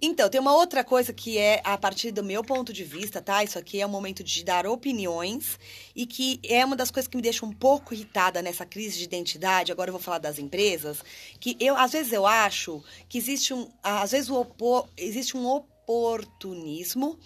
Então, 0.00 0.28
tem 0.28 0.40
uma 0.40 0.54
outra 0.54 0.84
coisa 0.84 1.12
que 1.12 1.38
é, 1.38 1.60
a 1.64 1.76
partir 1.76 2.12
do 2.12 2.22
meu 2.22 2.44
ponto 2.44 2.72
de 2.72 2.84
vista, 2.84 3.20
tá? 3.20 3.42
Isso 3.42 3.58
aqui 3.58 3.80
é 3.80 3.86
um 3.86 3.90
momento 3.90 4.22
de 4.22 4.44
dar 4.44 4.64
opiniões 4.66 5.58
e 5.94 6.06
que 6.06 6.40
é 6.44 6.64
uma 6.64 6.76
das 6.76 6.90
coisas 6.90 7.08
que 7.08 7.16
me 7.16 7.22
deixa 7.22 7.44
um 7.44 7.52
pouco 7.52 7.92
irritada 7.92 8.40
nessa 8.40 8.64
crise 8.64 8.98
de 8.98 9.04
identidade. 9.04 9.72
Agora 9.72 9.90
eu 9.90 9.92
vou 9.92 10.00
falar 10.00 10.18
das 10.18 10.38
empresas, 10.38 11.02
que 11.40 11.56
eu, 11.58 11.76
às 11.76 11.92
vezes, 11.92 12.12
eu 12.12 12.26
acho 12.26 12.82
que 13.08 13.18
existe 13.18 13.52
um, 13.52 13.68
às 13.82 14.12
vezes, 14.12 14.30
o 14.30 14.36
opo, 14.36 14.88
existe 14.96 15.36
um 15.36 15.46
oportunismo 15.46 17.18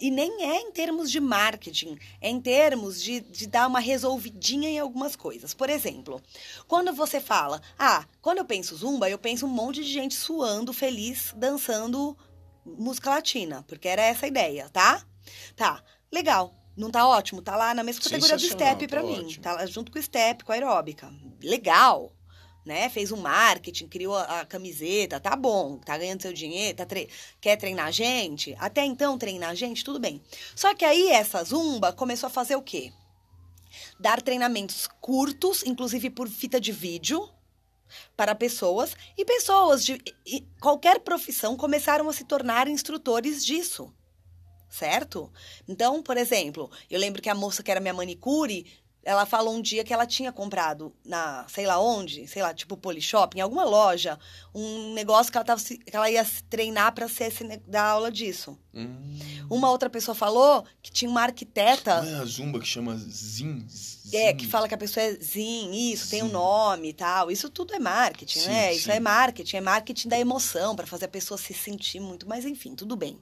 e 0.00 0.10
nem 0.10 0.44
é 0.44 0.60
em 0.60 0.72
termos 0.72 1.10
de 1.10 1.20
marketing, 1.20 1.98
é 2.20 2.30
em 2.30 2.40
termos 2.40 3.02
de, 3.02 3.20
de 3.20 3.46
dar 3.46 3.66
uma 3.66 3.80
resolvidinha 3.80 4.68
em 4.68 4.78
algumas 4.78 5.14
coisas. 5.14 5.52
Por 5.52 5.68
exemplo, 5.68 6.20
quando 6.66 6.92
você 6.92 7.20
fala, 7.20 7.60
ah, 7.78 8.04
quando 8.22 8.38
eu 8.38 8.44
penso 8.44 8.76
zumba, 8.76 9.10
eu 9.10 9.18
penso 9.18 9.46
um 9.46 9.50
monte 9.50 9.84
de 9.84 9.92
gente 9.92 10.14
suando, 10.14 10.72
feliz, 10.72 11.34
dançando 11.36 12.16
música 12.64 13.10
latina, 13.10 13.64
porque 13.68 13.88
era 13.88 14.02
essa 14.02 14.26
a 14.26 14.28
ideia, 14.28 14.68
tá? 14.70 15.04
Tá, 15.54 15.82
legal. 16.10 16.54
Não 16.76 16.90
tá 16.90 17.06
ótimo? 17.06 17.42
Tá 17.42 17.56
lá 17.56 17.74
na 17.74 17.82
mesma 17.82 18.02
categoria 18.02 18.36
do 18.36 18.42
step 18.42 18.88
pra 18.88 19.02
tá 19.02 19.06
mim. 19.06 19.24
ótimo. 19.24 19.42
Tá 19.42 19.52
lá 19.52 19.66
junto 19.66 19.92
com 19.92 19.98
o 19.98 20.02
step, 20.02 20.44
com 20.44 20.52
a 20.52 20.54
aeróbica. 20.54 21.12
Legal. 21.42 22.12
Né? 22.64 22.88
Fez 22.90 23.10
um 23.10 23.16
marketing, 23.16 23.88
criou 23.88 24.14
a, 24.16 24.40
a 24.40 24.44
camiseta, 24.44 25.18
tá 25.18 25.34
bom, 25.34 25.78
tá 25.78 25.96
ganhando 25.96 26.20
seu 26.22 26.32
dinheiro, 26.32 26.76
tá 26.76 26.84
tre- 26.84 27.08
quer 27.40 27.56
treinar 27.56 27.86
a 27.86 27.90
gente? 27.90 28.54
Até 28.58 28.84
então 28.84 29.16
treinar 29.16 29.50
a 29.50 29.54
gente, 29.54 29.82
tudo 29.82 29.98
bem. 29.98 30.22
Só 30.54 30.74
que 30.74 30.84
aí 30.84 31.08
essa 31.08 31.42
zumba 31.42 31.92
começou 31.92 32.26
a 32.26 32.30
fazer 32.30 32.56
o 32.56 32.62
quê? 32.62 32.92
Dar 33.98 34.20
treinamentos 34.20 34.86
curtos, 35.00 35.62
inclusive 35.64 36.10
por 36.10 36.28
fita 36.28 36.60
de 36.60 36.70
vídeo, 36.70 37.28
para 38.16 38.34
pessoas 38.34 38.94
e 39.16 39.24
pessoas 39.24 39.84
de 39.84 40.00
e- 40.26 40.46
qualquer 40.60 41.00
profissão 41.00 41.56
começaram 41.56 42.08
a 42.08 42.12
se 42.12 42.24
tornar 42.24 42.68
instrutores 42.68 43.44
disso. 43.44 43.92
Certo? 44.68 45.32
Então, 45.66 46.00
por 46.02 46.16
exemplo, 46.16 46.70
eu 46.88 47.00
lembro 47.00 47.20
que 47.20 47.28
a 47.28 47.34
moça 47.34 47.62
que 47.62 47.70
era 47.70 47.80
minha 47.80 47.94
manicure, 47.94 48.66
ela 49.02 49.24
falou 49.24 49.54
um 49.54 49.62
dia 49.62 49.82
que 49.82 49.92
ela 49.92 50.06
tinha 50.06 50.30
comprado 50.30 50.92
na, 51.04 51.46
sei 51.48 51.66
lá 51.66 51.80
onde, 51.80 52.26
sei 52.26 52.42
lá, 52.42 52.52
tipo 52.52 52.76
Polishop, 52.76 53.36
em 53.36 53.40
alguma 53.40 53.64
loja, 53.64 54.18
um 54.54 54.92
negócio 54.92 55.32
que 55.32 55.38
ela, 55.38 55.44
tava, 55.44 55.62
que 55.62 55.80
ela 55.90 56.10
ia 56.10 56.24
se 56.24 56.42
treinar 56.44 56.92
para 56.92 57.08
ser 57.08 57.32
dar 57.66 57.84
aula 57.84 58.10
disso. 58.10 58.58
Uma 59.48 59.70
outra 59.70 59.90
pessoa 59.90 60.14
falou 60.14 60.64
que 60.82 60.92
tinha 60.92 61.10
uma 61.10 61.22
arquiteta. 61.22 62.02
Não 62.02 62.18
é 62.18 62.20
a 62.20 62.24
Zumba 62.24 62.60
que 62.60 62.66
chama 62.66 62.96
Zin? 62.96 63.66
Zin. 63.68 64.16
É, 64.16 64.32
que 64.32 64.46
fala 64.46 64.68
que 64.68 64.74
a 64.74 64.78
pessoa 64.78 65.02
é 65.04 65.14
Zin, 65.14 65.92
isso, 65.92 66.10
tem 66.10 66.22
um 66.22 66.28
nome 66.28 66.90
e 66.90 66.92
tal. 66.92 67.30
Isso 67.30 67.48
tudo 67.48 67.74
é 67.74 67.78
marketing, 67.78 68.40
Sim, 68.40 68.48
né? 68.48 68.74
Isso 68.74 68.84
sim. 68.84 68.92
é 68.92 69.00
marketing, 69.00 69.56
é 69.56 69.60
marketing 69.60 70.08
da 70.08 70.18
emoção, 70.18 70.76
para 70.76 70.86
fazer 70.86 71.06
a 71.06 71.08
pessoa 71.08 71.38
se 71.38 71.54
sentir 71.54 72.00
muito. 72.00 72.28
Mas 72.28 72.44
enfim, 72.44 72.74
tudo 72.74 72.96
bem. 72.96 73.18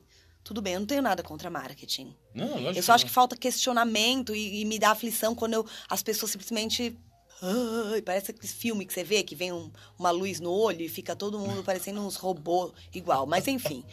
Tudo 0.49 0.63
bem, 0.63 0.73
eu 0.73 0.81
não 0.81 0.87
tenho 0.87 1.03
nada 1.03 1.23
contra 1.23 1.51
marketing. 1.51 2.17
Não, 2.35 2.49
lógico 2.49 2.79
Eu 2.79 2.83
só 2.83 2.95
acho 2.95 3.05
que 3.05 3.11
falta 3.13 3.37
questionamento 3.37 4.35
e, 4.35 4.63
e 4.63 4.65
me 4.65 4.79
dá 4.79 4.93
aflição 4.93 5.35
quando 5.35 5.53
eu- 5.53 5.67
as 5.91 6.03
pessoas 6.03 6.33
simplesmente. 6.33 6.99
Ai, 7.93 8.01
parece 8.01 8.31
aquele 8.31 8.49
filme 8.49 8.87
que 8.87 8.95
você 8.95 9.05
vê 9.05 9.23
que 9.23 9.35
vem 9.35 9.53
um- 9.53 9.71
uma 9.99 10.11
luz 10.11 10.41
no 10.41 10.51
olho 10.51 10.81
e 10.81 10.89
fica 10.89 11.15
todo 11.15 11.39
mundo 11.39 11.63
parecendo 11.69 12.01
uns 12.01 12.17
robôs 12.17 12.73
igual. 12.95 13.27
Mas 13.27 13.47
enfim, 13.47 13.85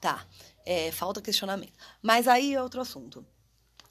tá. 0.00 0.26
É, 0.66 0.90
falta 0.90 1.22
questionamento. 1.22 1.74
Mas 2.02 2.26
aí 2.26 2.54
é 2.54 2.60
outro 2.60 2.80
assunto. 2.80 3.24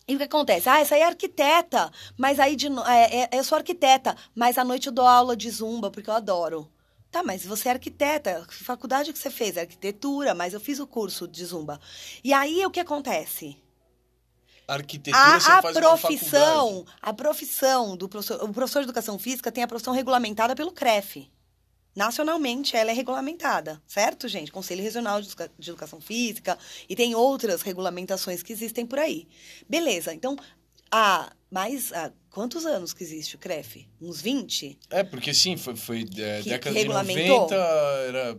E 0.06 0.16
o 0.16 0.18
que 0.18 0.24
acontece? 0.26 0.68
Ah, 0.68 0.82
essa 0.82 0.96
aí 0.96 1.02
é 1.02 1.06
arquiteta, 1.06 1.90
mas 2.18 2.38
aí 2.38 2.58
de 2.58 2.68
é, 2.68 3.22
é- 3.22 3.30
eu 3.32 3.46
sou 3.46 3.58
arquiteta, 3.58 4.14
mas 4.36 4.58
à 4.58 4.66
noite 4.66 4.88
eu 4.88 4.92
dou 4.94 5.08
aula 5.08 5.38
de 5.38 5.50
zumba 5.50 5.90
porque 5.90 6.10
eu 6.10 6.14
adoro. 6.16 6.70
Tá, 7.12 7.24
mas 7.24 7.44
você 7.44 7.70
é 7.70 7.72
arquiteta, 7.72 8.46
que 8.48 8.64
faculdade 8.64 9.12
que 9.12 9.18
você 9.18 9.32
fez? 9.32 9.58
Arquitetura, 9.58 10.36
mas 10.36 10.54
eu 10.54 10.60
fiz 10.60 10.80
o 10.80 10.86
curso 10.86 11.28
de 11.28 11.44
zumba. 11.44 11.80
E 12.24 12.32
aí 12.32 12.64
o 12.66 12.70
que 12.70 12.80
acontece? 12.80 13.58
Arquitetura 14.68 15.40
você 15.40 15.50
A, 15.50 15.58
a 15.58 15.62
faz 15.64 15.76
profissão, 15.76 16.86
a 17.02 17.12
profissão 17.12 17.98
do 17.98 18.08
professor, 18.08 18.44
o 18.44 18.54
professor 18.54 18.80
de 18.82 18.86
educação 18.86 19.18
física 19.18 19.52
tem 19.52 19.64
a 19.64 19.68
profissão 19.68 19.94
regulamentada 19.94 20.56
pelo 20.56 20.72
CREF. 20.72 21.28
Nacionalmente, 21.96 22.78
ela 22.78 22.92
é 22.92 22.94
regulamentada, 22.94 23.82
certo, 23.88 24.28
gente? 24.28 24.52
Conselho 24.52 24.84
Regional 24.84 25.20
de 25.22 25.70
Educação 25.70 26.00
Física 26.00 26.58
e 26.88 26.96
tem 26.96 27.16
outras 27.16 27.64
regulamentações 27.64 28.44
que 28.44 28.54
existem 28.54 28.86
por 28.86 29.00
aí. 29.00 29.28
Beleza, 29.68 30.14
então, 30.14 30.38
há 30.92 31.32
mais. 31.52 31.92
Há 31.94 32.12
quantos 32.30 32.66
anos 32.66 32.94
que 32.94 33.04
existe 33.04 33.36
o 33.36 33.40
CREF? 33.40 33.88
Uns 34.02 34.22
20? 34.22 34.78
É, 34.90 35.04
porque 35.04 35.34
sim, 35.34 35.58
foi, 35.58 35.76
foi 35.76 36.02
é, 36.18 36.42
Que 36.42 36.50
década 36.50 36.74
de 36.74 36.82
regulamentou? 36.82 37.42
90, 37.42 37.56
era 37.56 38.38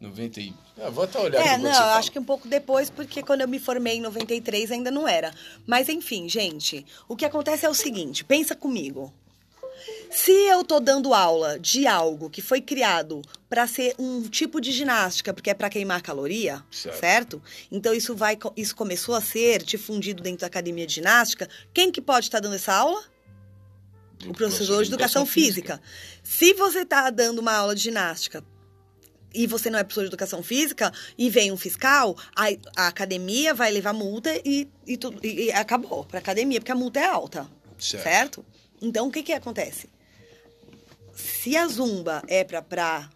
90 0.00 0.40
e... 0.40 0.54
Ah, 0.80 0.90
vou 0.90 1.04
até 1.04 1.18
olhar 1.18 1.46
É, 1.46 1.56
não, 1.56 1.70
eu 1.70 1.94
acho 1.94 2.10
que 2.10 2.18
um 2.18 2.24
pouco 2.24 2.48
depois, 2.48 2.90
porque 2.90 3.22
quando 3.22 3.42
eu 3.42 3.48
me 3.48 3.60
formei 3.60 3.98
em 3.98 4.00
93 4.00 4.72
ainda 4.72 4.90
não 4.90 5.06
era. 5.06 5.32
Mas 5.66 5.88
enfim, 5.88 6.28
gente, 6.28 6.84
o 7.08 7.14
que 7.14 7.24
acontece 7.24 7.64
é 7.64 7.68
o 7.68 7.74
seguinte, 7.74 8.24
pensa 8.24 8.56
comigo. 8.56 9.12
Se 10.14 10.30
eu 10.30 10.62
tô 10.62 10.78
dando 10.78 11.14
aula 11.14 11.58
de 11.58 11.86
algo 11.86 12.28
que 12.28 12.42
foi 12.42 12.60
criado 12.60 13.22
para 13.48 13.66
ser 13.66 13.94
um 13.98 14.22
tipo 14.28 14.60
de 14.60 14.70
ginástica, 14.70 15.32
porque 15.32 15.50
é 15.50 15.54
para 15.54 15.70
queimar 15.70 16.02
caloria, 16.02 16.62
Certo. 16.70 17.00
certo. 17.00 17.42
Então 17.70 17.94
isso 17.94 18.14
vai 18.14 18.38
isso 18.56 18.76
começou 18.76 19.14
a 19.14 19.20
ser 19.22 19.62
difundido 19.62 20.22
dentro 20.22 20.40
da 20.40 20.46
academia 20.48 20.86
de 20.86 20.94
ginástica. 20.94 21.48
Quem 21.72 21.90
que 21.90 22.00
pode 22.00 22.26
estar 22.26 22.40
dando 22.40 22.54
essa 22.56 22.74
aula? 22.74 23.02
o 24.24 24.32
professor 24.32 24.82
de 24.84 24.88
educação 24.88 25.26
física. 25.26 25.82
Se 26.22 26.54
você 26.54 26.82
está 26.82 27.10
dando 27.10 27.40
uma 27.40 27.54
aula 27.54 27.74
de 27.74 27.80
ginástica 27.82 28.44
e 29.34 29.48
você 29.48 29.68
não 29.68 29.80
é 29.80 29.82
professor 29.82 30.02
de 30.02 30.06
educação 30.10 30.44
física 30.44 30.92
e 31.18 31.28
vem 31.28 31.50
um 31.50 31.56
fiscal, 31.56 32.16
a, 32.36 32.44
a 32.76 32.86
academia 32.86 33.52
vai 33.52 33.72
levar 33.72 33.92
multa 33.92 34.30
e, 34.44 34.68
e, 34.86 34.96
tu- 34.96 35.12
e- 35.24 35.46
e 35.46 35.52
acabou 35.52 36.04
para 36.04 36.20
academia, 36.20 36.60
porque 36.60 36.70
a 36.70 36.74
multa 36.76 37.00
é 37.00 37.04
alta. 37.06 37.48
Certo. 37.78 38.02
Certo? 38.04 38.46
Então, 38.80 39.08
o 39.08 39.10
que, 39.10 39.24
que 39.24 39.32
acontece? 39.32 39.88
Se 41.14 41.56
a 41.56 41.66
zumba 41.66 42.22
é 42.26 42.44
para 42.44 43.08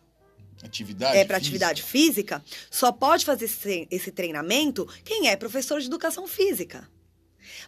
Atividade 0.63 1.17
é 1.17 1.25
para 1.25 1.37
física. 1.37 1.37
atividade 1.37 1.83
física, 1.83 2.45
só 2.71 2.91
pode 2.91 3.25
fazer 3.25 3.45
esse 3.45 3.87
esse 3.91 4.11
treinamento 4.11 4.89
quem 5.05 5.29
é 5.29 5.37
professor 5.37 5.81
de 5.81 5.87
educação 5.87 6.27
física. 6.27 6.89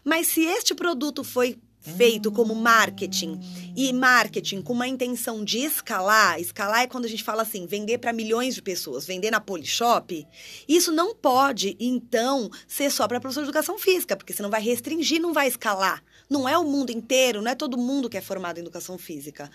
Mas 0.03 0.29
se 0.29 0.45
este 0.45 0.75
produto 0.75 1.23
foi 1.23 1.59
feito 1.81 2.31
como 2.31 2.55
marketing 2.55 3.41
e 3.77 3.93
marketing 3.93 4.61
com 4.63 4.73
uma 4.73 4.89
intenção 4.89 5.45
de 5.45 5.59
escalar, 5.59 6.41
escalar 6.41 6.83
é 6.83 6.87
quando 6.87 7.05
a 7.05 7.09
gente 7.09 7.23
fala 7.23 7.43
assim, 7.43 7.67
vender 7.67 7.99
para 7.99 8.13
milhões 8.13 8.55
de 8.55 8.63
pessoas, 8.63 9.07
vender 9.07 9.31
na 9.31 9.41
Polishop, 9.41 10.27
isso 10.69 10.93
não 10.93 11.15
pode 11.15 11.77
então 11.79 12.51
ser 12.67 12.91
só 12.91 13.07
para 13.07 13.21
professor 13.21 13.43
de 13.43 13.47
educação 13.47 13.79
física, 13.79 14.17
porque 14.17 14.33
senão 14.33 14.51
vai 14.51 14.61
restringir, 14.61 15.21
não 15.21 15.33
vai 15.33 15.49
escalar. 15.49 16.03
Não 16.29 16.49
é 16.49 16.59
o 16.59 16.65
mundo 16.65 16.91
inteiro, 16.91 17.41
não 17.41 17.51
é 17.51 17.55
todo 17.55 17.79
mundo 17.79 18.11
que 18.11 18.17
é 18.17 18.21
formado 18.21 18.59
em 18.59 18.61
educação 18.61 18.99
física. 18.99 19.51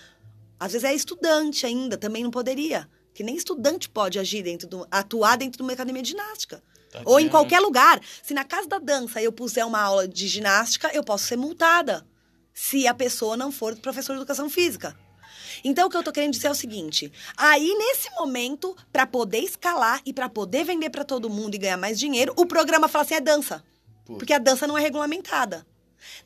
Às 0.64 0.72
vezes 0.72 0.86
é 0.86 0.94
estudante 0.94 1.66
ainda, 1.66 1.98
também 1.98 2.24
não 2.24 2.32
poderia. 2.32 2.90
Que 3.14 3.22
nem 3.22 3.36
estudante 3.36 3.90
pode 3.90 4.18
agir 4.18 4.44
dentro 4.44 4.66
do, 4.66 4.88
atuar 4.90 5.36
dentro 5.36 5.58
de 5.58 5.62
uma 5.62 5.74
academia 5.74 6.02
de 6.02 6.12
ginástica. 6.12 6.64
Ou 7.04 7.20
em 7.20 7.28
qualquer 7.28 7.60
lugar. 7.60 8.00
Se 8.24 8.34
na 8.34 8.46
casa 8.46 8.70
da 8.70 8.80
dança 8.80 9.22
eu 9.22 9.34
puser 9.34 9.68
uma 9.68 9.82
aula 9.82 10.08
de 10.08 10.26
ginástica, 10.26 10.90
eu 10.94 11.04
posso 11.04 11.26
ser 11.26 11.36
multada. 11.36 12.08
Se 12.54 12.88
a 12.88 12.94
pessoa 12.94 13.36
não 13.36 13.52
for 13.52 13.76
professor 13.76 14.14
de 14.14 14.20
educação 14.20 14.50
física. 14.50 14.98
Então, 15.66 15.88
o 15.88 15.90
que 15.90 15.98
eu 15.98 16.04
tô 16.04 16.14
querendo 16.14 16.32
dizer 16.32 16.48
é 16.48 16.52
o 16.52 16.56
seguinte: 16.56 17.12
aí, 17.36 17.76
nesse 17.78 18.10
momento, 18.12 18.74
para 18.90 19.06
poder 19.06 19.40
escalar 19.40 20.02
e 20.06 20.14
para 20.14 20.30
poder 20.30 20.64
vender 20.64 20.90
para 20.90 21.04
todo 21.04 21.30
mundo 21.30 21.56
e 21.56 21.58
ganhar 21.58 21.78
mais 21.78 22.00
dinheiro, 22.00 22.32
o 22.38 22.46
programa 22.46 22.88
fala 22.88 23.04
assim: 23.04 23.16
é 23.16 23.22
dança. 23.22 23.62
Pô. 24.06 24.16
Porque 24.16 24.32
a 24.32 24.40
dança 24.40 24.66
não 24.66 24.78
é 24.78 24.82
regulamentada. 24.82 25.68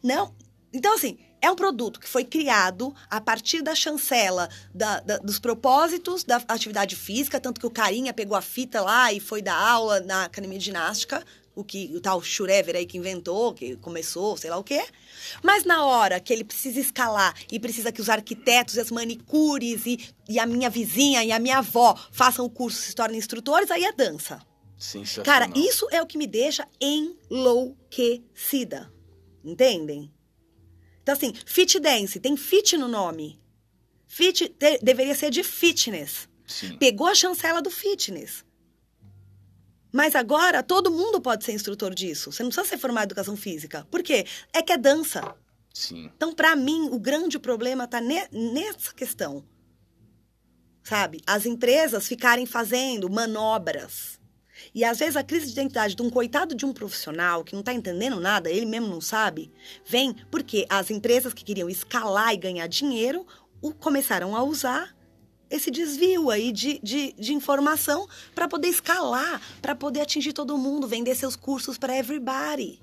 Não. 0.03 0.35
Então, 0.72 0.93
assim, 0.93 1.18
É 1.41 1.51
um 1.51 1.55
produto 1.55 1.99
que 1.99 2.07
foi 2.07 2.23
criado 2.23 2.93
a 3.09 3.22
partir 3.22 3.61
da 3.61 3.76
chancela 3.76 4.49
da, 4.73 4.99
da, 5.01 5.18
dos 5.18 5.39
propósitos 5.39 6.23
da 6.23 6.38
atividade 6.47 6.95
física, 6.95 7.39
tanto 7.39 7.59
que 7.59 7.68
o 7.68 7.72
Carinha 7.72 8.14
pegou 8.14 8.35
a 8.35 8.41
fita 8.41 8.81
lá 8.81 9.14
e 9.14 9.19
foi 9.19 9.41
dar 9.41 9.55
aula 9.55 9.99
na 9.99 10.26
academia 10.26 10.57
de 10.57 10.65
ginástica, 10.65 11.23
o 11.55 11.64
que 11.64 11.91
o 11.95 12.01
tal 12.01 12.22
Schurever 12.22 12.76
aí 12.76 12.85
que 12.85 12.97
inventou, 12.97 13.53
que 13.53 13.76
começou, 13.77 14.38
sei 14.38 14.49
lá 14.49 14.57
o 14.57 14.64
quê. 14.64 14.84
Mas 15.41 15.64
na 15.64 15.85
hora 15.85 16.19
que 16.19 16.31
ele 16.31 16.43
precisa 16.43 16.80
escalar 16.80 17.34
e 17.51 17.59
precisa 17.59 17.91
que 17.91 18.01
os 18.01 18.09
arquitetos 18.09 18.76
e 18.76 18.80
as 18.80 18.91
manicures 18.91 19.85
e, 19.85 20.14
e 20.30 20.39
a 20.39 20.45
minha 20.45 20.69
vizinha 20.69 21.23
e 21.23 21.31
a 21.31 21.39
minha 21.39 21.57
avó 21.57 21.97
façam 22.11 22.45
o 22.45 22.49
curso 22.49 22.81
se 22.81 22.93
tornem 22.93 23.18
instrutores, 23.18 23.72
aí 23.72 23.84
é 23.84 23.91
dança. 23.91 24.39
Cara, 25.26 25.49
isso 25.55 25.88
é 25.91 26.01
o 26.01 26.05
que 26.05 26.18
me 26.18 26.27
deixa 26.27 26.68
enlouquecida. 26.80 28.91
Entendem? 29.43 30.11
Então, 31.07 31.13
assim, 31.15 31.34
fit 31.45 31.79
dance, 31.79 32.19
tem 32.19 32.35
fit 32.35 32.75
no 32.75 32.89
nome. 32.89 33.39
Fit 34.07 34.49
te, 34.49 34.77
deveria 34.79 35.15
ser 35.15 35.29
de 35.29 35.41
fitness. 35.41 36.27
Sim. 36.45 36.77
Pegou 36.77 37.07
a 37.07 37.15
chancela 37.15 37.61
do 37.61 37.71
fitness. 37.71 38.43
Mas 39.89 40.15
agora 40.15 40.61
todo 40.61 40.91
mundo 40.91 41.21
pode 41.21 41.45
ser 41.45 41.53
instrutor 41.53 41.95
disso. 41.95 42.29
Você 42.29 42.43
não 42.43 42.49
precisa 42.49 42.67
ser 42.67 42.77
formado 42.77 43.05
em 43.05 43.07
educação 43.07 43.38
física. 43.38 43.88
Por 43.89 44.03
quê? 44.03 44.25
É 44.51 44.61
que 44.61 44.73
é 44.73 44.77
dança. 44.77 45.34
Sim. 45.73 46.11
Então, 46.13 46.34
para 46.34 46.57
mim, 46.57 46.89
o 46.91 46.99
grande 46.99 47.39
problema 47.39 47.85
está 47.85 48.01
ne 48.01 48.27
nessa 48.29 48.93
questão. 48.93 49.45
Sabe? 50.84 51.21
As 51.25 51.45
empresas 51.45 52.05
ficarem 52.05 52.45
fazendo 52.45 53.09
manobras 53.09 54.16
e 54.73 54.84
às 54.84 54.99
vezes 54.99 55.15
a 55.15 55.23
crise 55.23 55.47
de 55.47 55.53
identidade 55.53 55.95
de 55.95 56.01
um 56.01 56.09
coitado 56.09 56.55
de 56.55 56.65
um 56.65 56.73
profissional 56.73 57.43
que 57.43 57.53
não 57.53 57.61
está 57.61 57.73
entendendo 57.73 58.19
nada, 58.19 58.49
ele 58.49 58.65
mesmo 58.65 58.88
não 58.88 59.01
sabe, 59.01 59.51
vem 59.85 60.15
porque 60.29 60.65
as 60.69 60.89
empresas 60.91 61.34
que 61.34 61.43
queriam 61.43 61.69
escalar 61.69 62.34
e 62.34 62.38
ganhar 62.38 62.67
dinheiro 62.67 63.25
o 63.61 63.73
começaram 63.73 64.35
a 64.35 64.43
usar 64.43 64.95
esse 65.49 65.71
desvio 65.71 66.29
aí 66.29 66.51
de, 66.51 66.79
de, 66.84 67.13
de 67.13 67.34
informação 67.34 68.07
para 68.35 68.47
poder 68.47 68.67
escalar, 68.67 69.41
para 69.61 69.75
poder 69.75 70.01
atingir 70.01 70.34
todo 70.34 70.57
mundo, 70.57 70.88
vender 70.88 71.15
seus 71.15 71.35
cursos 71.35 71.77
para 71.77 71.97
everybody. 71.97 72.79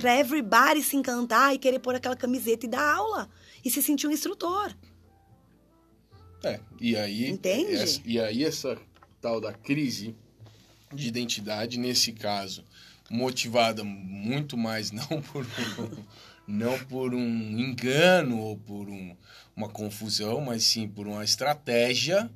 Para 0.00 0.18
everybody 0.18 0.82
se 0.82 0.96
encantar 0.96 1.54
e 1.54 1.58
querer 1.58 1.78
pôr 1.78 1.94
aquela 1.94 2.16
camiseta 2.16 2.66
e 2.66 2.68
dar 2.68 2.94
aula. 2.94 3.28
E 3.64 3.70
se 3.70 3.82
sentir 3.82 4.06
um 4.06 4.10
instrutor. 4.10 4.74
É, 6.44 6.60
e 6.80 6.96
aí. 6.96 7.30
Entende? 7.30 7.74
Essa, 7.74 8.00
e 8.04 8.20
aí 8.20 8.44
essa 8.44 8.78
tal 9.20 9.40
da 9.40 9.52
crise 9.52 10.14
de 10.94 11.08
identidade, 11.08 11.78
nesse 11.78 12.12
caso, 12.12 12.64
motivada 13.10 13.84
muito 13.84 14.56
mais 14.56 14.90
não 14.92 15.22
por 15.22 15.44
um, 15.44 16.04
não 16.46 16.78
por 16.86 17.14
um 17.14 17.58
engano 17.58 18.38
ou 18.38 18.56
por 18.56 18.88
um, 18.88 19.16
uma 19.54 19.68
confusão, 19.68 20.40
mas 20.40 20.64
sim 20.64 20.88
por 20.88 21.06
uma 21.06 21.24
estratégia 21.24 22.30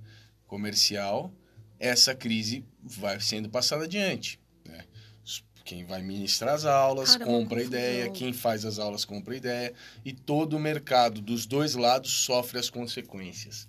comercial, 0.46 1.32
essa 1.78 2.14
crise 2.14 2.64
vai 2.82 3.20
sendo 3.20 3.48
passada 3.48 3.84
adiante. 3.84 4.38
Né? 4.64 4.84
Quem 5.64 5.84
vai 5.84 6.02
ministrar 6.02 6.54
as 6.54 6.64
aulas 6.64 7.16
Caramba, 7.16 7.30
compra 7.32 7.60
a 7.60 7.64
ideia, 7.64 8.10
quem 8.10 8.32
faz 8.32 8.64
as 8.64 8.78
aulas 8.78 9.04
compra 9.04 9.34
a 9.34 9.36
ideia, 9.36 9.74
e 10.04 10.12
todo 10.12 10.56
o 10.56 10.60
mercado 10.60 11.20
dos 11.20 11.44
dois 11.44 11.74
lados 11.74 12.12
sofre 12.12 12.58
as 12.58 12.70
consequências. 12.70 13.66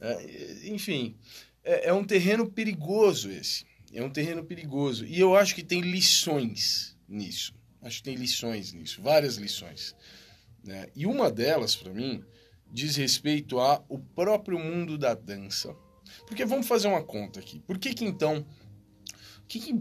É, 0.00 0.68
enfim, 0.68 1.16
é, 1.64 1.88
é 1.88 1.92
um 1.92 2.04
terreno 2.04 2.50
perigoso 2.50 3.30
esse. 3.30 3.66
É 3.92 4.02
um 4.02 4.10
terreno 4.10 4.44
perigoso. 4.44 5.04
E 5.06 5.18
eu 5.18 5.34
acho 5.34 5.54
que 5.54 5.62
tem 5.62 5.80
lições 5.80 6.96
nisso. 7.08 7.54
Acho 7.80 7.98
que 7.98 8.04
tem 8.04 8.16
lições 8.16 8.72
nisso, 8.72 9.00
várias 9.00 9.36
lições. 9.36 9.94
Né? 10.64 10.88
E 10.94 11.06
uma 11.06 11.30
delas, 11.30 11.76
para 11.76 11.92
mim, 11.92 12.22
diz 12.70 12.96
respeito 12.96 13.58
ao 13.58 13.98
próprio 14.14 14.58
mundo 14.58 14.98
da 14.98 15.14
dança. 15.14 15.74
Porque 16.26 16.44
vamos 16.44 16.66
fazer 16.66 16.88
uma 16.88 17.02
conta 17.02 17.40
aqui. 17.40 17.60
Por 17.60 17.78
que, 17.78 17.94
que 17.94 18.04
então. 18.04 18.44
Que 19.46 19.60
que, 19.60 19.74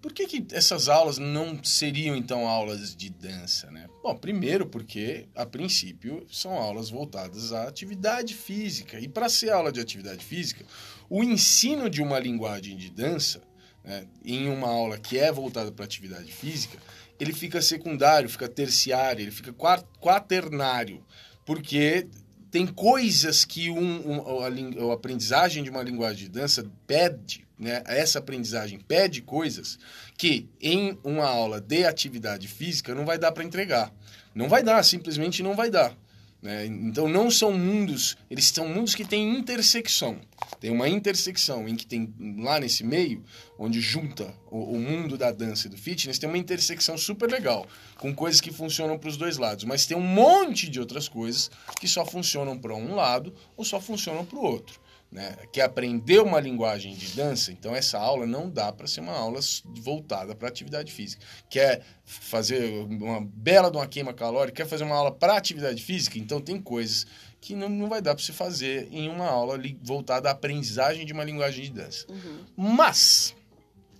por 0.00 0.12
que, 0.12 0.26
que 0.26 0.44
essas 0.52 0.88
aulas 0.88 1.16
não 1.16 1.62
seriam 1.62 2.16
então 2.16 2.48
aulas 2.48 2.96
de 2.96 3.08
dança, 3.08 3.70
né? 3.70 3.86
Bom, 4.02 4.16
primeiro 4.16 4.66
porque, 4.66 5.28
a 5.32 5.46
princípio, 5.46 6.26
são 6.28 6.54
aulas 6.54 6.90
voltadas 6.90 7.52
à 7.52 7.68
atividade 7.68 8.34
física. 8.34 8.98
E 8.98 9.06
para 9.06 9.28
ser 9.28 9.50
aula 9.50 9.70
de 9.70 9.78
atividade 9.80 10.24
física, 10.24 10.64
o 11.08 11.22
ensino 11.22 11.88
de 11.88 12.02
uma 12.02 12.18
linguagem 12.18 12.76
de 12.76 12.90
dança 12.90 13.40
né, 13.84 14.06
em 14.24 14.48
uma 14.48 14.68
aula 14.68 14.98
que 14.98 15.18
é 15.18 15.30
voltada 15.30 15.72
para 15.72 15.84
atividade 15.84 16.32
física, 16.32 16.78
ele 17.18 17.32
fica 17.32 17.62
secundário, 17.62 18.28
fica 18.28 18.48
terciário, 18.48 19.22
ele 19.22 19.30
fica 19.30 19.54
quaternário, 20.00 21.04
porque 21.44 22.08
tem 22.50 22.66
coisas 22.66 23.44
que 23.44 23.70
um, 23.70 24.10
um, 24.10 24.40
a, 24.40 24.90
a, 24.90 24.94
aprendizagem 24.94 25.64
de 25.64 25.70
uma 25.70 25.82
linguagem 25.82 26.24
de 26.24 26.28
dança 26.28 26.70
pede, 26.86 27.46
né? 27.58 27.82
Essa 27.86 28.18
aprendizagem 28.18 28.78
pede 28.78 29.22
coisas 29.22 29.78
que 30.18 30.48
em 30.60 30.98
uma 31.02 31.24
aula 31.24 31.60
de 31.60 31.86
atividade 31.86 32.48
física 32.48 32.94
não 32.94 33.06
vai 33.06 33.18
dar 33.18 33.32
para 33.32 33.44
entregar. 33.44 33.92
Não 34.34 34.48
vai 34.48 34.62
dar, 34.62 34.82
simplesmente 34.82 35.42
não 35.42 35.54
vai 35.54 35.70
dar. 35.70 35.96
Né? 36.42 36.66
Então 36.66 37.06
não 37.06 37.30
são 37.30 37.52
mundos, 37.52 38.16
eles 38.28 38.46
são 38.46 38.68
mundos 38.68 38.96
que 38.96 39.04
têm 39.04 39.38
intersecção. 39.38 40.20
Tem 40.60 40.72
uma 40.72 40.88
intersecção 40.88 41.68
em 41.68 41.76
que 41.76 41.86
tem 41.86 42.12
lá 42.38 42.58
nesse 42.58 42.82
meio, 42.82 43.22
onde 43.56 43.80
junta 43.80 44.34
o, 44.50 44.74
o 44.74 44.80
mundo 44.80 45.16
da 45.16 45.30
dança 45.30 45.68
e 45.68 45.70
do 45.70 45.78
fitness, 45.78 46.18
tem 46.18 46.28
uma 46.28 46.36
intersecção 46.38 46.98
super 46.98 47.30
legal, 47.30 47.64
com 47.96 48.12
coisas 48.12 48.40
que 48.40 48.52
funcionam 48.52 48.98
para 48.98 49.08
os 49.08 49.16
dois 49.16 49.38
lados. 49.38 49.64
Mas 49.64 49.86
tem 49.86 49.96
um 49.96 50.00
monte 50.00 50.68
de 50.68 50.80
outras 50.80 51.08
coisas 51.08 51.48
que 51.78 51.86
só 51.86 52.04
funcionam 52.04 52.58
para 52.58 52.74
um 52.74 52.96
lado 52.96 53.32
ou 53.56 53.64
só 53.64 53.80
funcionam 53.80 54.24
para 54.24 54.38
o 54.38 54.42
outro 54.42 54.81
né, 55.12 55.36
que 55.52 55.60
aprender 55.60 56.20
uma 56.20 56.40
linguagem 56.40 56.94
de 56.94 57.14
dança, 57.14 57.52
então 57.52 57.76
essa 57.76 57.98
aula 57.98 58.26
não 58.26 58.48
dá 58.48 58.72
para 58.72 58.86
ser 58.86 59.00
uma 59.00 59.12
aula 59.12 59.40
voltada 59.82 60.34
para 60.34 60.48
atividade 60.48 60.90
física. 60.90 61.22
Quer 61.50 61.84
fazer 62.02 62.64
uma 62.86 63.20
bela 63.20 63.70
de 63.70 63.76
uma 63.76 63.86
queima 63.86 64.14
calórica, 64.14 64.62
quer 64.62 64.68
fazer 64.68 64.84
uma 64.84 64.96
aula 64.96 65.12
para 65.12 65.36
atividade 65.36 65.82
física, 65.82 66.18
então 66.18 66.40
tem 66.40 66.58
coisas 66.58 67.06
que 67.42 67.54
não, 67.54 67.68
não 67.68 67.90
vai 67.90 68.00
dar 68.00 68.14
para 68.14 68.24
se 68.24 68.32
fazer 68.32 68.88
em 68.90 69.10
uma 69.10 69.26
aula 69.26 69.60
voltada 69.82 70.30
à 70.30 70.32
aprendizagem 70.32 71.04
de 71.04 71.12
uma 71.12 71.24
linguagem 71.24 71.64
de 71.64 71.72
dança. 71.72 72.06
Uhum. 72.08 72.44
Mas, 72.56 73.36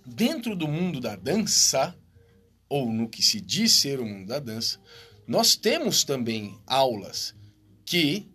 dentro 0.03 0.55
do 0.55 0.67
mundo 0.67 0.99
da 0.99 1.15
dança, 1.15 1.95
ou 2.67 2.91
no 2.91 3.07
que 3.07 3.21
se 3.21 3.39
diz 3.39 3.73
ser 3.73 3.99
o 3.99 4.05
mundo 4.05 4.27
da 4.27 4.39
dança, 4.39 4.79
nós 5.27 5.55
temos 5.55 6.03
também 6.03 6.57
aulas 6.65 7.35
que 7.85 8.32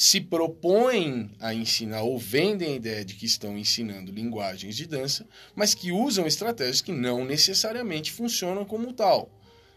se 0.00 0.18
propõem 0.18 1.30
a 1.38 1.52
ensinar 1.52 2.00
ou 2.00 2.18
vendem 2.18 2.72
a 2.72 2.76
ideia 2.76 3.04
de 3.04 3.14
que 3.14 3.26
estão 3.26 3.58
ensinando 3.58 4.10
linguagens 4.10 4.74
de 4.74 4.86
dança, 4.86 5.26
mas 5.54 5.74
que 5.74 5.92
usam 5.92 6.26
estratégias 6.26 6.80
que 6.80 6.90
não 6.90 7.22
necessariamente 7.22 8.10
funcionam 8.10 8.64
como 8.64 8.94
tal. 8.94 9.30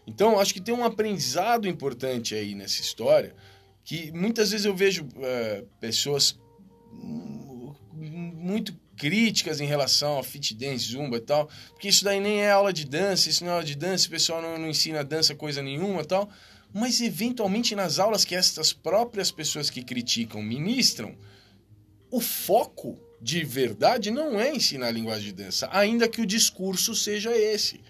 Então, 0.06 0.40
acho 0.40 0.54
que 0.54 0.62
tem 0.62 0.74
um 0.74 0.82
aprendizado 0.82 1.68
importante 1.68 2.34
aí 2.34 2.54
nessa 2.54 2.80
história, 2.80 3.34
que 3.84 4.10
muitas 4.12 4.50
vezes 4.50 4.64
eu 4.64 4.74
vejo 4.74 5.06
é, 5.18 5.62
pessoas 5.78 6.40
muito 7.92 8.74
críticas 8.96 9.60
em 9.60 9.66
relação 9.66 10.18
a 10.18 10.24
fit 10.24 10.54
dance, 10.54 10.90
zumba 10.90 11.18
e 11.18 11.20
tal, 11.20 11.50
porque 11.72 11.88
isso 11.88 12.02
daí 12.02 12.18
nem 12.18 12.40
é 12.40 12.50
aula 12.50 12.72
de 12.72 12.86
dança, 12.86 13.28
isso 13.28 13.44
não 13.44 13.50
é 13.50 13.54
aula 13.56 13.64
de 13.64 13.74
dança, 13.74 14.06
o 14.06 14.10
pessoal 14.10 14.40
não, 14.40 14.56
não 14.56 14.70
ensina 14.70 15.04
dança 15.04 15.34
coisa 15.34 15.60
nenhuma 15.60 16.00
e 16.00 16.06
tal 16.06 16.30
mas 16.74 17.00
eventualmente 17.00 17.76
nas 17.76 18.00
aulas 18.00 18.24
que 18.24 18.34
estas 18.34 18.72
próprias 18.72 19.30
pessoas 19.30 19.70
que 19.70 19.84
criticam 19.84 20.42
ministram, 20.42 21.14
o 22.10 22.20
foco 22.20 22.98
de 23.22 23.44
verdade 23.44 24.10
não 24.10 24.38
é 24.38 24.52
ensinar 24.52 24.88
a 24.88 24.90
linguagem 24.90 25.26
de 25.26 25.44
dança, 25.44 25.68
ainda 25.72 26.08
que 26.08 26.20
o 26.20 26.26
discurso 26.26 26.92
seja 26.92 27.34
esse. 27.34 27.80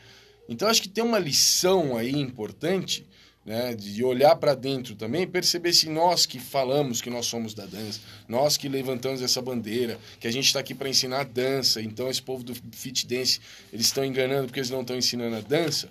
Então 0.47 0.69
acho 0.69 0.83
que 0.83 0.89
tem 0.89 1.03
uma 1.03 1.19
lição 1.19 1.97
aí 1.97 2.15
importante, 2.15 3.07
né, 3.45 3.75
de 3.75 4.05
olhar 4.05 4.37
para 4.37 4.55
dentro 4.55 4.95
também 4.95 5.27
perceber 5.27 5.73
se 5.73 5.89
nós 5.89 6.27
que 6.27 6.39
falamos 6.39 7.01
que 7.01 7.11
nós 7.11 7.27
somos 7.27 7.55
da 7.55 7.65
dança, 7.65 8.01
nós 8.29 8.59
que 8.59 8.69
levantamos 8.69 9.23
essa 9.23 9.41
bandeira, 9.41 9.99
que 10.21 10.29
a 10.29 10.31
gente 10.31 10.47
está 10.47 10.61
aqui 10.61 10.75
para 10.75 10.89
ensinar 10.91 11.25
dança, 11.25 11.81
então 11.81 12.11
esse 12.11 12.23
povo 12.23 12.45
do 12.45 12.55
fit 12.73 13.07
dance, 13.07 13.41
eles 13.73 13.87
estão 13.87 14.05
enganando 14.05 14.47
porque 14.47 14.61
eles 14.61 14.71
não 14.71 14.83
estão 14.83 14.97
ensinando 14.97 15.37
a 15.37 15.41
dança. 15.41 15.89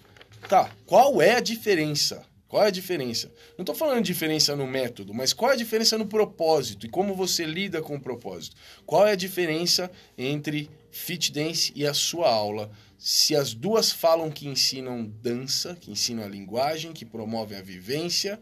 Tá, 0.47 0.71
qual 0.85 1.21
é 1.21 1.35
a 1.35 1.39
diferença? 1.39 2.23
Qual 2.53 2.63
é 2.63 2.67
a 2.67 2.69
diferença? 2.69 3.31
Não 3.57 3.63
estou 3.63 3.73
falando 3.73 4.03
de 4.03 4.13
diferença 4.13 4.55
no 4.55 4.67
método, 4.67 5.11
mas 5.11 5.33
qual 5.33 5.49
é 5.49 5.55
a 5.55 5.57
diferença 5.57 5.97
no 5.97 6.05
propósito 6.05 6.85
e 6.85 6.89
como 6.89 7.15
você 7.15 7.45
lida 7.45 7.81
com 7.81 7.95
o 7.95 7.99
propósito? 7.99 8.55
Qual 8.85 9.07
é 9.07 9.13
a 9.13 9.15
diferença 9.15 9.89
entre 10.15 10.69
fit 10.91 11.31
dance 11.31 11.73
e 11.75 11.83
a 11.83 11.95
sua 11.95 12.29
aula? 12.29 12.69
Se 12.95 13.35
as 13.35 13.55
duas 13.55 13.91
falam 13.91 14.29
que 14.29 14.47
ensinam 14.47 15.03
dança, 15.03 15.75
que 15.75 15.89
ensinam 15.89 16.23
a 16.23 16.27
linguagem, 16.27 16.93
que 16.93 17.03
promovem 17.03 17.57
a 17.57 17.61
vivência, 17.63 18.39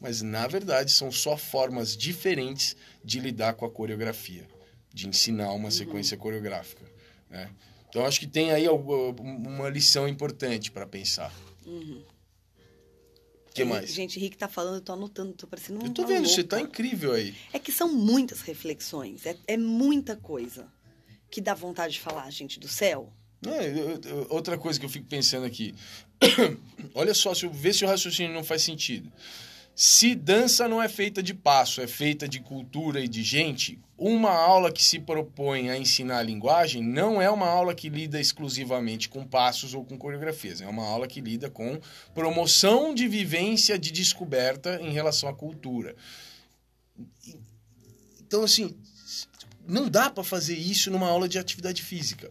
mas 0.00 0.22
na 0.22 0.46
verdade 0.46 0.92
são 0.92 1.10
só 1.10 1.36
formas 1.36 1.96
diferentes 1.96 2.76
de 3.04 3.18
lidar 3.18 3.54
com 3.54 3.66
a 3.66 3.70
coreografia, 3.72 4.46
de 4.94 5.08
ensinar 5.08 5.50
uma 5.50 5.64
uhum. 5.64 5.70
sequência 5.72 6.16
coreográfica. 6.16 6.84
Né? 7.28 7.50
Então 7.88 8.06
acho 8.06 8.20
que 8.20 8.26
tem 8.28 8.52
aí 8.52 8.68
uma 8.68 9.68
lição 9.68 10.06
importante 10.06 10.70
para 10.70 10.86
pensar. 10.86 11.34
Uhum. 11.66 12.04
Que 13.56 13.64
mais? 13.64 13.92
Gente, 13.92 14.18
Henrique 14.18 14.36
tá 14.36 14.48
falando, 14.48 14.76
eu 14.76 14.80
tô 14.80 14.92
anotando, 14.92 15.32
tô 15.32 15.46
parecendo 15.46 15.82
um 15.82 15.86
Eu 15.86 15.92
tô 15.92 16.06
vendo, 16.06 16.26
você 16.28 16.42
louca. 16.42 16.56
tá 16.56 16.60
incrível 16.60 17.12
aí. 17.12 17.34
É 17.52 17.58
que 17.58 17.72
são 17.72 17.92
muitas 17.92 18.40
reflexões, 18.42 19.24
é, 19.26 19.36
é 19.46 19.56
muita 19.56 20.16
coisa 20.16 20.66
que 21.30 21.40
dá 21.40 21.54
vontade 21.54 21.94
de 21.94 22.00
falar, 22.00 22.30
gente 22.30 22.58
do 22.60 22.68
céu. 22.68 23.12
É, 23.46 23.68
eu- 23.68 24.00
eu- 24.04 24.26
outra 24.30 24.56
coisa 24.56 24.78
que 24.80 24.86
eu 24.86 24.90
fico 24.90 25.06
pensando 25.06 25.44
aqui. 25.46 25.74
Olha 26.94 27.12
só, 27.14 27.34
se 27.34 27.44
eu 27.44 27.50
ver 27.52 27.74
se 27.74 27.84
o 27.84 27.88
raciocínio 27.88 28.32
não 28.32 28.42
faz 28.44 28.62
sentido. 28.62 29.12
Se 29.74 30.14
dança 30.14 30.66
não 30.66 30.82
é 30.82 30.88
feita 30.88 31.22
de 31.22 31.34
passo, 31.34 31.80
é 31.82 31.86
feita 31.86 32.26
de 32.26 32.40
cultura 32.40 33.00
e 33.00 33.06
de 33.08 33.22
gente, 33.22 33.78
uma 33.98 34.30
aula 34.30 34.70
que 34.70 34.82
se 34.82 34.98
propõe 34.98 35.70
a 35.70 35.78
ensinar 35.78 36.18
a 36.18 36.22
linguagem 36.22 36.82
não 36.82 37.20
é 37.20 37.30
uma 37.30 37.46
aula 37.46 37.74
que 37.74 37.88
lida 37.88 38.20
exclusivamente 38.20 39.08
com 39.08 39.26
passos 39.26 39.72
ou 39.72 39.84
com 39.84 39.96
coreografias. 39.96 40.60
É 40.60 40.68
uma 40.68 40.84
aula 40.86 41.06
que 41.06 41.20
lida 41.20 41.48
com 41.48 41.80
promoção 42.14 42.94
de 42.94 43.08
vivência, 43.08 43.78
de 43.78 43.90
descoberta 43.90 44.78
em 44.82 44.92
relação 44.92 45.28
à 45.28 45.34
cultura. 45.34 45.96
Então, 48.20 48.42
assim, 48.42 48.76
não 49.66 49.88
dá 49.88 50.10
para 50.10 50.22
fazer 50.22 50.56
isso 50.56 50.90
numa 50.90 51.08
aula 51.08 51.28
de 51.28 51.38
atividade 51.38 51.82
física. 51.82 52.30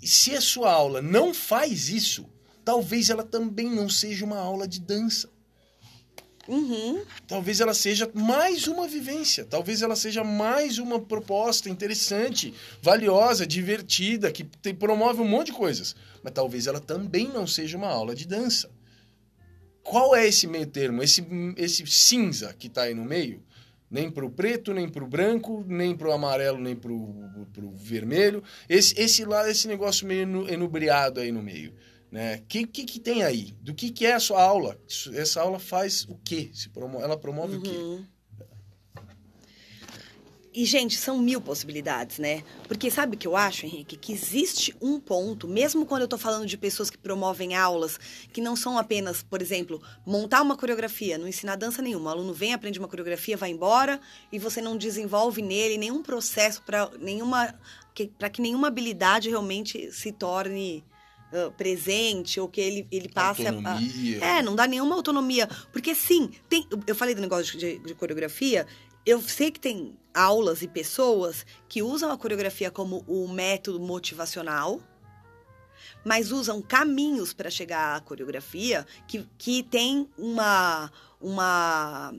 E 0.00 0.06
se 0.08 0.34
a 0.34 0.40
sua 0.40 0.72
aula 0.72 1.00
não 1.00 1.32
faz 1.32 1.88
isso, 1.88 2.28
talvez 2.64 3.08
ela 3.08 3.22
também 3.22 3.70
não 3.70 3.88
seja 3.88 4.24
uma 4.24 4.38
aula 4.38 4.66
de 4.66 4.80
dança. 4.80 5.30
Uhum. 6.52 7.02
Talvez 7.26 7.60
ela 7.62 7.72
seja 7.72 8.10
mais 8.12 8.66
uma 8.68 8.86
vivência, 8.86 9.42
talvez 9.42 9.80
ela 9.80 9.96
seja 9.96 10.22
mais 10.22 10.76
uma 10.76 11.00
proposta 11.00 11.70
interessante, 11.70 12.52
valiosa, 12.82 13.46
divertida, 13.46 14.30
que 14.30 14.44
te- 14.44 14.74
promove 14.74 15.22
um 15.22 15.26
monte 15.26 15.46
de 15.46 15.52
coisas. 15.52 15.96
Mas 16.22 16.34
talvez 16.34 16.66
ela 16.66 16.78
também 16.78 17.26
não 17.26 17.46
seja 17.46 17.78
uma 17.78 17.88
aula 17.88 18.14
de 18.14 18.26
dança. 18.26 18.70
Qual 19.82 20.14
é 20.14 20.26
esse 20.28 20.46
meio 20.46 20.66
termo, 20.66 21.02
esse, 21.02 21.26
esse 21.56 21.86
cinza 21.86 22.54
que 22.58 22.66
está 22.66 22.82
aí 22.82 22.94
no 22.94 23.04
meio? 23.04 23.42
Nem 23.90 24.10
para 24.10 24.24
o 24.24 24.30
preto, 24.30 24.74
nem 24.74 24.88
para 24.88 25.02
o 25.02 25.06
branco, 25.06 25.64
nem 25.66 25.96
para 25.96 26.08
o 26.08 26.12
amarelo, 26.12 26.58
nem 26.58 26.76
para 26.76 26.92
o 26.92 27.72
vermelho. 27.76 28.42
Esse, 28.68 28.94
esse, 29.00 29.24
lá, 29.24 29.48
esse 29.50 29.66
negócio 29.68 30.06
meio 30.06 30.22
enu- 30.22 30.48
enubriado 30.48 31.18
aí 31.18 31.32
no 31.32 31.42
meio. 31.42 31.72
Né? 32.12 32.42
Que, 32.46 32.66
que, 32.66 32.84
que 32.84 33.00
tem 33.00 33.22
aí? 33.22 33.56
Do 33.62 33.72
que, 33.72 33.90
que 33.90 34.04
é 34.04 34.12
a 34.12 34.20
sua 34.20 34.42
aula? 34.42 34.78
Essa 35.14 35.40
aula 35.40 35.58
faz 35.58 36.04
o 36.04 36.14
quê? 36.22 36.50
Se 36.52 36.70
ela 37.00 37.16
promove 37.16 37.56
o 37.56 37.62
quê? 37.62 37.70
Uhum. 37.70 38.04
E, 40.54 40.66
gente, 40.66 40.98
são 40.98 41.18
mil 41.18 41.40
possibilidades, 41.40 42.18
né? 42.18 42.44
Porque 42.68 42.90
sabe 42.90 43.16
o 43.16 43.18
que 43.18 43.26
eu 43.26 43.34
acho, 43.34 43.64
Henrique? 43.64 43.96
Que 43.96 44.12
existe 44.12 44.76
um 44.82 45.00
ponto, 45.00 45.48
mesmo 45.48 45.86
quando 45.86 46.02
eu 46.02 46.08
tô 46.08 46.18
falando 46.18 46.44
de 46.44 46.58
pessoas 46.58 46.90
que 46.90 46.98
promovem 46.98 47.56
aulas, 47.56 47.98
que 48.30 48.42
não 48.42 48.54
são 48.54 48.76
apenas, 48.76 49.22
por 49.22 49.40
exemplo, 49.40 49.82
montar 50.04 50.42
uma 50.42 50.54
coreografia, 50.54 51.16
não 51.16 51.26
ensinar 51.26 51.56
dança 51.56 51.80
nenhuma. 51.80 52.10
O 52.10 52.12
aluno 52.12 52.34
vem, 52.34 52.52
aprende 52.52 52.78
uma 52.78 52.88
coreografia, 52.88 53.38
vai 53.38 53.48
embora 53.48 53.98
e 54.30 54.38
você 54.38 54.60
não 54.60 54.76
desenvolve 54.76 55.40
nele 55.40 55.78
nenhum 55.78 56.02
processo 56.02 56.60
para 56.62 56.90
nenhuma. 57.00 57.58
Para 58.18 58.28
que 58.28 58.42
nenhuma 58.42 58.68
habilidade 58.68 59.30
realmente 59.30 59.90
se 59.92 60.12
torne 60.12 60.84
ah, 61.32 61.50
presente 61.56 62.38
ou 62.38 62.48
que 62.48 62.60
ele, 62.60 62.86
ele 62.90 63.08
passe 63.08 63.46
a- 63.46 63.50
a, 63.50 63.52
Autonomia. 63.54 64.24
é, 64.24 64.42
não 64.42 64.54
dá 64.54 64.66
nenhuma 64.66 64.94
autonomia. 64.94 65.48
Porque 65.72 65.94
sim, 65.94 66.30
tem. 66.48 66.66
Eu 66.86 66.94
falei 66.94 67.14
do 67.14 67.20
negócio 67.20 67.58
de, 67.58 67.78
de 67.78 67.94
coreografia. 67.94 68.66
Eu 69.04 69.20
sei 69.20 69.50
que 69.50 69.58
tem 69.58 69.96
aulas 70.14 70.62
e 70.62 70.68
pessoas 70.68 71.44
que 71.68 71.82
usam 71.82 72.10
a 72.12 72.16
coreografia 72.18 72.70
como 72.70 73.02
o 73.08 73.26
método 73.26 73.80
motivacional, 73.80 74.80
mas 76.04 76.30
usam 76.30 76.62
caminhos 76.62 77.32
para 77.32 77.50
chegar 77.50 77.96
à 77.96 78.00
coreografia 78.00 78.86
que, 79.08 79.26
que 79.36 79.62
tem 79.64 80.08
uma, 80.16 80.92
uma 81.20 82.14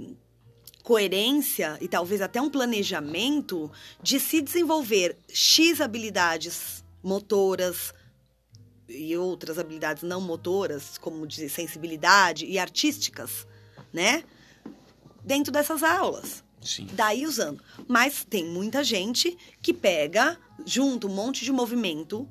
coerência 0.82 1.78
e 1.80 1.88
talvez 1.88 2.22
até 2.22 2.42
um 2.42 2.50
planejamento 2.50 3.72
de 4.02 4.20
se 4.20 4.42
desenvolver 4.42 5.18
X 5.32 5.80
habilidades 5.80 6.84
motoras, 7.02 7.94
e 8.94 9.18
outras 9.18 9.58
habilidades 9.58 10.04
não 10.04 10.22
motoras, 10.22 10.98
como 10.98 11.28
de 11.28 11.50
sensibilidade 11.50 12.46
e 12.46 12.58
artísticas, 12.60 13.48
né? 13.92 14.24
Dentro 15.24 15.52
dessas 15.52 15.84
aulas. 15.84 16.44
Sim. 16.62 16.88
Daí 16.94 17.26
usando. 17.26 17.62
Mas 17.88 18.24
tem 18.24 18.46
muita 18.46 18.84
gente 18.84 19.38
que 19.62 19.74
pega, 19.74 20.38
junto 20.66 21.08
um 21.08 21.14
monte 21.14 21.44
de 21.44 21.52
movimento. 21.52 22.28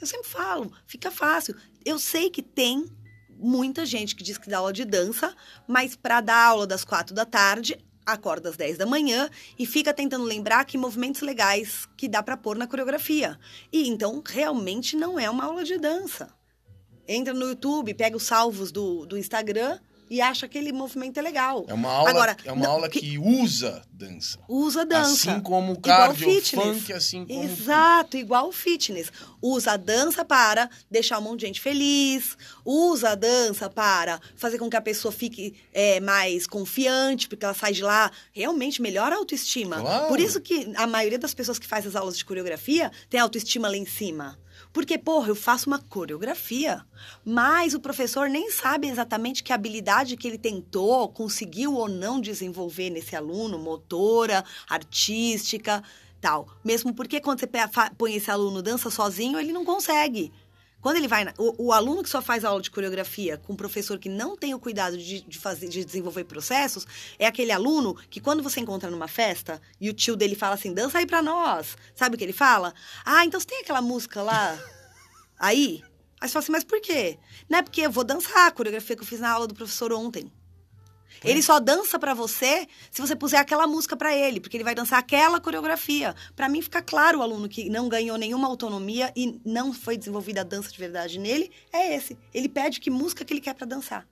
Eu 0.00 0.06
sempre 0.06 0.28
falo, 0.28 0.72
fica 0.86 1.10
fácil. 1.10 1.56
Eu 1.84 1.98
sei 1.98 2.30
que 2.30 2.42
tem 2.42 2.86
muita 3.36 3.84
gente 3.84 4.14
que 4.14 4.22
diz 4.22 4.38
que 4.38 4.48
dá 4.48 4.58
aula 4.58 4.72
de 4.72 4.84
dança, 4.84 5.34
mas 5.66 5.96
para 5.96 6.20
dar 6.20 6.46
aula 6.46 6.66
das 6.66 6.84
quatro 6.84 7.14
da 7.14 7.24
tarde, 7.24 7.78
acorda 8.06 8.50
às 8.50 8.56
10 8.56 8.78
da 8.78 8.86
manhã 8.86 9.28
e 9.58 9.66
fica 9.66 9.94
tentando 9.94 10.24
lembrar 10.24 10.64
que 10.64 10.78
movimentos 10.78 11.22
legais 11.22 11.88
que 11.96 12.08
dá 12.08 12.22
para 12.22 12.36
pôr 12.36 12.56
na 12.56 12.66
coreografia. 12.66 13.38
E 13.72 13.88
então 13.88 14.22
realmente 14.24 14.96
não 14.96 15.18
é 15.18 15.28
uma 15.28 15.44
aula 15.44 15.64
de 15.64 15.78
dança. 15.78 16.28
Entra 17.06 17.34
no 17.34 17.48
YouTube, 17.48 17.94
pega 17.94 18.16
os 18.16 18.24
salvos 18.24 18.72
do, 18.72 19.04
do 19.06 19.18
Instagram 19.18 19.78
e 20.08 20.20
acha 20.20 20.48
que 20.48 20.58
aquele 20.58 20.72
movimento 20.72 21.18
é 21.18 21.22
legal. 21.22 21.64
É 21.68 21.74
uma 21.74 21.90
aula, 21.90 22.10
Agora, 22.10 22.36
é 22.44 22.52
uma 22.52 22.64
não, 22.64 22.72
aula 22.72 22.88
que... 22.88 23.18
usa 23.18 23.82
dança. 23.92 24.38
usa 24.48 24.84
dança. 24.84 25.32
Assim 25.32 25.40
como 25.40 25.72
o 25.72 25.76
Igual 25.76 25.98
cardio, 25.98 26.28
o 26.28 26.32
fitness. 26.32 26.64
funk, 26.64 26.92
assim 26.92 27.26
como... 27.26 27.44
Exato, 27.44 28.16
igual 28.16 28.48
o 28.48 28.52
fitness. 28.52 29.10
Usa 29.42 29.72
a 29.72 29.76
dança 29.76 30.24
para 30.24 30.70
deixar 30.90 31.18
um 31.18 31.22
monte 31.22 31.40
de 31.40 31.46
gente 31.46 31.60
feliz. 31.60 32.36
Usa 32.64 33.10
a 33.10 33.14
dança 33.14 33.68
para 33.68 34.20
fazer 34.36 34.58
com 34.58 34.70
que 34.70 34.76
a 34.76 34.80
pessoa 34.80 35.10
fique 35.10 35.54
é, 35.72 36.00
mais 36.00 36.46
confiante, 36.46 37.28
porque 37.28 37.44
ela 37.44 37.54
sai 37.54 37.72
de 37.72 37.82
lá 37.82 38.10
realmente 38.32 38.80
melhora 38.80 39.14
a 39.14 39.18
autoestima. 39.18 39.82
Por 40.08 40.20
isso 40.20 40.40
que 40.40 40.72
a 40.76 40.86
maioria 40.86 41.18
das 41.18 41.34
pessoas 41.34 41.58
que 41.58 41.66
faz 41.66 41.86
as 41.86 41.96
aulas 41.96 42.16
de 42.16 42.24
coreografia 42.24 42.90
tem 43.10 43.20
autoestima 43.20 43.68
lá 43.68 43.76
em 43.76 43.86
cima. 43.86 44.38
Porque, 44.74 44.98
porra, 44.98 45.28
eu 45.28 45.36
faço 45.36 45.70
uma 45.70 45.78
coreografia, 45.78 46.84
mas 47.24 47.74
o 47.74 47.80
professor 47.80 48.28
nem 48.28 48.50
sabe 48.50 48.88
exatamente 48.88 49.40
que 49.44 49.52
habilidade 49.52 50.16
que 50.16 50.26
ele 50.26 50.36
tentou, 50.36 51.08
conseguiu 51.10 51.74
ou 51.74 51.88
não 51.88 52.20
desenvolver 52.20 52.90
nesse 52.90 53.14
aluno, 53.14 53.56
motora, 53.56 54.44
artística, 54.68 55.80
tal. 56.20 56.48
Mesmo 56.64 56.92
porque 56.92 57.20
quando 57.20 57.38
você 57.38 57.48
põe 57.96 58.16
esse 58.16 58.32
aluno 58.32 58.60
dança 58.62 58.90
sozinho, 58.90 59.38
ele 59.38 59.52
não 59.52 59.64
consegue. 59.64 60.32
Quando 60.84 60.98
ele 60.98 61.08
vai. 61.08 61.24
na- 61.24 61.32
o, 61.38 61.68
o 61.68 61.72
aluno 61.72 62.02
que 62.02 62.10
só 62.10 62.20
faz 62.20 62.44
aula 62.44 62.60
de 62.60 62.70
coreografia 62.70 63.38
com 63.38 63.54
um 63.54 63.56
professor 63.56 63.98
que 63.98 64.06
não 64.10 64.36
tem 64.36 64.52
o 64.52 64.58
cuidado 64.58 64.98
de, 64.98 65.22
de 65.22 65.38
fazer, 65.38 65.66
de 65.66 65.82
desenvolver 65.82 66.24
processos, 66.24 66.86
é 67.18 67.26
aquele 67.26 67.50
aluno 67.52 67.94
que 68.10 68.20
quando 68.20 68.42
você 68.42 68.60
encontra 68.60 68.90
numa 68.90 69.08
festa 69.08 69.62
e 69.80 69.88
o 69.88 69.94
tio 69.94 70.14
dele 70.14 70.34
fala 70.34 70.56
assim, 70.56 70.74
dança 70.74 70.98
aí 70.98 71.06
pra 71.06 71.22
nós. 71.22 71.74
Sabe 71.94 72.16
o 72.16 72.18
que 72.18 72.24
ele 72.24 72.34
fala? 72.34 72.74
Ah, 73.02 73.24
então 73.24 73.40
você 73.40 73.46
tem 73.46 73.60
aquela 73.62 73.80
música 73.80 74.20
lá 74.20 74.58
aí? 75.40 75.82
Aí 76.20 76.28
você 76.28 76.32
fala 76.34 76.42
assim, 76.42 76.52
mas 76.52 76.64
por 76.64 76.78
quê? 76.82 77.18
Não 77.48 77.60
é 77.60 77.62
porque 77.62 77.80
eu 77.80 77.90
vou 77.90 78.04
dançar 78.04 78.46
a 78.48 78.50
coreografia 78.50 78.94
que 78.94 79.02
eu 79.02 79.06
fiz 79.06 79.20
na 79.20 79.30
aula 79.30 79.46
do 79.46 79.54
professor 79.54 79.90
ontem. 79.90 80.30
Ele 81.22 81.42
só 81.42 81.60
dança 81.60 81.98
pra 81.98 82.12
você 82.14 82.66
se 82.90 83.00
você 83.00 83.14
puser 83.14 83.38
aquela 83.40 83.66
música 83.66 83.96
pra 83.96 84.14
ele, 84.16 84.40
porque 84.40 84.56
ele 84.56 84.64
vai 84.64 84.74
dançar 84.74 84.98
aquela 84.98 85.40
coreografia. 85.40 86.14
Pra 86.34 86.48
mim 86.48 86.60
fica 86.62 86.82
claro 86.82 87.18
o 87.18 87.22
aluno 87.22 87.48
que 87.48 87.68
não 87.70 87.88
ganhou 87.88 88.16
nenhuma 88.18 88.48
autonomia 88.48 89.12
e 89.16 89.40
não 89.44 89.72
foi 89.72 89.96
desenvolvida 89.96 90.40
a 90.40 90.44
dança 90.44 90.70
de 90.70 90.78
verdade 90.78 91.18
nele, 91.18 91.50
é 91.72 91.94
esse. 91.94 92.18
Ele 92.32 92.48
pede 92.48 92.80
que 92.80 92.90
música 92.90 93.24
que 93.24 93.32
ele 93.32 93.40
quer 93.40 93.54
pra 93.54 93.66
dançar, 93.66 94.06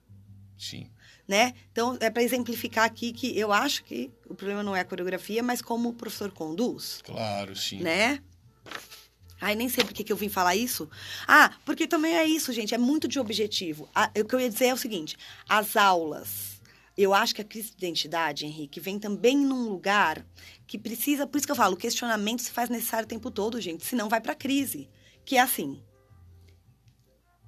Sim. 0.57 0.89
né? 1.27 1.53
Então 1.71 1.97
é 1.99 2.09
pra 2.09 2.23
exemplificar 2.23 2.85
aqui 2.85 3.11
que 3.11 3.37
eu 3.37 3.51
acho 3.51 3.83
que 3.83 4.11
o 4.27 4.33
problema 4.35 4.63
não 4.63 4.75
é 4.75 4.79
a 4.79 4.85
coreografia, 4.85 5.43
mas 5.43 5.61
como 5.61 5.89
o 5.89 5.93
professor 5.93 6.31
conduz 6.31 6.99
Claro, 7.03 7.55
sim. 7.55 7.79
né? 7.79 8.19
Ai, 9.41 9.55
nem 9.55 9.67
sei 9.67 9.83
por 9.83 9.93
que 9.93 10.05
que 10.05 10.13
eu 10.13 10.15
vim 10.15 10.29
falar 10.29 10.55
isso. 10.55 10.89
Ah, 11.27 11.51
porque 11.65 11.85
também 11.85 12.15
é 12.15 12.23
isso, 12.25 12.53
gente, 12.53 12.73
é 12.73 12.77
muito 12.77 13.09
de 13.09 13.19
objetivo. 13.19 13.89
Ah, 13.93 14.09
o 14.17 14.23
que 14.23 14.33
eu 14.33 14.39
ia 14.39 14.49
dizer 14.49 14.67
é 14.67 14.73
o 14.73 14.77
seguinte: 14.77 15.17
as 15.49 15.75
aulas. 15.75 16.52
Eu 16.95 17.13
acho 17.13 17.33
que 17.33 17.41
a 17.41 17.45
crise 17.45 17.69
de 17.71 17.77
identidade, 17.77 18.45
Henrique, 18.45 18.79
vem 18.79 18.99
também 18.99 19.37
num 19.37 19.67
lugar 19.67 20.25
que 20.67 20.77
precisa. 20.77 21.25
Por 21.25 21.37
isso 21.37 21.47
que 21.47 21.51
eu 21.51 21.55
falo, 21.55 21.73
o 21.73 21.77
questionamento 21.77 22.41
se 22.41 22.51
faz 22.51 22.69
necessário 22.69 23.05
o 23.05 23.09
tempo 23.09 23.31
todo, 23.31 23.59
gente, 23.59 23.85
senão 23.85 24.07
vai 24.07 24.21
pra 24.21 24.35
crise. 24.35 24.89
Que 25.25 25.37
é 25.37 25.41
assim: 25.41 25.81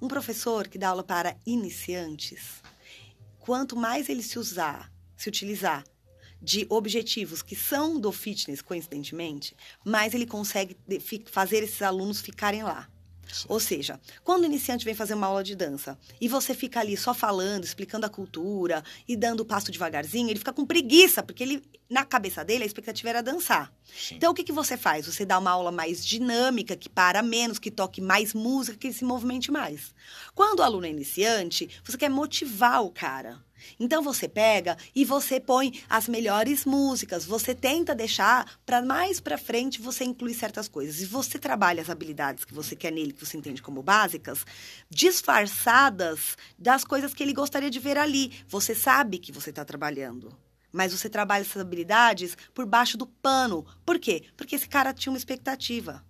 um 0.00 0.08
professor 0.08 0.66
que 0.66 0.78
dá 0.78 0.88
aula 0.88 1.04
para 1.04 1.36
iniciantes, 1.46 2.62
quanto 3.38 3.76
mais 3.76 4.08
ele 4.08 4.22
se 4.22 4.38
usar, 4.38 4.92
se 5.16 5.28
utilizar 5.28 5.84
de 6.42 6.66
objetivos 6.68 7.42
que 7.42 7.56
são 7.56 7.98
do 7.98 8.12
fitness, 8.12 8.60
coincidentemente, 8.60 9.56
mais 9.84 10.12
ele 10.12 10.26
consegue 10.26 10.76
fazer 11.26 11.62
esses 11.62 11.82
alunos 11.82 12.20
ficarem 12.20 12.62
lá. 12.62 12.88
Ou 13.48 13.60
seja, 13.60 14.00
quando 14.24 14.42
o 14.42 14.46
iniciante 14.46 14.84
vem 14.84 14.94
fazer 14.94 15.14
uma 15.14 15.26
aula 15.26 15.42
de 15.42 15.54
dança 15.54 15.98
e 16.20 16.28
você 16.28 16.54
fica 16.54 16.80
ali 16.80 16.96
só 16.96 17.12
falando, 17.12 17.64
explicando 17.64 18.06
a 18.06 18.08
cultura 18.08 18.82
e 19.06 19.16
dando 19.16 19.40
o 19.40 19.44
passo 19.44 19.70
devagarzinho, 19.70 20.30
ele 20.30 20.38
fica 20.38 20.52
com 20.52 20.64
preguiça, 20.64 21.22
porque 21.22 21.42
ele, 21.42 21.62
na 21.88 22.04
cabeça 22.04 22.44
dele 22.44 22.64
a 22.64 22.66
expectativa 22.66 23.08
era 23.10 23.22
dançar. 23.22 23.72
Sim. 23.84 24.16
Então, 24.16 24.32
o 24.32 24.34
que, 24.34 24.44
que 24.44 24.52
você 24.52 24.76
faz? 24.76 25.06
Você 25.06 25.24
dá 25.24 25.38
uma 25.38 25.50
aula 25.50 25.72
mais 25.72 26.04
dinâmica, 26.04 26.76
que 26.76 26.88
para 26.88 27.22
menos, 27.22 27.58
que 27.58 27.70
toque 27.70 28.00
mais 28.00 28.34
música, 28.34 28.76
que 28.76 28.88
ele 28.88 28.94
se 28.94 29.04
movimente 29.04 29.50
mais. 29.50 29.94
Quando 30.34 30.60
o 30.60 30.62
aluno 30.62 30.86
é 30.86 30.90
iniciante, 30.90 31.68
você 31.84 31.96
quer 31.96 32.10
motivar 32.10 32.82
o 32.82 32.90
cara. 32.90 33.45
Então 33.78 34.02
você 34.02 34.28
pega 34.28 34.76
e 34.94 35.04
você 35.04 35.40
põe 35.40 35.82
as 35.88 36.08
melhores 36.08 36.64
músicas, 36.64 37.24
você 37.24 37.54
tenta 37.54 37.94
deixar 37.94 38.58
para 38.64 38.82
mais 38.82 39.20
para 39.20 39.38
frente 39.38 39.80
você 39.80 40.04
incluir 40.04 40.34
certas 40.34 40.68
coisas. 40.68 41.00
E 41.00 41.06
você 41.06 41.38
trabalha 41.38 41.82
as 41.82 41.90
habilidades 41.90 42.44
que 42.44 42.54
você 42.54 42.74
quer 42.76 42.92
nele, 42.92 43.12
que 43.12 43.24
você 43.24 43.36
entende 43.36 43.62
como 43.62 43.82
básicas, 43.82 44.44
disfarçadas 44.90 46.36
das 46.58 46.84
coisas 46.84 47.14
que 47.14 47.22
ele 47.22 47.32
gostaria 47.32 47.70
de 47.70 47.78
ver 47.78 47.98
ali. 47.98 48.32
Você 48.48 48.74
sabe 48.74 49.18
que 49.18 49.32
você 49.32 49.50
está 49.50 49.64
trabalhando. 49.64 50.36
Mas 50.72 50.92
você 50.92 51.08
trabalha 51.08 51.42
essas 51.42 51.62
habilidades 51.62 52.36
por 52.52 52.66
baixo 52.66 52.98
do 52.98 53.06
pano. 53.06 53.64
Por 53.84 53.98
quê? 53.98 54.24
Porque 54.36 54.56
esse 54.56 54.68
cara 54.68 54.92
tinha 54.92 55.10
uma 55.10 55.18
expectativa. 55.18 56.04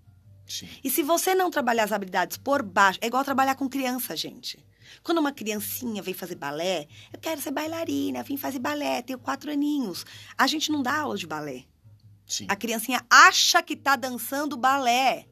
Sim. 0.46 0.68
E 0.82 0.90
se 0.90 1.02
você 1.02 1.34
não 1.34 1.50
trabalhar 1.50 1.84
as 1.84 1.92
habilidades 1.92 2.36
por 2.36 2.62
baixo, 2.62 2.98
é 3.02 3.06
igual 3.06 3.24
trabalhar 3.24 3.54
com 3.56 3.68
criança, 3.68 4.16
gente. 4.16 4.64
Quando 5.02 5.18
uma 5.18 5.32
criancinha 5.32 6.02
vem 6.02 6.14
fazer 6.14 6.34
balé, 6.34 6.86
eu 7.12 7.18
quero 7.20 7.40
ser 7.40 7.50
bailarina, 7.50 8.22
vim 8.22 8.36
fazer 8.36 8.58
balé, 8.58 9.02
tenho 9.02 9.18
quatro 9.18 9.50
aninhos. 9.50 10.04
A 10.36 10.46
gente 10.46 10.70
não 10.70 10.82
dá 10.82 10.98
aula 10.98 11.16
de 11.16 11.26
balé. 11.26 11.64
Sim. 12.26 12.46
A 12.48 12.56
criancinha 12.56 13.00
acha 13.08 13.62
que 13.62 13.76
tá 13.76 13.94
dançando 13.94 14.56
balé. 14.56 15.26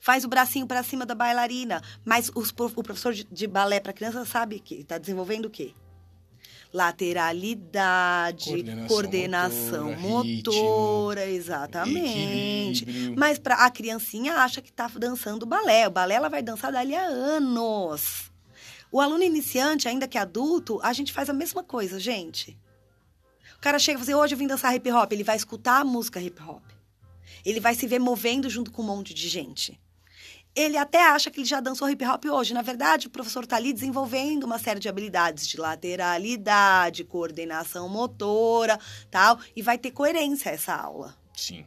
Faz 0.00 0.24
o 0.24 0.28
bracinho 0.28 0.66
para 0.66 0.82
cima 0.82 1.06
da 1.06 1.14
bailarina. 1.14 1.82
Mas 2.04 2.30
os, 2.34 2.50
o 2.50 2.82
professor 2.82 3.12
de, 3.12 3.24
de 3.24 3.46
balé 3.46 3.78
para 3.78 3.92
criança 3.92 4.24
sabe 4.24 4.58
que 4.58 4.76
está 4.76 4.98
desenvolvendo 4.98 5.46
o 5.46 5.50
quê? 5.50 5.74
Lateralidade, 6.72 8.44
Coordenação 8.44 8.86
coordenação, 8.86 9.92
motora, 9.96 10.26
motora, 10.28 11.26
exatamente. 11.26 12.84
equilíbrio. 12.84 13.18
Mas 13.18 13.38
pra, 13.38 13.56
a 13.56 13.70
criancinha 13.70 14.34
acha 14.34 14.62
que 14.62 14.72
tá 14.72 14.88
dançando 14.88 15.44
balé. 15.44 15.88
O 15.88 15.90
balé 15.90 16.14
ela 16.14 16.28
vai 16.28 16.42
dançar 16.42 16.72
dali 16.72 16.94
a 16.94 17.02
anos. 17.02 18.29
O 18.92 19.00
aluno 19.00 19.22
iniciante, 19.22 19.88
ainda 19.88 20.08
que 20.08 20.18
adulto, 20.18 20.80
a 20.82 20.92
gente 20.92 21.12
faz 21.12 21.30
a 21.30 21.32
mesma 21.32 21.62
coisa, 21.62 22.00
gente. 22.00 22.58
O 23.56 23.60
cara 23.60 23.78
chega 23.78 23.98
e 23.98 24.04
fala 24.04 24.10
assim, 24.10 24.22
hoje 24.22 24.34
eu 24.34 24.38
vim 24.38 24.46
dançar 24.46 24.74
hip 24.74 24.90
hop. 24.90 25.12
Ele 25.12 25.22
vai 25.22 25.36
escutar 25.36 25.80
a 25.80 25.84
música 25.84 26.20
hip 26.20 26.42
hop. 26.42 26.64
Ele 27.44 27.60
vai 27.60 27.74
se 27.74 27.86
ver 27.86 27.98
movendo 27.98 28.50
junto 28.50 28.70
com 28.70 28.82
um 28.82 28.86
monte 28.86 29.14
de 29.14 29.28
gente. 29.28 29.78
Ele 30.54 30.76
até 30.76 31.06
acha 31.06 31.30
que 31.30 31.40
ele 31.40 31.46
já 31.46 31.60
dançou 31.60 31.88
hip 31.88 32.04
hop 32.04 32.24
hoje. 32.24 32.52
Na 32.52 32.62
verdade, 32.62 33.06
o 33.06 33.10
professor 33.10 33.44
está 33.44 33.56
ali 33.56 33.72
desenvolvendo 33.72 34.44
uma 34.44 34.58
série 34.58 34.80
de 34.80 34.88
habilidades 34.88 35.46
de 35.46 35.56
lateralidade, 35.56 37.04
coordenação 37.04 37.88
motora, 37.88 38.78
tal, 39.10 39.38
e 39.54 39.62
vai 39.62 39.78
ter 39.78 39.92
coerência 39.92 40.50
essa 40.50 40.74
aula. 40.74 41.16
Sim. 41.36 41.64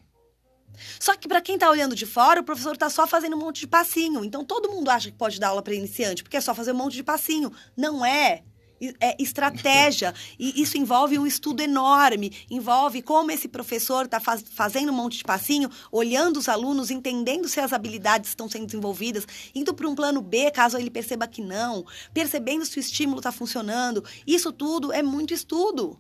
Só 1.00 1.16
que 1.16 1.28
para 1.28 1.42
quem 1.42 1.58
tá 1.58 1.70
olhando 1.70 1.96
de 1.96 2.06
fora, 2.06 2.42
o 2.42 2.44
professor 2.44 2.78
tá 2.78 2.90
só 2.90 3.06
fazendo 3.08 3.36
um 3.36 3.40
monte 3.40 3.62
de 3.62 3.68
passinho. 3.68 4.24
Então 4.24 4.44
todo 4.44 4.70
mundo 4.70 4.90
acha 4.90 5.12
que 5.12 5.18
pode 5.18 5.40
dar 5.40 5.50
aula 5.50 5.62
para 5.62 5.74
iniciante, 5.74 6.24
porque 6.24 6.38
é 6.38 6.42
só 6.42 6.54
fazer 6.54 6.72
um 6.72 6.76
monte 6.76 6.96
de 6.96 7.04
passinho. 7.04 7.52
Não 7.76 8.06
é. 8.06 8.44
É 9.00 9.16
estratégia. 9.22 10.14
e 10.38 10.62
isso 10.62 10.78
envolve 10.78 11.18
um 11.18 11.26
estudo 11.26 11.62
enorme. 11.62 12.34
Envolve 12.50 13.02
como 13.02 13.32
esse 13.32 13.48
professor 13.48 14.06
está 14.06 14.20
fazendo 14.20 14.92
um 14.92 14.96
monte 14.96 15.18
de 15.18 15.24
passinho, 15.24 15.70
olhando 15.92 16.38
os 16.38 16.50
alunos, 16.50 16.92
entendendo 16.92 17.48
se 17.48 17.60
as 17.60 17.72
habilidades 17.72 18.30
estão 18.30 18.50
sendo 18.50 18.66
desenvolvidas, 18.66 19.26
indo 19.56 19.74
para 19.74 19.88
um 19.88 19.96
plano 19.96 20.22
B, 20.22 20.52
caso 20.52 20.78
ele 20.78 20.90
perceba 20.90 21.28
que 21.28 21.42
não, 21.42 21.86
percebendo 22.14 22.66
se 22.66 22.78
o 22.78 22.82
estímulo 22.82 23.20
está 23.20 23.32
funcionando. 23.32 24.04
Isso 24.28 24.52
tudo 24.52 24.92
é 24.92 25.02
muito 25.02 25.34
estudo. 25.34 26.00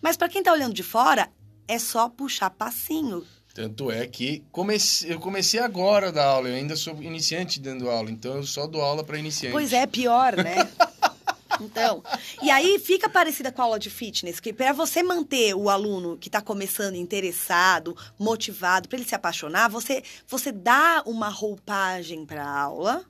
Mas 0.00 0.16
para 0.16 0.28
quem 0.28 0.40
está 0.40 0.52
olhando 0.52 0.74
de 0.74 0.82
fora, 0.82 1.28
é 1.66 1.78
só 1.78 2.08
puxar 2.08 2.50
passinho. 2.50 3.24
Tanto 3.54 3.90
é 3.90 4.06
que 4.06 4.42
comecei, 4.50 5.12
eu 5.12 5.20
comecei 5.20 5.60
agora 5.60 6.08
a 6.08 6.10
dar 6.10 6.24
aula, 6.24 6.48
eu 6.48 6.54
ainda 6.54 6.74
sou 6.74 7.00
iniciante 7.02 7.60
dando 7.60 7.90
aula, 7.90 8.10
então 8.10 8.36
eu 8.36 8.44
só 8.44 8.66
dou 8.66 8.80
aula 8.80 9.04
para 9.04 9.18
iniciante. 9.18 9.52
Pois 9.52 9.72
é, 9.72 9.86
pior, 9.86 10.36
né? 10.36 10.68
Então, 11.60 12.02
e 12.42 12.50
aí 12.50 12.78
fica 12.78 13.08
parecida 13.08 13.52
com 13.52 13.60
a 13.60 13.64
aula 13.66 13.78
de 13.78 13.90
fitness, 13.90 14.40
que 14.40 14.52
para 14.52 14.72
você 14.72 15.02
manter 15.02 15.54
o 15.54 15.68
aluno 15.68 16.16
que 16.16 16.28
está 16.28 16.40
começando 16.40 16.96
interessado, 16.96 17.96
motivado, 18.18 18.88
para 18.88 18.98
ele 18.98 19.08
se 19.08 19.14
apaixonar, 19.14 19.68
você 19.68 20.02
você 20.26 20.50
dá 20.50 21.02
uma 21.06 21.28
roupagem 21.28 22.24
para 22.24 22.42
a 22.42 22.60
aula 22.60 23.04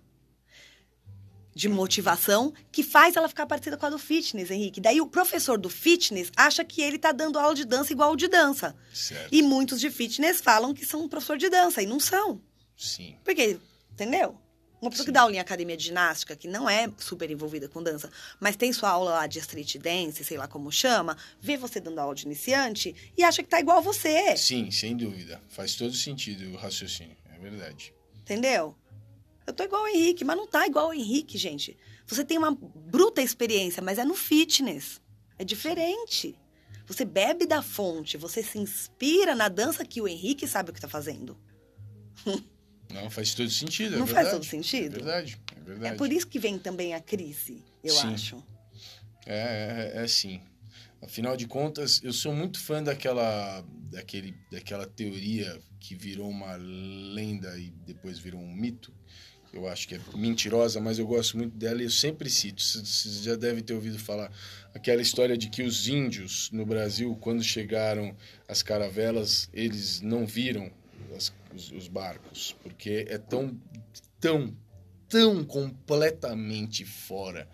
de 1.55 1.69
motivação 1.69 2.53
que 2.71 2.83
faz 2.83 3.17
ela 3.17 3.29
ficar 3.29 3.47
parecida 3.47 3.77
com 3.77 3.87
a 3.87 3.91
do 3.91 3.99
fitness, 3.99 4.51
Henrique. 4.51 4.81
Daí 4.81 5.01
o 5.01 5.07
professor 5.07 5.59
do 5.59 5.69
fitness 5.69 6.31
acha 6.37 6.65
que 6.65 6.81
ele 6.81 6.97
está 6.97 7.13
dando 7.13 7.39
aula 7.39 7.55
de 7.55 7.65
dança 7.65 7.93
igual 7.93 8.13
o 8.13 8.17
de 8.17 8.29
dança. 8.29 8.75
Certo. 8.93 9.29
E 9.33 9.43
muitos 9.43 9.81
de 9.81 9.91
fitness 9.91 10.41
falam 10.41 10.73
que 10.75 10.85
são 10.85 11.03
um 11.03 11.09
professor 11.09 11.37
de 11.37 11.49
dança 11.49 11.83
e 11.83 11.87
não 11.87 12.01
são. 12.01 12.41
Sim. 12.77 13.17
Porque, 13.25 13.59
entendeu? 13.93 14.39
Uma 14.81 14.91
pessoa 14.91 15.05
que 15.05 15.11
Sim. 15.11 15.15
dá 15.15 15.21
aula 15.21 15.33
em 15.33 15.39
academia 15.39 15.77
de 15.77 15.85
ginástica, 15.85 16.35
que 16.35 16.49
não 16.49 16.69
é 16.69 16.91
super 16.99 17.31
envolvida 17.31 17.69
com 17.69 17.81
dança, 17.81 18.11
mas 18.41 18.57
tem 18.57 18.73
sua 18.73 18.91
aula 18.91 19.13
lá 19.13 19.27
de 19.29 19.39
street 19.39 19.77
dance, 19.77 20.25
sei 20.25 20.37
lá 20.37 20.49
como 20.49 20.73
chama, 20.73 21.17
vê 21.41 21.57
você 21.57 21.79
dando 21.79 22.01
aula 22.01 22.17
de 22.17 22.27
iniciante 22.27 22.93
e 23.17 23.23
acha 23.23 23.45
que 23.45 23.49
tá 23.49 23.61
igual 23.61 23.79
a 23.79 23.81
você, 23.81 24.37
Sim, 24.37 24.73
sem 24.73 24.97
dúvida. 24.97 25.41
Faz 25.49 25.77
todo 25.77 25.95
sentido 25.95 26.53
o 26.53 26.57
raciocínio. 26.57 27.17
É 27.33 27.39
verdade. 27.39 27.95
entendeu? 28.23 28.77
Eu 29.47 29.53
tô 29.53 29.65
igual 29.65 29.83
o 29.83 29.89
Henrique, 29.89 30.25
mas 30.25 30.37
não 30.37 30.47
tá 30.47 30.67
igual 30.67 30.89
o 30.89 30.95
Henrique, 30.95 31.37
gente. 31.37 31.77
Você 32.07 32.25
tem 32.25 32.39
uma 32.39 32.53
bruta 32.53 33.21
experiência, 33.21 33.83
mas 33.83 33.99
é 33.99 34.05
no 34.05 34.15
fitness. 34.15 35.01
É 35.39 35.45
diferente. 35.45 36.39
Você 36.87 37.05
bebe 37.05 37.47
da 37.47 37.63
fonte, 37.63 38.17
você 38.17 38.43
se 38.43 38.59
inspira 38.59 39.35
na 39.35 39.49
dança 39.49 39.85
que 39.85 40.01
o 40.01 40.09
Henrique 40.09 40.47
sabe 40.47 40.71
o 40.71 40.73
que 40.73 40.81
tá 40.81 40.89
fazendo. 40.89 41.39
Não, 42.93 43.09
faz 43.09 43.35
todo 43.35 43.49
sentido. 43.51 43.95
é 43.95 43.99
Não 43.99 44.07
faz 44.07 44.27
verdade. 44.27 44.37
todo 44.37 44.45
sentido? 44.45 44.97
É 44.97 44.99
verdade. 44.99 45.41
É 45.57 45.61
verdade. 45.61 45.95
É 45.95 45.97
por 45.97 46.13
isso 46.13 46.27
que 46.27 46.39
vem 46.39 46.59
também 46.59 46.95
a 46.95 47.01
crise, 47.01 47.65
eu 47.83 47.95
Sim. 47.95 48.15
acho. 48.15 48.45
É, 49.25 49.93
é, 49.95 50.03
é 50.03 50.07
sim. 50.07 50.43
Afinal 51.01 51.37
de 51.37 51.47
contas, 51.47 52.01
eu 52.03 52.13
sou 52.13 52.33
muito 52.33 52.61
fã 52.61 52.83
daquela, 52.83 53.65
daquele, 53.91 54.37
daquela 54.51 54.87
teoria 54.87 55.61
que 55.81 55.97
virou 55.97 56.29
uma 56.29 56.55
lenda 56.57 57.59
e 57.59 57.71
depois 57.71 58.19
virou 58.19 58.41
um 58.41 58.53
mito. 58.55 58.95
Eu 59.53 59.69
acho 59.69 59.87
que 59.87 59.97
é 59.97 60.01
mentirosa, 60.17 60.81
mas 60.81 60.99
eu 60.99 61.07
gosto 61.07 61.37
muito 61.37 61.55
dela 61.57 61.83
e 61.83 61.85
eu 61.85 61.91
sempre 61.91 62.31
cito. 62.31 62.63
Você 62.63 62.79
você 62.81 63.23
já 63.23 63.37
deve 63.37 63.61
ter 63.61 63.75
ouvido 63.75 63.99
falar 63.99 64.33
aquela 64.75 65.03
história 65.03 65.37
de 65.37 65.51
que 65.51 65.63
os 65.63 65.89
índios 65.89 66.51
no 66.53 66.65
Brasil, 66.65 67.15
quando 67.21 67.43
chegaram 67.43 68.17
as 68.49 68.63
caravelas, 68.63 69.51
eles 69.53 70.01
não 70.01 70.25
viram 70.27 70.71
as- 71.15 71.33
os, 71.55 71.71
os 71.73 71.87
barcos, 71.89 72.57
porque 72.63 73.05
é 73.09 73.19
tão, 73.19 73.61
tão, 74.19 74.57
tão 75.07 75.45
completamente 75.45 76.87
fora 76.87 77.47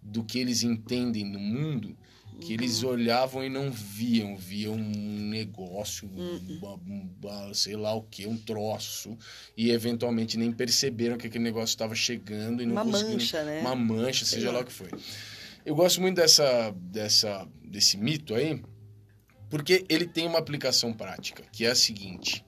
do 0.00 0.22
que 0.22 0.38
eles 0.38 0.62
entendem 0.62 1.24
no 1.24 1.40
mundo 1.40 1.96
que 2.42 2.52
eles 2.52 2.82
olhavam 2.82 3.44
e 3.44 3.48
não 3.48 3.70
viam, 3.70 4.36
viam 4.36 4.74
um 4.74 5.28
negócio, 5.28 6.08
um 6.08 6.40
um 6.86 7.54
sei 7.54 7.76
lá 7.76 7.94
o 7.94 8.02
que, 8.02 8.26
um 8.26 8.36
troço, 8.36 9.16
e 9.56 9.70
eventualmente 9.70 10.36
nem 10.36 10.50
perceberam 10.52 11.16
que 11.16 11.26
aquele 11.26 11.44
negócio 11.44 11.72
estava 11.72 11.94
chegando 11.94 12.62
e 12.62 12.66
não 12.66 12.74
Uma 12.74 12.84
conseguiram- 12.84 13.12
mancha, 13.14 13.44
né? 13.44 13.60
Uma 13.60 13.74
mancha, 13.74 14.24
Sei 14.24 14.38
seja 14.38 14.50
lá. 14.50 14.58
lá 14.58 14.62
o 14.62 14.66
que 14.66 14.72
foi. 14.72 14.88
Eu 15.64 15.74
gosto 15.74 16.00
muito 16.00 16.16
dessa, 16.16 16.70
dessa, 16.76 17.48
desse 17.64 17.96
mito 17.96 18.34
aí, 18.34 18.60
porque 19.48 19.84
ele 19.88 20.06
tem 20.06 20.26
uma 20.26 20.38
aplicação 20.38 20.92
prática, 20.92 21.44
que 21.52 21.64
é 21.64 21.70
a 21.70 21.74
seguinte: 21.74 22.44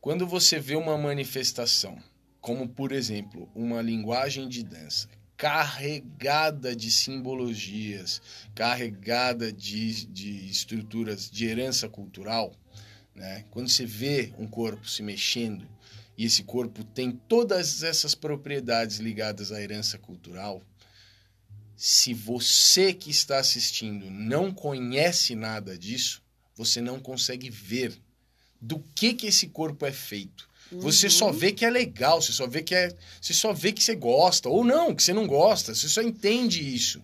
quando 0.00 0.26
você 0.26 0.58
vê 0.60 0.76
uma 0.76 0.96
manifestação, 0.96 1.96
como 2.40 2.68
por 2.68 2.92
exemplo, 2.92 3.48
uma 3.54 3.80
linguagem 3.82 4.48
de 4.48 4.62
dança 4.62 5.08
carregada 5.42 6.76
de 6.76 6.88
simbologias, 6.88 8.22
carregada 8.54 9.52
de, 9.52 10.06
de 10.06 10.48
estruturas 10.48 11.28
de 11.28 11.46
herança 11.46 11.88
cultural, 11.88 12.54
né? 13.12 13.44
quando 13.50 13.68
você 13.68 13.84
vê 13.84 14.32
um 14.38 14.46
corpo 14.46 14.88
se 14.88 15.02
mexendo 15.02 15.68
e 16.16 16.26
esse 16.26 16.44
corpo 16.44 16.84
tem 16.84 17.10
todas 17.10 17.82
essas 17.82 18.14
propriedades 18.14 18.98
ligadas 18.98 19.50
à 19.50 19.60
herança 19.60 19.98
cultural, 19.98 20.62
se 21.76 22.14
você 22.14 22.94
que 22.94 23.10
está 23.10 23.38
assistindo 23.40 24.08
não 24.08 24.54
conhece 24.54 25.34
nada 25.34 25.76
disso, 25.76 26.22
você 26.54 26.80
não 26.80 27.00
consegue 27.00 27.50
ver 27.50 28.00
do 28.60 28.78
que 28.94 29.12
que 29.12 29.26
esse 29.26 29.48
corpo 29.48 29.84
é 29.84 29.90
feito. 29.90 30.48
Você 30.80 31.10
só 31.10 31.30
vê 31.30 31.52
que 31.52 31.64
é 31.64 31.70
legal, 31.70 32.20
você 32.20 32.32
só 32.32 32.46
vê 32.46 32.62
que 32.62 32.74
é, 32.74 32.94
você 33.20 33.34
só 33.34 33.52
vê 33.52 33.72
que 33.72 33.82
você 33.82 33.94
gosta 33.94 34.48
ou 34.48 34.64
não, 34.64 34.94
que 34.94 35.02
você 35.02 35.12
não 35.12 35.26
gosta, 35.26 35.74
você 35.74 35.88
só 35.88 36.00
entende 36.02 36.74
isso. 36.74 37.02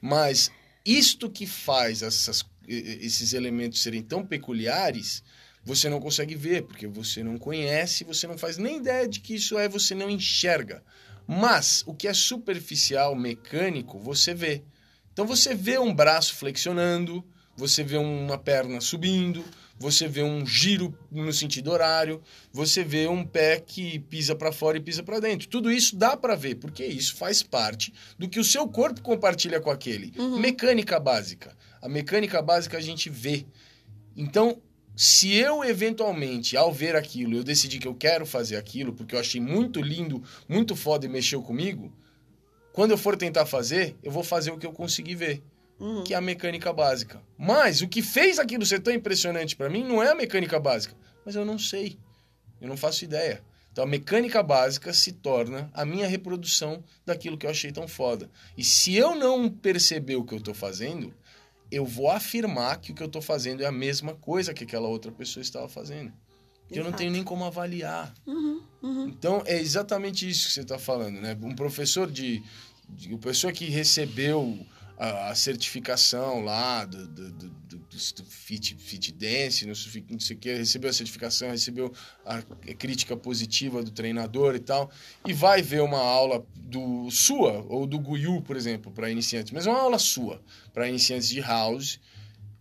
Mas 0.00 0.50
isto 0.84 1.30
que 1.30 1.46
faz 1.46 2.02
essas, 2.02 2.44
esses 2.68 3.32
elementos 3.32 3.82
serem 3.82 4.02
tão 4.02 4.24
peculiares, 4.24 5.22
você 5.64 5.88
não 5.88 5.98
consegue 5.98 6.34
ver, 6.34 6.62
porque 6.62 6.86
você 6.86 7.24
não 7.24 7.38
conhece, 7.38 8.04
você 8.04 8.26
não 8.26 8.38
faz 8.38 8.56
nem 8.56 8.76
ideia 8.76 9.08
de 9.08 9.20
que 9.20 9.34
isso 9.34 9.58
é, 9.58 9.68
você 9.68 9.94
não 9.94 10.08
enxerga. 10.08 10.82
Mas 11.26 11.82
o 11.86 11.94
que 11.94 12.06
é 12.06 12.14
superficial, 12.14 13.16
mecânico, 13.16 13.98
você 13.98 14.32
vê. 14.32 14.62
Então 15.12 15.26
você 15.26 15.54
vê 15.54 15.78
um 15.78 15.92
braço 15.92 16.34
flexionando, 16.34 17.24
você 17.56 17.82
vê 17.82 17.96
uma 17.96 18.38
perna 18.38 18.80
subindo, 18.80 19.44
você 19.78 20.08
vê 20.08 20.22
um 20.22 20.46
giro 20.46 20.96
no 21.10 21.32
sentido 21.32 21.70
horário, 21.70 22.22
você 22.52 22.82
vê 22.82 23.06
um 23.06 23.24
pé 23.24 23.60
que 23.60 23.98
pisa 23.98 24.34
para 24.34 24.50
fora 24.50 24.78
e 24.78 24.80
pisa 24.80 25.02
para 25.02 25.20
dentro. 25.20 25.48
Tudo 25.48 25.70
isso 25.70 25.96
dá 25.96 26.16
para 26.16 26.34
ver, 26.34 26.56
porque 26.56 26.84
isso 26.84 27.14
faz 27.16 27.42
parte 27.42 27.92
do 28.18 28.28
que 28.28 28.40
o 28.40 28.44
seu 28.44 28.66
corpo 28.66 29.02
compartilha 29.02 29.60
com 29.60 29.70
aquele. 29.70 30.12
Uhum. 30.18 30.38
Mecânica 30.38 30.98
básica. 30.98 31.54
A 31.82 31.88
mecânica 31.88 32.40
básica 32.40 32.78
a 32.78 32.80
gente 32.80 33.10
vê. 33.10 33.46
Então, 34.16 34.62
se 34.96 35.34
eu 35.34 35.62
eventualmente, 35.62 36.56
ao 36.56 36.72
ver 36.72 36.96
aquilo, 36.96 37.36
eu 37.36 37.44
decidi 37.44 37.78
que 37.78 37.86
eu 37.86 37.94
quero 37.94 38.24
fazer 38.24 38.56
aquilo, 38.56 38.94
porque 38.94 39.14
eu 39.14 39.20
achei 39.20 39.40
muito 39.40 39.82
lindo, 39.82 40.22
muito 40.48 40.74
foda 40.74 41.04
e 41.04 41.08
mexeu 41.08 41.42
comigo, 41.42 41.92
quando 42.72 42.92
eu 42.92 42.98
for 42.98 43.16
tentar 43.16 43.44
fazer, 43.44 43.94
eu 44.02 44.10
vou 44.10 44.22
fazer 44.22 44.50
o 44.50 44.58
que 44.58 44.66
eu 44.66 44.72
consegui 44.72 45.14
ver 45.14 45.42
Uhum. 45.78 46.04
que 46.04 46.14
é 46.14 46.16
a 46.16 46.20
mecânica 46.22 46.72
básica. 46.72 47.22
Mas 47.36 47.82
o 47.82 47.88
que 47.88 48.00
fez 48.00 48.38
aquilo 48.38 48.64
ser 48.64 48.80
tão 48.80 48.92
impressionante 48.92 49.54
para 49.54 49.68
mim 49.68 49.84
não 49.84 50.02
é 50.02 50.10
a 50.10 50.14
mecânica 50.14 50.58
básica, 50.58 50.94
mas 51.24 51.34
eu 51.34 51.44
não 51.44 51.58
sei. 51.58 51.98
Eu 52.60 52.68
não 52.68 52.76
faço 52.76 53.04
ideia. 53.04 53.42
Então 53.70 53.84
a 53.84 53.86
mecânica 53.86 54.42
básica 54.42 54.90
se 54.94 55.12
torna 55.12 55.70
a 55.74 55.84
minha 55.84 56.06
reprodução 56.06 56.82
daquilo 57.04 57.36
que 57.36 57.44
eu 57.44 57.50
achei 57.50 57.70
tão 57.70 57.86
foda. 57.86 58.30
E 58.56 58.64
se 58.64 58.94
eu 58.94 59.14
não 59.14 59.50
perceber 59.50 60.16
o 60.16 60.24
que 60.24 60.34
eu 60.34 60.40
tô 60.40 60.54
fazendo, 60.54 61.12
eu 61.70 61.84
vou 61.84 62.10
afirmar 62.10 62.80
que 62.80 62.92
o 62.92 62.94
que 62.94 63.02
eu 63.02 63.08
tô 63.08 63.20
fazendo 63.20 63.62
é 63.62 63.66
a 63.66 63.72
mesma 63.72 64.14
coisa 64.14 64.54
que 64.54 64.64
aquela 64.64 64.88
outra 64.88 65.12
pessoa 65.12 65.42
estava 65.42 65.68
fazendo. 65.68 66.10
Que 66.68 66.80
eu 66.80 66.84
não 66.84 66.92
tenho 66.92 67.12
nem 67.12 67.22
como 67.22 67.44
avaliar. 67.44 68.14
Uhum, 68.26 68.62
uhum. 68.82 69.08
Então 69.08 69.42
é 69.44 69.60
exatamente 69.60 70.28
isso 70.28 70.46
que 70.46 70.54
você 70.54 70.62
está 70.62 70.78
falando, 70.78 71.20
né? 71.20 71.36
Um 71.40 71.54
professor 71.54 72.10
de, 72.10 72.42
de 72.88 73.08
uma 73.10 73.18
pessoa 73.18 73.52
que 73.52 73.66
recebeu 73.66 74.58
a, 74.96 75.30
a 75.30 75.34
certificação 75.34 76.40
lá 76.42 76.84
do, 76.84 77.06
do, 77.06 77.32
do, 77.32 77.48
do, 77.48 77.78
do 77.78 78.24
fit, 78.24 78.74
fit 78.78 79.12
dance, 79.12 79.66
não 79.66 79.74
sei, 79.74 80.04
não 80.08 80.20
sei 80.20 80.36
o 80.36 80.38
que, 80.38 80.54
recebeu 80.54 80.90
a 80.90 80.92
certificação, 80.92 81.50
recebeu 81.50 81.92
a 82.24 82.42
crítica 82.74 83.16
positiva 83.16 83.82
do 83.82 83.90
treinador 83.90 84.54
e 84.54 84.60
tal, 84.60 84.90
e 85.26 85.32
vai 85.32 85.62
ver 85.62 85.82
uma 85.82 85.98
aula 85.98 86.44
do 86.54 87.10
sua 87.10 87.64
ou 87.68 87.86
do 87.86 87.98
Guyu, 87.98 88.42
por 88.42 88.56
exemplo, 88.56 88.90
para 88.90 89.10
iniciantes, 89.10 89.52
mas 89.52 89.66
uma 89.66 89.78
aula 89.78 89.98
sua 89.98 90.40
para 90.72 90.88
iniciantes 90.88 91.28
de 91.28 91.40
house 91.40 92.00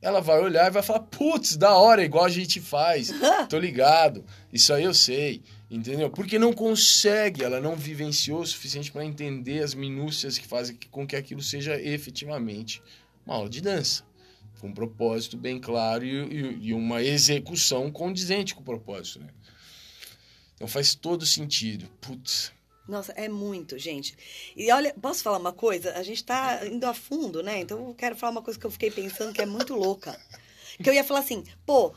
ela 0.01 0.21
vai 0.21 0.39
olhar 0.39 0.67
e 0.67 0.69
vai 0.69 0.83
falar, 0.83 0.99
putz, 0.99 1.57
da 1.57 1.75
hora, 1.75 2.03
igual 2.03 2.25
a 2.25 2.29
gente 2.29 2.61
faz, 2.61 3.11
tô 3.49 3.57
ligado, 3.57 4.23
isso 4.53 4.71
aí 4.71 4.83
eu 4.83 4.93
sei, 4.93 5.41
entendeu? 5.69 6.09
Porque 6.09 6.37
não 6.37 6.53
consegue, 6.53 7.43
ela 7.43 7.59
não 7.59 7.75
vivenciou 7.75 8.41
o 8.41 8.45
suficiente 8.45 8.91
para 8.91 9.05
entender 9.05 9.63
as 9.63 9.73
minúcias 9.73 10.37
que 10.37 10.47
fazem 10.47 10.77
com 10.91 11.05
que 11.07 11.15
aquilo 11.15 11.41
seja 11.41 11.79
efetivamente 11.81 12.81
uma 13.25 13.35
aula 13.35 13.49
de 13.49 13.61
dança, 13.61 14.03
com 14.59 14.67
um 14.67 14.73
propósito 14.73 15.37
bem 15.37 15.59
claro 15.59 16.05
e, 16.05 16.09
e, 16.09 16.67
e 16.67 16.73
uma 16.73 17.01
execução 17.01 17.91
condizente 17.91 18.53
com 18.53 18.61
o 18.61 18.65
propósito, 18.65 19.19
né? 19.19 19.27
Então 20.55 20.67
faz 20.67 20.95
todo 20.95 21.25
sentido, 21.25 21.89
putz. 21.99 22.53
Nossa, 22.87 23.11
é 23.13 23.27
muito, 23.27 23.77
gente. 23.79 24.15
E 24.55 24.71
olha, 24.71 24.93
posso 25.01 25.23
falar 25.23 25.39
uma 25.39 25.51
coisa? 25.51 25.93
A 25.93 26.03
gente 26.03 26.23
tá 26.23 26.65
indo 26.67 26.85
a 26.85 26.93
fundo, 26.93 27.41
né? 27.41 27.59
Então 27.59 27.87
eu 27.87 27.95
quero 27.95 28.15
falar 28.15 28.31
uma 28.31 28.41
coisa 28.41 28.59
que 28.59 28.65
eu 28.65 28.71
fiquei 28.71 28.91
pensando 28.91 29.33
que 29.33 29.41
é 29.41 29.45
muito 29.45 29.73
louca. 29.73 30.19
Que 30.81 30.89
eu 30.89 30.93
ia 30.93 31.03
falar 31.03 31.21
assim, 31.21 31.43
pô, 31.65 31.95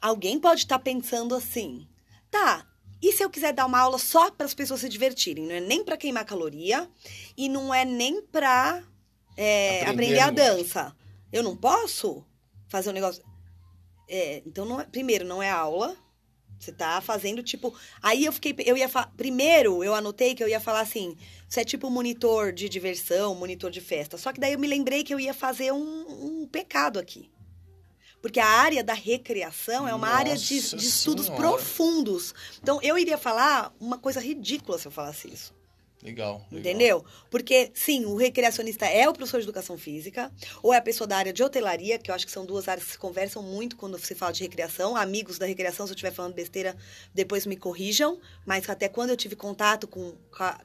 alguém 0.00 0.38
pode 0.38 0.60
estar 0.60 0.78
pensando 0.78 1.34
assim, 1.34 1.88
tá, 2.30 2.65
e 3.02 3.12
se 3.12 3.22
eu 3.22 3.30
quiser 3.30 3.52
dar 3.52 3.66
uma 3.66 3.78
aula 3.78 3.98
só 3.98 4.30
para 4.30 4.46
as 4.46 4.54
pessoas 4.54 4.80
se 4.80 4.88
divertirem? 4.88 5.44
Não 5.44 5.54
é 5.54 5.60
nem 5.60 5.84
para 5.84 5.96
queimar 5.96 6.24
caloria 6.24 6.88
e 7.36 7.48
não 7.48 7.72
é 7.72 7.84
nem 7.84 8.22
pra 8.22 8.82
é, 9.36 9.84
Aprender 9.84 10.18
a 10.20 10.30
dança. 10.30 10.96
Eu 11.32 11.42
não 11.42 11.56
posso 11.56 12.24
fazer 12.68 12.90
um 12.90 12.92
negócio. 12.92 13.22
É, 14.08 14.42
então, 14.46 14.64
não 14.64 14.80
é- 14.80 14.84
primeiro, 14.84 15.24
não 15.24 15.42
é 15.42 15.50
aula. 15.50 15.96
Você 16.58 16.72
tá 16.72 17.02
fazendo 17.02 17.42
tipo. 17.42 17.74
Aí 18.02 18.24
eu 18.24 18.32
fiquei. 18.32 18.54
Eu 18.64 18.78
ia. 18.78 18.88
Primeiro, 19.14 19.84
eu 19.84 19.94
anotei 19.94 20.34
que 20.34 20.42
eu 20.42 20.48
ia 20.48 20.58
falar 20.58 20.80
assim. 20.80 21.14
Você 21.46 21.60
é 21.60 21.64
tipo 21.64 21.90
monitor 21.90 22.50
de 22.50 22.66
diversão, 22.66 23.34
monitor 23.34 23.70
de 23.70 23.80
festa. 23.82 24.16
Só 24.16 24.32
que 24.32 24.40
daí 24.40 24.54
eu 24.54 24.58
me 24.58 24.66
lembrei 24.66 25.04
que 25.04 25.12
eu 25.12 25.20
ia 25.20 25.34
fazer 25.34 25.70
um, 25.70 26.42
um 26.42 26.48
pecado 26.50 26.98
aqui. 26.98 27.30
Porque 28.26 28.40
a 28.40 28.48
área 28.48 28.82
da 28.82 28.92
recreação 28.92 29.86
é 29.86 29.94
uma 29.94 30.08
área 30.08 30.36
de, 30.36 30.56
Nossa 30.56 30.76
de 30.76 30.84
estudos 30.84 31.26
Senhora. 31.26 31.40
profundos. 31.40 32.34
Então 32.60 32.80
eu 32.82 32.98
iria 32.98 33.16
falar 33.16 33.72
uma 33.78 33.98
coisa 33.98 34.18
ridícula 34.18 34.76
se 34.80 34.88
eu 34.88 34.90
falasse 34.90 35.32
isso. 35.32 35.54
Legal, 36.06 36.46
legal. 36.52 36.60
Entendeu? 36.60 37.04
Porque, 37.28 37.72
sim, 37.74 38.04
o 38.04 38.14
recreacionista 38.14 38.86
é 38.86 39.08
o 39.08 39.12
professor 39.12 39.38
de 39.38 39.44
educação 39.44 39.76
física, 39.76 40.32
ou 40.62 40.72
é 40.72 40.76
a 40.76 40.80
pessoa 40.80 41.08
da 41.08 41.16
área 41.16 41.32
de 41.32 41.42
hotelaria, 41.42 41.98
que 41.98 42.12
eu 42.12 42.14
acho 42.14 42.24
que 42.24 42.30
são 42.30 42.46
duas 42.46 42.68
áreas 42.68 42.86
que 42.86 42.92
se 42.92 42.98
conversam 42.98 43.42
muito 43.42 43.76
quando 43.76 43.98
se 43.98 44.14
fala 44.14 44.32
de 44.32 44.44
recreação. 44.44 44.96
Amigos 44.96 45.36
da 45.36 45.46
recreação, 45.46 45.84
se 45.84 45.92
eu 45.92 45.96
estiver 45.96 46.12
falando 46.12 46.32
besteira, 46.32 46.76
depois 47.12 47.44
me 47.44 47.56
corrijam. 47.56 48.20
Mas 48.46 48.70
até 48.70 48.88
quando 48.88 49.10
eu 49.10 49.16
tive 49.16 49.34
contato 49.34 49.88
com, 49.88 50.14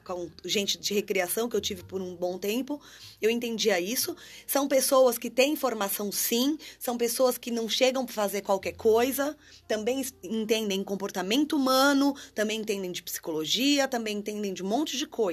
com 0.04 0.30
gente 0.44 0.78
de 0.78 0.94
recreação, 0.94 1.48
que 1.48 1.56
eu 1.56 1.60
tive 1.60 1.82
por 1.82 2.00
um 2.00 2.14
bom 2.14 2.38
tempo, 2.38 2.80
eu 3.20 3.28
entendia 3.28 3.80
isso. 3.80 4.14
São 4.46 4.68
pessoas 4.68 5.18
que 5.18 5.28
têm 5.28 5.56
formação, 5.56 6.12
sim, 6.12 6.56
são 6.78 6.96
pessoas 6.96 7.36
que 7.36 7.50
não 7.50 7.68
chegam 7.68 8.06
para 8.06 8.14
fazer 8.14 8.42
qualquer 8.42 8.74
coisa, 8.74 9.36
também 9.66 10.06
entendem 10.22 10.84
comportamento 10.84 11.56
humano, 11.56 12.14
também 12.32 12.60
entendem 12.60 12.92
de 12.92 13.02
psicologia, 13.02 13.88
também 13.88 14.18
entendem 14.18 14.54
de 14.54 14.62
um 14.62 14.68
monte 14.68 14.96
de 14.96 15.06
coisa. 15.06 15.31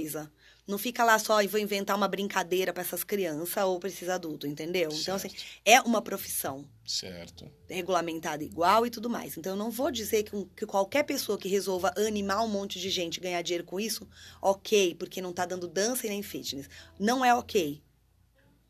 Não 0.67 0.77
fica 0.77 1.03
lá 1.03 1.17
só 1.17 1.41
e 1.41 1.47
vou 1.47 1.59
inventar 1.59 1.97
uma 1.97 2.07
brincadeira 2.07 2.71
para 2.71 2.83
essas 2.83 3.03
crianças 3.03 3.63
ou 3.63 3.79
para 3.79 3.89
esses 3.89 4.07
adultos, 4.07 4.47
entendeu? 4.47 4.89
Então, 4.93 5.15
assim, 5.15 5.29
Certo. 5.29 5.43
é 5.65 5.81
uma 5.81 5.99
profissão 5.99 6.69
Certo. 6.85 7.49
regulamentada 7.67 8.43
igual 8.43 8.85
e 8.85 8.91
tudo 8.91 9.09
mais. 9.09 9.35
Então, 9.35 9.53
eu 9.53 9.57
não 9.57 9.71
vou 9.71 9.89
dizer 9.89 10.21
que, 10.23 10.35
um- 10.35 10.45
que 10.45 10.67
qualquer 10.67 11.03
pessoa 11.03 11.39
que 11.39 11.47
resolva 11.49 11.91
animar 11.97 12.43
um 12.43 12.47
monte 12.47 12.79
de 12.79 12.89
gente 12.91 13.17
e 13.17 13.19
ganhar 13.19 13.41
dinheiro 13.41 13.63
com 13.63 13.79
isso, 13.79 14.07
ok, 14.39 14.93
porque 14.93 15.21
não 15.21 15.33
tá 15.33 15.43
dando 15.45 15.67
dança 15.67 16.05
e 16.05 16.09
nem 16.09 16.21
fitness. 16.21 16.69
Não 16.99 17.25
é 17.25 17.33
ok. 17.33 17.81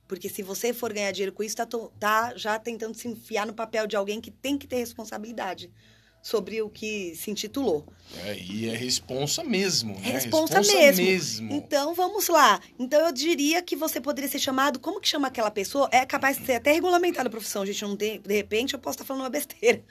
Porque 0.07 0.29
se 0.29 0.41
você 0.41 0.73
for 0.73 0.91
ganhar 0.93 1.11
dinheiro 1.11 1.33
com 1.33 1.43
isso, 1.43 1.55
tá, 1.57 1.67
tá 1.99 2.33
já 2.35 2.57
tentando 2.57 2.95
se 2.95 3.07
enfiar 3.07 3.45
no 3.45 3.53
papel 3.53 3.85
de 3.85 3.95
alguém 3.95 4.19
que 4.21 4.31
tem 4.31 4.57
que 4.57 4.65
ter 4.67 4.77
responsabilidade 4.77 5.69
sobre 6.21 6.61
o 6.61 6.69
que 6.69 7.15
se 7.15 7.31
intitulou. 7.31 7.85
É, 8.25 8.37
e 8.37 8.67
é 8.69 8.75
responsa 8.75 9.43
mesmo, 9.43 9.93
né? 9.99 10.09
É 10.09 10.11
responsa 10.11 10.61
mesmo. 10.61 11.05
mesmo. 11.05 11.53
Então, 11.53 11.93
vamos 11.93 12.27
lá. 12.27 12.59
Então, 12.77 12.99
eu 13.05 13.11
diria 13.11 13.61
que 13.61 13.75
você 13.75 14.01
poderia 14.01 14.29
ser 14.29 14.39
chamado... 14.39 14.79
Como 14.79 14.99
que 14.99 15.07
chama 15.07 15.27
aquela 15.27 15.51
pessoa? 15.51 15.87
É 15.91 16.05
capaz 16.05 16.37
de 16.37 16.45
ser 16.45 16.53
até 16.53 16.71
regulamentada 16.71 17.27
a 17.27 17.31
profissão, 17.31 17.65
gente. 17.65 17.81
Não 17.83 17.95
tem, 17.95 18.19
de 18.19 18.33
repente, 18.33 18.73
eu 18.73 18.79
posso 18.79 18.95
estar 18.95 19.05
falando 19.05 19.23
uma 19.23 19.29
besteira. 19.29 19.83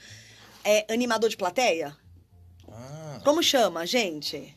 É 0.65 0.93
animador 0.93 1.31
de 1.31 1.37
plateia? 1.37 1.97
Ah, 2.71 3.21
Como 3.25 3.43
chama, 3.43 3.87
gente? 3.87 4.55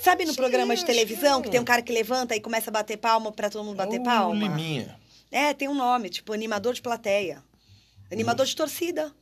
Sabe 0.00 0.24
no 0.24 0.30
Sim, 0.30 0.36
programa 0.36 0.74
de 0.74 0.84
televisão 0.84 1.40
que 1.42 1.48
que 1.48 1.50
tem 1.50 1.60
um 1.60 1.64
cara 1.64 1.82
que 1.82 1.92
levanta 1.92 2.34
e 2.34 2.40
começa 2.40 2.70
a 2.70 2.72
bater 2.72 2.96
palma 2.96 3.30
pra 3.30 3.50
todo 3.50 3.64
mundo 3.64 3.76
bater 3.76 4.00
o 4.00 4.02
palma? 4.02 4.34
Liminha. 4.34 4.98
É, 5.30 5.52
tem 5.52 5.68
um 5.68 5.74
nome, 5.74 6.08
tipo 6.08 6.32
animador 6.32 6.72
de 6.72 6.80
plateia. 6.80 7.42
Animador 8.10 8.46
de 8.46 8.56
torcida. 8.56 9.12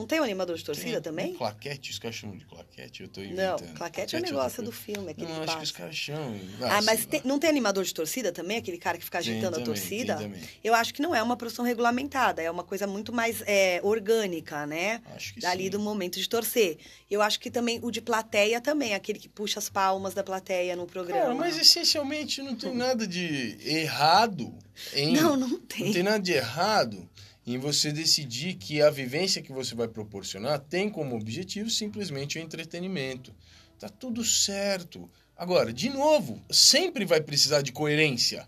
Não 0.00 0.06
tem 0.06 0.18
um 0.18 0.24
animador 0.24 0.56
de 0.56 0.64
torcida 0.64 0.92
Tem 0.92 1.02
também? 1.02 1.32
um 1.34 1.36
Claquete, 1.36 1.90
os 1.90 1.98
caras 1.98 2.16
chamam 2.16 2.36
de 2.38 2.44
claquete, 2.46 3.02
eu 3.02 3.08
tô 3.08 3.20
Não, 3.20 3.26
inventando. 3.28 3.74
claquete 3.74 4.16
é 4.16 4.18
o 4.18 4.22
outra 4.22 4.34
negócio 4.36 4.62
do 4.62 4.72
filme, 4.72 5.10
aquele 5.10 5.26
Não, 5.30 5.42
acho 5.42 5.56
que 5.58 5.64
os 5.64 5.70
caras 5.72 5.94
chamam. 5.94 6.40
Ah, 6.62 6.80
mas 6.82 7.00
sei 7.00 7.08
tem- 7.08 7.20
lá. 7.20 7.26
não 7.26 7.38
tem 7.38 7.50
animador 7.50 7.84
de 7.84 7.92
torcida 7.92 8.32
também? 8.32 8.56
Aquele 8.56 8.78
cara 8.78 8.96
que 8.98 9.04
fica 9.04 9.20
Tem 9.22 9.32
agitando 9.32 9.48
a 9.56 9.60
também, 9.60 9.64
torcida? 9.66 10.16
tem 10.16 10.26
também. 10.30 10.42
Eu 10.64 10.74
acho 10.74 10.94
que 10.94 11.02
não 11.02 11.14
é 11.14 11.22
uma 11.22 11.36
profissão 11.36 11.64
regulamentada, 11.64 12.40
é 12.42 12.50
uma 12.50 12.64
coisa 12.64 12.86
muito 12.86 13.12
mais 13.12 13.42
é, 13.46 13.78
orgânica, 13.82 14.66
né? 14.66 15.02
Acho 15.14 15.34
que 15.34 15.40
Dali 15.40 15.64
sim. 15.64 15.70
do 15.70 15.78
momento 15.78 16.18
de 16.18 16.28
torcer. 16.28 16.78
Eu 17.10 17.20
acho 17.20 17.38
que 17.38 17.50
também 17.50 17.78
o 17.82 17.90
de 17.90 18.00
plateia 18.00 18.60
também, 18.60 18.94
aquele 18.94 19.18
que 19.18 19.28
puxa 19.28 19.58
as 19.58 19.68
palmas 19.68 20.14
da 20.14 20.24
plateia 20.24 20.74
no 20.74 20.86
programa. 20.86 21.20
Cara, 21.22 21.34
mas 21.34 21.58
essencialmente 21.58 22.42
não 22.42 22.56
tem 22.56 22.74
nada 22.74 23.06
de 23.06 23.58
errado 23.64 24.52
em. 24.94 25.12
Não, 25.12 25.36
não 25.36 25.48
Não 25.48 25.58
tem. 25.60 25.92
tem 25.92 26.02
nada 26.02 26.20
de 26.20 26.32
errado 26.32 27.08
em 27.46 27.58
você 27.58 27.90
decidir 27.92 28.54
que 28.54 28.80
a 28.82 28.90
vivência 28.90 29.42
que 29.42 29.52
você 29.52 29.74
vai 29.74 29.88
proporcionar 29.88 30.58
tem 30.60 30.88
como 30.90 31.16
objetivo 31.16 31.70
simplesmente 31.70 32.38
o 32.38 32.40
entretenimento. 32.40 33.34
Tá 33.78 33.88
tudo 33.88 34.22
certo. 34.24 35.10
Agora, 35.36 35.72
de 35.72 35.88
novo, 35.88 36.44
sempre 36.50 37.04
vai 37.04 37.20
precisar 37.20 37.62
de 37.62 37.72
coerência. 37.72 38.46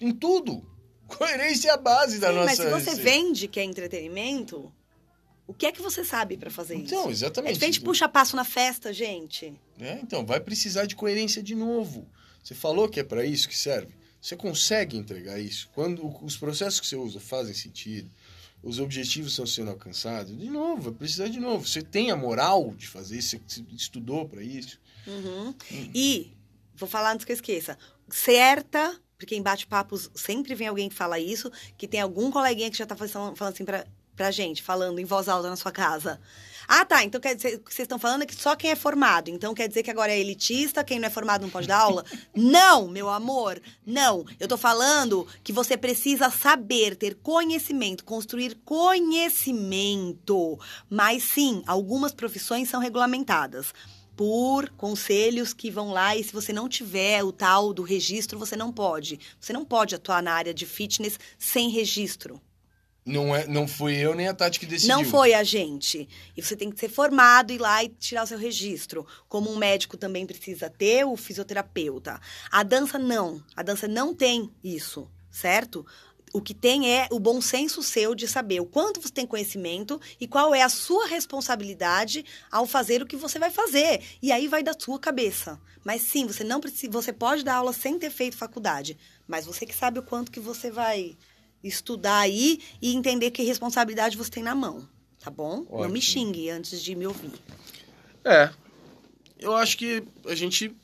Em 0.00 0.12
tudo. 0.12 0.68
Coerência 1.08 1.68
é 1.68 1.72
a 1.72 1.76
base 1.76 2.18
da 2.18 2.28
Sim, 2.28 2.34
nossa. 2.34 2.46
mas 2.46 2.58
se 2.58 2.64
você 2.70 2.90
receita. 2.90 3.02
vende 3.02 3.46
que 3.48 3.60
é 3.60 3.64
entretenimento, 3.64 4.72
o 5.46 5.52
que 5.52 5.66
é 5.66 5.72
que 5.72 5.82
você 5.82 6.04
sabe 6.04 6.36
pra 6.38 6.50
fazer 6.50 6.76
Então, 6.76 7.02
isso? 7.02 7.10
exatamente. 7.10 7.50
É 7.50 7.54
diferente 7.54 7.78
de 7.80 7.84
puxa 7.84 8.08
passo 8.08 8.34
na 8.36 8.44
festa, 8.44 8.92
gente. 8.92 9.52
É, 9.78 9.98
então, 10.02 10.24
vai 10.24 10.40
precisar 10.40 10.86
de 10.86 10.94
coerência 10.96 11.42
de 11.42 11.54
novo. 11.54 12.08
Você 12.42 12.54
falou 12.54 12.88
que 12.88 13.00
é 13.00 13.04
para 13.04 13.26
isso 13.26 13.48
que 13.48 13.56
serve. 13.58 13.94
Você 14.22 14.36
consegue 14.36 14.96
entregar 14.96 15.36
isso? 15.40 15.68
Quando 15.74 16.06
os 16.24 16.36
processos 16.36 16.78
que 16.78 16.86
você 16.86 16.94
usa 16.94 17.18
fazem 17.18 17.52
sentido, 17.52 18.08
os 18.62 18.78
objetivos 18.78 19.32
estão 19.32 19.44
sendo 19.44 19.72
alcançados, 19.72 20.38
de 20.38 20.48
novo, 20.48 20.80
vai 20.80 20.92
precisar 20.92 21.26
de 21.26 21.40
novo. 21.40 21.66
Você 21.66 21.82
tem 21.82 22.12
a 22.12 22.16
moral 22.16 22.72
de 22.78 22.86
fazer 22.86 23.18
isso? 23.18 23.40
Você 23.44 23.64
estudou 23.72 24.28
para 24.28 24.40
isso? 24.40 24.78
Uhum. 25.08 25.52
E, 25.92 26.32
vou 26.76 26.88
falar 26.88 27.12
antes 27.12 27.26
que 27.26 27.32
eu 27.32 27.34
esqueça, 27.34 27.76
certa, 28.08 28.96
porque 29.18 29.34
em 29.34 29.42
bate-papos 29.42 30.08
sempre 30.14 30.54
vem 30.54 30.68
alguém 30.68 30.88
que 30.88 30.94
fala 30.94 31.18
isso, 31.18 31.50
que 31.76 31.88
tem 31.88 32.00
algum 32.00 32.30
coleguinha 32.30 32.70
que 32.70 32.78
já 32.78 32.86
tá 32.86 32.94
falando, 32.94 33.34
falando 33.34 33.54
assim 33.54 33.64
pra, 33.64 33.84
pra 34.14 34.30
gente, 34.30 34.62
falando 34.62 35.00
em 35.00 35.04
voz 35.04 35.28
alta 35.28 35.50
na 35.50 35.56
sua 35.56 35.72
casa. 35.72 36.20
Ah, 36.74 36.86
tá. 36.86 37.04
Então 37.04 37.20
quer 37.20 37.34
dizer, 37.34 37.56
o 37.56 37.58
que 37.58 37.74
vocês 37.74 37.84
estão 37.84 37.98
falando 37.98 38.22
é 38.22 38.26
que 38.26 38.34
só 38.34 38.56
quem 38.56 38.70
é 38.70 38.74
formado. 38.74 39.28
Então 39.28 39.52
quer 39.52 39.68
dizer 39.68 39.82
que 39.82 39.90
agora 39.90 40.10
é 40.10 40.18
elitista, 40.18 40.82
quem 40.82 40.98
não 40.98 41.06
é 41.06 41.10
formado 41.10 41.42
não 41.42 41.50
pode 41.50 41.68
dar 41.68 41.80
aula? 41.80 42.02
não, 42.34 42.88
meu 42.88 43.10
amor, 43.10 43.60
não. 43.84 44.24
Eu 44.40 44.48
tô 44.48 44.56
falando 44.56 45.26
que 45.44 45.52
você 45.52 45.76
precisa 45.76 46.30
saber, 46.30 46.96
ter 46.96 47.16
conhecimento, 47.16 48.02
construir 48.06 48.54
conhecimento. 48.64 50.58
Mas 50.88 51.24
sim, 51.24 51.62
algumas 51.66 52.14
profissões 52.14 52.70
são 52.70 52.80
regulamentadas 52.80 53.74
por 54.16 54.70
conselhos 54.70 55.52
que 55.52 55.70
vão 55.70 55.90
lá 55.90 56.16
e 56.16 56.24
se 56.24 56.32
você 56.32 56.54
não 56.54 56.70
tiver 56.70 57.22
o 57.22 57.32
tal 57.32 57.74
do 57.74 57.82
registro, 57.82 58.38
você 58.38 58.56
não 58.56 58.72
pode. 58.72 59.20
Você 59.38 59.52
não 59.52 59.66
pode 59.66 59.94
atuar 59.94 60.22
na 60.22 60.32
área 60.32 60.54
de 60.54 60.64
fitness 60.64 61.20
sem 61.38 61.68
registro. 61.68 62.40
Não, 63.04 63.34
é, 63.34 63.46
não 63.48 63.66
fui 63.66 63.96
eu 63.96 64.14
nem 64.14 64.28
a 64.28 64.34
Tati 64.34 64.60
que 64.60 64.66
decidiu. 64.66 64.96
Não 64.96 65.04
foi 65.04 65.34
a 65.34 65.42
gente. 65.42 66.08
E 66.36 66.42
você 66.42 66.54
tem 66.54 66.70
que 66.70 66.78
ser 66.78 66.88
formado, 66.88 67.52
ir 67.52 67.58
lá 67.58 67.82
e 67.82 67.88
tirar 67.88 68.22
o 68.22 68.26
seu 68.26 68.38
registro. 68.38 69.04
Como 69.28 69.50
um 69.50 69.56
médico 69.56 69.96
também 69.96 70.24
precisa 70.24 70.70
ter, 70.70 71.04
o 71.04 71.16
fisioterapeuta. 71.16 72.20
A 72.50 72.62
dança 72.62 72.98
não. 72.98 73.42
A 73.56 73.62
dança 73.62 73.88
não 73.88 74.14
tem 74.14 74.50
isso, 74.62 75.10
certo? 75.32 75.84
O 76.32 76.40
que 76.40 76.54
tem 76.54 76.90
é 76.90 77.08
o 77.10 77.18
bom 77.18 77.42
senso 77.42 77.82
seu 77.82 78.14
de 78.14 78.26
saber 78.26 78.60
o 78.60 78.64
quanto 78.64 79.02
você 79.02 79.12
tem 79.12 79.26
conhecimento 79.26 80.00
e 80.18 80.26
qual 80.26 80.54
é 80.54 80.62
a 80.62 80.68
sua 80.68 81.06
responsabilidade 81.06 82.24
ao 82.50 82.66
fazer 82.66 83.02
o 83.02 83.06
que 83.06 83.16
você 83.16 83.38
vai 83.38 83.50
fazer. 83.50 84.00
E 84.22 84.32
aí 84.32 84.48
vai 84.48 84.62
da 84.62 84.72
sua 84.78 84.98
cabeça. 84.98 85.60
Mas 85.84 86.02
sim, 86.02 86.26
você 86.26 86.42
não 86.42 86.60
precisa, 86.60 86.90
você 86.90 87.12
pode 87.12 87.44
dar 87.44 87.56
aula 87.56 87.72
sem 87.72 87.98
ter 87.98 88.10
feito 88.10 88.36
faculdade, 88.36 88.96
mas 89.26 89.44
você 89.44 89.66
que 89.66 89.74
sabe 89.74 89.98
o 89.98 90.02
quanto 90.02 90.30
que 90.30 90.40
você 90.40 90.70
vai 90.70 91.16
estudar 91.62 92.20
aí 92.20 92.60
e 92.80 92.94
entender 92.94 93.30
que 93.30 93.42
responsabilidade 93.42 94.16
você 94.16 94.30
tem 94.30 94.42
na 94.42 94.54
mão, 94.54 94.88
tá 95.18 95.30
bom? 95.30 95.60
Ótimo. 95.60 95.82
Não 95.82 95.88
me 95.88 96.00
xingue 96.00 96.50
antes 96.50 96.82
de 96.82 96.94
me 96.94 97.06
ouvir. 97.06 97.32
É. 98.24 98.50
Eu 99.38 99.56
acho 99.56 99.76
que 99.76 100.04
a 100.26 100.34
gente 100.34 100.74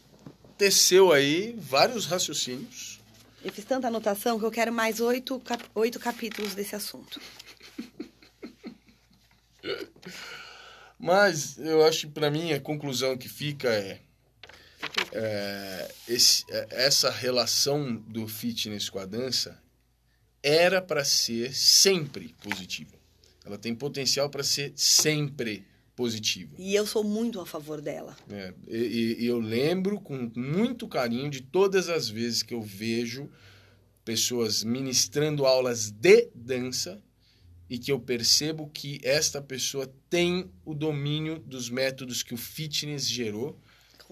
teceu 0.57 1.13
aí 1.13 1.55
vários 1.59 2.07
raciocínios. 2.07 3.01
Eu 3.45 3.53
fiz 3.53 3.65
tanta 3.65 3.87
anotação 3.87 4.39
que 4.39 4.45
eu 4.45 4.51
quero 4.51 4.73
mais 4.73 5.01
oito, 5.01 5.39
cap 5.41 5.65
oito 5.75 6.01
capítulos 6.01 6.55
desse 6.55 6.75
assunto. 6.75 7.21
Mas 10.99 11.57
eu 11.59 11.85
acho 11.87 12.09
que 12.09 12.13
para 12.13 12.31
mim 12.31 12.53
a 12.53 12.61
conclusão 12.61 13.17
que 13.17 13.29
fica 13.29 13.69
é, 13.69 14.01
é, 15.13 15.95
esse, 16.09 16.45
é, 16.51 16.67
essa 16.71 17.11
relação 17.11 17.95
do 17.95 18.27
fitness 18.27 18.91
com 18.91 18.99
a 18.99 19.07
dança 19.07 19.63
era 20.43 20.81
para 20.81 21.05
ser 21.05 21.55
sempre 21.55 22.35
positiva. 22.43 22.97
Ela 23.44 23.59
tem 23.59 23.74
potencial 23.74 24.28
para 24.28 24.43
ser 24.43 24.73
sempre 24.77 25.66
positiva. 25.97 26.55
E 26.59 26.74
eu 26.77 26.86
sou 26.86 27.02
muito 27.02 27.40
a 27.40 27.47
favor 27.47 27.81
dela. 27.81 28.16
É, 28.31 28.55
e, 28.69 29.16
e, 29.19 29.27
eu 29.27 29.40
lembro 29.40 30.01
com 30.01 30.31
muito 30.36 30.86
carinho 30.86 31.28
de 31.28 31.40
todas 31.40 31.89
as 31.89 32.09
vezes 32.09 32.43
que 32.43 32.55
eu 32.55 32.62
vejo 32.62 33.28
pessoas 34.05 34.62
ministrando 34.62 35.44
aulas 35.44 35.90
de 35.90 36.31
dança 36.35 37.02
e 37.69 37.78
que 37.78 37.90
eu 37.90 37.98
percebo 37.98 38.70
que 38.73 39.01
esta 39.02 39.43
pessoa 39.43 39.93
tem 40.09 40.51
o 40.65 40.74
domínio 40.74 41.39
dos 41.40 41.69
métodos 41.69 42.23
que 42.23 42.32
o 42.32 42.39
fitness 42.39 43.09
gerou. 43.09 43.59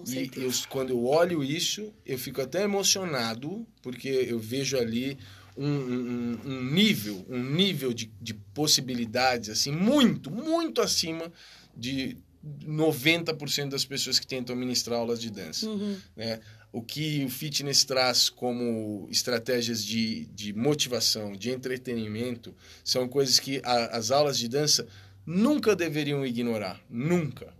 e 0.05 0.29
eu, 0.35 0.51
quando 0.69 0.89
eu 0.89 1.05
olho 1.05 1.43
isso, 1.43 1.93
eu 2.05 2.19
fico 2.19 2.41
até 2.41 2.63
emocionado, 2.63 3.65
porque 3.81 4.09
eu 4.09 4.37
vejo 4.37 4.77
ali 4.77 5.17
um, 5.57 5.65
um, 5.65 6.39
um 6.45 6.63
nível, 6.63 7.25
um 7.27 7.43
nível 7.43 7.93
de, 7.93 8.11
de 8.21 8.33
possibilidades 8.33 9.49
assim 9.49 9.71
muito, 9.71 10.29
muito 10.29 10.81
acima 10.81 11.31
de 11.75 12.17
90% 12.65 13.69
das 13.69 13.83
pessoas 13.83 14.19
que 14.19 14.27
tentam 14.27 14.55
ministrar 14.55 14.99
aulas 14.99 15.19
de 15.19 15.29
dança. 15.29 15.67
Uhum. 15.67 15.97
Né? 16.15 16.39
O 16.71 16.81
que 16.81 17.25
o 17.25 17.29
fitness 17.29 17.83
traz 17.83 18.29
como 18.29 19.07
estratégias 19.09 19.83
de, 19.83 20.25
de 20.27 20.53
motivação, 20.53 21.33
de 21.33 21.49
entretenimento, 21.49 22.55
são 22.83 23.07
coisas 23.07 23.39
que 23.39 23.61
a, 23.63 23.97
as 23.97 24.11
aulas 24.11 24.37
de 24.37 24.47
dança 24.47 24.87
nunca 25.25 25.75
deveriam 25.75 26.25
ignorar. 26.25 26.79
Nunca. 26.89 27.53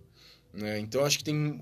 Né? 0.54 0.80
Então, 0.80 1.04
acho 1.04 1.18
que 1.18 1.24
tem. 1.24 1.62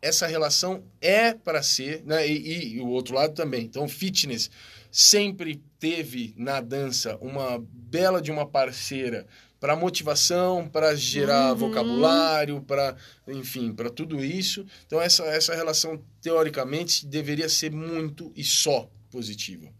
Essa 0.00 0.26
relação 0.26 0.84
é 1.00 1.32
para 1.32 1.62
ser, 1.62 2.02
né? 2.04 2.28
E, 2.28 2.36
e, 2.36 2.74
e 2.74 2.80
o 2.80 2.88
outro 2.88 3.14
lado 3.14 3.32
também. 3.32 3.64
Então, 3.64 3.88
fitness 3.88 4.50
sempre 4.90 5.62
teve 5.84 6.32
na 6.38 6.62
dança 6.62 7.18
uma 7.20 7.62
bela 7.70 8.22
de 8.22 8.30
uma 8.30 8.46
parceira 8.46 9.26
para 9.60 9.76
motivação, 9.76 10.66
para 10.66 10.96
gerar 10.96 11.52
uhum. 11.52 11.58
vocabulário, 11.58 12.62
para 12.62 12.96
enfim, 13.28 13.70
para 13.70 13.90
tudo 13.90 14.24
isso. 14.24 14.64
Então 14.86 14.98
essa 14.98 15.24
essa 15.24 15.54
relação 15.54 16.02
teoricamente 16.22 17.04
deveria 17.04 17.50
ser 17.50 17.70
muito 17.70 18.32
e 18.34 18.42
só 18.42 18.90
positiva. 19.10 19.70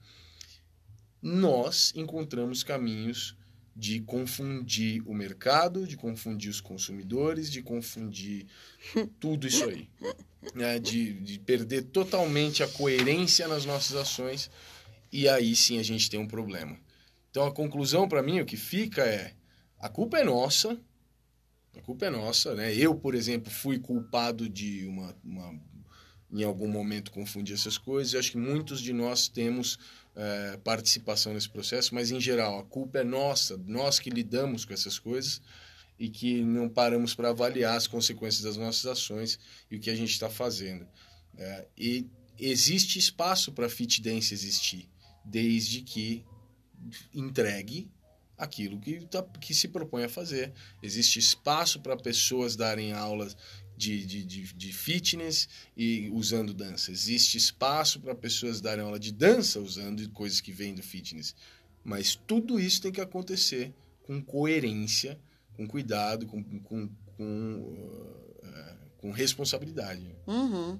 Nós 1.22 1.90
encontramos 1.96 2.62
caminhos 2.62 3.34
de 3.74 4.00
confundir 4.00 5.02
o 5.06 5.14
mercado, 5.14 5.86
de 5.86 5.96
confundir 5.96 6.50
os 6.50 6.60
consumidores, 6.60 7.50
de 7.50 7.62
confundir 7.62 8.44
tudo 9.18 9.46
isso 9.46 9.64
aí. 9.64 9.88
Né? 10.54 10.78
De, 10.78 11.14
de 11.14 11.38
perder 11.38 11.84
totalmente 11.84 12.62
a 12.62 12.68
coerência 12.68 13.48
nas 13.48 13.64
nossas 13.64 13.96
ações 13.96 14.50
e 15.14 15.28
aí 15.28 15.54
sim 15.54 15.78
a 15.78 15.82
gente 15.84 16.10
tem 16.10 16.18
um 16.18 16.26
problema. 16.26 16.76
Então 17.30 17.46
a 17.46 17.52
conclusão 17.52 18.08
para 18.08 18.20
mim 18.20 18.40
o 18.40 18.44
que 18.44 18.56
fica 18.56 19.02
é 19.02 19.32
a 19.78 19.88
culpa 19.88 20.18
é 20.18 20.24
nossa, 20.24 20.76
a 21.76 21.80
culpa 21.82 22.06
é 22.06 22.10
nossa, 22.10 22.52
né? 22.56 22.74
Eu, 22.74 22.96
por 22.96 23.14
exemplo, 23.14 23.48
fui 23.48 23.78
culpado 23.78 24.48
de 24.48 24.84
uma, 24.84 25.16
uma 25.22 25.54
em 26.32 26.42
algum 26.42 26.66
momento 26.66 27.12
confundir 27.12 27.54
essas 27.54 27.78
coisas. 27.78 28.12
Eu 28.12 28.18
acho 28.18 28.32
que 28.32 28.38
muitos 28.38 28.80
de 28.80 28.92
nós 28.92 29.28
temos 29.28 29.78
é, 30.16 30.56
participação 30.64 31.32
nesse 31.32 31.48
processo, 31.48 31.94
mas 31.94 32.10
em 32.10 32.20
geral 32.20 32.58
a 32.58 32.64
culpa 32.64 32.98
é 32.98 33.04
nossa, 33.04 33.56
nós 33.68 34.00
que 34.00 34.10
lidamos 34.10 34.64
com 34.64 34.74
essas 34.74 34.98
coisas 34.98 35.40
e 35.96 36.08
que 36.08 36.42
não 36.42 36.68
paramos 36.68 37.14
para 37.14 37.30
avaliar 37.30 37.76
as 37.76 37.86
consequências 37.86 38.42
das 38.42 38.56
nossas 38.56 38.86
ações 38.86 39.38
e 39.70 39.76
o 39.76 39.80
que 39.80 39.90
a 39.90 39.94
gente 39.94 40.10
está 40.10 40.28
fazendo. 40.28 40.84
É, 41.36 41.68
e 41.78 42.04
existe 42.36 42.98
espaço 42.98 43.52
para 43.52 43.66
a 43.66 43.70
fit 43.70 44.02
dance 44.02 44.34
existir 44.34 44.92
desde 45.24 45.80
que 45.82 46.24
entregue 47.14 47.90
aquilo 48.36 48.78
que, 48.80 49.06
tá, 49.06 49.22
que 49.22 49.54
se 49.54 49.68
propõe 49.68 50.04
a 50.04 50.08
fazer. 50.08 50.52
Existe 50.82 51.18
espaço 51.18 51.80
para 51.80 51.96
pessoas 51.96 52.56
darem 52.56 52.92
aulas 52.92 53.36
de, 53.76 54.04
de, 54.04 54.24
de, 54.24 54.52
de, 54.52 54.72
fitness 54.72 55.48
e 55.76 56.08
usando 56.12 56.54
dança. 56.54 56.90
Existe 56.90 57.36
espaço 57.36 58.00
para 58.00 58.14
pessoas 58.14 58.60
darem 58.60 58.84
aula 58.84 58.98
de 58.98 59.12
dança 59.12 59.60
usando 59.60 60.08
coisas 60.10 60.40
que 60.40 60.52
vêm 60.52 60.74
do 60.74 60.82
fitness. 60.82 61.34
Mas 61.82 62.14
tudo 62.14 62.58
isso 62.58 62.80
tem 62.80 62.92
que 62.92 63.00
acontecer 63.00 63.74
com 64.02 64.22
coerência, 64.22 65.18
com 65.54 65.66
cuidado, 65.66 66.26
com, 66.26 66.42
com, 66.60 66.88
com, 67.16 67.54
uh, 67.56 68.76
com 68.98 69.10
responsabilidade. 69.10 70.14
Uhum. 70.26 70.78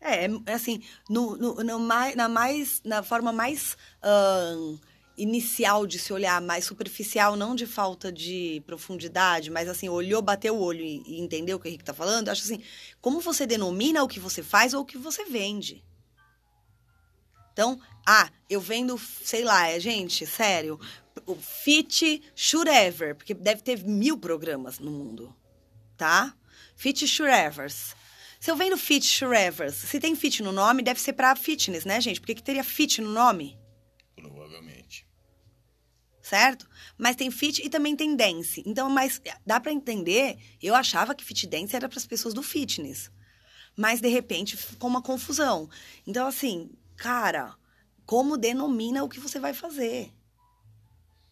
É, 0.00 0.26
é 0.46 0.52
assim, 0.52 0.82
no, 1.08 1.36
no, 1.36 1.54
no 1.62 1.78
mais, 1.78 2.14
na, 2.14 2.28
mais, 2.28 2.82
na 2.84 3.02
forma 3.02 3.32
mais 3.32 3.76
uh, 4.02 4.78
inicial 5.16 5.86
de 5.86 5.98
se 5.98 6.12
olhar, 6.12 6.40
mais 6.40 6.64
superficial, 6.64 7.36
não 7.36 7.54
de 7.54 7.66
falta 7.66 8.12
de 8.12 8.62
profundidade, 8.66 9.50
mas 9.50 9.68
assim, 9.68 9.88
olhou, 9.88 10.20
bateu 10.20 10.56
o 10.56 10.60
olho 10.60 10.82
e, 10.82 11.02
e 11.06 11.20
entendeu 11.20 11.56
o 11.56 11.60
que 11.60 11.66
o 11.66 11.68
Henrique 11.68 11.82
está 11.82 11.94
falando, 11.94 12.28
acho 12.28 12.42
assim, 12.42 12.62
como 13.00 13.20
você 13.20 13.46
denomina 13.46 14.02
o 14.02 14.08
que 14.08 14.20
você 14.20 14.42
faz 14.42 14.74
ou 14.74 14.82
o 14.82 14.86
que 14.86 14.98
você 14.98 15.24
vende. 15.24 15.84
Então, 17.52 17.80
ah, 18.04 18.28
eu 18.50 18.60
vendo, 18.60 18.98
sei 18.98 19.44
lá, 19.44 19.68
é, 19.68 19.78
gente, 19.78 20.26
sério, 20.26 20.78
o 21.24 21.36
Fit 21.36 22.20
Shurever, 22.34 23.14
porque 23.14 23.32
deve 23.32 23.62
ter 23.62 23.82
mil 23.84 24.18
programas 24.18 24.80
no 24.80 24.90
mundo, 24.90 25.34
tá? 25.96 26.34
Fit 26.74 27.06
Shurevers. 27.06 27.94
Se 28.44 28.50
eu 28.50 28.56
vendo 28.56 28.76
Fit 28.76 29.06
Shrevers, 29.06 29.74
se 29.74 29.98
tem 29.98 30.14
fit 30.14 30.42
no 30.42 30.52
nome, 30.52 30.82
deve 30.82 31.00
ser 31.00 31.14
para 31.14 31.34
fitness, 31.34 31.86
né, 31.86 31.98
gente? 31.98 32.20
Por 32.20 32.26
que, 32.26 32.34
que 32.34 32.42
teria 32.42 32.62
fit 32.62 33.00
no 33.00 33.10
nome? 33.10 33.58
Provavelmente. 34.14 35.08
Certo? 36.20 36.68
Mas 36.98 37.16
tem 37.16 37.30
fit 37.30 37.64
e 37.64 37.70
também 37.70 37.96
tem 37.96 38.14
dance. 38.14 38.62
Então, 38.66 38.90
mas 38.90 39.18
dá 39.46 39.58
para 39.58 39.72
entender. 39.72 40.36
Eu 40.62 40.74
achava 40.74 41.14
que 41.14 41.24
fit 41.24 41.46
dance 41.46 41.74
era 41.74 41.88
para 41.88 41.96
as 41.96 42.06
pessoas 42.06 42.34
do 42.34 42.42
fitness. 42.42 43.10
Mas 43.74 44.02
de 44.02 44.08
repente 44.08 44.58
ficou 44.58 44.90
uma 44.90 45.00
confusão. 45.00 45.66
Então, 46.06 46.26
assim, 46.26 46.70
cara, 46.98 47.56
como 48.04 48.36
denomina 48.36 49.02
o 49.02 49.08
que 49.08 49.20
você 49.20 49.40
vai 49.40 49.54
fazer? 49.54 50.12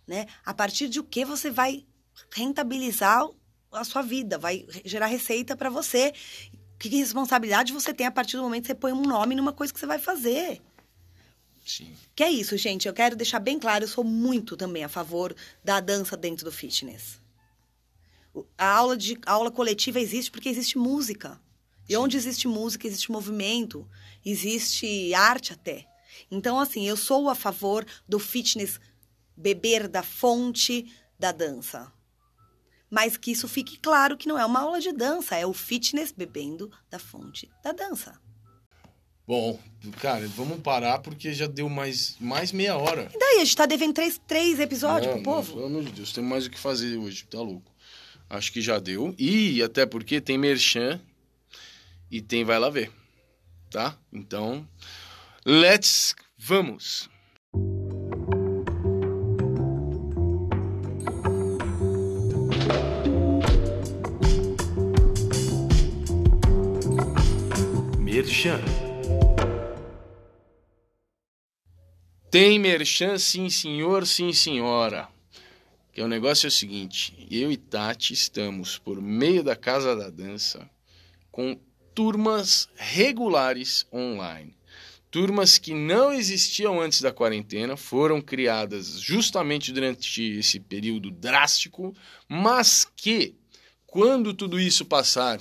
Né? 0.06 0.24
A 0.46 0.54
partir 0.54 0.88
de 0.88 0.98
o 0.98 1.04
que 1.04 1.26
você 1.26 1.50
vai 1.50 1.84
rentabilizar 2.30 3.28
a 3.70 3.84
sua 3.84 4.00
vida, 4.00 4.38
vai 4.38 4.66
gerar 4.82 5.06
receita 5.06 5.54
para 5.54 5.68
você 5.68 6.14
que 6.88 6.96
responsabilidade 6.98 7.72
você 7.72 7.94
tem 7.94 8.06
a 8.06 8.10
partir 8.10 8.36
do 8.36 8.42
momento 8.42 8.62
que 8.62 8.66
você 8.68 8.74
põe 8.74 8.92
um 8.92 9.02
nome 9.02 9.34
numa 9.34 9.52
coisa 9.52 9.72
que 9.72 9.78
você 9.78 9.86
vai 9.86 9.98
fazer. 9.98 10.60
Sim. 11.64 11.94
Que 12.14 12.24
é 12.24 12.30
isso, 12.30 12.56
gente. 12.56 12.88
Eu 12.88 12.92
quero 12.92 13.14
deixar 13.14 13.38
bem 13.38 13.58
claro, 13.58 13.84
eu 13.84 13.88
sou 13.88 14.02
muito 14.02 14.56
também 14.56 14.82
a 14.82 14.88
favor 14.88 15.34
da 15.62 15.78
dança 15.78 16.16
dentro 16.16 16.44
do 16.44 16.50
fitness. 16.50 17.20
A 18.58 18.66
aula, 18.66 18.96
de, 18.96 19.16
a 19.24 19.32
aula 19.32 19.50
coletiva 19.50 20.00
existe 20.00 20.30
porque 20.30 20.48
existe 20.48 20.76
música. 20.76 21.40
E 21.88 21.96
onde 21.96 22.16
existe 22.16 22.48
música, 22.48 22.86
existe 22.86 23.12
movimento, 23.12 23.88
existe 24.24 25.14
arte 25.14 25.52
até. 25.52 25.86
Então, 26.30 26.58
assim, 26.58 26.88
eu 26.88 26.96
sou 26.96 27.28
a 27.28 27.34
favor 27.34 27.86
do 28.08 28.18
fitness 28.18 28.80
beber 29.36 29.86
da 29.86 30.02
fonte 30.02 30.92
da 31.16 31.30
dança. 31.30 31.92
Mas 32.92 33.16
que 33.16 33.30
isso 33.30 33.48
fique 33.48 33.78
claro 33.78 34.18
que 34.18 34.28
não 34.28 34.38
é 34.38 34.44
uma 34.44 34.60
aula 34.60 34.78
de 34.78 34.92
dança, 34.92 35.34
é 35.34 35.46
o 35.46 35.54
fitness 35.54 36.12
bebendo 36.12 36.70
da 36.90 36.98
fonte 36.98 37.48
da 37.64 37.72
dança. 37.72 38.20
Bom, 39.26 39.58
cara, 39.98 40.28
vamos 40.28 40.60
parar 40.60 40.98
porque 40.98 41.32
já 41.32 41.46
deu 41.46 41.70
mais, 41.70 42.16
mais 42.20 42.52
meia 42.52 42.76
hora. 42.76 43.10
E 43.14 43.18
daí, 43.18 43.36
a 43.36 43.44
gente 43.46 43.56
tá 43.56 43.64
devendo 43.64 43.94
três, 43.94 44.20
três 44.26 44.60
episódios 44.60 45.06
Não, 45.06 45.22
pro 45.22 45.32
povo? 45.32 45.54
Pelo 45.54 45.64
amor 45.64 45.84
de 45.84 45.92
Deus, 45.92 46.12
tem 46.12 46.22
mais 46.22 46.44
o 46.44 46.50
que 46.50 46.58
fazer 46.58 46.98
hoje, 46.98 47.24
tá 47.24 47.38
louco. 47.38 47.72
Acho 48.28 48.52
que 48.52 48.60
já 48.60 48.78
deu. 48.78 49.14
E 49.18 49.62
até 49.62 49.86
porque 49.86 50.20
tem 50.20 50.36
merchan 50.36 51.00
e 52.10 52.20
tem 52.20 52.44
vai 52.44 52.58
lá 52.58 52.68
ver. 52.68 52.92
Tá? 53.70 53.96
Então, 54.12 54.68
let's 55.46 56.14
vamos. 56.36 57.08
Merchan. 68.32 68.62
Tem 72.30 72.58
merchan, 72.58 73.18
sim 73.18 73.50
senhor, 73.50 74.06
sim 74.06 74.32
senhora. 74.32 75.06
Que 75.92 76.00
o 76.00 76.08
negócio 76.08 76.46
é 76.46 76.48
o 76.48 76.50
seguinte, 76.50 77.28
eu 77.30 77.52
e 77.52 77.58
Tati 77.58 78.14
estamos 78.14 78.78
por 78.78 79.02
meio 79.02 79.44
da 79.44 79.54
Casa 79.54 79.94
da 79.94 80.08
Dança 80.08 80.66
com 81.30 81.60
turmas 81.94 82.70
regulares 82.74 83.86
online. 83.92 84.56
Turmas 85.10 85.58
que 85.58 85.74
não 85.74 86.10
existiam 86.10 86.80
antes 86.80 87.02
da 87.02 87.12
quarentena, 87.12 87.76
foram 87.76 88.22
criadas 88.22 88.98
justamente 88.98 89.70
durante 89.72 90.38
esse 90.38 90.58
período 90.58 91.10
drástico, 91.10 91.94
mas 92.26 92.86
que 92.96 93.34
quando 93.86 94.32
tudo 94.32 94.58
isso 94.58 94.86
passar 94.86 95.38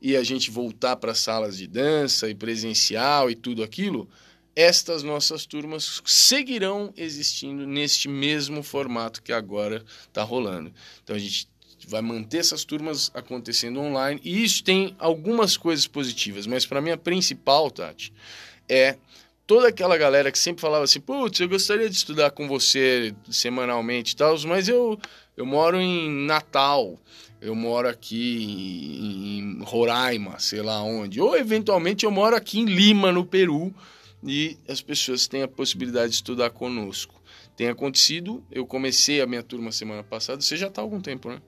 e 0.00 0.16
a 0.16 0.22
gente 0.22 0.50
voltar 0.50 0.96
para 0.96 1.12
as 1.12 1.18
salas 1.18 1.56
de 1.56 1.66
dança 1.66 2.28
e 2.28 2.34
presencial 2.34 3.30
e 3.30 3.34
tudo 3.34 3.62
aquilo, 3.62 4.08
estas 4.54 5.02
nossas 5.02 5.46
turmas 5.46 6.02
seguirão 6.04 6.92
existindo 6.96 7.66
neste 7.66 8.08
mesmo 8.08 8.62
formato 8.62 9.22
que 9.22 9.32
agora 9.32 9.84
está 10.06 10.22
rolando. 10.22 10.72
Então 11.02 11.14
a 11.14 11.18
gente 11.18 11.48
vai 11.86 12.02
manter 12.02 12.38
essas 12.38 12.64
turmas 12.64 13.10
acontecendo 13.14 13.80
online 13.80 14.20
e 14.24 14.42
isso 14.42 14.64
tem 14.64 14.96
algumas 14.98 15.56
coisas 15.56 15.86
positivas, 15.86 16.46
mas 16.46 16.66
para 16.66 16.80
mim 16.80 16.90
a 16.90 16.96
principal, 16.96 17.70
Tati, 17.70 18.12
é 18.68 18.96
toda 19.46 19.68
aquela 19.68 19.96
galera 19.96 20.30
que 20.30 20.38
sempre 20.38 20.60
falava 20.60 20.84
assim, 20.84 21.00
putz, 21.00 21.40
eu 21.40 21.48
gostaria 21.48 21.88
de 21.88 21.96
estudar 21.96 22.32
com 22.32 22.46
você 22.46 23.14
semanalmente 23.30 24.12
e 24.12 24.16
tal, 24.16 24.38
mas 24.40 24.68
eu, 24.68 24.98
eu 25.36 25.46
moro 25.46 25.80
em 25.80 26.10
Natal, 26.26 26.98
eu 27.40 27.54
moro 27.54 27.88
aqui 27.88 29.17
Roraima, 29.68 30.38
sei 30.38 30.62
lá 30.62 30.82
onde, 30.82 31.20
ou 31.20 31.36
eventualmente 31.36 32.04
eu 32.04 32.10
moro 32.10 32.34
aqui 32.34 32.58
em 32.60 32.64
Lima, 32.64 33.12
no 33.12 33.24
Peru, 33.24 33.74
e 34.24 34.56
as 34.68 34.80
pessoas 34.80 35.28
têm 35.28 35.42
a 35.42 35.48
possibilidade 35.48 36.08
de 36.10 36.14
estudar 36.16 36.50
conosco. 36.50 37.14
Tem 37.56 37.68
acontecido, 37.68 38.42
eu 38.50 38.66
comecei 38.66 39.20
a 39.20 39.26
minha 39.26 39.42
turma 39.42 39.70
semana 39.72 40.02
passada, 40.02 40.40
você 40.40 40.56
já 40.56 40.68
está 40.68 40.80
há 40.80 40.84
algum 40.84 41.00
tempo, 41.00 41.28
né? 41.28 41.42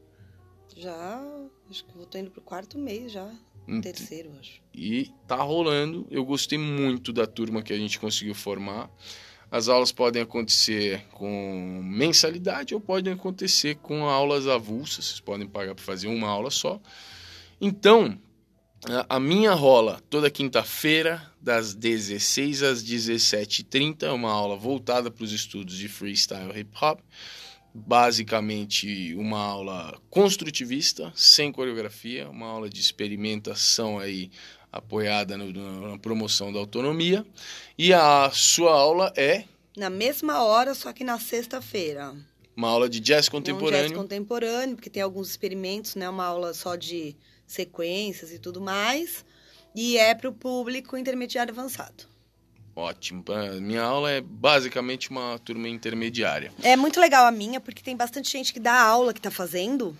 Já, 0.76 1.22
acho 1.70 1.84
que 1.84 2.06
tô 2.06 2.18
indo 2.18 2.30
pro 2.30 2.40
quarto 2.40 2.78
mês 2.78 3.12
já. 3.12 3.28
Ent- 3.68 3.82
Terceiro, 3.82 4.30
acho. 4.40 4.60
E 4.74 5.10
tá 5.26 5.36
rolando. 5.36 6.06
Eu 6.10 6.24
gostei 6.24 6.59
muito 6.59 7.12
da 7.12 7.26
turma 7.26 7.62
que 7.62 7.72
a 7.72 7.76
gente 7.78 7.98
conseguiu 8.01 8.34
formar. 8.34 8.90
As 9.51 9.68
aulas 9.68 9.92
podem 9.92 10.22
acontecer 10.22 11.05
com 11.12 11.80
mensalidade 11.84 12.74
ou 12.74 12.80
podem 12.80 13.12
acontecer 13.12 13.76
com 13.76 14.05
aulas 14.06 14.47
avulsas. 14.47 15.06
Vocês 15.06 15.20
podem 15.20 15.47
pagar 15.47 15.74
para 15.74 15.84
fazer 15.84 16.09
uma 16.09 16.28
aula 16.28 16.51
só. 16.51 16.80
Então, 17.60 18.18
a- 19.08 19.20
minha 19.20 19.52
rola 19.52 20.00
toda 20.08 20.30
quinta-feira, 20.30 21.30
das 21.40 21.74
16 21.74 22.62
às 22.62 22.82
17h30, 22.82 24.04
é 24.06 24.10
uma 24.12 24.30
aula 24.30 24.56
voltada 24.56 25.10
para 25.10 25.24
os 25.24 25.32
estudos 25.32 25.76
de 25.76 25.88
freestyle 25.88 26.58
hip 26.58 26.70
hop. 26.80 27.00
Basicamente, 27.72 29.14
uma 29.14 29.38
aula 29.38 30.00
construtivista, 30.10 31.12
sem 31.14 31.52
coreografia, 31.52 32.28
uma 32.28 32.46
aula 32.46 32.68
de 32.68 32.80
experimentação 32.80 33.98
aí 33.98 34.30
apoiada 34.72 35.36
no- 35.36 35.88
na 35.90 35.98
promoção 35.98 36.52
da 36.52 36.58
autonomia. 36.58 37.24
E 37.78 37.92
a 37.92 38.30
sua 38.32 38.72
aula 38.72 39.12
é 39.16 39.44
Na 39.76 39.88
mesma 39.90 40.42
hora, 40.42 40.74
só 40.74 40.92
que 40.92 41.02
na 41.04 41.18
sexta-feira. 41.18 42.14
uma 42.56 42.68
aula 42.68 42.88
de 42.88 43.00
jazz 43.00 43.08
É 43.10 43.16
um 43.16 43.20
jazz 43.22 43.28
contemporâneo. 43.28 43.96
contemporâneo, 43.96 44.74
porque 44.76 44.90
tem 44.90 45.02
alguns 45.02 45.30
experimentos, 45.30 45.94
né? 45.94 46.08
Uma 46.08 46.24
aula 46.26 46.52
só 46.52 46.76
de 46.76 47.16
sequências 47.52 48.32
e 48.32 48.39
tudo 48.39 48.60
mais. 48.60 49.24
E 49.74 49.97
é 49.98 50.14
pro 50.14 50.32
público 50.32 50.97
intermediário 50.97 51.52
avançado. 51.52 52.05
Ótimo. 52.74 53.24
A 53.28 53.60
minha 53.60 53.82
aula 53.82 54.10
é 54.10 54.20
basicamente 54.20 55.10
uma 55.10 55.39
turma 55.39 55.68
intermediária. 55.68 56.52
É 56.62 56.77
muito 56.77 57.01
legal 57.01 57.27
a 57.27 57.31
minha, 57.31 57.60
porque 57.60 57.82
tem 57.82 57.97
bastante 57.97 58.31
gente 58.31 58.52
que 58.52 58.60
dá 58.60 58.81
aula 58.81 59.12
que 59.12 59.20
tá 59.20 59.31
fazendo. 59.31 59.97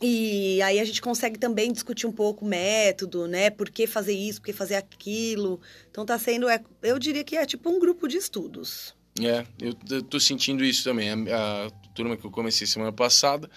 E 0.00 0.60
aí 0.62 0.78
a 0.78 0.84
gente 0.84 1.00
consegue 1.00 1.38
também 1.38 1.72
discutir 1.72 2.06
um 2.06 2.12
pouco 2.12 2.44
o 2.44 2.48
método, 2.48 3.26
né? 3.26 3.48
Por 3.48 3.70
que 3.70 3.86
fazer 3.86 4.12
isso, 4.12 4.40
por 4.40 4.46
que 4.46 4.52
fazer 4.52 4.74
aquilo. 4.74 5.60
Então 5.90 6.04
tá 6.04 6.18
sendo, 6.18 6.48
é- 6.48 6.62
eu 6.82 6.98
diria 6.98 7.24
que 7.24 7.36
é 7.36 7.46
tipo 7.46 7.70
um 7.70 7.78
grupo 7.78 8.06
de 8.06 8.16
estudos. 8.18 8.94
É, 9.18 9.46
eu 9.60 10.02
tô 10.02 10.20
sentindo 10.20 10.62
isso 10.62 10.84
também. 10.84 11.10
A, 11.10 11.66
a 11.66 11.70
turma 11.94 12.16
que 12.16 12.26
eu 12.26 12.30
comecei 12.30 12.66
semana 12.66 12.92
passada 12.92 13.48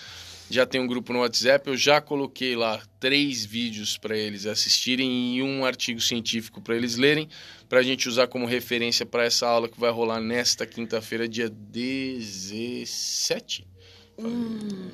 já 0.49 0.65
tem 0.65 0.81
um 0.81 0.87
grupo 0.87 1.13
no 1.13 1.19
WhatsApp. 1.19 1.69
Eu 1.69 1.77
já 1.77 2.01
coloquei 2.01 2.55
lá 2.55 2.81
três 2.99 3.45
vídeos 3.45 3.97
para 3.97 4.17
eles 4.17 4.45
assistirem 4.45 5.37
e 5.37 5.43
um 5.43 5.63
artigo 5.63 6.01
científico 6.01 6.61
para 6.61 6.75
eles 6.75 6.97
lerem, 6.97 7.29
para 7.67 7.79
a 7.79 7.83
gente 7.83 8.09
usar 8.09 8.27
como 8.27 8.45
referência 8.45 9.05
para 9.05 9.23
essa 9.23 9.47
aula 9.47 9.69
que 9.69 9.79
vai 9.79 9.91
rolar 9.91 10.19
nesta 10.19 10.65
quinta-feira, 10.65 11.27
dia 11.27 11.49
17. 11.49 13.67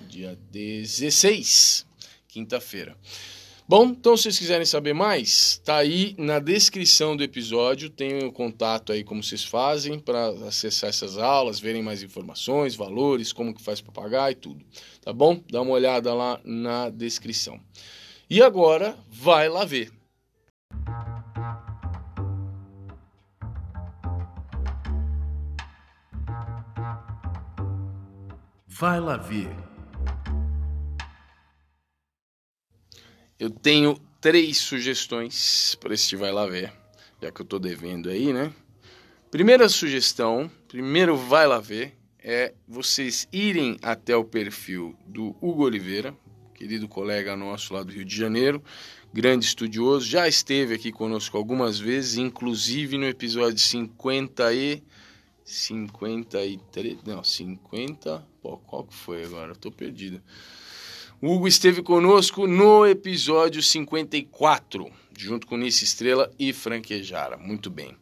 Dia 0.10 0.38
16, 0.52 1.88
quinta-feira. 2.28 2.96
Bom, 3.68 3.86
então 3.86 4.16
se 4.16 4.24
vocês 4.24 4.38
quiserem 4.38 4.66
saber 4.66 4.94
mais, 4.94 5.60
tá 5.66 5.78
aí 5.78 6.14
na 6.20 6.38
descrição 6.38 7.18
do 7.18 7.24
episódio, 7.24 7.90
tem 7.90 8.24
o 8.24 8.32
contato 8.32 8.92
aí 8.92 9.04
como 9.04 9.24
vocês 9.24 9.44
fazem 9.44 9.98
para 9.98 10.28
acessar 10.48 10.92
essas 10.92 11.18
aulas, 11.18 11.60
verem 11.60 11.82
mais 11.82 12.04
informações, 12.04 12.76
valores, 12.76 13.34
como 13.34 13.56
que 13.56 13.64
faz 13.64 13.82
para 13.82 13.92
pagar 13.92 14.32
e 14.32 14.36
tudo. 14.36 14.64
Tá 15.06 15.14
bom? 15.14 15.40
Dá 15.52 15.62
uma 15.62 15.74
olhada 15.74 16.12
lá 16.16 16.42
na 16.44 16.90
descrição. 16.90 17.62
E 18.28 18.42
agora, 18.42 18.98
vai 19.08 19.48
lá 19.48 19.64
ver. 19.64 19.92
Vai 28.66 29.00
lá 29.00 29.16
ver. 29.16 29.56
Eu 33.38 33.52
tenho 33.52 34.00
três 34.20 34.58
sugestões 34.58 35.76
para 35.76 35.94
este 35.94 36.16
vai 36.16 36.32
lá 36.32 36.48
ver, 36.48 36.74
já 37.22 37.32
que 37.32 37.42
eu 37.42 37.46
tô 37.46 37.60
devendo 37.60 38.10
aí, 38.10 38.34
né? 38.34 38.52
Primeira 39.30 39.70
sugestão, 39.70 40.50
primeiro 40.68 41.16
vai 41.16 41.46
lá 41.46 41.60
ver, 41.60 41.96
é 42.28 42.56
vocês 42.68 43.28
irem 43.32 43.78
até 43.84 44.18
o 44.18 44.24
perfil 44.24 44.96
do 45.06 45.36
Hugo 45.40 45.64
Oliveira, 45.64 46.12
querido 46.56 46.88
colega 46.88 47.36
nosso 47.36 47.72
lá 47.72 47.84
do 47.84 47.92
Rio 47.92 48.04
de 48.04 48.18
Janeiro, 48.18 48.64
grande 49.14 49.46
estudioso, 49.46 50.08
já 50.08 50.28
esteve 50.28 50.74
aqui 50.74 50.92
conosco 50.92 51.38
algumas 51.38 51.78
vezes, 51.78 52.18
inclusive 52.18 52.98
no 52.98 53.06
episódio 53.06 53.60
50 53.60 54.52
e 54.56 54.82
53, 55.44 57.04
não, 57.06 57.24
50, 57.24 58.28
pô, 58.42 58.58
qual 58.58 58.86
que 58.86 58.96
foi 58.96 59.24
agora? 59.24 59.52
Eu 59.52 59.56
tô 59.56 59.72
perdido. 59.72 60.20
O 61.22 61.32
Hugo 61.32 61.48
esteve 61.48 61.84
conosco 61.84 62.48
no 62.48 62.88
episódio 62.88 63.62
54, 63.62 64.92
junto 65.16 65.46
com 65.46 65.58
Nice 65.58 65.84
Estrela 65.84 66.34
e 66.40 66.52
Franquejara. 66.52 67.38
Muito 67.38 67.70
bem. 67.70 67.96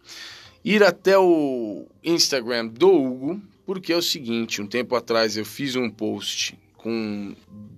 Ir 0.64 0.82
até 0.82 1.20
o 1.20 1.86
Instagram 2.02 2.68
do 2.68 2.90
Hugo, 2.90 3.42
porque 3.66 3.94
é 3.94 3.98
o 3.98 4.02
seguinte: 4.02 4.62
um 4.62 4.68
tempo 4.68 4.96
atrás 4.96 5.38
eu 5.38 5.46
fiz 5.46 5.76
um 5.76 5.90
post 5.90 6.58
com 6.78 7.34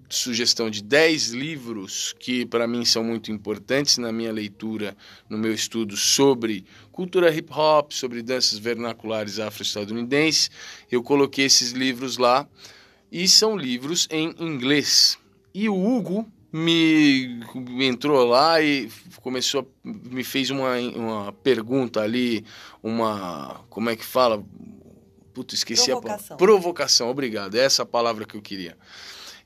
sugestão 0.10 0.70
de 0.70 0.84
10 0.84 1.30
livros 1.30 2.16
que 2.20 2.46
para 2.46 2.68
mim 2.68 2.84
são 2.84 3.04
muito 3.04 3.32
importantes 3.32 3.98
na 3.98 4.12
minha 4.12 4.32
leitura, 4.32 4.98
no 5.30 5.38
meu 5.38 5.54
estudo 5.54 5.96
sobre 5.96 6.66
cultura 6.92 7.34
hip 7.34 7.52
hop, 7.52 7.92
sobre 7.92 8.24
danças 8.24 8.58
vernaculares 8.58 9.40
afro-estadunidenses. 9.40 10.50
Eu 10.92 11.04
coloquei 11.04 11.46
esses 11.46 11.72
livros 11.72 12.18
lá 12.18 12.48
e 13.12 13.28
são 13.28 13.56
livros 13.56 14.08
em 14.10 14.34
inglês. 14.40 15.20
E 15.54 15.70
o 15.70 15.76
Hugo 15.76 16.28
me 16.52 17.42
entrou 17.82 18.26
lá 18.26 18.62
e 18.62 18.90
começou 19.22 19.70
me 19.84 20.24
fez 20.24 20.50
uma, 20.50 20.78
uma 20.78 21.34
pergunta 21.34 22.02
ali, 22.02 22.46
uma 22.82 23.62
como 23.70 23.90
é 23.90 23.96
que 23.96 24.06
fala? 24.06 24.44
Puta, 25.36 25.54
esqueci 25.54 25.88
Provocação. 25.88 26.16
a 26.16 26.18
palavra. 26.18 26.38
Provocação, 26.38 27.10
obrigado. 27.10 27.56
É 27.56 27.66
essa 27.66 27.84
a 27.84 27.86
palavra 27.86 28.24
que 28.26 28.38
eu 28.38 28.42
queria. 28.42 28.78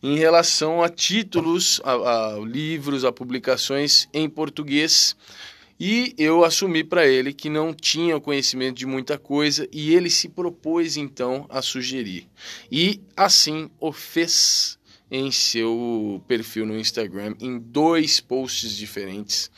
Em 0.04 0.16
relação 0.16 0.84
a 0.84 0.88
títulos, 0.88 1.82
a, 1.84 2.36
a 2.36 2.40
livros, 2.40 3.04
a 3.04 3.12
publicações 3.12 4.08
em 4.14 4.30
português. 4.30 5.16
E 5.80 6.14
eu 6.16 6.46
assumi 6.46 6.84
para 6.84 7.08
ele 7.08 7.34
que 7.34 7.50
não 7.50 7.74
tinha 7.74 8.20
conhecimento 8.20 8.78
de 8.78 8.86
muita 8.86 9.18
coisa 9.18 9.68
e 9.72 9.96
ele 9.96 10.12
se 10.12 10.30
propôs 10.30 10.96
então 10.96 11.48
a 11.50 11.60
sugerir. 11.60 12.30
E 12.72 13.02
assim 13.18 13.68
o 13.80 13.92
fez 13.92 14.78
em 15.10 15.32
seu 15.32 16.22
perfil 16.28 16.68
no 16.68 16.78
Instagram 16.78 17.34
em 17.42 17.58
dois 17.58 18.20
posts 18.20 18.78
diferentes 18.78 19.50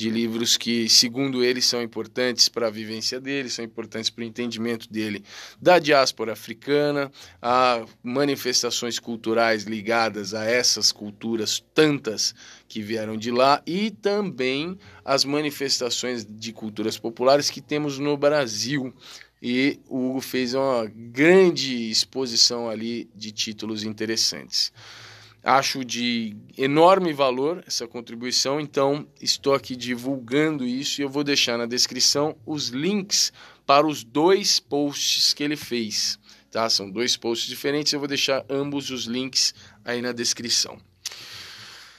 de 0.00 0.08
livros 0.08 0.56
que, 0.56 0.88
segundo 0.88 1.44
ele, 1.44 1.60
são 1.60 1.82
importantes 1.82 2.48
para 2.48 2.68
a 2.68 2.70
vivência 2.70 3.20
dele, 3.20 3.50
são 3.50 3.62
importantes 3.62 4.08
para 4.08 4.22
o 4.22 4.26
entendimento 4.26 4.90
dele 4.90 5.22
da 5.60 5.78
diáspora 5.78 6.32
africana, 6.32 7.12
a 7.40 7.84
manifestações 8.02 8.98
culturais 8.98 9.64
ligadas 9.64 10.32
a 10.32 10.46
essas 10.46 10.90
culturas 10.90 11.62
tantas 11.74 12.34
que 12.66 12.80
vieram 12.80 13.14
de 13.14 13.30
lá 13.30 13.62
e 13.66 13.90
também 13.90 14.78
as 15.04 15.22
manifestações 15.22 16.24
de 16.24 16.50
culturas 16.50 16.96
populares 16.96 17.50
que 17.50 17.60
temos 17.60 17.98
no 17.98 18.16
Brasil. 18.16 18.94
E 19.42 19.80
o 19.86 20.10
Hugo 20.10 20.20
fez 20.22 20.54
uma 20.54 20.86
grande 20.86 21.90
exposição 21.90 22.70
ali 22.70 23.10
de 23.14 23.32
títulos 23.32 23.84
interessantes. 23.84 24.72
Acho 25.42 25.82
de 25.82 26.36
enorme 26.56 27.14
valor 27.14 27.64
essa 27.66 27.88
contribuição, 27.88 28.60
então 28.60 29.08
estou 29.22 29.54
aqui 29.54 29.74
divulgando 29.74 30.66
isso 30.66 31.00
e 31.00 31.04
eu 31.04 31.08
vou 31.08 31.24
deixar 31.24 31.56
na 31.56 31.64
descrição 31.64 32.36
os 32.44 32.68
links 32.68 33.32
para 33.64 33.86
os 33.86 34.04
dois 34.04 34.60
posts 34.60 35.32
que 35.32 35.42
ele 35.42 35.56
fez. 35.56 36.18
Tá? 36.50 36.68
São 36.68 36.90
dois 36.90 37.16
posts 37.16 37.48
diferentes, 37.48 37.92
eu 37.92 37.98
vou 37.98 38.08
deixar 38.08 38.44
ambos 38.50 38.90
os 38.90 39.04
links 39.04 39.54
aí 39.82 40.02
na 40.02 40.12
descrição. 40.12 40.78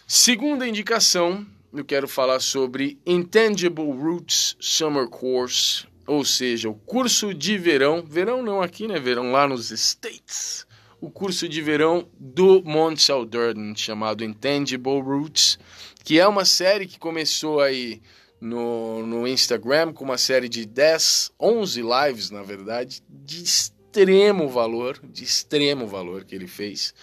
Segunda 0.05 0.67
indicação, 0.67 1.43
eu 1.73 1.83
quero 1.83 2.07
falar 2.07 2.41
sobre 2.41 2.99
Intangible 3.07 3.91
Roots 3.91 4.55
Summer 4.59 5.07
Course, 5.07 5.87
ou 6.05 6.23
seja, 6.23 6.69
o 6.69 6.75
curso 6.75 7.33
de 7.33 7.57
verão, 7.57 8.03
verão 8.05 8.43
não 8.43 8.61
aqui, 8.61 8.87
né? 8.87 8.99
Verão 8.99 9.31
lá 9.31 9.47
nos 9.47 9.71
States 9.71 10.67
o 11.01 11.09
curso 11.09 11.49
de 11.49 11.61
verão 11.63 12.07
do 12.17 12.61
Montel 12.63 13.25
Durden, 13.25 13.75
chamado 13.75 14.23
Intangible 14.23 15.01
Roots, 15.01 15.57
que 16.03 16.19
é 16.19 16.27
uma 16.27 16.45
série 16.45 16.85
que 16.85 16.99
começou 16.99 17.59
aí 17.59 17.99
no, 18.39 19.05
no 19.05 19.27
Instagram 19.27 19.93
com 19.93 20.05
uma 20.05 20.17
série 20.17 20.47
de 20.47 20.63
10, 20.63 21.31
11 21.39 21.81
lives, 21.81 22.29
na 22.29 22.43
verdade, 22.43 23.01
de 23.09 23.43
extremo 23.43 24.47
valor, 24.47 24.99
de 25.03 25.23
extremo 25.23 25.87
valor 25.87 26.23
que 26.23 26.35
ele 26.35 26.47
fez. 26.47 26.93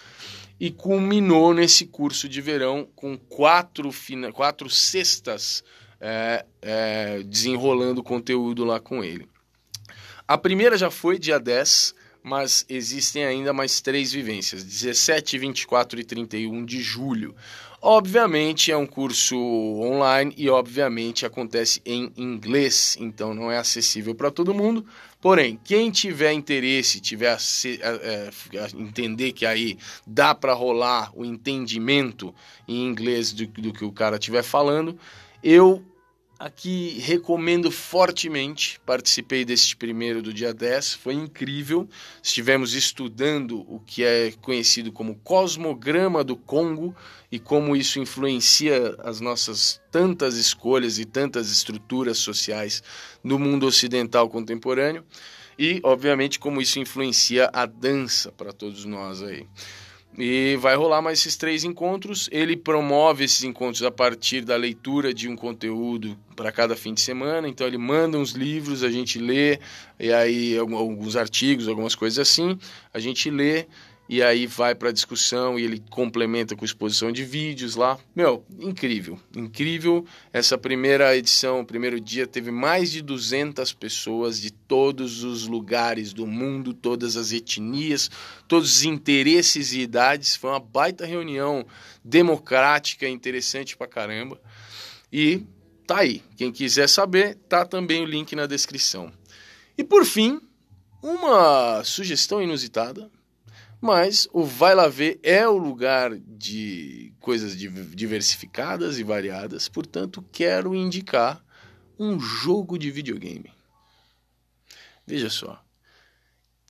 E 0.57 0.71
culminou 0.71 1.53
nesse 1.53 1.85
curso 1.85 2.27
de 2.27 2.39
verão 2.39 2.87
com 2.95 3.17
quatro, 3.17 3.91
fina, 3.91 4.31
quatro 4.31 4.69
sextas 4.69 5.61
é, 5.99 6.45
é, 6.61 7.23
desenrolando 7.23 8.01
conteúdo 8.01 8.63
lá 8.63 8.79
com 8.79 9.03
ele. 9.03 9.27
A 10.25 10.37
primeira 10.37 10.77
já 10.77 10.89
foi 10.89 11.19
dia 11.19 11.39
10, 11.39 11.95
mas 12.23 12.65
existem 12.69 13.25
ainda 13.25 13.53
mais 13.53 13.81
três 13.81 14.11
vivências, 14.11 14.63
17, 14.63 15.37
24 15.37 15.99
e 15.99 16.03
31 16.03 16.65
de 16.65 16.81
julho. 16.81 17.35
Obviamente 17.81 18.73
é 18.73 18.77
um 18.77 18.85
curso 18.85 19.37
online 19.37 20.33
e 20.37 20.49
obviamente 20.49 21.25
acontece 21.25 21.81
em 21.85 22.11
inglês, 22.17 22.97
então 22.99 23.33
não 23.33 23.49
é 23.49 23.57
acessível 23.57 24.13
para 24.13 24.29
todo 24.29 24.53
mundo. 24.53 24.85
Porém, 25.21 25.57
quem 25.63 25.89
tiver 25.89 26.33
interesse, 26.33 26.99
tiver 26.99 27.37
é, 27.65 28.29
entender 28.77 29.31
que 29.31 29.45
aí 29.45 29.77
dá 30.05 30.35
para 30.35 30.53
rolar 30.53 31.11
o 31.15 31.23
entendimento 31.23 32.35
em 32.67 32.85
inglês 32.85 33.31
do, 33.31 33.47
do 33.47 33.71
que 33.71 33.85
o 33.85 33.93
cara 33.93 34.17
estiver 34.17 34.43
falando, 34.43 34.99
eu 35.41 35.81
Aqui 36.39 36.97
recomendo 36.99 37.69
fortemente, 37.69 38.79
participei 38.85 39.43
deste 39.43 39.75
primeiro 39.75 40.21
do 40.21 40.33
dia 40.33 40.53
10, 40.53 40.93
foi 40.93 41.13
incrível. 41.13 41.85
Estivemos 42.23 42.73
estudando 42.73 43.59
o 43.67 43.81
que 43.85 44.05
é 44.05 44.31
conhecido 44.41 44.89
como 44.89 45.15
cosmograma 45.15 46.23
do 46.23 46.37
Congo 46.37 46.95
e 47.29 47.39
como 47.39 47.75
isso 47.75 47.99
influencia 47.99 48.95
as 48.99 49.19
nossas 49.19 49.81
tantas 49.91 50.37
escolhas 50.37 50.97
e 50.97 51.03
tantas 51.03 51.51
estruturas 51.51 52.19
sociais 52.19 52.81
no 53.21 53.37
mundo 53.37 53.65
ocidental 53.67 54.29
contemporâneo 54.29 55.03
e, 55.57 55.81
obviamente, 55.83 56.39
como 56.39 56.61
isso 56.61 56.79
influencia 56.79 57.49
a 57.51 57.65
dança 57.65 58.31
para 58.31 58.53
todos 58.53 58.85
nós 58.85 59.21
aí. 59.21 59.45
E 60.17 60.57
vai 60.57 60.75
rolar 60.75 61.01
mais 61.01 61.19
esses 61.19 61.37
três 61.37 61.63
encontros. 61.63 62.27
Ele 62.31 62.57
promove 62.57 63.23
esses 63.23 63.43
encontros 63.43 63.83
a 63.83 63.91
partir 63.91 64.41
da 64.41 64.55
leitura 64.55 65.13
de 65.13 65.29
um 65.29 65.35
conteúdo 65.35 66.17
para 66.35 66.51
cada 66.51 66.75
fim 66.75 66.93
de 66.93 67.01
semana. 67.01 67.47
Então 67.47 67.65
ele 67.65 67.77
manda 67.77 68.17
uns 68.17 68.31
livros, 68.31 68.83
a 68.83 68.89
gente 68.89 69.19
lê, 69.19 69.59
e 69.99 70.11
aí 70.11 70.57
alguns 70.57 71.15
artigos, 71.15 71.67
algumas 71.67 71.95
coisas 71.95 72.19
assim, 72.19 72.57
a 72.93 72.99
gente 72.99 73.29
lê 73.29 73.65
e 74.09 74.23
aí 74.23 74.47
vai 74.47 74.73
para 74.73 74.91
discussão 74.91 75.59
e 75.59 75.63
ele 75.63 75.83
complementa 75.91 76.55
com 76.55 76.65
exposição 76.65 77.11
de 77.11 77.23
vídeos 77.23 77.75
lá. 77.75 77.95
Meu, 78.15 78.43
incrível, 78.59 79.19
incrível. 79.37 80.03
Essa 80.33 80.57
primeira 80.57 81.15
edição, 81.15 81.63
primeiro 81.63 81.99
dia, 81.99 82.25
teve 82.25 82.49
mais 82.49 82.89
de 82.89 83.03
200 83.03 83.71
pessoas 83.73 84.41
de 84.41 84.49
todos 84.49 85.23
os 85.23 85.45
lugares 85.45 86.11
do 86.11 86.25
mundo, 86.25 86.73
todas 86.73 87.15
as 87.15 87.31
etnias, 87.31 88.09
todos 88.47 88.77
os 88.77 88.83
interesses 88.83 89.73
e 89.73 89.81
idades. 89.81 90.35
Foi 90.35 90.49
uma 90.49 90.59
baita 90.59 91.05
reunião 91.05 91.63
democrática, 92.03 93.07
interessante 93.07 93.77
pra 93.77 93.85
caramba. 93.85 94.41
E 95.13 95.43
tá 95.85 95.99
aí. 95.99 96.23
Quem 96.35 96.51
quiser 96.51 96.89
saber, 96.89 97.35
tá 97.47 97.63
também 97.63 98.01
o 98.01 98.07
link 98.07 98.35
na 98.35 98.47
descrição. 98.47 99.13
E 99.77 99.83
por 99.83 100.03
fim, 100.03 100.41
uma 100.99 101.83
sugestão 101.83 102.41
inusitada 102.41 103.07
mas 103.81 104.27
o 104.33 104.43
Vai 104.43 104.75
Lá 104.75 104.87
Ver 104.87 105.19
é 105.23 105.47
o 105.47 105.57
lugar 105.57 106.17
de 106.17 107.13
coisas 107.19 107.55
diversificadas 107.57 108.99
e 108.99 109.03
variadas, 109.03 109.69
portanto, 109.69 110.25
quero 110.31 110.75
indicar 110.75 111.43
um 111.97 112.19
jogo 112.19 112.77
de 112.77 112.91
videogame. 112.91 113.51
Veja 115.05 115.29
só. 115.29 115.63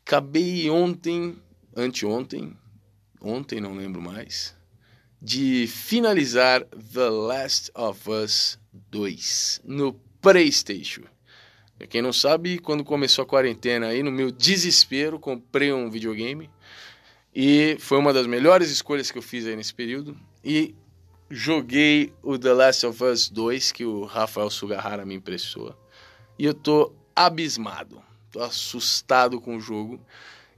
Acabei 0.02 0.69
ontem, 0.69 1.38
anteontem, 1.76 2.57
ontem 3.22 3.60
não 3.60 3.76
lembro 3.76 4.02
mais, 4.02 4.56
de 5.22 5.68
finalizar 5.68 6.64
The 6.65 7.10
Last 7.10 7.72
of 7.76 8.10
Us 8.10 8.60
2 8.73 9.61
no 9.64 9.94
PlayStation. 10.22 11.03
Pra 11.77 11.88
quem 11.88 12.02
não 12.02 12.11
sabe, 12.11 12.60
quando 12.60 12.84
começou 12.84 13.23
a 13.23 13.27
quarentena 13.27 13.88
aí, 13.88 14.02
no 14.02 14.11
meu 14.11 14.31
desespero, 14.31 15.19
comprei 15.19 15.72
um 15.72 15.90
videogame 15.90 16.49
e 17.34 17.78
foi 17.80 17.98
uma 17.98 18.12
das 18.12 18.26
melhores 18.28 18.70
escolhas 18.72 19.12
que 19.12 19.18
eu 19.18 19.22
fiz 19.22 19.46
aí 19.46 19.56
nesse 19.56 19.74
período. 19.74 20.18
E 20.44 20.76
joguei 21.30 22.12
o 22.24 22.38
The 22.38 22.54
Last 22.54 22.86
of 22.86 23.04
Us 23.04 23.30
2, 23.30 23.72
que 23.72 23.86
o 23.86 24.04
Rafael 24.04 24.50
Sugahara 24.50 25.06
me 25.06 25.16
emprestou. 25.16 25.76
E 26.38 26.46
eu 26.46 26.54
tô 26.54 26.94
abismado, 27.16 28.02
tô 28.32 28.42
assustado 28.42 29.40
com 29.40 29.58
o 29.58 29.62
jogo. 29.62 30.00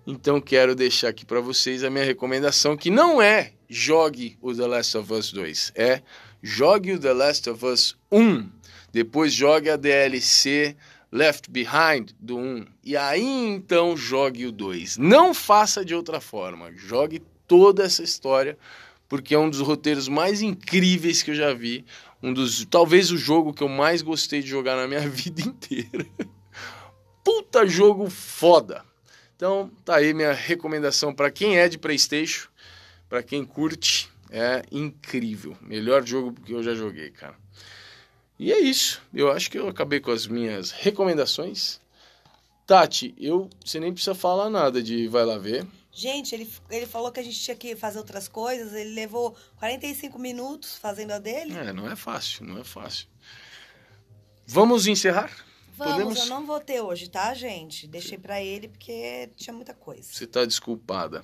Então 0.06 0.40
quero 0.40 0.74
deixar 0.74 1.10
aqui 1.10 1.26
para 1.26 1.42
vocês 1.42 1.84
a 1.84 1.90
minha 1.90 2.06
recomendação, 2.06 2.78
que 2.78 2.90
não 2.90 3.22
é 3.22 3.54
jogue 3.70 4.38
o 4.42 4.54
The 4.54 4.68
Last 4.68 4.98
of 4.98 5.14
Us 5.14 5.32
2, 5.32 5.74
é 5.76 6.02
jogue 6.42 6.94
o 6.94 7.00
The 7.00 7.14
Last 7.14 7.50
of 7.50 7.66
Us 7.66 7.98
1. 8.12 8.50
Depois 8.92 9.34
jogue 9.34 9.70
a 9.70 9.78
DLC 9.78 10.76
Left 11.12 11.50
Behind 11.50 12.12
do 12.20 12.38
1 12.38 12.66
e 12.84 12.96
aí 12.96 13.48
então 13.48 13.98
jogue 13.98 14.46
o 14.46 14.52
2. 14.52 14.98
Não 14.98 15.34
faça 15.34 15.84
de 15.84 15.94
outra 15.94 16.22
forma. 16.22 16.72
Jogue 16.74 17.22
toda 17.48 17.84
essa 17.84 18.02
história 18.02 18.58
porque 19.12 19.36
é 19.36 19.38
um 19.38 19.50
dos 19.50 19.60
roteiros 19.60 20.08
mais 20.08 20.42
incríveis 20.42 21.22
que 21.22 21.32
eu 21.32 21.36
já 21.36 21.54
vi, 21.54 21.84
um 22.24 22.34
dos 22.34 22.64
talvez 22.64 23.12
o 23.12 23.18
jogo 23.18 23.54
que 23.54 23.62
eu 23.62 23.68
mais 23.68 24.02
gostei 24.02 24.42
de 24.42 24.48
jogar 24.48 24.78
na 24.78 24.88
minha 24.88 25.02
vida 25.10 25.42
inteira. 25.42 26.08
Puta 27.22 27.68
jogo 27.68 28.10
foda. 28.10 28.86
Então, 29.36 29.70
tá 29.84 29.98
aí 29.98 30.14
minha 30.14 30.32
recomendação 30.32 31.14
para 31.14 31.30
quem 31.30 31.58
é 31.58 31.68
de 31.68 31.78
PlayStation. 31.78 32.48
Para 33.10 33.22
quem 33.22 33.44
curte, 33.44 34.10
é 34.30 34.62
incrível. 34.72 35.58
Melhor 35.60 36.08
jogo 36.08 36.32
que 36.32 36.54
eu 36.54 36.64
já 36.64 36.74
joguei, 36.74 37.10
cara. 37.10 37.36
E 38.42 38.52
é 38.52 38.60
isso. 38.60 39.00
Eu 39.14 39.32
acho 39.32 39.52
que 39.52 39.60
eu 39.60 39.68
acabei 39.68 40.00
com 40.00 40.10
as 40.10 40.26
minhas 40.26 40.72
recomendações. 40.72 41.80
Tati, 42.66 43.14
eu, 43.20 43.48
você 43.64 43.80
nem 43.80 43.94
precisa 43.94 44.16
falar 44.16 44.50
nada 44.50 44.82
de 44.82 45.08
vai 45.08 45.24
lá 45.24 45.38
ver. 45.38 45.64
Gente, 45.92 46.34
ele, 46.34 46.52
ele 46.72 46.88
falou 46.88 47.12
que 47.12 47.20
a 47.20 47.24
gente 47.24 47.40
tinha 47.40 47.56
que 47.56 47.76
fazer 47.76 48.00
outras 48.00 48.28
coisas. 48.28 48.74
Ele 48.74 48.96
levou 48.96 49.38
45 49.58 50.18
minutos 50.18 50.76
fazendo 50.76 51.12
a 51.12 51.20
dele. 51.20 51.54
É, 51.56 51.72
não 51.72 51.88
é 51.88 51.96
fácil, 51.96 52.44
não 52.44 52.58
é 52.58 52.64
fácil. 52.64 53.06
Vamos 54.48 54.88
encerrar? 54.88 55.32
Vamos, 55.82 55.94
Podemos? 55.98 56.20
eu 56.20 56.26
não 56.28 56.46
vou 56.46 56.60
ter 56.60 56.80
hoje, 56.82 57.10
tá, 57.10 57.34
gente? 57.34 57.88
Deixei 57.88 58.18
pra 58.18 58.42
ele 58.42 58.68
porque 58.68 59.30
tinha 59.36 59.54
muita 59.54 59.74
coisa. 59.74 60.04
Você 60.04 60.26
está 60.26 60.46
desculpada. 60.46 61.24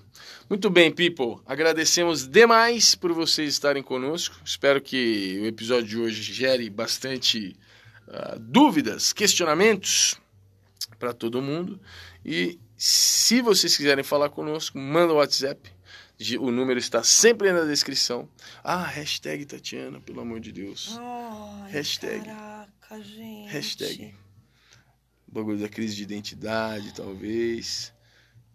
Muito 0.49 0.69
bem, 0.69 0.91
people. 0.91 1.41
Agradecemos 1.45 2.27
demais 2.27 2.95
por 2.95 3.13
vocês 3.13 3.53
estarem 3.53 3.83
conosco. 3.83 4.35
Espero 4.43 4.81
que 4.81 5.39
o 5.43 5.45
episódio 5.45 5.87
de 5.87 5.97
hoje 5.99 6.21
gere 6.33 6.69
bastante 6.69 7.55
ah, 8.07 8.35
dúvidas, 8.39 9.13
questionamentos 9.13 10.19
para 10.97 11.13
todo 11.13 11.41
mundo. 11.41 11.79
E 12.25 12.59
se 12.75 13.41
vocês 13.41 13.77
quiserem 13.77 14.03
falar 14.03 14.29
conosco, 14.29 14.77
manda 14.77 15.13
o 15.13 15.17
WhatsApp. 15.17 15.71
O 16.39 16.49
número 16.49 16.79
está 16.79 17.03
sempre 17.03 17.51
na 17.53 17.61
descrição. 17.61 18.27
Ah, 18.63 18.83
hashtag 18.83 19.45
Tatiana, 19.45 19.99
pelo 20.01 20.21
amor 20.21 20.39
de 20.39 20.51
Deus. 20.51 20.97
Ai, 20.99 21.71
Hashtag. 21.73 22.25
Caraca, 22.25 23.01
gente. 23.03 23.49
Hashtag. 23.51 24.15
O 25.27 25.31
bagulho 25.31 25.59
da 25.59 25.67
crise 25.69 25.95
de 25.95 26.03
identidade, 26.03 26.93
talvez. 26.93 27.93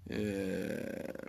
É... 0.08 1.28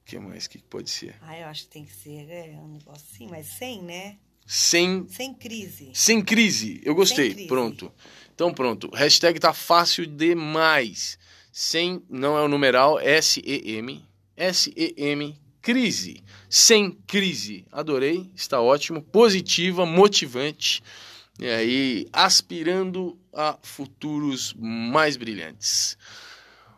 O 0.00 0.04
que 0.04 0.18
mais? 0.18 0.46
O 0.46 0.50
que 0.50 0.58
pode 0.58 0.90
ser? 0.90 1.14
Ah, 1.20 1.38
eu 1.38 1.46
acho 1.46 1.64
que 1.64 1.68
tem 1.70 1.84
que 1.84 1.92
ser 1.92 2.28
é, 2.30 2.58
um 2.58 2.68
negócio 2.68 3.06
assim, 3.12 3.28
mas 3.28 3.46
sem, 3.46 3.82
né? 3.82 4.18
Sem, 4.46 5.06
Sem 5.08 5.32
crise. 5.32 5.90
sem 5.94 6.20
crise. 6.20 6.80
Eu 6.84 6.94
gostei. 6.94 7.32
crise. 7.32 7.46
Pronto. 7.46 7.92
Então 8.34 8.52
pronto. 8.52 8.90
Hashtag 8.92 9.38
tá 9.38 9.52
fácil 9.52 10.06
demais. 10.06 11.16
Sem, 11.52 12.02
não 12.08 12.36
é 12.36 12.42
o 12.42 12.48
numeral, 12.48 12.98
S-E-M. 12.98 14.04
S-E-M, 14.36 15.38
crise. 15.62 16.24
Sem 16.48 16.90
crise. 17.06 17.64
Adorei. 17.70 18.28
Está 18.34 18.60
ótimo. 18.60 19.02
Positiva, 19.02 19.86
motivante. 19.86 20.82
E 21.40 21.48
aí, 21.48 22.06
aspirando 22.12 23.18
a 23.32 23.56
futuros 23.62 24.54
mais 24.58 25.16
brilhantes. 25.16 25.96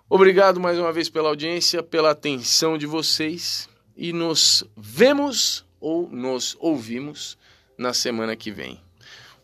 Obrigado 0.08 0.60
mais 0.60 0.78
uma 0.78 0.92
vez 0.92 1.08
pela 1.08 1.30
audiência, 1.30 1.82
pela 1.82 2.12
atenção 2.12 2.78
de 2.78 2.86
vocês 2.86 3.68
e 3.96 4.12
nos 4.12 4.62
vemos 4.76 5.64
ou 5.80 6.08
nos 6.08 6.56
ouvimos 6.60 7.36
na 7.76 7.92
semana 7.92 8.36
que 8.36 8.52
vem. 8.52 8.80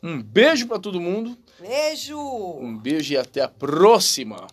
Um 0.01 0.23
beijo 0.23 0.69
para 0.69 0.79
todo 0.79 1.01
mundo, 1.01 1.37
Beijo! 1.59 2.17
um 2.17 2.79
beijo 2.79 3.15
e 3.15 3.17
até 3.17 3.41
a 3.43 3.49
próxima. 3.49 4.47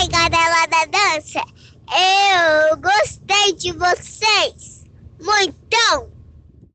Oi, 0.00 0.08
galera 0.08 0.66
da 0.66 0.84
dança! 0.86 1.40
Eu 1.92 2.76
gostei 2.78 3.52
de 3.52 3.70
vocês! 3.72 4.84
Muitão! 5.20 6.19